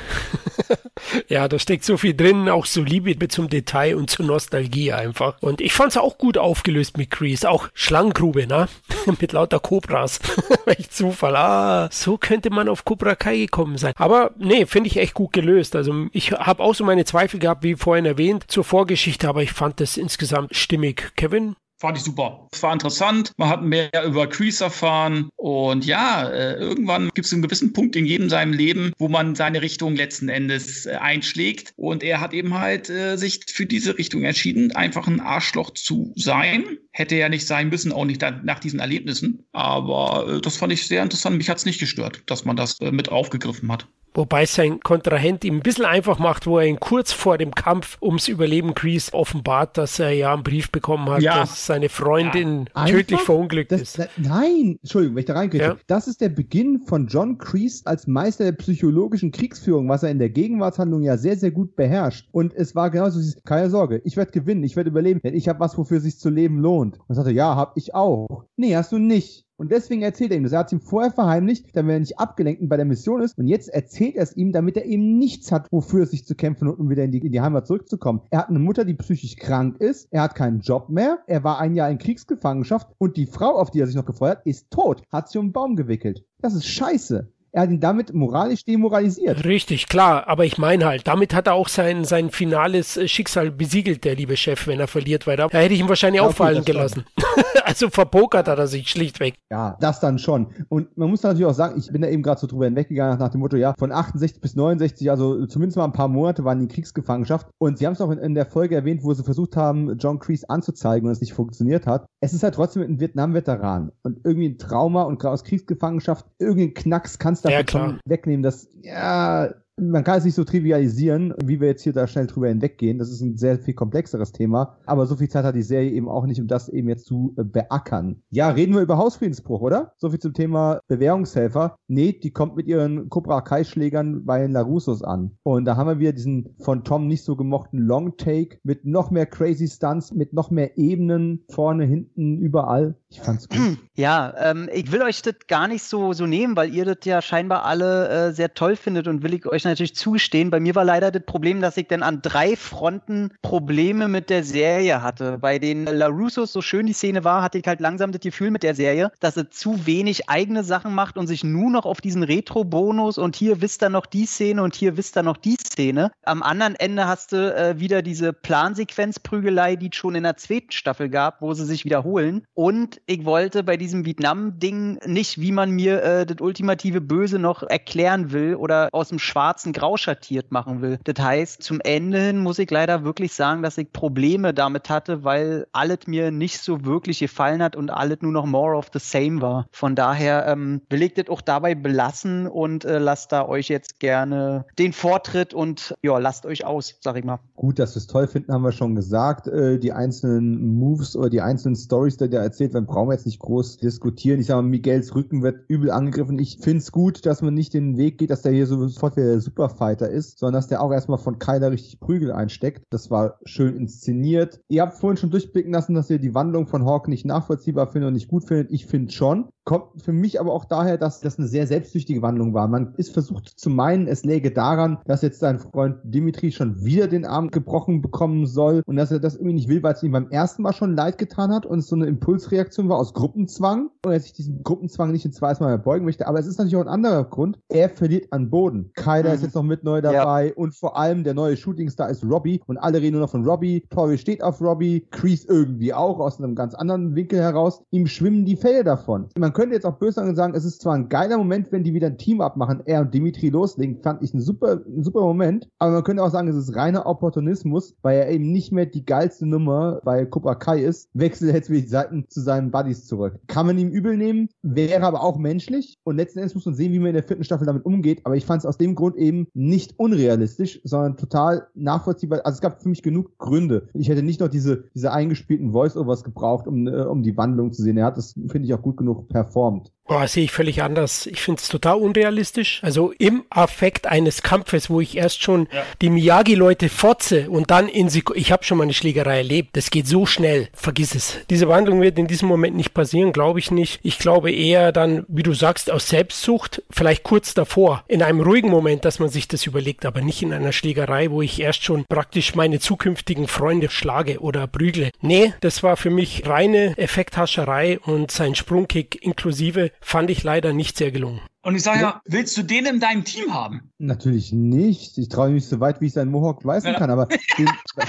ja, 1.28 1.48
da 1.48 1.58
steckt 1.58 1.84
so 1.84 1.96
viel 1.96 2.14
drin, 2.14 2.48
auch 2.48 2.66
so 2.66 2.82
Liebe 2.82 3.28
zum 3.28 3.48
Detail 3.48 3.96
und 3.96 4.08
zur 4.08 4.26
Nostalgie 4.26 4.92
einfach. 4.92 5.42
Und 5.42 5.60
ich 5.60 5.72
fand's 5.72 5.96
auch 5.96 6.18
gut 6.18 6.38
aufgelöst 6.38 6.98
mit 6.98 7.10
Crease. 7.10 7.48
Auch 7.48 7.68
Schlangengrube, 7.74 8.46
ne? 8.46 8.68
mit 9.20 9.32
lauter 9.32 9.58
Cobras. 9.58 10.20
echt 10.66 10.94
Zufall. 10.94 11.34
Ah, 11.34 11.88
so 11.90 12.16
könnte 12.16 12.50
man 12.50 12.68
auf 12.68 12.84
Cobra 12.84 13.16
Kai 13.16 13.38
gekommen 13.38 13.76
sein. 13.76 13.92
Aber 13.96 14.32
nee, 14.38 14.66
finde 14.66 14.88
ich 14.88 14.98
echt 14.98 15.14
gut 15.14 15.32
gelöst. 15.32 15.74
Also 15.74 16.06
ich 16.12 16.30
habe 16.30 16.62
auch 16.62 16.76
so 16.76 16.84
meine 16.84 17.04
Zweifel 17.04 17.40
gehabt, 17.40 17.64
wie 17.64 17.74
vorhin 17.74 18.06
erwähnt, 18.06 18.44
zur 18.46 18.62
Vorgeschichte, 18.62 19.28
aber 19.28 19.42
ich 19.42 19.52
fand 19.52 19.80
das 19.80 19.96
insgesamt 19.96 20.54
stimmig. 20.54 21.12
Kevin, 21.16 21.56
Fand 21.80 21.96
ich 21.96 22.04
super. 22.04 22.46
Es 22.52 22.62
war 22.62 22.74
interessant. 22.74 23.32
Man 23.38 23.48
hat 23.48 23.62
mehr 23.62 23.90
über 24.04 24.26
Crease 24.26 24.62
erfahren. 24.62 25.30
Und 25.36 25.86
ja, 25.86 26.28
äh, 26.28 26.56
irgendwann 26.56 27.08
gibt 27.14 27.24
es 27.24 27.32
einen 27.32 27.40
gewissen 27.40 27.72
Punkt 27.72 27.96
in 27.96 28.04
jedem 28.04 28.28
seinem 28.28 28.52
Leben, 28.52 28.92
wo 28.98 29.08
man 29.08 29.34
seine 29.34 29.62
Richtung 29.62 29.96
letzten 29.96 30.28
Endes 30.28 30.84
äh, 30.84 30.96
einschlägt. 30.96 31.72
Und 31.76 32.02
er 32.02 32.20
hat 32.20 32.34
eben 32.34 32.58
halt 32.58 32.90
äh, 32.90 33.16
sich 33.16 33.40
für 33.46 33.64
diese 33.64 33.96
Richtung 33.96 34.24
entschieden, 34.24 34.72
einfach 34.72 35.06
ein 35.06 35.20
Arschloch 35.20 35.70
zu 35.70 36.12
sein. 36.16 36.64
Hätte 36.92 37.14
er 37.14 37.30
nicht 37.30 37.46
sein 37.46 37.70
müssen, 37.70 37.92
auch 37.92 38.04
nicht 38.04 38.20
nach 38.20 38.58
diesen 38.58 38.80
Erlebnissen. 38.80 39.46
Aber 39.52 40.28
äh, 40.28 40.40
das 40.42 40.58
fand 40.58 40.74
ich 40.74 40.86
sehr 40.86 41.02
interessant. 41.02 41.38
Mich 41.38 41.48
hat 41.48 41.56
es 41.56 41.64
nicht 41.64 41.80
gestört, 41.80 42.22
dass 42.26 42.44
man 42.44 42.56
das 42.56 42.78
äh, 42.80 42.92
mit 42.92 43.08
aufgegriffen 43.08 43.72
hat. 43.72 43.88
Wobei 44.14 44.44
sein 44.44 44.80
Kontrahent 44.80 45.44
ihm 45.44 45.56
ein 45.56 45.62
bisschen 45.62 45.84
einfach 45.84 46.18
macht, 46.18 46.46
wo 46.46 46.58
er 46.58 46.66
ihn 46.66 46.80
kurz 46.80 47.12
vor 47.12 47.38
dem 47.38 47.54
Kampf 47.54 47.96
ums 48.02 48.26
Überleben 48.28 48.74
Crease 48.74 49.14
offenbart, 49.14 49.78
dass 49.78 49.98
er 50.00 50.10
ja 50.10 50.32
einen 50.32 50.42
Brief 50.42 50.70
bekommen 50.72 51.08
hat, 51.08 51.22
ja. 51.22 51.40
dass 51.40 51.66
seine 51.66 51.88
Freundin 51.88 52.68
ja. 52.74 52.86
tödlich 52.86 53.20
verunglückt 53.20 53.70
das, 53.70 53.82
ist. 53.82 54.08
Nein, 54.16 54.78
Entschuldigung, 54.82 55.14
wenn 55.14 55.20
ich 55.20 55.26
da 55.26 55.34
reingehe. 55.34 55.60
Ja. 55.60 55.76
Das 55.86 56.08
ist 56.08 56.20
der 56.20 56.28
Beginn 56.28 56.80
von 56.80 57.06
John 57.06 57.38
Crease 57.38 57.82
als 57.84 58.06
Meister 58.08 58.44
der 58.44 58.52
psychologischen 58.52 59.30
Kriegsführung, 59.30 59.88
was 59.88 60.02
er 60.02 60.10
in 60.10 60.18
der 60.18 60.30
Gegenwartshandlung 60.30 61.02
ja 61.02 61.16
sehr, 61.16 61.36
sehr 61.36 61.52
gut 61.52 61.76
beherrscht. 61.76 62.28
Und 62.32 62.52
es 62.54 62.74
war 62.74 62.90
genauso 62.90 63.20
dieses, 63.20 63.42
keine 63.44 63.70
Sorge, 63.70 64.02
ich 64.04 64.16
werde 64.16 64.32
gewinnen, 64.32 64.64
ich 64.64 64.74
werde 64.74 64.90
überleben, 64.90 65.20
denn 65.22 65.34
ich 65.34 65.48
habe 65.48 65.60
was, 65.60 65.78
wofür 65.78 66.00
sich 66.00 66.18
zu 66.18 66.30
leben 66.30 66.58
lohnt. 66.58 66.98
Und 66.98 67.10
er 67.10 67.14
sagte, 67.14 67.32
ja, 67.32 67.54
hab 67.54 67.76
ich 67.76 67.94
auch. 67.94 68.44
Nee, 68.56 68.74
hast 68.74 68.90
du 68.90 68.98
nicht. 68.98 69.46
Und 69.60 69.70
deswegen 69.70 70.00
erzählt 70.00 70.30
er 70.30 70.38
ihm 70.38 70.44
das. 70.44 70.52
Er 70.52 70.60
hat 70.60 70.68
es 70.68 70.72
ihm 70.72 70.80
vorher 70.80 71.12
verheimlicht, 71.12 71.76
damit 71.76 71.92
er 71.92 72.00
nicht 72.00 72.18
abgelenkt 72.18 72.66
bei 72.66 72.78
der 72.78 72.86
Mission 72.86 73.20
ist. 73.20 73.36
Und 73.36 73.46
jetzt 73.46 73.68
erzählt 73.68 74.16
er 74.16 74.22
es 74.22 74.34
ihm, 74.34 74.52
damit 74.52 74.78
er 74.78 74.86
eben 74.86 75.18
nichts 75.18 75.52
hat, 75.52 75.66
wofür 75.70 76.04
es 76.04 76.12
sich 76.12 76.24
zu 76.24 76.34
kämpfen 76.34 76.66
und 76.66 76.80
um 76.80 76.88
wieder 76.88 77.04
in 77.04 77.12
die, 77.12 77.18
in 77.18 77.30
die 77.30 77.42
Heimat 77.42 77.66
zurückzukommen. 77.66 78.22
Er 78.30 78.38
hat 78.38 78.48
eine 78.48 78.58
Mutter, 78.58 78.86
die 78.86 78.94
psychisch 78.94 79.36
krank 79.36 79.78
ist. 79.78 80.08
Er 80.12 80.22
hat 80.22 80.34
keinen 80.34 80.60
Job 80.60 80.88
mehr. 80.88 81.18
Er 81.26 81.44
war 81.44 81.60
ein 81.60 81.74
Jahr 81.74 81.90
in 81.90 81.98
Kriegsgefangenschaft. 81.98 82.88
Und 82.96 83.18
die 83.18 83.26
Frau, 83.26 83.50
auf 83.50 83.70
die 83.70 83.80
er 83.80 83.86
sich 83.86 83.96
noch 83.96 84.06
gefreut 84.06 84.38
hat, 84.38 84.46
ist 84.46 84.70
tot. 84.70 85.02
Hat 85.12 85.28
sie 85.28 85.36
um 85.36 85.44
einen 85.44 85.52
Baum 85.52 85.76
gewickelt. 85.76 86.24
Das 86.40 86.54
ist 86.54 86.66
scheiße 86.66 87.30
er 87.52 87.62
hat 87.62 87.70
ihn 87.70 87.80
damit 87.80 88.14
moralisch 88.14 88.64
demoralisiert. 88.64 89.44
Richtig, 89.44 89.88
klar. 89.88 90.28
Aber 90.28 90.44
ich 90.44 90.58
meine 90.58 90.86
halt, 90.86 91.06
damit 91.06 91.34
hat 91.34 91.48
er 91.48 91.54
auch 91.54 91.68
sein, 91.68 92.04
sein 92.04 92.30
finales 92.30 92.96
äh, 92.96 93.08
Schicksal 93.08 93.50
besiegelt, 93.50 94.04
der 94.04 94.14
liebe 94.14 94.36
Chef, 94.36 94.66
wenn 94.66 94.78
er 94.78 94.86
verliert, 94.86 95.26
weil 95.26 95.36
da, 95.36 95.48
da 95.48 95.58
hätte 95.58 95.74
ich 95.74 95.80
ihn 95.80 95.88
wahrscheinlich 95.88 96.22
ja, 96.22 96.28
auffallen 96.28 96.64
gelassen. 96.64 97.04
also 97.70 97.88
verpokert 97.88 98.48
hat 98.48 98.58
er 98.58 98.66
sich 98.66 98.88
schlichtweg. 98.88 99.36
Ja, 99.50 99.76
das 99.80 100.00
dann 100.00 100.18
schon. 100.18 100.48
Und 100.68 100.96
man 100.96 101.08
muss 101.08 101.22
natürlich 101.22 101.46
auch 101.46 101.54
sagen, 101.54 101.78
ich 101.78 101.90
bin 101.90 102.02
da 102.02 102.08
eben 102.08 102.22
gerade 102.22 102.40
so 102.40 102.46
drüber 102.46 102.64
hinweggegangen 102.64 103.18
nach 103.18 103.28
dem 103.28 103.40
Motto, 103.40 103.56
ja, 103.56 103.74
von 103.78 103.92
68 103.92 104.40
bis 104.40 104.56
69, 104.56 105.10
also 105.10 105.46
zumindest 105.46 105.76
mal 105.76 105.84
ein 105.84 105.92
paar 105.92 106.08
Monate 106.08 106.44
waren 106.44 106.58
die 106.58 106.64
in 106.64 106.70
Kriegsgefangenschaft. 106.70 107.48
Und 107.58 107.78
sie 107.78 107.86
haben 107.86 107.92
es 107.92 108.00
auch 108.00 108.10
in, 108.10 108.18
in, 108.18 108.34
der 108.34 108.46
Folge 108.46 108.74
erwähnt, 108.74 109.04
wo 109.04 109.14
sie 109.14 109.22
versucht 109.22 109.56
haben, 109.56 109.96
John 109.98 110.18
Kreese 110.18 110.50
anzuzeigen 110.50 111.06
und 111.06 111.12
es 111.12 111.20
nicht 111.20 111.32
funktioniert 111.32 111.86
hat. 111.86 112.06
Es 112.20 112.32
ist 112.32 112.42
halt 112.42 112.54
trotzdem 112.54 112.82
ein 112.82 113.00
Vietnam-Veteran 113.00 113.92
und 114.02 114.20
irgendwie 114.24 114.48
ein 114.48 114.58
Trauma 114.58 115.02
und 115.02 115.18
gerade 115.18 115.34
aus 115.34 115.44
Kriegsgefangenschaft, 115.44 116.26
irgendein 116.38 116.74
Knacks 116.74 117.18
kannst 117.18 117.44
davon 117.44 117.64
ja, 117.64 117.98
wegnehmen, 118.04 118.42
dass, 118.42 118.68
ja, 118.82 119.50
man 119.80 120.04
kann 120.04 120.18
es 120.18 120.24
nicht 120.24 120.34
so 120.34 120.44
trivialisieren, 120.44 121.34
wie 121.42 121.60
wir 121.60 121.68
jetzt 121.68 121.82
hier 121.82 121.92
da 121.92 122.06
schnell 122.06 122.26
drüber 122.26 122.48
hinweggehen. 122.48 122.98
Das 122.98 123.10
ist 123.10 123.20
ein 123.20 123.36
sehr 123.36 123.58
viel 123.58 123.74
komplexeres 123.74 124.32
Thema. 124.32 124.78
Aber 124.86 125.06
so 125.06 125.16
viel 125.16 125.28
Zeit 125.28 125.44
hat 125.44 125.54
die 125.54 125.62
Serie 125.62 125.90
eben 125.90 126.08
auch 126.08 126.26
nicht, 126.26 126.40
um 126.40 126.46
das 126.46 126.68
eben 126.68 126.88
jetzt 126.88 127.06
zu 127.06 127.34
äh, 127.38 127.44
beackern. 127.44 128.22
Ja, 128.30 128.50
reden 128.50 128.74
wir 128.74 128.82
über 128.82 128.98
Hausfriedensbruch, 128.98 129.60
oder? 129.60 129.92
So 129.96 130.10
viel 130.10 130.18
zum 130.18 130.34
Thema 130.34 130.80
Bewährungshelfer. 130.88 131.76
Nee, 131.88 132.12
die 132.12 132.30
kommt 132.30 132.56
mit 132.56 132.66
ihren 132.66 133.08
Cobra 133.08 133.40
Kai-Schlägern 133.40 134.24
bei 134.24 134.40
den 134.40 134.52
Larussos 134.52 135.02
an. 135.02 135.32
Und 135.42 135.64
da 135.64 135.76
haben 135.76 135.88
wir 135.88 135.98
wieder 135.98 136.12
diesen 136.12 136.54
von 136.60 136.84
Tom 136.84 137.06
nicht 137.06 137.24
so 137.24 137.36
gemochten 137.36 137.78
Long 137.78 138.16
Take 138.16 138.58
mit 138.62 138.84
noch 138.84 139.10
mehr 139.10 139.26
crazy 139.26 139.68
Stunts, 139.68 140.12
mit 140.12 140.32
noch 140.32 140.50
mehr 140.50 140.76
Ebenen, 140.76 141.44
vorne, 141.50 141.84
hinten, 141.84 142.38
überall. 142.38 142.96
Ich 143.08 143.20
fand's 143.20 143.48
gut. 143.48 143.58
Ja, 143.96 144.32
ähm, 144.38 144.70
ich 144.72 144.92
will 144.92 145.02
euch 145.02 145.20
das 145.20 145.34
gar 145.46 145.68
nicht 145.68 145.82
so, 145.82 146.14
so 146.14 146.24
nehmen, 146.24 146.56
weil 146.56 146.72
ihr 146.72 146.86
das 146.86 147.04
ja 147.04 147.20
scheinbar 147.20 147.66
alle 147.66 148.08
äh, 148.08 148.32
sehr 148.32 148.54
toll 148.54 148.74
findet 148.74 149.08
und 149.08 149.22
will 149.22 149.34
ich 149.34 149.44
euch 149.44 149.64
natürlich 149.64 149.69
zugestehen. 149.76 150.50
Bei 150.50 150.60
mir 150.60 150.74
war 150.74 150.84
leider 150.84 151.10
das 151.10 151.24
Problem, 151.24 151.60
dass 151.60 151.76
ich 151.76 151.88
dann 151.88 152.02
an 152.02 152.22
drei 152.22 152.56
Fronten 152.56 153.32
Probleme 153.42 154.08
mit 154.08 154.30
der 154.30 154.44
Serie 154.44 155.02
hatte. 155.02 155.38
Bei 155.38 155.58
den 155.58 155.84
LaRussos, 155.84 156.52
so 156.52 156.62
schön 156.62 156.86
die 156.86 156.92
Szene 156.92 157.24
war, 157.24 157.42
hatte 157.42 157.58
ich 157.58 157.66
halt 157.66 157.80
langsam 157.80 158.12
das 158.12 158.20
Gefühl 158.20 158.50
mit 158.50 158.62
der 158.62 158.74
Serie, 158.74 159.10
dass 159.20 159.36
es 159.36 159.50
zu 159.50 159.86
wenig 159.86 160.28
eigene 160.28 160.64
Sachen 160.64 160.94
macht 160.94 161.16
und 161.16 161.26
sich 161.26 161.44
nur 161.44 161.70
noch 161.70 161.84
auf 161.84 162.00
diesen 162.00 162.22
Retro-Bonus 162.22 163.18
und 163.18 163.36
hier 163.36 163.60
wisst 163.60 163.82
ihr 163.82 163.90
noch 163.90 164.06
die 164.06 164.26
Szene 164.26 164.62
und 164.62 164.74
hier 164.74 164.96
wisst 164.96 165.16
ihr 165.16 165.22
noch 165.22 165.36
die 165.36 165.56
Szene. 165.56 166.12
Am 166.22 166.42
anderen 166.42 166.74
Ende 166.74 167.06
hast 167.06 167.32
du 167.32 167.54
äh, 167.56 167.78
wieder 167.78 168.02
diese 168.02 168.32
Plansequenzprügelei, 168.32 169.76
die 169.76 169.88
es 169.90 169.96
schon 169.96 170.14
in 170.14 170.22
der 170.22 170.36
zweiten 170.36 170.72
Staffel 170.72 171.08
gab, 171.08 171.42
wo 171.42 171.54
sie 171.54 171.64
sich 171.64 171.84
wiederholen. 171.84 172.44
Und 172.54 173.00
ich 173.06 173.24
wollte 173.24 173.62
bei 173.62 173.76
diesem 173.76 174.04
Vietnam-Ding 174.04 174.98
nicht, 175.06 175.40
wie 175.40 175.52
man 175.52 175.70
mir 175.70 176.02
äh, 176.02 176.26
das 176.26 176.40
ultimative 176.40 177.00
Böse 177.00 177.38
noch 177.38 177.62
erklären 177.62 178.32
will 178.32 178.54
oder 178.54 178.88
aus 178.92 179.08
dem 179.08 179.18
Schwarz 179.18 179.59
schwarzen 179.60 179.72
Grau 179.72 179.96
schattiert 179.96 180.52
machen 180.52 180.80
will. 180.80 180.98
Das 181.04 181.22
heißt, 181.22 181.62
zum 181.62 181.80
Ende 181.80 182.18
hin 182.18 182.38
muss 182.38 182.58
ich 182.58 182.70
leider 182.70 183.04
wirklich 183.04 183.34
sagen, 183.34 183.62
dass 183.62 183.76
ich 183.76 183.92
Probleme 183.92 184.54
damit 184.54 184.88
hatte, 184.88 185.24
weil 185.24 185.66
alles 185.72 186.06
mir 186.06 186.30
nicht 186.30 186.60
so 186.60 186.84
wirklich 186.84 187.18
gefallen 187.18 187.62
hat 187.62 187.76
und 187.76 187.90
alles 187.90 188.18
nur 188.22 188.32
noch 188.32 188.46
more 188.46 188.76
of 188.76 188.90
the 188.92 188.98
same 188.98 189.42
war. 189.42 189.66
Von 189.70 189.94
daher 189.94 190.46
ähm, 190.46 190.80
will 190.88 191.02
ich 191.02 191.14
das 191.14 191.28
auch 191.28 191.42
dabei 191.42 191.74
belassen 191.74 192.46
und 192.46 192.84
äh, 192.84 192.98
lasst 192.98 193.32
da 193.32 193.46
euch 193.46 193.68
jetzt 193.68 194.00
gerne 194.00 194.64
den 194.78 194.92
Vortritt 194.92 195.52
und 195.52 195.94
ja, 196.02 196.18
lasst 196.18 196.46
euch 196.46 196.64
aus, 196.64 196.96
sag 197.00 197.16
ich 197.16 197.24
mal. 197.24 197.38
Gut, 197.56 197.78
dass 197.78 197.94
wir 197.94 198.00
es 198.00 198.06
toll 198.06 198.26
finden, 198.26 198.52
haben 198.52 198.62
wir 198.62 198.72
schon 198.72 198.94
gesagt. 198.94 199.46
Äh, 199.46 199.78
die 199.78 199.92
einzelnen 199.92 200.78
Moves 200.78 201.16
oder 201.16 201.28
die 201.28 201.42
einzelnen 201.42 201.76
Stories, 201.76 202.16
die 202.16 202.30
der 202.30 202.40
erzählt 202.40 202.72
werden, 202.72 202.86
brauchen 202.86 203.08
wir 203.08 203.14
jetzt 203.14 203.26
nicht 203.26 203.40
groß 203.40 203.78
diskutieren. 203.78 204.40
Ich 204.40 204.46
sage 204.46 204.62
mal, 204.62 204.68
Miguels 204.68 205.14
Rücken 205.14 205.42
wird 205.42 205.68
übel 205.68 205.90
angegriffen. 205.90 206.38
Ich 206.38 206.58
finde 206.60 206.78
es 206.78 206.92
gut, 206.92 207.26
dass 207.26 207.42
man 207.42 207.54
nicht 207.54 207.74
den 207.74 207.98
Weg 207.98 208.18
geht, 208.18 208.30
dass 208.30 208.42
der 208.42 208.52
hier 208.52 208.66
sofort 208.66 209.16
wieder 209.16 209.39
Superfighter 209.40 210.08
ist, 210.08 210.38
sondern 210.38 210.60
dass 210.60 210.68
der 210.68 210.82
auch 210.82 210.92
erstmal 210.92 211.18
von 211.18 211.38
Kyler 211.38 211.70
richtig 211.70 212.00
Prügel 212.00 212.32
einsteckt. 212.32 212.84
Das 212.90 213.10
war 213.10 213.38
schön 213.44 213.76
inszeniert. 213.76 214.60
Ihr 214.68 214.82
habt 214.82 214.94
vorhin 214.94 215.16
schon 215.16 215.30
durchblicken 215.30 215.72
lassen, 215.72 215.94
dass 215.94 216.10
ihr 216.10 216.18
die 216.18 216.34
Wandlung 216.34 216.66
von 216.66 216.84
Hawk 216.84 217.08
nicht 217.08 217.24
nachvollziehbar 217.24 217.88
findet 217.88 218.08
und 218.08 218.14
nicht 218.14 218.28
gut 218.28 218.44
findet. 218.44 218.70
Ich 218.70 218.86
finde 218.86 219.12
schon. 219.12 219.48
Kommt 219.64 220.02
für 220.02 220.12
mich 220.12 220.40
aber 220.40 220.52
auch 220.52 220.64
daher, 220.64 220.96
dass 220.96 221.20
das 221.20 221.38
eine 221.38 221.46
sehr 221.46 221.66
selbstsüchtige 221.66 222.22
Wandlung 222.22 222.54
war. 222.54 222.66
Man 222.66 222.94
ist 222.96 223.12
versucht 223.12 223.46
zu 223.48 223.70
meinen, 223.70 224.08
es 224.08 224.24
läge 224.24 224.50
daran, 224.50 224.98
dass 225.04 225.22
jetzt 225.22 225.38
sein 225.38 225.60
Freund 225.60 225.98
Dimitri 226.02 226.50
schon 226.50 226.82
wieder 226.82 227.06
den 227.06 227.26
Arm 227.26 227.50
gebrochen 227.50 228.00
bekommen 228.00 228.46
soll 228.46 228.82
und 228.86 228.96
dass 228.96 229.12
er 229.12 229.20
das 229.20 229.36
irgendwie 229.36 229.54
nicht 229.54 229.68
will, 229.68 229.82
weil 229.82 229.92
es 229.94 230.02
ihm 230.02 230.12
beim 230.12 230.30
ersten 230.30 230.62
Mal 230.62 230.72
schon 230.72 230.96
leid 230.96 231.18
getan 231.18 231.52
hat 231.52 231.66
und 231.66 231.80
es 231.80 231.88
so 231.88 231.94
eine 231.94 232.06
Impulsreaktion 232.06 232.88
war 232.88 232.98
aus 232.98 233.14
Gruppenzwang 233.14 233.90
und 234.04 234.12
er 234.12 234.18
sich 234.18 234.32
diesen 234.32 234.62
Gruppenzwang 234.62 235.12
nicht 235.12 235.24
ein 235.26 235.32
zweites 235.32 235.60
Mal 235.60 235.78
beugen 235.78 236.04
möchte. 236.04 236.26
Aber 236.26 236.38
es 236.38 236.46
ist 236.46 236.58
natürlich 236.58 236.76
auch 236.76 236.80
ein 236.80 236.88
anderer 236.88 237.24
Grund. 237.24 237.58
Er 237.68 237.90
verliert 237.90 238.32
an 238.32 238.50
Boden. 238.50 238.90
Kyler 238.94 239.29
mhm. 239.30 239.36
ist 239.36 239.42
jetzt 239.42 239.54
noch 239.54 239.62
mit 239.62 239.84
neu 239.84 240.00
dabei 240.00 240.48
ja. 240.48 240.54
und 240.54 240.74
vor 240.74 240.96
allem 240.96 241.24
der 241.24 241.34
neue 241.34 241.56
Shootingstar 241.56 242.10
ist 242.10 242.24
Robbie 242.24 242.60
und 242.66 242.78
alle 242.78 243.00
reden 243.00 243.12
nur 243.12 243.22
noch 243.22 243.30
von 243.30 243.44
Robbie. 243.44 243.84
Tori 243.90 244.18
steht 244.18 244.42
auf 244.42 244.60
Robbie, 244.60 245.06
Crease 245.10 245.46
irgendwie 245.48 245.92
auch 245.92 246.18
aus 246.18 246.38
einem 246.38 246.54
ganz 246.54 246.74
anderen 246.74 247.14
Winkel 247.14 247.40
heraus. 247.40 247.82
Ihm 247.90 248.06
schwimmen 248.06 248.44
die 248.44 248.56
Fälle 248.56 248.84
davon. 248.84 249.28
Man 249.38 249.52
könnte 249.52 249.74
jetzt 249.74 249.86
auch 249.86 249.98
böse 249.98 250.34
sagen, 250.34 250.54
es 250.54 250.64
ist 250.64 250.82
zwar 250.82 250.94
ein 250.94 251.08
geiler 251.08 251.38
Moment, 251.38 251.72
wenn 251.72 251.84
die 251.84 251.94
wieder 251.94 252.08
ein 252.08 252.18
Team 252.18 252.40
abmachen, 252.40 252.82
er 252.84 253.00
und 253.00 253.14
Dimitri 253.14 253.48
loslegen, 253.48 254.02
fand 254.02 254.22
ich 254.22 254.34
ein 254.34 254.40
super, 254.40 254.80
ein 254.86 255.02
super 255.02 255.20
Moment. 255.20 255.68
Aber 255.78 255.92
man 255.92 256.04
könnte 256.04 256.22
auch 256.22 256.30
sagen, 256.30 256.48
es 256.48 256.56
ist 256.56 256.74
reiner 256.76 257.06
Opportunismus, 257.06 257.94
weil 258.02 258.18
er 258.18 258.30
eben 258.30 258.52
nicht 258.52 258.72
mehr 258.72 258.86
die 258.86 259.04
geilste 259.04 259.46
Nummer 259.46 260.00
bei 260.04 260.24
Cobra 260.26 260.54
Kai 260.54 260.80
ist. 260.80 261.08
Wechselt 261.14 261.54
jetzt 261.54 261.70
wieder 261.70 261.82
die 261.82 261.88
Seiten 261.88 262.24
zu 262.28 262.40
seinen 262.40 262.70
Buddies 262.70 263.06
zurück. 263.06 263.38
Kann 263.46 263.66
man 263.66 263.78
ihm 263.78 263.88
übel 263.88 264.16
nehmen, 264.16 264.48
wäre 264.62 265.04
aber 265.04 265.22
auch 265.22 265.38
menschlich. 265.38 265.98
Und 266.04 266.16
letzten 266.16 266.38
Endes 266.38 266.54
muss 266.54 266.66
man 266.66 266.74
sehen, 266.74 266.92
wie 266.92 266.98
man 266.98 267.08
in 267.08 267.14
der 267.14 267.22
vierten 267.22 267.44
Staffel 267.44 267.66
damit 267.66 267.84
umgeht. 267.84 268.20
Aber 268.24 268.36
ich 268.36 268.44
fand 268.44 268.60
es 268.60 268.66
aus 268.66 268.78
dem 268.78 268.94
Grund 268.94 269.16
eben 269.20 269.46
nicht 269.54 269.98
unrealistisch, 269.98 270.80
sondern 270.84 271.16
total 271.16 271.68
nachvollziehbar. 271.74 272.40
Also 272.44 272.56
es 272.56 272.60
gab 272.60 272.82
für 272.82 272.88
mich 272.88 273.02
genug 273.02 273.38
Gründe. 273.38 273.88
Ich 273.94 274.08
hätte 274.08 274.22
nicht 274.22 274.40
noch 274.40 274.48
diese, 274.48 274.84
diese 274.94 275.12
eingespielten 275.12 275.72
Voice-Overs 275.72 276.24
gebraucht, 276.24 276.66
um, 276.66 276.86
äh, 276.88 277.02
um 277.02 277.22
die 277.22 277.36
Wandlung 277.36 277.72
zu 277.72 277.82
sehen. 277.82 277.96
Er 277.96 278.06
hat 278.06 278.16
das, 278.16 278.32
finde 278.32 278.64
ich, 278.64 278.74
auch 278.74 278.82
gut 278.82 278.96
genug 278.96 279.28
performt. 279.28 279.92
Boah, 280.10 280.26
sehe 280.26 280.42
ich 280.42 280.50
völlig 280.50 280.82
anders. 280.82 281.26
Ich 281.26 281.40
finde 281.40 281.60
es 281.60 281.68
total 281.68 281.94
unrealistisch. 281.98 282.80
Also 282.82 283.12
im 283.20 283.44
Affekt 283.48 284.08
eines 284.08 284.42
Kampfes, 284.42 284.90
wo 284.90 285.00
ich 285.00 285.16
erst 285.16 285.40
schon 285.40 285.68
ja. 285.72 285.84
die 286.02 286.10
Miyagi-Leute 286.10 286.88
fotze 286.88 287.48
und 287.48 287.70
dann 287.70 287.88
in 287.88 288.08
Sek 288.08 288.32
ich 288.34 288.50
habe 288.50 288.64
schon 288.64 288.78
mal 288.78 288.82
eine 288.82 288.92
Schlägerei 288.92 289.36
erlebt. 289.36 289.76
Das 289.76 289.92
geht 289.92 290.08
so 290.08 290.26
schnell. 290.26 290.68
Vergiss 290.72 291.14
es. 291.14 291.38
Diese 291.48 291.68
Wandlung 291.68 292.00
wird 292.00 292.18
in 292.18 292.26
diesem 292.26 292.48
Moment 292.48 292.74
nicht 292.74 292.92
passieren, 292.92 293.32
glaube 293.32 293.60
ich 293.60 293.70
nicht. 293.70 294.00
Ich 294.02 294.18
glaube 294.18 294.50
eher 294.50 294.90
dann, 294.90 295.24
wie 295.28 295.44
du 295.44 295.54
sagst, 295.54 295.92
aus 295.92 296.08
Selbstsucht, 296.08 296.82
vielleicht 296.90 297.22
kurz 297.22 297.54
davor, 297.54 298.02
in 298.08 298.24
einem 298.24 298.40
ruhigen 298.40 298.68
Moment, 298.68 299.04
dass 299.04 299.20
man 299.20 299.28
sich 299.28 299.46
das 299.46 299.64
überlegt, 299.64 300.04
aber 300.04 300.22
nicht 300.22 300.42
in 300.42 300.52
einer 300.52 300.72
Schlägerei, 300.72 301.30
wo 301.30 301.40
ich 301.40 301.60
erst 301.60 301.84
schon 301.84 302.04
praktisch 302.08 302.56
meine 302.56 302.80
zukünftigen 302.80 303.46
Freunde 303.46 303.88
schlage 303.90 304.40
oder 304.40 304.66
prügle. 304.66 305.12
Nee, 305.20 305.54
das 305.60 305.84
war 305.84 305.96
für 305.96 306.10
mich 306.10 306.48
reine 306.48 306.98
Effekthascherei 306.98 308.00
und 308.00 308.32
sein 308.32 308.56
Sprungkick 308.56 309.24
inklusive 309.24 309.92
fand 310.00 310.30
ich 310.30 310.42
leider 310.42 310.72
nicht 310.72 310.96
sehr 310.96 311.10
gelungen. 311.10 311.40
Und 311.62 311.74
ich 311.74 311.82
sage 311.82 312.00
ja, 312.00 312.22
willst 312.24 312.56
du 312.56 312.62
den 312.62 312.86
in 312.86 313.00
deinem 313.00 313.24
Team 313.24 313.52
haben? 313.52 313.90
Natürlich 313.98 314.50
nicht. 314.50 315.18
Ich 315.18 315.28
traue 315.28 315.50
mich 315.50 315.66
so 315.66 315.78
weit, 315.78 316.00
wie 316.00 316.06
ich 316.06 316.14
seinen 316.14 316.30
Mohawk 316.30 316.64
leisten 316.64 316.92
ja. 316.92 316.98
kann. 316.98 317.10
Aber, 317.10 317.26
den, 317.26 317.68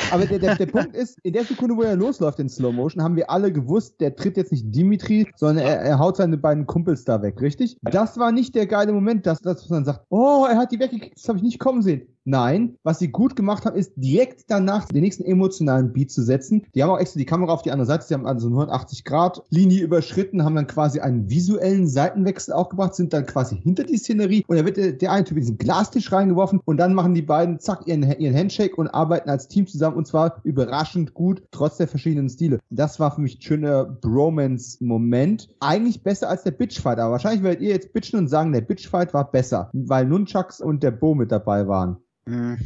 aber 0.09 0.25
der, 0.25 0.39
der, 0.39 0.55
der, 0.55 0.65
Punkt 0.67 0.95
ist, 0.95 1.19
in 1.23 1.33
der 1.33 1.43
Sekunde, 1.43 1.75
wo 1.75 1.81
er 1.81 1.97
losläuft 1.97 2.39
in 2.39 2.47
Slow 2.47 2.71
Motion, 2.71 3.03
haben 3.03 3.17
wir 3.17 3.29
alle 3.29 3.51
gewusst, 3.51 3.99
der 3.99 4.15
tritt 4.15 4.37
jetzt 4.37 4.53
nicht 4.53 4.73
Dimitri, 4.73 5.27
sondern 5.35 5.65
er, 5.65 5.81
er 5.81 5.99
haut 5.99 6.15
seine 6.15 6.37
beiden 6.37 6.65
Kumpels 6.65 7.03
da 7.03 7.21
weg, 7.21 7.41
richtig? 7.41 7.77
Das 7.81 8.17
war 8.17 8.31
nicht 8.31 8.55
der 8.55 8.67
geile 8.67 8.93
Moment, 8.93 9.25
dass, 9.25 9.41
dass 9.41 9.69
man 9.69 9.83
sagt, 9.83 10.05
oh, 10.09 10.45
er 10.49 10.57
hat 10.57 10.71
die 10.71 10.79
weggekickt, 10.79 11.17
das 11.17 11.27
habe 11.27 11.37
ich 11.37 11.43
nicht 11.43 11.59
kommen 11.59 11.81
sehen. 11.81 12.07
Nein, 12.23 12.77
was 12.83 12.99
sie 12.99 13.07
gut 13.07 13.35
gemacht 13.35 13.65
haben, 13.65 13.75
ist 13.75 13.93
direkt 13.95 14.43
danach 14.47 14.85
den 14.85 15.01
nächsten 15.01 15.25
emotionalen 15.25 15.91
Beat 15.91 16.11
zu 16.11 16.21
setzen. 16.21 16.67
Die 16.75 16.83
haben 16.83 16.91
auch 16.91 16.99
extra 16.99 17.17
die 17.17 17.25
Kamera 17.25 17.51
auf 17.51 17.63
die 17.63 17.71
andere 17.71 17.87
Seite, 17.87 18.05
sie 18.05 18.13
haben 18.13 18.27
also 18.27 18.47
180 18.47 19.03
Grad 19.03 19.41
Linie 19.49 19.81
überschritten, 19.81 20.45
haben 20.45 20.55
dann 20.55 20.67
quasi 20.67 20.99
einen 20.99 21.29
visuellen 21.29 21.87
Seitenwechsel 21.87 22.53
auch 22.53 22.69
gebracht, 22.69 22.93
sind 22.93 23.11
dann 23.11 23.25
quasi 23.25 23.40
hinter 23.49 23.83
die 23.83 23.97
Szenerie 23.97 24.43
und 24.47 24.57
da 24.57 24.65
wird 24.65 24.77
der, 24.77 24.93
der 24.93 25.11
eine 25.11 25.25
Typ 25.25 25.37
in 25.37 25.41
diesen 25.41 25.57
Glastisch 25.57 26.11
reingeworfen 26.11 26.59
und 26.65 26.77
dann 26.77 26.93
machen 26.93 27.13
die 27.13 27.21
beiden 27.21 27.59
zack 27.59 27.87
ihren, 27.87 28.03
ihren 28.19 28.35
Handshake 28.35 28.75
und 28.75 28.87
arbeiten 28.87 29.29
als 29.29 29.47
Team 29.47 29.67
zusammen 29.67 29.97
und 29.97 30.07
zwar 30.07 30.39
überraschend 30.43 31.13
gut, 31.13 31.43
trotz 31.51 31.77
der 31.77 31.87
verschiedenen 31.87 32.29
Stile. 32.29 32.59
Das 32.69 32.99
war 32.99 33.13
für 33.13 33.21
mich 33.21 33.37
ein 33.37 33.41
schöner 33.41 33.85
Bromance-Moment. 33.85 35.49
Eigentlich 35.59 36.03
besser 36.03 36.29
als 36.29 36.43
der 36.43 36.51
Bitchfight, 36.51 36.99
aber 36.99 37.11
wahrscheinlich 37.13 37.43
werdet 37.43 37.61
ihr 37.61 37.69
jetzt 37.69 37.93
bitchen 37.93 38.19
und 38.19 38.27
sagen, 38.27 38.51
der 38.51 38.61
Bitchfight 38.61 39.13
war 39.13 39.31
besser, 39.31 39.69
weil 39.73 40.05
Nunchucks 40.05 40.61
und 40.61 40.83
der 40.83 40.91
Bo 40.91 41.15
mit 41.15 41.31
dabei 41.31 41.67
waren. 41.67 41.97
Hm. 42.27 42.57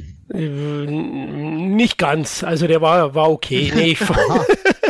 Nicht 1.75 1.97
ganz. 1.97 2.43
Also 2.43 2.67
der 2.67 2.81
war, 2.81 3.15
war 3.15 3.31
okay. 3.31 3.71
Nee, 3.73 3.91
ich, 3.91 3.99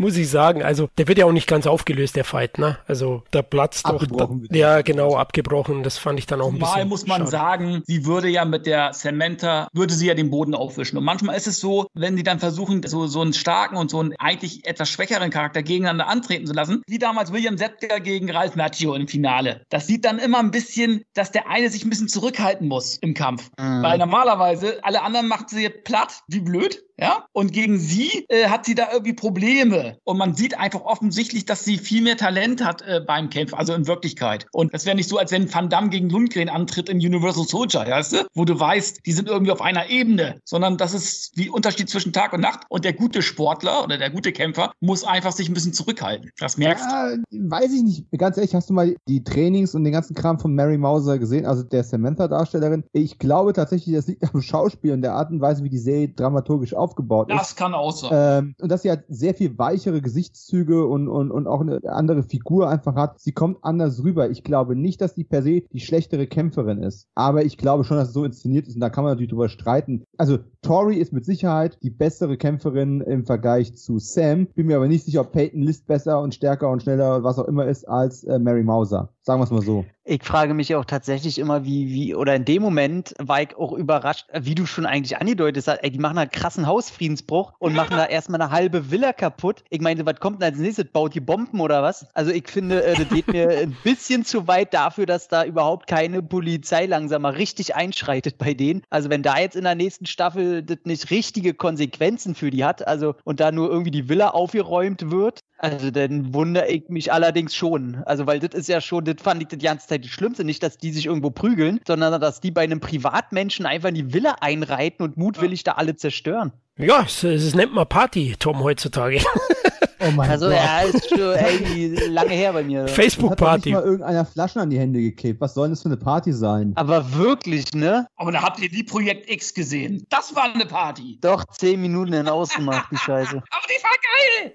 muss 0.00 0.16
ich 0.16 0.28
sagen. 0.28 0.62
Also 0.62 0.88
der 0.98 1.06
wird 1.06 1.18
ja 1.18 1.26
auch 1.26 1.32
nicht 1.32 1.46
ganz 1.46 1.66
aufgelöst, 1.66 2.16
der 2.16 2.24
Fight, 2.24 2.58
ne? 2.58 2.78
Also 2.88 3.22
der 3.32 3.42
platzt 3.42 3.86
doch. 3.86 4.04
ja, 4.50 4.82
genau, 4.82 5.16
abgebrochen. 5.16 5.82
Das 5.82 5.98
fand 5.98 6.18
ich 6.18 6.26
dann 6.26 6.40
auch 6.40 6.48
ein 6.48 6.58
bisschen. 6.58 6.78
Mal 6.78 6.84
muss 6.86 7.06
man 7.06 7.18
schade. 7.18 7.30
sagen, 7.30 7.82
sie 7.86 8.06
würde 8.06 8.28
ja 8.28 8.44
mit 8.44 8.66
der 8.66 8.92
Samantha, 8.92 9.68
würde 9.72 9.94
sie 9.94 10.06
ja 10.06 10.14
den 10.14 10.30
Boden 10.30 10.54
aufwischen. 10.54 10.96
Und 10.96 11.04
manchmal 11.04 11.36
ist 11.36 11.46
es 11.46 11.60
so, 11.60 11.86
wenn 11.94 12.16
sie 12.16 12.22
dann 12.22 12.38
versuchen, 12.40 12.82
so, 12.84 13.06
so 13.06 13.20
einen 13.20 13.32
starken 13.32 13.76
und 13.76 13.90
so 13.90 14.00
einen 14.00 14.14
eigentlich 14.18 14.66
etwas 14.66 14.88
schwächeren 14.88 15.30
Charakter 15.30 15.62
gegeneinander 15.62 16.08
antreten 16.08 16.46
zu 16.46 16.54
lassen, 16.54 16.82
wie 16.86 16.98
damals 16.98 17.32
William 17.32 17.58
Zepter 17.58 18.00
gegen 18.00 18.30
Ralph 18.30 18.56
Macchio 18.56 18.94
im 18.94 19.06
Finale. 19.06 19.62
Das 19.68 19.86
sieht 19.86 20.04
dann 20.04 20.18
immer 20.18 20.38
ein 20.38 20.50
bisschen, 20.50 21.02
dass 21.14 21.30
der 21.30 21.48
eine 21.48 21.68
sich 21.68 21.84
ein 21.84 21.90
bisschen 21.90 22.08
zurückhalten 22.08 22.66
muss 22.66 22.96
im 22.96 23.14
Kampf. 23.14 23.50
Mhm. 23.58 23.82
Weil 23.82 23.98
normalerweise 23.98 24.82
alle 24.82 25.02
anderen 25.02 25.28
macht 25.28 25.50
sie 25.50 25.68
platt, 25.68 26.22
wie 26.28 26.40
blöd. 26.40 26.82
Ja? 27.00 27.24
Und 27.32 27.52
gegen 27.52 27.78
sie 27.78 28.26
äh, 28.28 28.48
hat 28.48 28.66
sie 28.66 28.74
da 28.74 28.88
irgendwie 28.92 29.14
Probleme. 29.14 29.96
Und 30.04 30.18
man 30.18 30.34
sieht 30.34 30.58
einfach 30.58 30.82
offensichtlich, 30.82 31.46
dass 31.46 31.64
sie 31.64 31.78
viel 31.78 32.02
mehr 32.02 32.16
Talent 32.16 32.64
hat 32.64 32.82
äh, 32.82 33.00
beim 33.04 33.30
Kämpfen, 33.30 33.54
also 33.54 33.72
in 33.72 33.86
Wirklichkeit. 33.86 34.46
Und 34.52 34.74
das 34.74 34.84
wäre 34.84 34.96
nicht 34.96 35.08
so, 35.08 35.18
als 35.18 35.32
wenn 35.32 35.52
Van 35.52 35.70
Damme 35.70 35.88
gegen 35.88 36.10
Lundgren 36.10 36.48
antritt 36.48 36.88
in 36.88 36.98
Universal 36.98 37.44
Soldier, 37.44 37.86
weißt 37.86 38.12
du? 38.12 38.26
Wo 38.34 38.44
du 38.44 38.58
weißt, 38.58 39.06
die 39.06 39.12
sind 39.12 39.28
irgendwie 39.28 39.52
auf 39.52 39.62
einer 39.62 39.88
Ebene, 39.88 40.40
sondern 40.44 40.76
das 40.76 40.94
ist 40.94 41.32
wie 41.36 41.48
Unterschied 41.48 41.88
zwischen 41.88 42.12
Tag 42.12 42.32
und 42.32 42.40
Nacht. 42.40 42.60
Und 42.68 42.84
der 42.84 42.92
gute 42.92 43.22
Sportler 43.22 43.84
oder 43.84 43.96
der 43.96 44.10
gute 44.10 44.32
Kämpfer 44.32 44.72
muss 44.80 45.04
einfach 45.04 45.32
sich 45.32 45.48
ein 45.48 45.54
bisschen 45.54 45.72
zurückhalten. 45.72 46.30
Das 46.38 46.58
merkst 46.58 46.84
du. 46.84 46.90
Ja, 46.90 47.50
weiß 47.50 47.72
ich 47.72 47.82
nicht. 47.82 48.04
Ganz 48.18 48.36
ehrlich, 48.36 48.54
hast 48.54 48.68
du 48.68 48.74
mal 48.74 48.94
die 49.08 49.24
Trainings 49.24 49.74
und 49.74 49.84
den 49.84 49.92
ganzen 49.92 50.14
Kram 50.14 50.38
von 50.38 50.54
Mary 50.54 50.76
Mauser 50.76 51.18
gesehen, 51.18 51.46
also 51.46 51.62
der 51.62 51.82
Samantha-Darstellerin? 51.82 52.84
Ich 52.92 53.18
glaube 53.18 53.52
tatsächlich, 53.52 53.96
das 53.96 54.06
liegt 54.06 54.22
am 54.34 54.42
Schauspiel 54.42 54.92
und 54.92 55.02
der 55.02 55.14
Art 55.14 55.30
und 55.30 55.40
Weise, 55.40 55.64
wie 55.64 55.70
die 55.70 55.78
Serie 55.78 56.08
dramaturgisch 56.08 56.74
auf 56.74 56.89
aufgebaut 56.90 57.30
das 57.30 57.42
ist. 57.42 57.50
Das 57.50 57.56
kann 57.56 57.74
auch 57.74 57.92
sein. 57.92 58.10
Ähm, 58.12 58.54
und 58.60 58.70
dass 58.70 58.82
sie 58.82 58.90
halt 58.90 59.04
sehr 59.08 59.34
viel 59.34 59.58
weichere 59.58 60.00
Gesichtszüge 60.00 60.86
und, 60.86 61.08
und, 61.08 61.30
und 61.30 61.46
auch 61.46 61.60
eine 61.60 61.80
andere 61.84 62.22
Figur 62.22 62.68
einfach 62.68 62.94
hat. 62.94 63.20
Sie 63.20 63.32
kommt 63.32 63.58
anders 63.62 64.02
rüber. 64.02 64.30
Ich 64.30 64.44
glaube 64.44 64.76
nicht, 64.76 65.00
dass 65.00 65.14
die 65.14 65.24
per 65.24 65.42
se 65.42 65.62
die 65.72 65.80
schlechtere 65.80 66.26
Kämpferin 66.26 66.82
ist. 66.82 67.08
Aber 67.14 67.44
ich 67.44 67.56
glaube 67.56 67.84
schon, 67.84 67.96
dass 67.96 68.08
es 68.08 68.14
so 68.14 68.24
inszeniert 68.24 68.66
ist 68.66 68.74
und 68.74 68.80
da 68.80 68.90
kann 68.90 69.04
man 69.04 69.12
natürlich 69.12 69.30
drüber 69.30 69.48
streiten. 69.48 70.04
Also 70.16 70.38
Tori 70.62 70.96
ist 70.96 71.12
mit 71.12 71.24
Sicherheit 71.24 71.78
die 71.82 71.90
bessere 71.90 72.36
Kämpferin 72.36 73.00
im 73.00 73.24
Vergleich 73.24 73.76
zu 73.76 73.98
Sam. 73.98 74.46
Bin 74.46 74.66
mir 74.66 74.76
aber 74.76 74.88
nicht 74.88 75.04
sicher, 75.04 75.22
ob 75.22 75.32
Peyton 75.32 75.62
List 75.62 75.86
besser 75.86 76.20
und 76.20 76.34
stärker 76.34 76.68
und 76.68 76.82
schneller, 76.82 77.24
was 77.24 77.38
auch 77.38 77.48
immer 77.48 77.66
ist, 77.66 77.88
als 77.88 78.24
äh, 78.24 78.38
Mary 78.38 78.62
Mauser. 78.62 79.08
Sagen 79.22 79.40
wir 79.40 79.44
es 79.44 79.50
mal 79.50 79.62
so. 79.62 79.84
Ich 80.04 80.24
frage 80.24 80.54
mich 80.54 80.74
auch 80.74 80.86
tatsächlich 80.86 81.38
immer, 81.38 81.64
wie, 81.64 81.88
wie, 81.88 82.14
oder 82.14 82.34
in 82.34 82.44
dem 82.44 82.62
Moment 82.62 83.14
war 83.18 83.42
ich 83.42 83.56
auch 83.56 83.72
überrascht, 83.72 84.26
wie 84.32 84.54
du 84.54 84.66
schon 84.66 84.86
eigentlich 84.86 85.18
angedeutet 85.18 85.68
hast, 85.68 85.78
ey, 85.84 85.90
die 85.90 85.98
machen 85.98 86.18
einen 86.18 86.30
krassen 86.30 86.66
Hausfriedensbruch 86.66 87.52
und 87.58 87.74
machen 87.74 87.96
da 87.96 88.06
erstmal 88.06 88.40
eine 88.40 88.50
halbe 88.50 88.90
Villa 88.90 89.12
kaputt. 89.12 89.62
Ich 89.68 89.80
meine, 89.80 90.04
was 90.06 90.18
kommt 90.18 90.40
denn 90.40 90.50
als 90.50 90.58
nächstes? 90.58 90.86
Baut 90.86 91.14
die 91.14 91.20
Bomben 91.20 91.60
oder 91.60 91.82
was? 91.82 92.06
Also 92.14 92.32
ich 92.32 92.48
finde, 92.48 92.82
äh, 92.82 92.96
das 92.96 93.08
geht 93.08 93.28
mir 93.28 93.50
ein 93.50 93.76
bisschen 93.84 94.24
zu 94.24 94.48
weit 94.48 94.74
dafür, 94.74 95.06
dass 95.06 95.28
da 95.28 95.44
überhaupt 95.44 95.86
keine 95.86 96.22
Polizei 96.22 96.86
langsam 96.86 97.22
mal 97.22 97.34
richtig 97.34 97.76
einschreitet 97.76 98.36
bei 98.38 98.54
denen. 98.54 98.82
Also 98.90 99.10
wenn 99.10 99.22
da 99.22 99.38
jetzt 99.38 99.54
in 99.54 99.64
der 99.64 99.74
nächsten 99.74 100.06
Staffel 100.06 100.49
das 100.62 100.78
nicht 100.84 101.10
richtige 101.10 101.54
Konsequenzen 101.54 102.34
für 102.34 102.50
die 102.50 102.64
hat, 102.64 102.86
also 102.86 103.14
und 103.24 103.40
da 103.40 103.52
nur 103.52 103.70
irgendwie 103.70 103.90
die 103.90 104.08
Villa 104.08 104.30
aufgeräumt 104.30 105.10
wird, 105.10 105.40
also 105.58 105.90
dann 105.90 106.32
wundere 106.32 106.68
ich 106.68 106.88
mich 106.88 107.12
allerdings 107.12 107.54
schon. 107.54 108.02
Also 108.06 108.26
weil 108.26 108.40
das 108.40 108.58
ist 108.58 108.68
ja 108.68 108.80
schon, 108.80 109.04
das 109.04 109.16
fand 109.22 109.42
ich 109.42 109.48
die 109.48 109.58
ganze 109.58 109.86
Zeit 109.88 110.04
das 110.04 110.10
Schlimmste. 110.10 110.44
Nicht, 110.44 110.62
dass 110.62 110.78
die 110.78 110.90
sich 110.90 111.06
irgendwo 111.06 111.30
prügeln, 111.30 111.80
sondern 111.86 112.18
dass 112.20 112.40
die 112.40 112.50
bei 112.50 112.62
einem 112.62 112.80
Privatmenschen 112.80 113.66
einfach 113.66 113.90
in 113.90 113.94
die 113.94 114.14
Villa 114.14 114.36
einreiten 114.40 115.02
und 115.02 115.16
mutwillig 115.16 115.62
da 115.62 115.72
alle 115.72 115.96
zerstören. 115.96 116.52
Ja, 116.78 117.02
es, 117.02 117.22
es 117.24 117.54
nennt 117.54 117.74
man 117.74 117.86
Party, 117.86 118.36
Tom, 118.38 118.62
heutzutage. 118.62 119.20
Oh 120.02 120.10
mein 120.12 120.30
also, 120.30 120.46
Gott. 120.46 120.54
ja, 120.56 120.80
ist 120.80 121.08
schon 121.10 121.20
ey, 121.34 122.08
lange 122.08 122.30
her 122.30 122.52
bei 122.52 122.62
mir. 122.62 122.88
Facebook-Party. 122.88 123.70
Hat 123.72 123.80
mal 123.80 123.86
irgendeiner 123.86 124.24
Flaschen 124.24 124.62
an 124.62 124.70
die 124.70 124.78
Hände 124.78 125.00
geklebt. 125.00 125.40
Was 125.40 125.54
soll 125.54 125.66
denn 125.66 125.72
das 125.72 125.82
für 125.82 125.88
eine 125.88 125.96
Party 125.98 126.32
sein? 126.32 126.72
Aber 126.76 127.14
wirklich, 127.14 127.72
ne? 127.74 128.06
Aber 128.16 128.32
da 128.32 128.42
habt 128.42 128.60
ihr 128.60 128.70
die 128.70 128.82
Projekt 128.82 129.28
X 129.30 129.52
gesehen. 129.52 130.06
Das 130.08 130.34
war 130.34 130.44
eine 130.54 130.64
Party. 130.66 131.18
Doch, 131.20 131.44
zehn 131.46 131.80
Minuten 131.80 132.14
hinausgemacht, 132.14 132.90
die 132.90 132.96
Scheiße. 132.96 133.36
Aber 133.50 133.66
die 133.68 133.82
war 133.82 133.90
geil! 134.00 134.52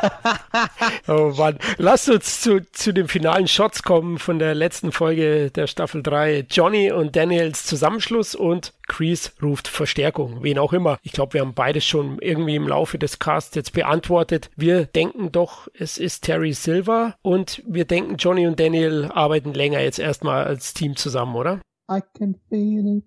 Oh 1.08 1.32
Mann. 1.36 1.58
Lasst 1.78 2.08
uns 2.08 2.40
zu, 2.40 2.60
zu 2.72 2.92
den 2.92 3.08
finalen 3.08 3.48
Shots 3.48 3.82
kommen 3.82 4.18
von 4.18 4.38
der 4.38 4.54
letzten 4.54 4.92
Folge 4.92 5.50
der 5.50 5.66
Staffel 5.66 6.02
3. 6.02 6.46
Johnny 6.50 6.90
und 6.92 7.16
Daniels 7.16 7.64
Zusammenschluss 7.64 8.34
und 8.34 8.72
Kreese 8.90 9.30
ruft 9.40 9.68
Verstärkung, 9.68 10.42
wen 10.42 10.58
auch 10.58 10.72
immer. 10.72 10.98
Ich 11.02 11.12
glaube, 11.12 11.34
wir 11.34 11.40
haben 11.42 11.54
beides 11.54 11.84
schon 11.84 12.18
irgendwie 12.20 12.56
im 12.56 12.66
Laufe 12.66 12.98
des 12.98 13.18
Casts 13.20 13.54
jetzt 13.54 13.72
beantwortet. 13.72 14.50
Wir 14.56 14.84
denken 14.86 15.30
doch, 15.32 15.68
es 15.78 15.96
ist 15.96 16.24
Terry 16.24 16.52
Silver 16.52 17.14
und 17.22 17.62
wir 17.66 17.84
denken, 17.84 18.16
Johnny 18.16 18.46
und 18.46 18.58
Daniel 18.58 19.10
arbeiten 19.14 19.54
länger 19.54 19.80
jetzt 19.80 19.98
erstmal 20.00 20.44
als 20.44 20.74
Team 20.74 20.96
zusammen, 20.96 21.36
oder? 21.36 21.60
I 21.90 22.00
can 22.18 22.34
feel 22.48 22.98
it. 22.98 23.04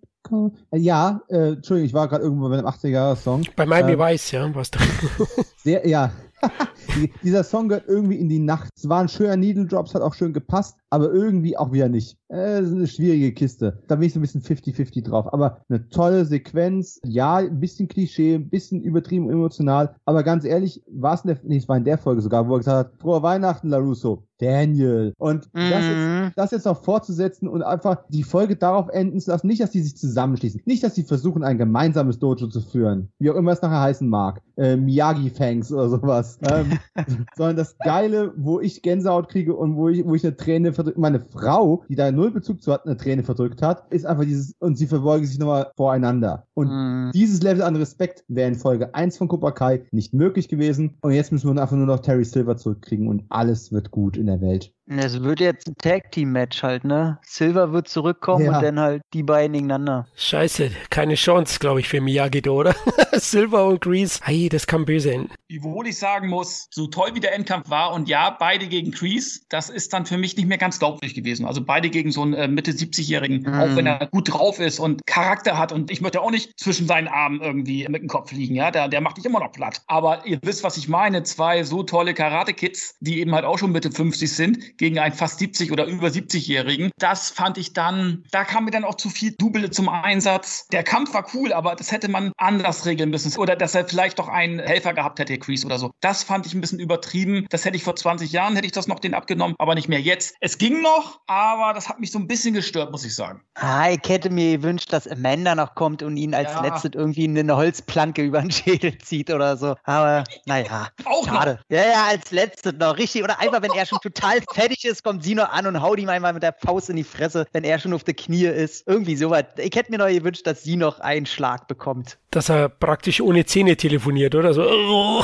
Ja, 0.72 1.22
äh, 1.30 1.50
Entschuldigung, 1.54 1.86
ich 1.88 1.94
war 1.94 2.08
gerade 2.08 2.24
irgendwo 2.24 2.48
bei 2.48 2.58
einem 2.58 2.68
80er-Jahre-Song. 2.68 3.44
Bei 3.58 3.66
Miami 3.66 3.92
Ähm, 3.94 4.00
Vice, 4.00 4.32
ja, 4.32 4.56
was 4.56 4.72
da. 4.72 4.80
Sehr, 5.58 5.86
ja. 5.86 6.12
Die- 6.96 7.12
Dieser 7.24 7.44
Song 7.44 7.68
gehört 7.68 7.88
irgendwie 7.90 8.16
in 8.18 8.30
die 8.30 8.40
Nacht. 8.40 8.70
Es 8.78 8.88
war 8.88 9.02
ein 9.02 9.10
schöner 9.10 9.36
Needle 9.36 9.66
Drops, 9.66 9.94
hat 9.96 10.02
auch 10.02 10.14
schön 10.14 10.32
gepasst, 10.34 10.78
aber 10.94 11.12
irgendwie 11.12 11.58
auch 11.58 11.72
wieder 11.72 11.90
nicht. 11.90 12.20
Äh, 12.30 12.62
das 12.62 12.68
ist 12.70 12.76
eine 12.76 12.86
schwierige 12.86 13.32
Kiste. 13.34 13.80
Da 13.88 13.96
bin 13.96 14.06
ich 14.06 14.14
so 14.14 14.20
ein 14.20 14.22
bisschen 14.22 14.44
50-50 14.44 15.04
drauf. 15.04 15.34
Aber 15.34 15.62
eine 15.68 15.90
tolle 15.90 16.24
Sequenz. 16.26 17.02
Ja, 17.04 17.38
ein 17.38 17.60
bisschen 17.60 17.88
Klischee, 17.88 18.36
ein 18.36 18.50
bisschen 18.50 18.80
übertrieben 18.84 19.28
emotional. 19.28 19.96
Aber 20.06 20.22
ganz 20.22 20.46
ehrlich, 20.46 20.84
war 20.88 21.16
es 21.16 21.22
in 21.24 21.30
der, 21.30 21.40
nee, 21.44 21.58
es 21.58 21.68
war 21.68 21.78
in 21.78 21.84
der 21.84 21.98
Folge 21.98 22.22
sogar, 22.22 22.48
wo 22.48 22.54
er 22.54 22.60
gesagt 22.60 22.94
hat, 22.94 23.02
frohe 23.02 23.24
Weihnachten, 23.24 23.70
LaRusso. 23.70 24.24
Daniel. 24.40 25.14
Und 25.18 25.50
das, 25.54 25.86
Mhm. 25.86 26.24
jetzt, 26.26 26.38
das 26.38 26.52
jetzt 26.52 26.66
noch 26.66 26.84
fortzusetzen 26.84 27.48
und 27.48 27.64
einfach 27.64 28.04
die 28.10 28.24
Folge 28.24 28.58
darauf 28.58 28.90
enden 28.90 29.20
zu 29.22 29.32
lassen, 29.32 29.48
nicht, 29.48 29.62
dass 29.62 29.72
die 29.72 29.82
sich 29.82 29.96
zusammenschließen, 29.96 30.62
nicht, 30.66 30.84
dass 30.84 30.96
sie 30.96 31.04
versuchen, 31.04 31.44
ein 31.44 31.58
gemeinsames 31.58 32.20
Dojo 32.20 32.48
zu 32.48 32.60
führen, 32.60 33.10
wie 33.20 33.30
auch 33.30 33.36
immer 33.36 33.52
es 33.54 33.62
nachher 33.62 33.80
heißen 33.80 34.08
mag, 34.08 34.42
äh, 34.58 34.76
Miyagi-Fangs 34.76 35.72
oder 35.72 35.90
sowas, 35.90 36.40
ähm, 36.52 36.78
sondern 37.38 37.56
das 37.56 37.78
Geile, 37.78 38.34
wo 38.36 38.60
ich 38.60 38.82
Gänsehaut 38.82 39.30
kriege 39.30 39.56
und 39.56 39.78
wo 39.78 39.88
ich, 39.88 40.06
wo 40.06 40.14
ich 40.14 40.26
eine 40.26 40.36
Träne 40.36 40.74
verdrückt, 40.84 40.98
meine 41.00 41.20
Frau, 41.20 41.84
die 41.90 41.96
da 41.96 42.12
null 42.12 42.32
Bezug 42.32 42.62
zu 42.62 42.72
hat, 42.72 42.86
eine 42.86 42.98
Träne 42.98 43.24
verdrückt 43.24 43.62
hat, 43.62 43.92
ist 43.92 44.06
einfach 44.06 44.24
dieses, 44.26 44.56
und 44.60 44.78
sie 44.78 44.88
verbeugen 44.88 45.26
sich 45.26 45.40
nochmal 45.40 45.72
voreinander. 45.76 46.46
Und 46.54 46.68
Mhm. 46.70 47.12
dieses 47.14 47.42
Level 47.42 47.64
an 47.64 47.76
Respekt 47.76 48.24
wäre 48.28 48.48
in 48.50 48.56
Folge 48.56 48.94
1 48.94 49.18
von 49.18 49.28
Cobra 49.28 49.52
Kai 49.52 49.86
nicht 49.92 50.14
möglich 50.14 50.48
gewesen. 50.48 50.98
Und 51.02 51.12
jetzt 51.14 51.32
müssen 51.32 51.54
wir 51.54 51.62
einfach 51.62 51.76
nur 51.76 51.88
noch 51.88 52.00
Terry 52.00 52.26
Silver 52.26 52.58
zurückkriegen 52.58 53.08
und 53.08 53.24
alles 53.30 53.72
wird 53.72 53.92
gut 53.92 54.18
in 54.18 54.28
der 54.28 54.42
Welt. 54.42 54.74
Es 54.86 55.24
wird 55.24 55.40
jetzt 55.40 55.68
ein 55.68 55.76
Tag-Team-Match 55.78 56.62
halt, 56.62 56.84
ne? 56.84 57.18
Silver 57.24 57.72
wird 57.72 57.88
zurückkommen 57.88 58.46
Ja. 58.46 58.58
und 58.58 58.64
dann 58.64 58.80
halt 58.80 59.02
die 59.14 59.24
beiden 59.24 59.54
gegeneinander. 59.54 60.08
Scheiße, 60.16 60.72
keine 60.90 61.16
Chance, 61.16 61.58
glaube 61.60 61.80
ich, 61.80 61.88
für 61.88 62.02
Miyagi, 62.02 62.48
oder? 62.50 62.76
Silver 63.14 63.66
und 63.68 63.80
Grease. 63.80 64.20
Ei, 64.26 64.50
das 64.52 64.68
kann 64.68 64.84
böse 64.84 65.14
enden. 65.14 65.30
Wiewohl 65.48 65.88
ich 65.88 65.98
sagen 65.98 66.28
muss, 66.28 66.68
so 66.72 66.88
toll 66.88 67.12
wie 67.14 67.22
der 67.22 67.34
Endkampf 67.34 67.70
war 67.70 67.94
und 67.94 68.10
ja, 68.10 68.30
beide 68.38 68.68
gegen 68.68 68.92
Kreese, 68.92 69.40
das 69.50 69.70
ist 69.70 69.94
dann 69.94 70.06
für 70.06 70.18
mich 70.18 70.36
nicht 70.36 70.48
mehr 70.50 70.58
ganz 70.58 70.80
glaubwürdig 70.80 71.14
gewesen. 71.14 71.46
Also 71.46 71.64
beide 71.64 71.90
gegen 71.90 72.12
so 72.12 72.22
einen 72.24 72.34
äh, 72.34 72.48
Mitte 72.50 72.72
70-Jährigen, 72.72 73.44
Mhm. 73.44 73.54
auch 73.60 73.76
wenn 73.78 73.86
er 73.88 74.08
gut 74.08 74.34
drauf 74.34 74.60
ist 74.60 74.80
und 74.80 75.06
Charakter 75.06 75.58
hat 75.58 75.72
und 75.72 75.92
ich 75.92 76.02
möchte 76.02 76.20
auch 76.22 76.32
nicht 76.32 76.60
zwischen 76.60 76.88
seinen 76.88 77.08
Armen 77.08 77.40
irgendwie 77.42 77.88
mit 77.88 78.02
dem 78.02 78.10
Kopf 78.10 78.32
liegen, 78.34 78.56
ja, 78.56 78.70
der, 78.72 78.90
der 78.90 79.00
macht 79.00 79.16
dich 79.18 79.26
immer 79.26 79.40
noch 79.40 79.52
platt. 79.54 79.82
Aber 79.88 80.26
ihr 80.26 80.40
wisst, 80.44 80.64
was 80.64 80.76
ich 80.76 80.90
meine, 80.90 81.24
zwei 81.24 81.64
so 81.64 81.84
tolle 81.84 82.14
Karate-Kids, 82.14 82.98
die 83.00 83.20
eben 83.22 83.34
halt 83.34 83.46
auch 83.46 83.58
schon 83.58 83.72
Mitte 83.72 83.90
50 83.92 84.30
sind, 84.32 84.73
gegen 84.78 85.00
einen 85.00 85.14
fast 85.14 85.40
70 85.40 85.72
oder 85.72 85.86
über 85.86 86.08
70-Jährigen, 86.08 86.92
das 86.98 87.30
fand 87.30 87.58
ich 87.58 87.74
dann, 87.74 88.24
da 88.32 88.44
kam 88.44 88.66
mir 88.66 88.72
dann 88.72 88.84
auch 88.84 88.96
zu 88.96 89.10
viel 89.10 89.34
Double 89.38 89.70
zum 89.72 89.90
Einsatz. 89.90 90.68
Der 90.68 90.84
Kampf 90.84 91.14
war 91.14 91.26
cool, 91.34 91.54
aber 91.54 91.76
das 91.76 91.92
hätte 91.92 92.10
man 92.10 92.32
anders 92.38 92.86
regeln 92.86 93.10
müssen. 93.10 93.36
Oder 93.38 93.56
dass 93.56 93.76
er 93.76 93.86
vielleicht 93.88 94.20
doch 94.20 94.28
einen 94.28 94.60
Helfer 94.60 94.94
gehabt 94.94 95.20
hätte, 95.20 95.38
Kreese 95.38 95.66
oder 95.66 95.80
so. 95.80 95.92
Das 96.02 96.24
fand 96.24 96.46
ich 96.46 96.54
ein 96.54 96.62
bisschen 96.62 96.80
übertrieben. 96.80 97.46
Das 97.50 97.66
hätte 97.66 97.78
ich 97.78 97.84
vor 97.84 97.96
20 97.96 98.32
Jahren, 98.32 98.56
hätte 98.56 98.66
ich 98.66 98.72
das 98.72 98.88
noch 98.88 99.00
den 99.00 99.14
abgenommen, 99.14 99.56
aber 99.60 99.76
nicht 99.76 99.90
mehr 99.90 100.02
jetzt. 100.02 100.36
Es 100.40 100.58
ging 100.58 100.82
noch, 100.82 101.20
aber 101.28 101.74
das 101.74 101.90
hat 101.90 102.00
mich 102.00 102.12
so 102.12 102.20
ein 102.20 102.28
bisschen 102.28 102.54
gestört, 102.54 102.92
muss 102.92 103.06
ich 103.06 103.16
sagen. 103.16 103.42
Ah, 103.56 103.90
ich 103.90 104.08
hätte 104.08 104.30
mir 104.30 104.58
gewünscht, 104.58 104.92
dass 104.92 105.08
Amanda 105.08 105.56
noch 105.56 105.76
kommt 105.76 106.04
und 106.04 106.18
ihn 106.18 106.34
als 106.34 106.52
Ja. 106.52 106.62
letztes 106.62 106.92
irgendwie 106.94 107.28
eine 107.28 107.56
Holzplanke 107.56 108.22
über 108.24 108.42
den 108.42 108.52
Schädel 108.52 108.98
zieht 109.00 109.30
oder 109.32 109.58
so. 109.58 109.76
Aber 109.84 110.24
naja, 110.46 110.90
Auch 111.06 111.26
noch. 111.28 111.34
schade. 111.34 111.60
Ja, 111.70 111.82
ja, 111.86 112.06
als 112.10 112.32
letztes 112.32 112.74
noch. 112.74 112.98
Richtig. 112.98 113.24
Oder 113.24 113.40
einfach, 113.40 113.62
wenn 113.62 113.72
er 113.72 113.86
schon 113.86 114.00
total 114.00 114.42
fertig 114.64 114.86
ist, 114.86 115.04
kommt 115.04 115.24
sie 115.24 115.36
noch 115.36 115.50
an 115.50 115.68
und 115.68 115.82
haut 115.82 116.00
ihm 116.00 116.08
einmal 116.10 116.32
mit 116.34 116.42
der 116.42 116.54
Faust 116.54 116.90
in 116.90 116.96
die 116.96 117.04
Fresse, 117.04 117.46
wenn 117.52 117.66
er 117.66 117.80
schon 117.80 117.94
auf 117.94 118.04
der 118.04 118.14
Knie 118.14 118.46
ist. 118.46 118.88
Irgendwie 118.88 119.16
sowas. 119.18 119.44
Ich 119.58 119.76
hätte 119.76 119.92
mir 119.92 119.98
noch 119.98 120.08
gewünscht, 120.08 120.48
dass 120.48 120.64
sie 120.64 120.78
noch 120.78 121.00
einen 121.00 121.26
Schlag 121.26 121.68
bekommt. 121.68 122.18
Dass 122.32 122.50
er 122.50 122.70
praktisch 122.70 123.20
ohne 123.20 123.46
Zähne 123.46 123.76
telefoniert, 123.76 124.36
oder 124.36 124.54
so. 124.54 124.64
Oh. 124.86 125.24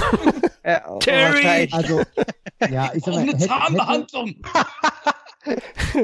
Äh, 0.63 0.79
Terry! 0.99 1.33
wahrscheinlich. 1.35 1.73
Also, 1.73 2.01
ja, 2.69 2.91
ich 2.93 3.03
sag 3.03 3.13
mal, 3.13 3.21
eine 3.21 3.31
hätte, 3.31 3.37
hätte, 3.37 3.47
Zahnbehandlung. 3.47 4.35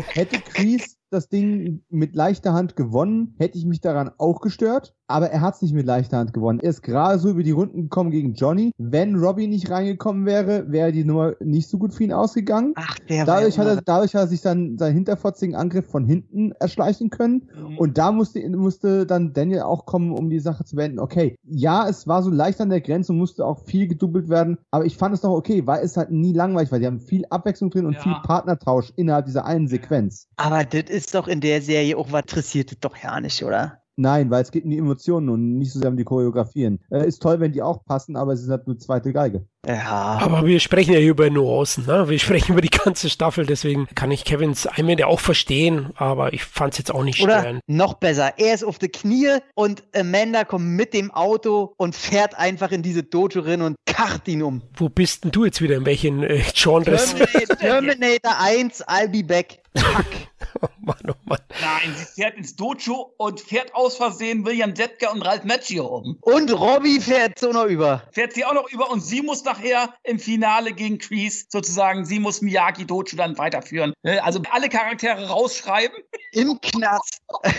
hätte 0.07 0.39
Kreese 0.39 0.94
das 1.09 1.29
Ding 1.29 1.83
mit 1.89 2.15
leichter 2.15 2.53
Hand 2.53 2.75
gewonnen, 2.75 3.35
hätte 3.37 3.57
ich 3.57 3.65
mich 3.65 3.81
daran 3.81 4.11
auch 4.17 4.41
gestört. 4.41 4.93
Aber 5.07 5.29
er 5.29 5.41
hat 5.41 5.53
es 5.55 5.61
nicht 5.61 5.75
mit 5.75 5.85
leichter 5.85 6.17
Hand 6.17 6.33
gewonnen. 6.33 6.59
Er 6.59 6.71
ist 6.71 6.81
gerade 6.81 7.19
so 7.19 7.29
über 7.29 7.43
die 7.43 7.51
Runden 7.51 7.83
gekommen 7.83 8.09
gegen 8.09 8.33
Johnny. 8.33 8.71
Wenn 8.79 9.15
Robbie 9.15 9.45
nicht 9.45 9.69
reingekommen 9.69 10.25
wäre, 10.25 10.71
wäre 10.71 10.91
die 10.91 11.03
Nummer 11.05 11.33
nicht 11.39 11.69
so 11.69 11.77
gut 11.77 11.93
für 11.93 12.03
ihn 12.05 12.11
ausgegangen. 12.11 12.73
Ach, 12.75 12.97
der 13.07 13.23
Dadurch 13.23 13.59
hat, 13.59 13.67
er, 13.67 13.81
dadurch 13.83 14.15
hat 14.15 14.23
er 14.23 14.27
sich 14.27 14.41
dann 14.41 14.79
seinen 14.79 14.95
hinterfotzigen 14.95 15.53
Angriff 15.55 15.85
von 15.85 16.05
hinten 16.05 16.53
erschleichen 16.53 17.11
können. 17.11 17.47
Und 17.77 17.99
da 17.99 18.11
musste, 18.11 18.49
musste 18.49 19.05
dann 19.05 19.33
Daniel 19.33 19.61
auch 19.61 19.85
kommen, 19.85 20.11
um 20.11 20.31
die 20.31 20.39
Sache 20.39 20.65
zu 20.65 20.75
beenden. 20.75 20.97
Okay, 20.97 21.35
ja, 21.43 21.87
es 21.87 22.07
war 22.07 22.23
so 22.23 22.31
leicht 22.31 22.59
an 22.59 22.69
der 22.69 22.81
Grenze 22.81 23.11
und 23.11 23.19
musste 23.19 23.45
auch 23.45 23.59
viel 23.65 23.87
gedoubelt 23.87 24.27
werden. 24.27 24.57
Aber 24.71 24.85
ich 24.85 24.97
fand 24.97 25.13
es 25.13 25.21
doch 25.21 25.29
okay, 25.31 25.67
weil 25.67 25.83
es 25.83 25.97
halt 25.97 26.09
nie 26.09 26.33
langweilig 26.33 26.71
war. 26.71 26.79
Die 26.79 26.87
haben 26.87 26.99
viel 26.99 27.25
Abwechslung 27.29 27.69
drin 27.69 27.85
und 27.85 27.93
Ja. 27.93 28.01
viel 28.01 28.15
Partnertausch 28.23 28.91
innerhalb 28.95 29.25
dieser 29.27 29.45
einen 29.45 29.67
Sequenz. 29.67 30.27
Aber 30.37 30.63
das 30.63 30.89
ist 30.95 31.13
doch 31.13 31.27
in 31.27 31.41
der 31.41 31.61
Serie 31.61 31.97
auch 31.97 32.11
was 32.11 32.21
interessiert 32.21 32.77
doch 32.83 32.95
ja 32.97 33.19
nicht, 33.19 33.43
oder? 33.43 33.81
Nein, 33.97 34.29
weil 34.29 34.41
es 34.41 34.51
geht 34.51 34.65
um 34.65 34.71
die 34.71 34.77
Emotionen 34.77 35.29
und 35.29 35.57
nicht 35.57 35.71
so 35.71 35.79
sehr 35.79 35.89
um 35.89 35.95
die 35.95 36.03
Choreografien. 36.03 36.79
Äh, 36.91 37.07
ist 37.07 37.21
toll, 37.21 37.39
wenn 37.39 37.53
die 37.53 37.61
auch 37.61 37.85
passen, 37.85 38.17
aber 38.17 38.35
sie 38.35 38.43
sind 38.43 38.51
halt 38.51 38.67
nur 38.67 38.77
zweite 38.77 39.13
Geige. 39.13 39.45
Ja. 39.65 40.19
Aber 40.21 40.45
wir 40.45 40.59
sprechen 40.59 40.93
ja 40.93 40.99
hier 40.99 41.11
über 41.11 41.29
Nuancen, 41.29 41.85
ne? 41.85 42.09
Wir 42.09 42.19
sprechen 42.25 42.51
über 42.51 42.61
die 42.61 42.69
ganze 42.69 43.09
Staffel, 43.09 43.45
deswegen 43.45 43.87
kann 43.95 44.11
ich 44.11 44.25
Kevins 44.25 44.67
Einwände 44.67 45.07
auch 45.07 45.21
verstehen, 45.21 45.91
aber 45.95 46.33
ich 46.33 46.43
fand 46.43 46.73
es 46.73 46.79
jetzt 46.79 46.93
auch 46.93 47.03
nicht 47.03 47.21
Oder 47.21 47.39
störend. 47.39 47.61
noch 47.67 47.93
besser, 47.95 48.33
er 48.37 48.53
ist 48.53 48.65
auf 48.65 48.79
die 48.79 48.89
Knie 48.89 49.37
und 49.53 49.83
Amanda 49.95 50.43
kommt 50.43 50.65
mit 50.65 50.93
dem 50.93 51.11
Auto 51.11 51.73
und 51.77 51.95
fährt 51.95 52.37
einfach 52.37 52.71
in 52.71 52.81
diese 52.81 53.03
Dojo 53.03 53.41
rein 53.41 53.61
und 53.61 53.77
karrt 53.85 54.27
ihn 54.27 54.43
um. 54.43 54.61
Wo 54.75 54.89
bist 54.89 55.23
denn 55.23 55.31
du 55.31 55.45
jetzt 55.45 55.61
wieder? 55.61 55.77
In 55.77 55.85
welchen 55.85 56.21
äh, 56.21 56.41
Genres? 56.53 57.15
Terminator, 57.15 57.57
Terminator 57.57 58.31
1, 58.39 58.87
I'll 58.87 59.07
be 59.07 59.23
back. 59.23 59.61
Oh 60.61 60.67
Mann, 60.81 60.97
oh 61.09 61.13
Mann. 61.25 61.39
Nein, 61.61 61.95
sie 61.95 62.05
fährt 62.05 62.37
ins 62.37 62.55
Dojo 62.55 63.13
und 63.17 63.39
fährt 63.41 63.73
aus 63.75 63.97
Versehen 63.97 64.45
William 64.45 64.73
Detka 64.73 65.11
und 65.11 65.21
Ralph 65.21 65.43
Macchio 65.43 65.85
um. 65.85 66.17
Und 66.21 66.51
Robbie 66.51 66.99
fährt 66.99 67.39
so 67.39 67.51
noch 67.51 67.65
über. 67.65 68.03
Fährt 68.11 68.33
sie 68.33 68.45
auch 68.45 68.53
noch 68.53 68.69
über 68.71 68.89
und 68.91 69.01
sie 69.01 69.21
muss 69.21 69.43
nachher 69.43 69.93
im 70.03 70.19
Finale 70.19 70.73
gegen 70.73 70.97
Kreese 70.97 71.45
sozusagen, 71.49 72.05
sie 72.05 72.19
muss 72.19 72.41
Miyagi 72.41 72.85
Dojo 72.85 73.15
dann 73.17 73.37
weiterführen. 73.37 73.93
Ne, 74.03 74.23
Also 74.23 74.41
alle 74.51 74.69
Charaktere 74.69 75.27
rausschreiben. 75.27 75.97
Im 76.31 76.59
Knast. 76.61 77.21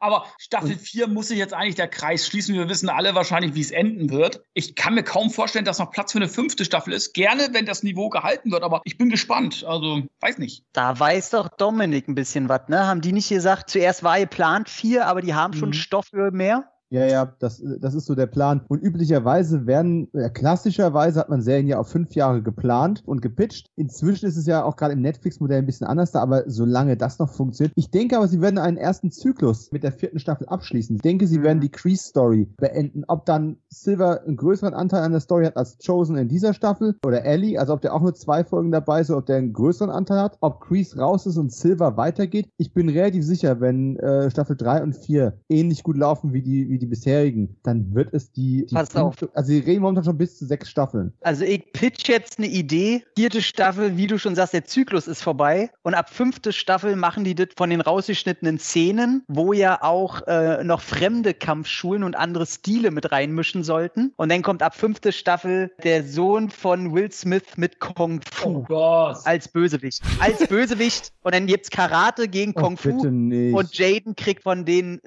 Aber 0.00 0.26
Staffel 0.36 0.76
4 0.76 1.06
muss 1.08 1.28
sich 1.28 1.38
jetzt 1.38 1.54
eigentlich 1.54 1.76
der 1.76 1.88
Kreis 1.88 2.26
schließen. 2.26 2.54
Wir 2.54 2.68
wissen 2.68 2.90
alle 2.90 3.14
wahrscheinlich, 3.14 3.54
wie 3.54 3.62
es 3.62 3.70
enden 3.70 4.10
wird. 4.10 4.42
Ich 4.52 4.74
kann 4.74 4.94
mir 4.94 5.02
kaum 5.02 5.30
vorstellen, 5.30 5.64
dass 5.64 5.78
noch 5.78 5.90
Platz 5.90 6.12
für 6.12 6.18
eine 6.18 6.28
fünfte 6.28 6.66
Staffel 6.66 6.92
ist. 6.92 7.14
Gerne, 7.14 7.48
wenn 7.52 7.64
das 7.64 7.82
Niveau 7.82 8.10
gehalten 8.10 8.52
wird, 8.52 8.62
aber 8.62 8.82
ich 8.84 8.98
bin 8.98 9.08
gespannt. 9.08 9.64
Also, 9.66 10.02
weiß 10.20 10.36
nicht. 10.36 10.62
Da 10.74 10.98
weiß 10.98 11.30
doch 11.30 11.48
Dominik 11.56 12.08
ein 12.08 12.14
bisschen 12.14 12.48
was, 12.48 12.68
ne? 12.68 12.86
Haben 12.86 13.00
die 13.00 13.12
nicht 13.12 13.28
gesagt, 13.28 13.70
zuerst 13.70 14.02
war 14.02 14.18
geplant 14.18 14.68
vier, 14.68 15.06
aber 15.06 15.20
die 15.22 15.34
haben 15.34 15.52
schon 15.54 15.70
Mhm. 15.70 15.74
Stoff 15.74 16.06
für 16.06 16.30
mehr? 16.30 16.70
Ja, 16.94 17.06
ja, 17.06 17.34
das, 17.40 17.60
das 17.80 17.94
ist 17.94 18.06
so 18.06 18.14
der 18.14 18.28
Plan. 18.28 18.60
Und 18.68 18.80
üblicherweise 18.80 19.66
werden, 19.66 20.06
äh, 20.14 20.30
klassischerweise 20.30 21.18
hat 21.18 21.28
man 21.28 21.42
Serien 21.42 21.66
ja 21.66 21.80
auf 21.80 21.88
fünf 21.88 22.14
Jahre 22.14 22.40
geplant 22.40 23.02
und 23.04 23.20
gepitcht. 23.20 23.66
Inzwischen 23.74 24.26
ist 24.26 24.36
es 24.36 24.46
ja 24.46 24.62
auch 24.62 24.76
gerade 24.76 24.92
im 24.92 25.00
Netflix-Modell 25.00 25.58
ein 25.58 25.66
bisschen 25.66 25.88
anders 25.88 26.12
da, 26.12 26.20
aber 26.20 26.44
solange 26.46 26.96
das 26.96 27.18
noch 27.18 27.30
funktioniert. 27.30 27.72
Ich 27.74 27.90
denke 27.90 28.16
aber, 28.16 28.28
sie 28.28 28.40
werden 28.40 28.58
einen 28.58 28.76
ersten 28.76 29.10
Zyklus 29.10 29.72
mit 29.72 29.82
der 29.82 29.90
vierten 29.90 30.20
Staffel 30.20 30.46
abschließen. 30.46 30.94
Ich 30.94 31.02
denke, 31.02 31.26
sie 31.26 31.42
werden 31.42 31.60
die 31.60 31.68
Crease-Story 31.68 32.48
beenden. 32.58 33.02
Ob 33.08 33.26
dann 33.26 33.56
Silver 33.70 34.22
einen 34.22 34.36
größeren 34.36 34.72
Anteil 34.72 35.02
an 35.02 35.10
der 35.10 35.20
Story 35.20 35.46
hat 35.46 35.56
als 35.56 35.78
Chosen 35.84 36.16
in 36.16 36.28
dieser 36.28 36.54
Staffel 36.54 36.94
oder 37.04 37.24
Ellie, 37.24 37.58
also 37.58 37.72
ob 37.72 37.80
der 37.80 37.92
auch 37.92 38.02
nur 38.02 38.14
zwei 38.14 38.44
Folgen 38.44 38.70
dabei 38.70 39.00
ist, 39.00 39.10
ob 39.10 39.26
der 39.26 39.38
einen 39.38 39.52
größeren 39.52 39.90
Anteil 39.90 40.20
hat, 40.20 40.36
ob 40.42 40.60
Crease 40.60 40.96
raus 40.96 41.26
ist 41.26 41.38
und 41.38 41.52
Silver 41.52 41.96
weitergeht. 41.96 42.48
Ich 42.56 42.72
bin 42.72 42.88
relativ 42.88 43.24
sicher, 43.24 43.60
wenn 43.60 43.96
äh, 43.96 44.30
Staffel 44.30 44.56
3 44.56 44.84
und 44.84 44.94
4 44.94 45.40
ähnlich 45.48 45.82
gut 45.82 45.96
laufen 45.96 46.32
wie 46.32 46.42
die, 46.42 46.68
wie 46.68 46.78
die 46.78 46.83
die 46.84 46.90
bisherigen, 46.90 47.56
dann 47.62 47.94
wird 47.94 48.12
es 48.12 48.32
die, 48.32 48.66
die 48.66 48.74
Pass 48.74 48.94
auf. 48.96 49.16
also 49.34 49.48
sie 49.48 49.60
reden 49.60 49.82
momentan 49.82 50.04
schon 50.04 50.18
bis 50.18 50.38
zu 50.38 50.46
sechs 50.46 50.70
Staffeln. 50.70 51.12
Also 51.20 51.44
ich 51.44 51.72
pitch 51.72 52.08
jetzt 52.08 52.38
eine 52.38 52.48
Idee. 52.48 53.02
Vierte 53.16 53.42
Staffel, 53.42 53.96
wie 53.96 54.06
du 54.06 54.18
schon 54.18 54.34
sagst, 54.34 54.54
der 54.54 54.64
Zyklus 54.64 55.08
ist 55.08 55.22
vorbei. 55.22 55.70
Und 55.82 55.94
ab 55.94 56.10
fünfte 56.10 56.52
Staffel 56.52 56.96
machen 56.96 57.24
die 57.24 57.34
das 57.34 57.48
von 57.56 57.70
den 57.70 57.80
rausgeschnittenen 57.80 58.58
Szenen, 58.58 59.24
wo 59.28 59.52
ja 59.52 59.82
auch 59.82 60.22
äh, 60.26 60.62
noch 60.64 60.80
fremde 60.80 61.34
Kampfschulen 61.34 62.04
und 62.04 62.14
andere 62.14 62.46
Stile 62.46 62.90
mit 62.90 63.10
reinmischen 63.12 63.64
sollten. 63.64 64.12
Und 64.16 64.30
dann 64.30 64.42
kommt 64.42 64.62
ab 64.62 64.74
fünfte 64.74 65.12
Staffel 65.12 65.70
der 65.82 66.04
Sohn 66.04 66.50
von 66.50 66.94
Will 66.94 67.10
Smith 67.10 67.56
mit 67.56 67.80
Kung 67.80 68.20
Fu. 68.30 68.62
Gott. 68.62 69.18
Als 69.24 69.48
Bösewicht. 69.48 70.02
Als 70.20 70.46
Bösewicht. 70.46 71.12
Und 71.22 71.34
dann 71.34 71.46
gibt's 71.46 71.70
Karate 71.70 72.28
gegen 72.28 72.54
Kung 72.54 72.74
oh, 72.74 72.76
Fu. 72.76 72.96
bitte 72.96 73.10
nicht. 73.10 73.54
Und 73.54 73.76
Jaden 73.76 74.16
kriegt 74.16 74.42
von 74.42 74.64
den 74.64 75.00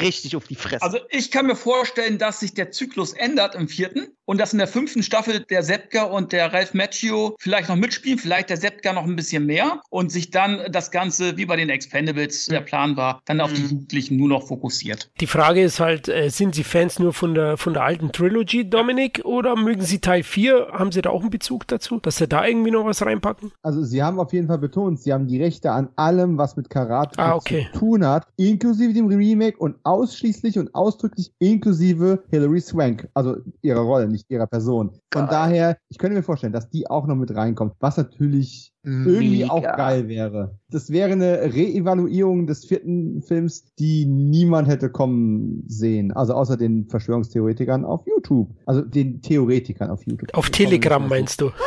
Richtig 0.00 0.36
auf 0.36 0.46
die 0.46 0.54
Fresse. 0.54 0.82
Also 0.82 0.98
ich 1.10 1.30
kann 1.30 1.46
mir 1.46 1.56
vorstellen, 1.56 2.18
dass 2.18 2.40
sich 2.40 2.54
der 2.54 2.70
Zyklus 2.70 3.12
ändert 3.12 3.54
im 3.54 3.68
vierten 3.68 4.08
und 4.26 4.40
dass 4.40 4.52
in 4.52 4.58
der 4.58 4.68
fünften 4.68 5.02
Staffel 5.02 5.40
der 5.40 5.62
Sepka 5.62 6.04
und 6.04 6.32
der 6.32 6.52
Ralph 6.52 6.74
Macchio 6.74 7.36
vielleicht 7.38 7.68
noch 7.68 7.76
mitspielen, 7.76 8.18
vielleicht 8.18 8.50
der 8.50 8.56
Sepka 8.56 8.92
noch 8.92 9.04
ein 9.04 9.16
bisschen 9.16 9.44
mehr 9.46 9.80
und 9.90 10.10
sich 10.10 10.30
dann 10.30 10.60
das 10.70 10.90
Ganze, 10.90 11.36
wie 11.36 11.44
bei 11.46 11.56
den 11.56 11.68
Expendables 11.68 12.46
der 12.46 12.60
Plan 12.60 12.96
war, 12.96 13.20
dann 13.26 13.40
auf 13.40 13.52
die 13.52 13.62
Jugendlichen 13.62 14.16
nur 14.16 14.28
noch 14.28 14.46
fokussiert. 14.46 15.10
Die 15.20 15.26
Frage 15.26 15.62
ist 15.62 15.80
halt, 15.80 16.08
äh, 16.08 16.28
sind 16.30 16.54
Sie 16.54 16.64
Fans 16.64 16.98
nur 16.98 17.12
von 17.12 17.34
der, 17.34 17.56
von 17.56 17.74
der 17.74 17.82
alten 17.82 18.12
Trilogy, 18.12 18.68
Dominik, 18.68 19.20
oder 19.24 19.56
mögen 19.56 19.82
Sie 19.82 19.98
Teil 20.00 20.22
4? 20.22 20.68
Haben 20.72 20.92
Sie 20.92 21.02
da 21.02 21.10
auch 21.10 21.20
einen 21.20 21.30
Bezug 21.30 21.66
dazu, 21.68 22.00
dass 22.00 22.16
Sie 22.16 22.26
da 22.28 22.46
irgendwie 22.46 22.70
noch 22.70 22.84
was 22.86 23.04
reinpacken? 23.04 23.52
Also 23.62 23.82
sie 23.82 24.02
haben 24.02 24.18
auf 24.18 24.32
jeden 24.32 24.46
Fall 24.48 24.58
betont, 24.58 25.00
sie 25.00 25.12
haben 25.12 25.26
die 25.26 25.42
Rechte 25.42 25.70
an 25.70 25.88
allem, 25.96 26.38
was 26.38 26.56
mit 26.56 26.70
Karate 26.70 27.18
Ah, 27.18 27.34
okay. 27.34 27.68
zu 27.72 27.78
tun 27.80 28.06
hat, 28.06 28.26
inklusive 28.36 28.92
dem 28.92 29.06
Remake 29.08 29.53
und 29.58 29.76
ausschließlich 29.84 30.58
und 30.58 30.74
ausdrücklich 30.74 31.32
inklusive 31.38 32.22
Hilary 32.30 32.60
Swank, 32.60 33.08
also 33.14 33.36
ihrer 33.62 33.80
Rolle, 33.80 34.08
nicht 34.08 34.30
ihrer 34.30 34.46
Person. 34.46 34.90
Von 35.12 35.22
Geil. 35.22 35.28
daher, 35.30 35.78
ich 35.88 35.98
könnte 35.98 36.16
mir 36.16 36.22
vorstellen, 36.22 36.52
dass 36.52 36.70
die 36.70 36.88
auch 36.88 37.06
noch 37.06 37.16
mit 37.16 37.34
reinkommt, 37.34 37.74
was 37.80 37.96
natürlich 37.96 38.72
irgendwie 38.82 39.42
Mega. 39.42 39.50
auch 39.50 39.62
geil 39.62 40.08
wäre. 40.08 40.58
Das 40.68 40.90
wäre 40.90 41.12
eine 41.12 41.54
Reevaluierung 41.54 42.46
des 42.46 42.66
vierten 42.66 43.22
Films, 43.22 43.64
die 43.78 44.04
niemand 44.04 44.68
hätte 44.68 44.90
kommen 44.90 45.64
sehen. 45.66 46.12
Also 46.12 46.34
außer 46.34 46.56
den 46.56 46.86
Verschwörungstheoretikern 46.88 47.84
auf 47.84 48.06
YouTube. 48.06 48.50
Also 48.66 48.82
den 48.82 49.22
Theoretikern 49.22 49.90
auf 49.90 50.04
YouTube. 50.06 50.34
Auf 50.34 50.50
Telegram 50.50 51.08
meinst 51.08 51.40
du? 51.40 51.50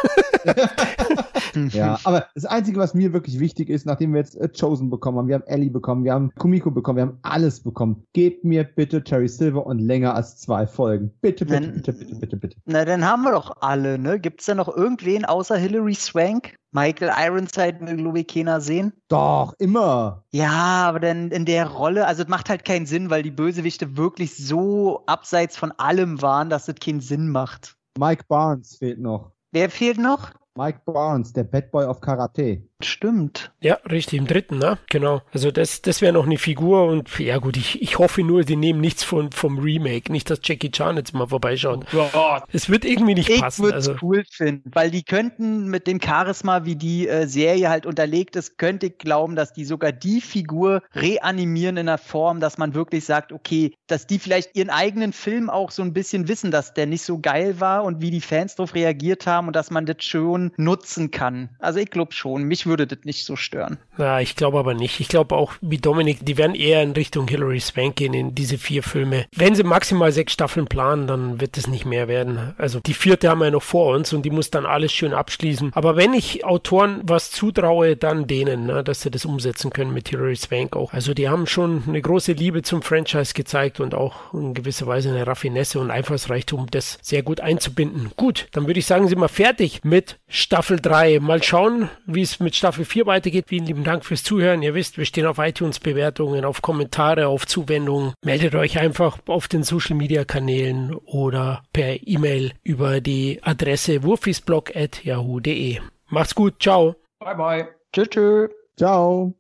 Ja, 1.72 2.00
aber 2.04 2.28
das 2.36 2.46
Einzige, 2.46 2.80
was 2.80 2.94
mir 2.94 3.14
wirklich 3.14 3.40
wichtig 3.40 3.70
ist, 3.70 3.86
nachdem 3.86 4.14
wir 4.14 4.20
jetzt 4.20 4.36
äh, 4.36 4.50
Chosen 4.50 4.90
bekommen 4.90 5.18
haben, 5.18 5.28
wir 5.28 5.36
haben 5.36 5.48
Ellie 5.48 5.70
bekommen, 5.70 6.04
wir 6.04 6.14
haben 6.14 6.32
Kumiko 6.38 6.72
bekommen, 6.72 6.98
wir 6.98 7.04
haben 7.04 7.20
alles 7.22 7.62
bekommen. 7.62 8.06
Gebt 8.14 8.44
mir 8.44 8.64
bitte 8.64 9.04
Terry 9.04 9.28
Silver 9.28 9.66
und 9.66 9.80
länger 9.80 10.16
als 10.16 10.38
zwei 10.38 10.68
Folgen. 10.68 11.12
Bitte, 11.22 11.46
bitte, 11.46 11.62
Nein. 11.62 11.74
bitte, 11.76 11.94
bitte, 11.94 12.16
bitte, 12.16 12.38
bitte. 12.38 12.58
Na, 12.66 12.86
dann 12.86 13.06
haben 13.06 13.24
wir 13.24 13.32
doch 13.32 13.52
alle, 13.62 13.98
ne? 13.98 14.20
Gibt's 14.20 14.46
da 14.46 14.56
noch 14.56 14.76
irgendwen 14.76 15.26
außer 15.26 15.58
Hilary 15.58 15.96
Swank? 15.96 16.56
Michael 16.72 17.12
Ironside 17.18 17.80
will, 17.82 18.18
ich, 18.18 18.28
keiner 18.28 18.62
sehen. 18.62 18.94
Doch, 19.08 19.54
immer. 19.58 20.24
Ja, 20.32 20.88
aber 20.88 21.00
dann 21.00 21.32
in 21.32 21.46
der 21.46 21.68
Rolle, 21.68 22.06
also 22.06 22.24
es 22.24 22.30
macht 22.30 22.50
halt 22.50 22.66
keinen 22.66 22.86
Sinn, 22.86 23.10
weil 23.10 23.24
die 23.24 23.32
Bösewichte 23.32 23.98
wirklich 23.98 24.36
so 24.36 25.04
abseits 25.06 25.58
von 25.58 25.72
allem 25.72 26.22
waren, 26.22 26.50
dass 26.50 26.68
es 26.68 26.76
keinen 26.76 27.00
Sinn 27.00 27.30
macht. 27.30 27.76
Mike 27.98 28.26
Barnes 28.28 28.78
fehlt 28.78 29.00
noch. 29.00 29.32
Wer 29.52 29.70
fehlt 29.70 29.98
noch? 29.98 30.34
Mike 30.58 30.82
Barnes, 30.86 31.34
der 31.34 31.44
Bad 31.44 31.72
Boy 31.72 31.86
of 31.86 32.02
Karate. 32.02 32.64
Stimmt. 32.82 33.52
Ja, 33.60 33.76
richtig, 33.90 34.20
im 34.20 34.28
dritten, 34.28 34.60
ne? 34.60 34.78
Genau. 34.90 35.22
Also 35.34 35.50
das, 35.50 35.82
das 35.82 36.02
wäre 36.02 36.14
noch 36.14 36.26
eine 36.26 36.38
Figur 36.38 36.86
und 36.86 37.18
ja 37.20 37.38
gut, 37.38 37.58
ich, 37.58 37.82
ich 37.82 37.98
hoffe 37.98 38.24
nur, 38.24 38.44
die 38.44 38.56
nehmen 38.56 38.82
nichts 38.82 39.04
von, 39.04 39.32
vom 39.32 39.58
Remake. 39.58 40.12
Nicht, 40.12 40.30
dass 40.30 40.40
Jackie 40.44 40.70
Chan 40.70 40.96
jetzt 40.98 41.14
mal 41.14 41.28
vorbeischaut. 41.28 41.86
Gott. 41.92 42.44
Es 42.52 42.70
wird 42.70 42.86
irgendwie 42.86 43.16
nicht 43.16 43.30
Ich 43.30 43.42
passen. 43.42 43.64
würde 43.64 43.76
Also, 43.76 43.96
cool 44.02 44.24
finden, 44.30 44.70
weil 44.74 44.92
die 44.92 45.04
könnten 45.04 45.68
mit 45.68 45.88
dem 45.88 46.00
Charisma, 46.00 46.66
wie 46.66 46.76
die 46.76 47.08
äh, 47.08 47.26
Serie 47.28 47.70
halt 47.70 47.86
unterlegt 47.88 48.36
ist, 48.36 48.58
könnte 48.60 48.88
ich 48.88 48.98
glauben, 49.00 49.36
dass 49.36 49.54
die 49.54 49.66
sogar 49.66 49.92
die 49.92 50.22
Figur 50.22 50.84
reanimieren 50.94 51.78
in 51.78 51.88
der 51.88 51.98
Form, 51.98 52.40
dass 52.40 52.58
man 52.60 52.76
wirklich 52.76 53.06
sagt, 53.06 53.32
okay, 53.32 53.74
dass 53.88 54.06
die 54.06 54.20
vielleicht 54.20 54.56
ihren 54.56 54.70
eigenen 54.70 55.14
Film 55.14 55.50
auch 55.50 55.72
so 55.72 55.82
ein 55.82 55.94
bisschen 55.94 56.28
wissen, 56.28 56.52
dass 56.52 56.74
der 56.76 56.86
nicht 56.86 57.02
so 57.04 57.20
geil 57.20 57.60
war 57.60 57.84
und 57.84 58.02
wie 58.02 58.12
die 58.12 58.22
Fans 58.22 58.56
darauf 58.56 58.76
reagiert 58.76 59.26
haben 59.26 59.48
und 59.48 59.56
dass 59.56 59.72
man 59.72 59.86
das 59.88 60.04
schon 60.48 60.64
nutzen 60.64 61.11
kann. 61.11 61.49
Also 61.60 61.80
ich 61.80 61.90
glaube 61.90 62.14
schon, 62.14 62.44
mich 62.44 62.65
würde 62.65 62.88
das 62.88 62.99
nicht 63.03 63.26
so 63.26 63.36
stören. 63.36 63.78
na, 63.98 64.22
ich 64.22 64.36
glaube 64.36 64.60
aber 64.60 64.74
nicht. 64.74 64.99
Ich 64.99 65.07
glaube 65.07 65.36
auch, 65.36 65.53
wie 65.61 65.78
Dominik, 65.78 66.26
die 66.26 66.38
werden 66.38 66.56
eher 66.56 66.84
in 66.84 66.91
Richtung 66.91 67.28
Hilary 67.28 67.60
Swank 67.60 67.95
gehen 67.95 68.14
in 68.14 68.36
diese 68.36 68.57
vier 68.57 68.84
Filme. 68.84 69.26
Wenn 69.36 69.56
sie 69.56 69.64
maximal 69.64 70.11
sechs 70.11 70.34
Staffeln 70.34 70.68
planen, 70.68 71.07
dann 71.07 71.41
wird 71.41 71.57
es 71.57 71.68
nicht 71.68 71.86
mehr 71.86 72.07
werden. 72.07 72.53
Also 72.57 72.80
die 72.80 72.94
vierte 72.94 73.30
haben 73.30 73.40
wir 73.40 73.45
ja 73.45 73.52
noch 73.52 73.64
vor 73.64 73.95
uns 73.95 74.14
und 74.14 74.24
die 74.24 74.30
muss 74.30 74.52
dann 74.52 74.65
alles 74.65 74.91
schön 74.91 75.14
abschließen. 75.14 75.72
Aber 75.74 75.95
wenn 75.95 76.14
ich 76.14 76.45
Autoren 76.45 77.02
was 77.03 77.32
zutraue, 77.32 77.95
dann 77.95 78.28
denen, 78.28 78.68
ne, 78.68 78.84
dass 78.84 79.02
sie 79.02 79.11
das 79.11 79.26
umsetzen 79.26 79.72
können 79.72 79.94
mit 79.94 80.10
Hilary 80.10 80.36
Swank 80.36 80.76
auch. 80.76 80.94
Also 80.94 81.14
die 81.14 81.30
haben 81.30 81.48
schon 81.48 81.84
eine 81.88 82.02
große 82.02 82.34
Liebe 82.34 82.61
zum 82.61 82.82
Franchise 82.82 83.34
gezeigt 83.34 83.80
und 83.80 83.95
auch 83.95 84.34
in 84.34 84.53
gewisser 84.53 84.88
Weise 84.88 85.10
eine 85.10 85.26
Raffinesse 85.26 85.80
und 85.80 85.91
Einfallsreichtum, 85.91 86.68
das 86.72 86.98
sehr 87.02 87.24
gut 87.24 87.40
einzubinden. 87.40 88.11
Gut, 88.15 88.48
dann 88.52 88.68
würde 88.68 88.80
ich 88.80 88.86
sagen, 88.86 89.07
sind 89.07 89.19
wir 89.19 89.30
fertig 89.30 89.82
mit 89.84 90.18
Staffel 90.38 90.80
3. 90.80 91.20
Mal 91.20 91.42
schauen, 91.42 91.90
wie 92.06 92.22
es 92.22 92.40
mit 92.40 92.56
Staffel 92.56 92.86
4 92.86 93.08
weitergeht. 93.08 93.46
Vielen 93.48 93.66
lieben 93.66 93.84
Dank 93.84 94.06
fürs 94.06 94.24
Zuhören. 94.24 94.62
Ihr 94.62 94.76
wisst, 94.76 94.98
wir 95.00 95.06
stehen 95.06 95.26
auf 95.26 95.40
iTunes-Bewertungen, 95.40 96.46
auf 96.46 96.62
Kommentare, 96.62 97.28
auf 97.28 97.48
Zuwendungen. 97.48 98.14
Meldet 98.24 98.54
euch 98.54 98.78
einfach 98.78 99.18
auf 99.26 99.48
den 99.48 99.64
Social-Media-Kanälen 99.64 100.94
oder 100.94 101.64
per 101.74 102.08
E-Mail 102.08 102.54
über 102.64 103.02
die 103.02 103.40
Adresse 103.42 104.04
wurfisblog.yahoo.de. 104.04 105.80
Macht's 106.10 106.36
gut, 106.36 106.62
ciao. 106.62 106.96
Bye, 107.20 107.36
bye. 107.36 107.68
Tschüss. 107.92 108.10
tschüss. 108.10 108.50
Ciao. 108.78 109.34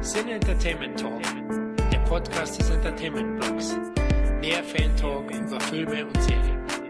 Sin 0.00 0.28
Entertainment 0.28 1.00
Talk, 1.00 1.22
der 1.90 1.98
Podcast 2.00 2.60
des 2.60 2.68
Entertainment 2.68 3.40
Blogs. 3.40 3.74
Mehr 4.42 4.62
Fan 4.64 4.94
Talk 4.96 5.30
über 5.30 5.58
Filme 5.60 6.04
und 6.04 6.22
Serien. 6.22 6.81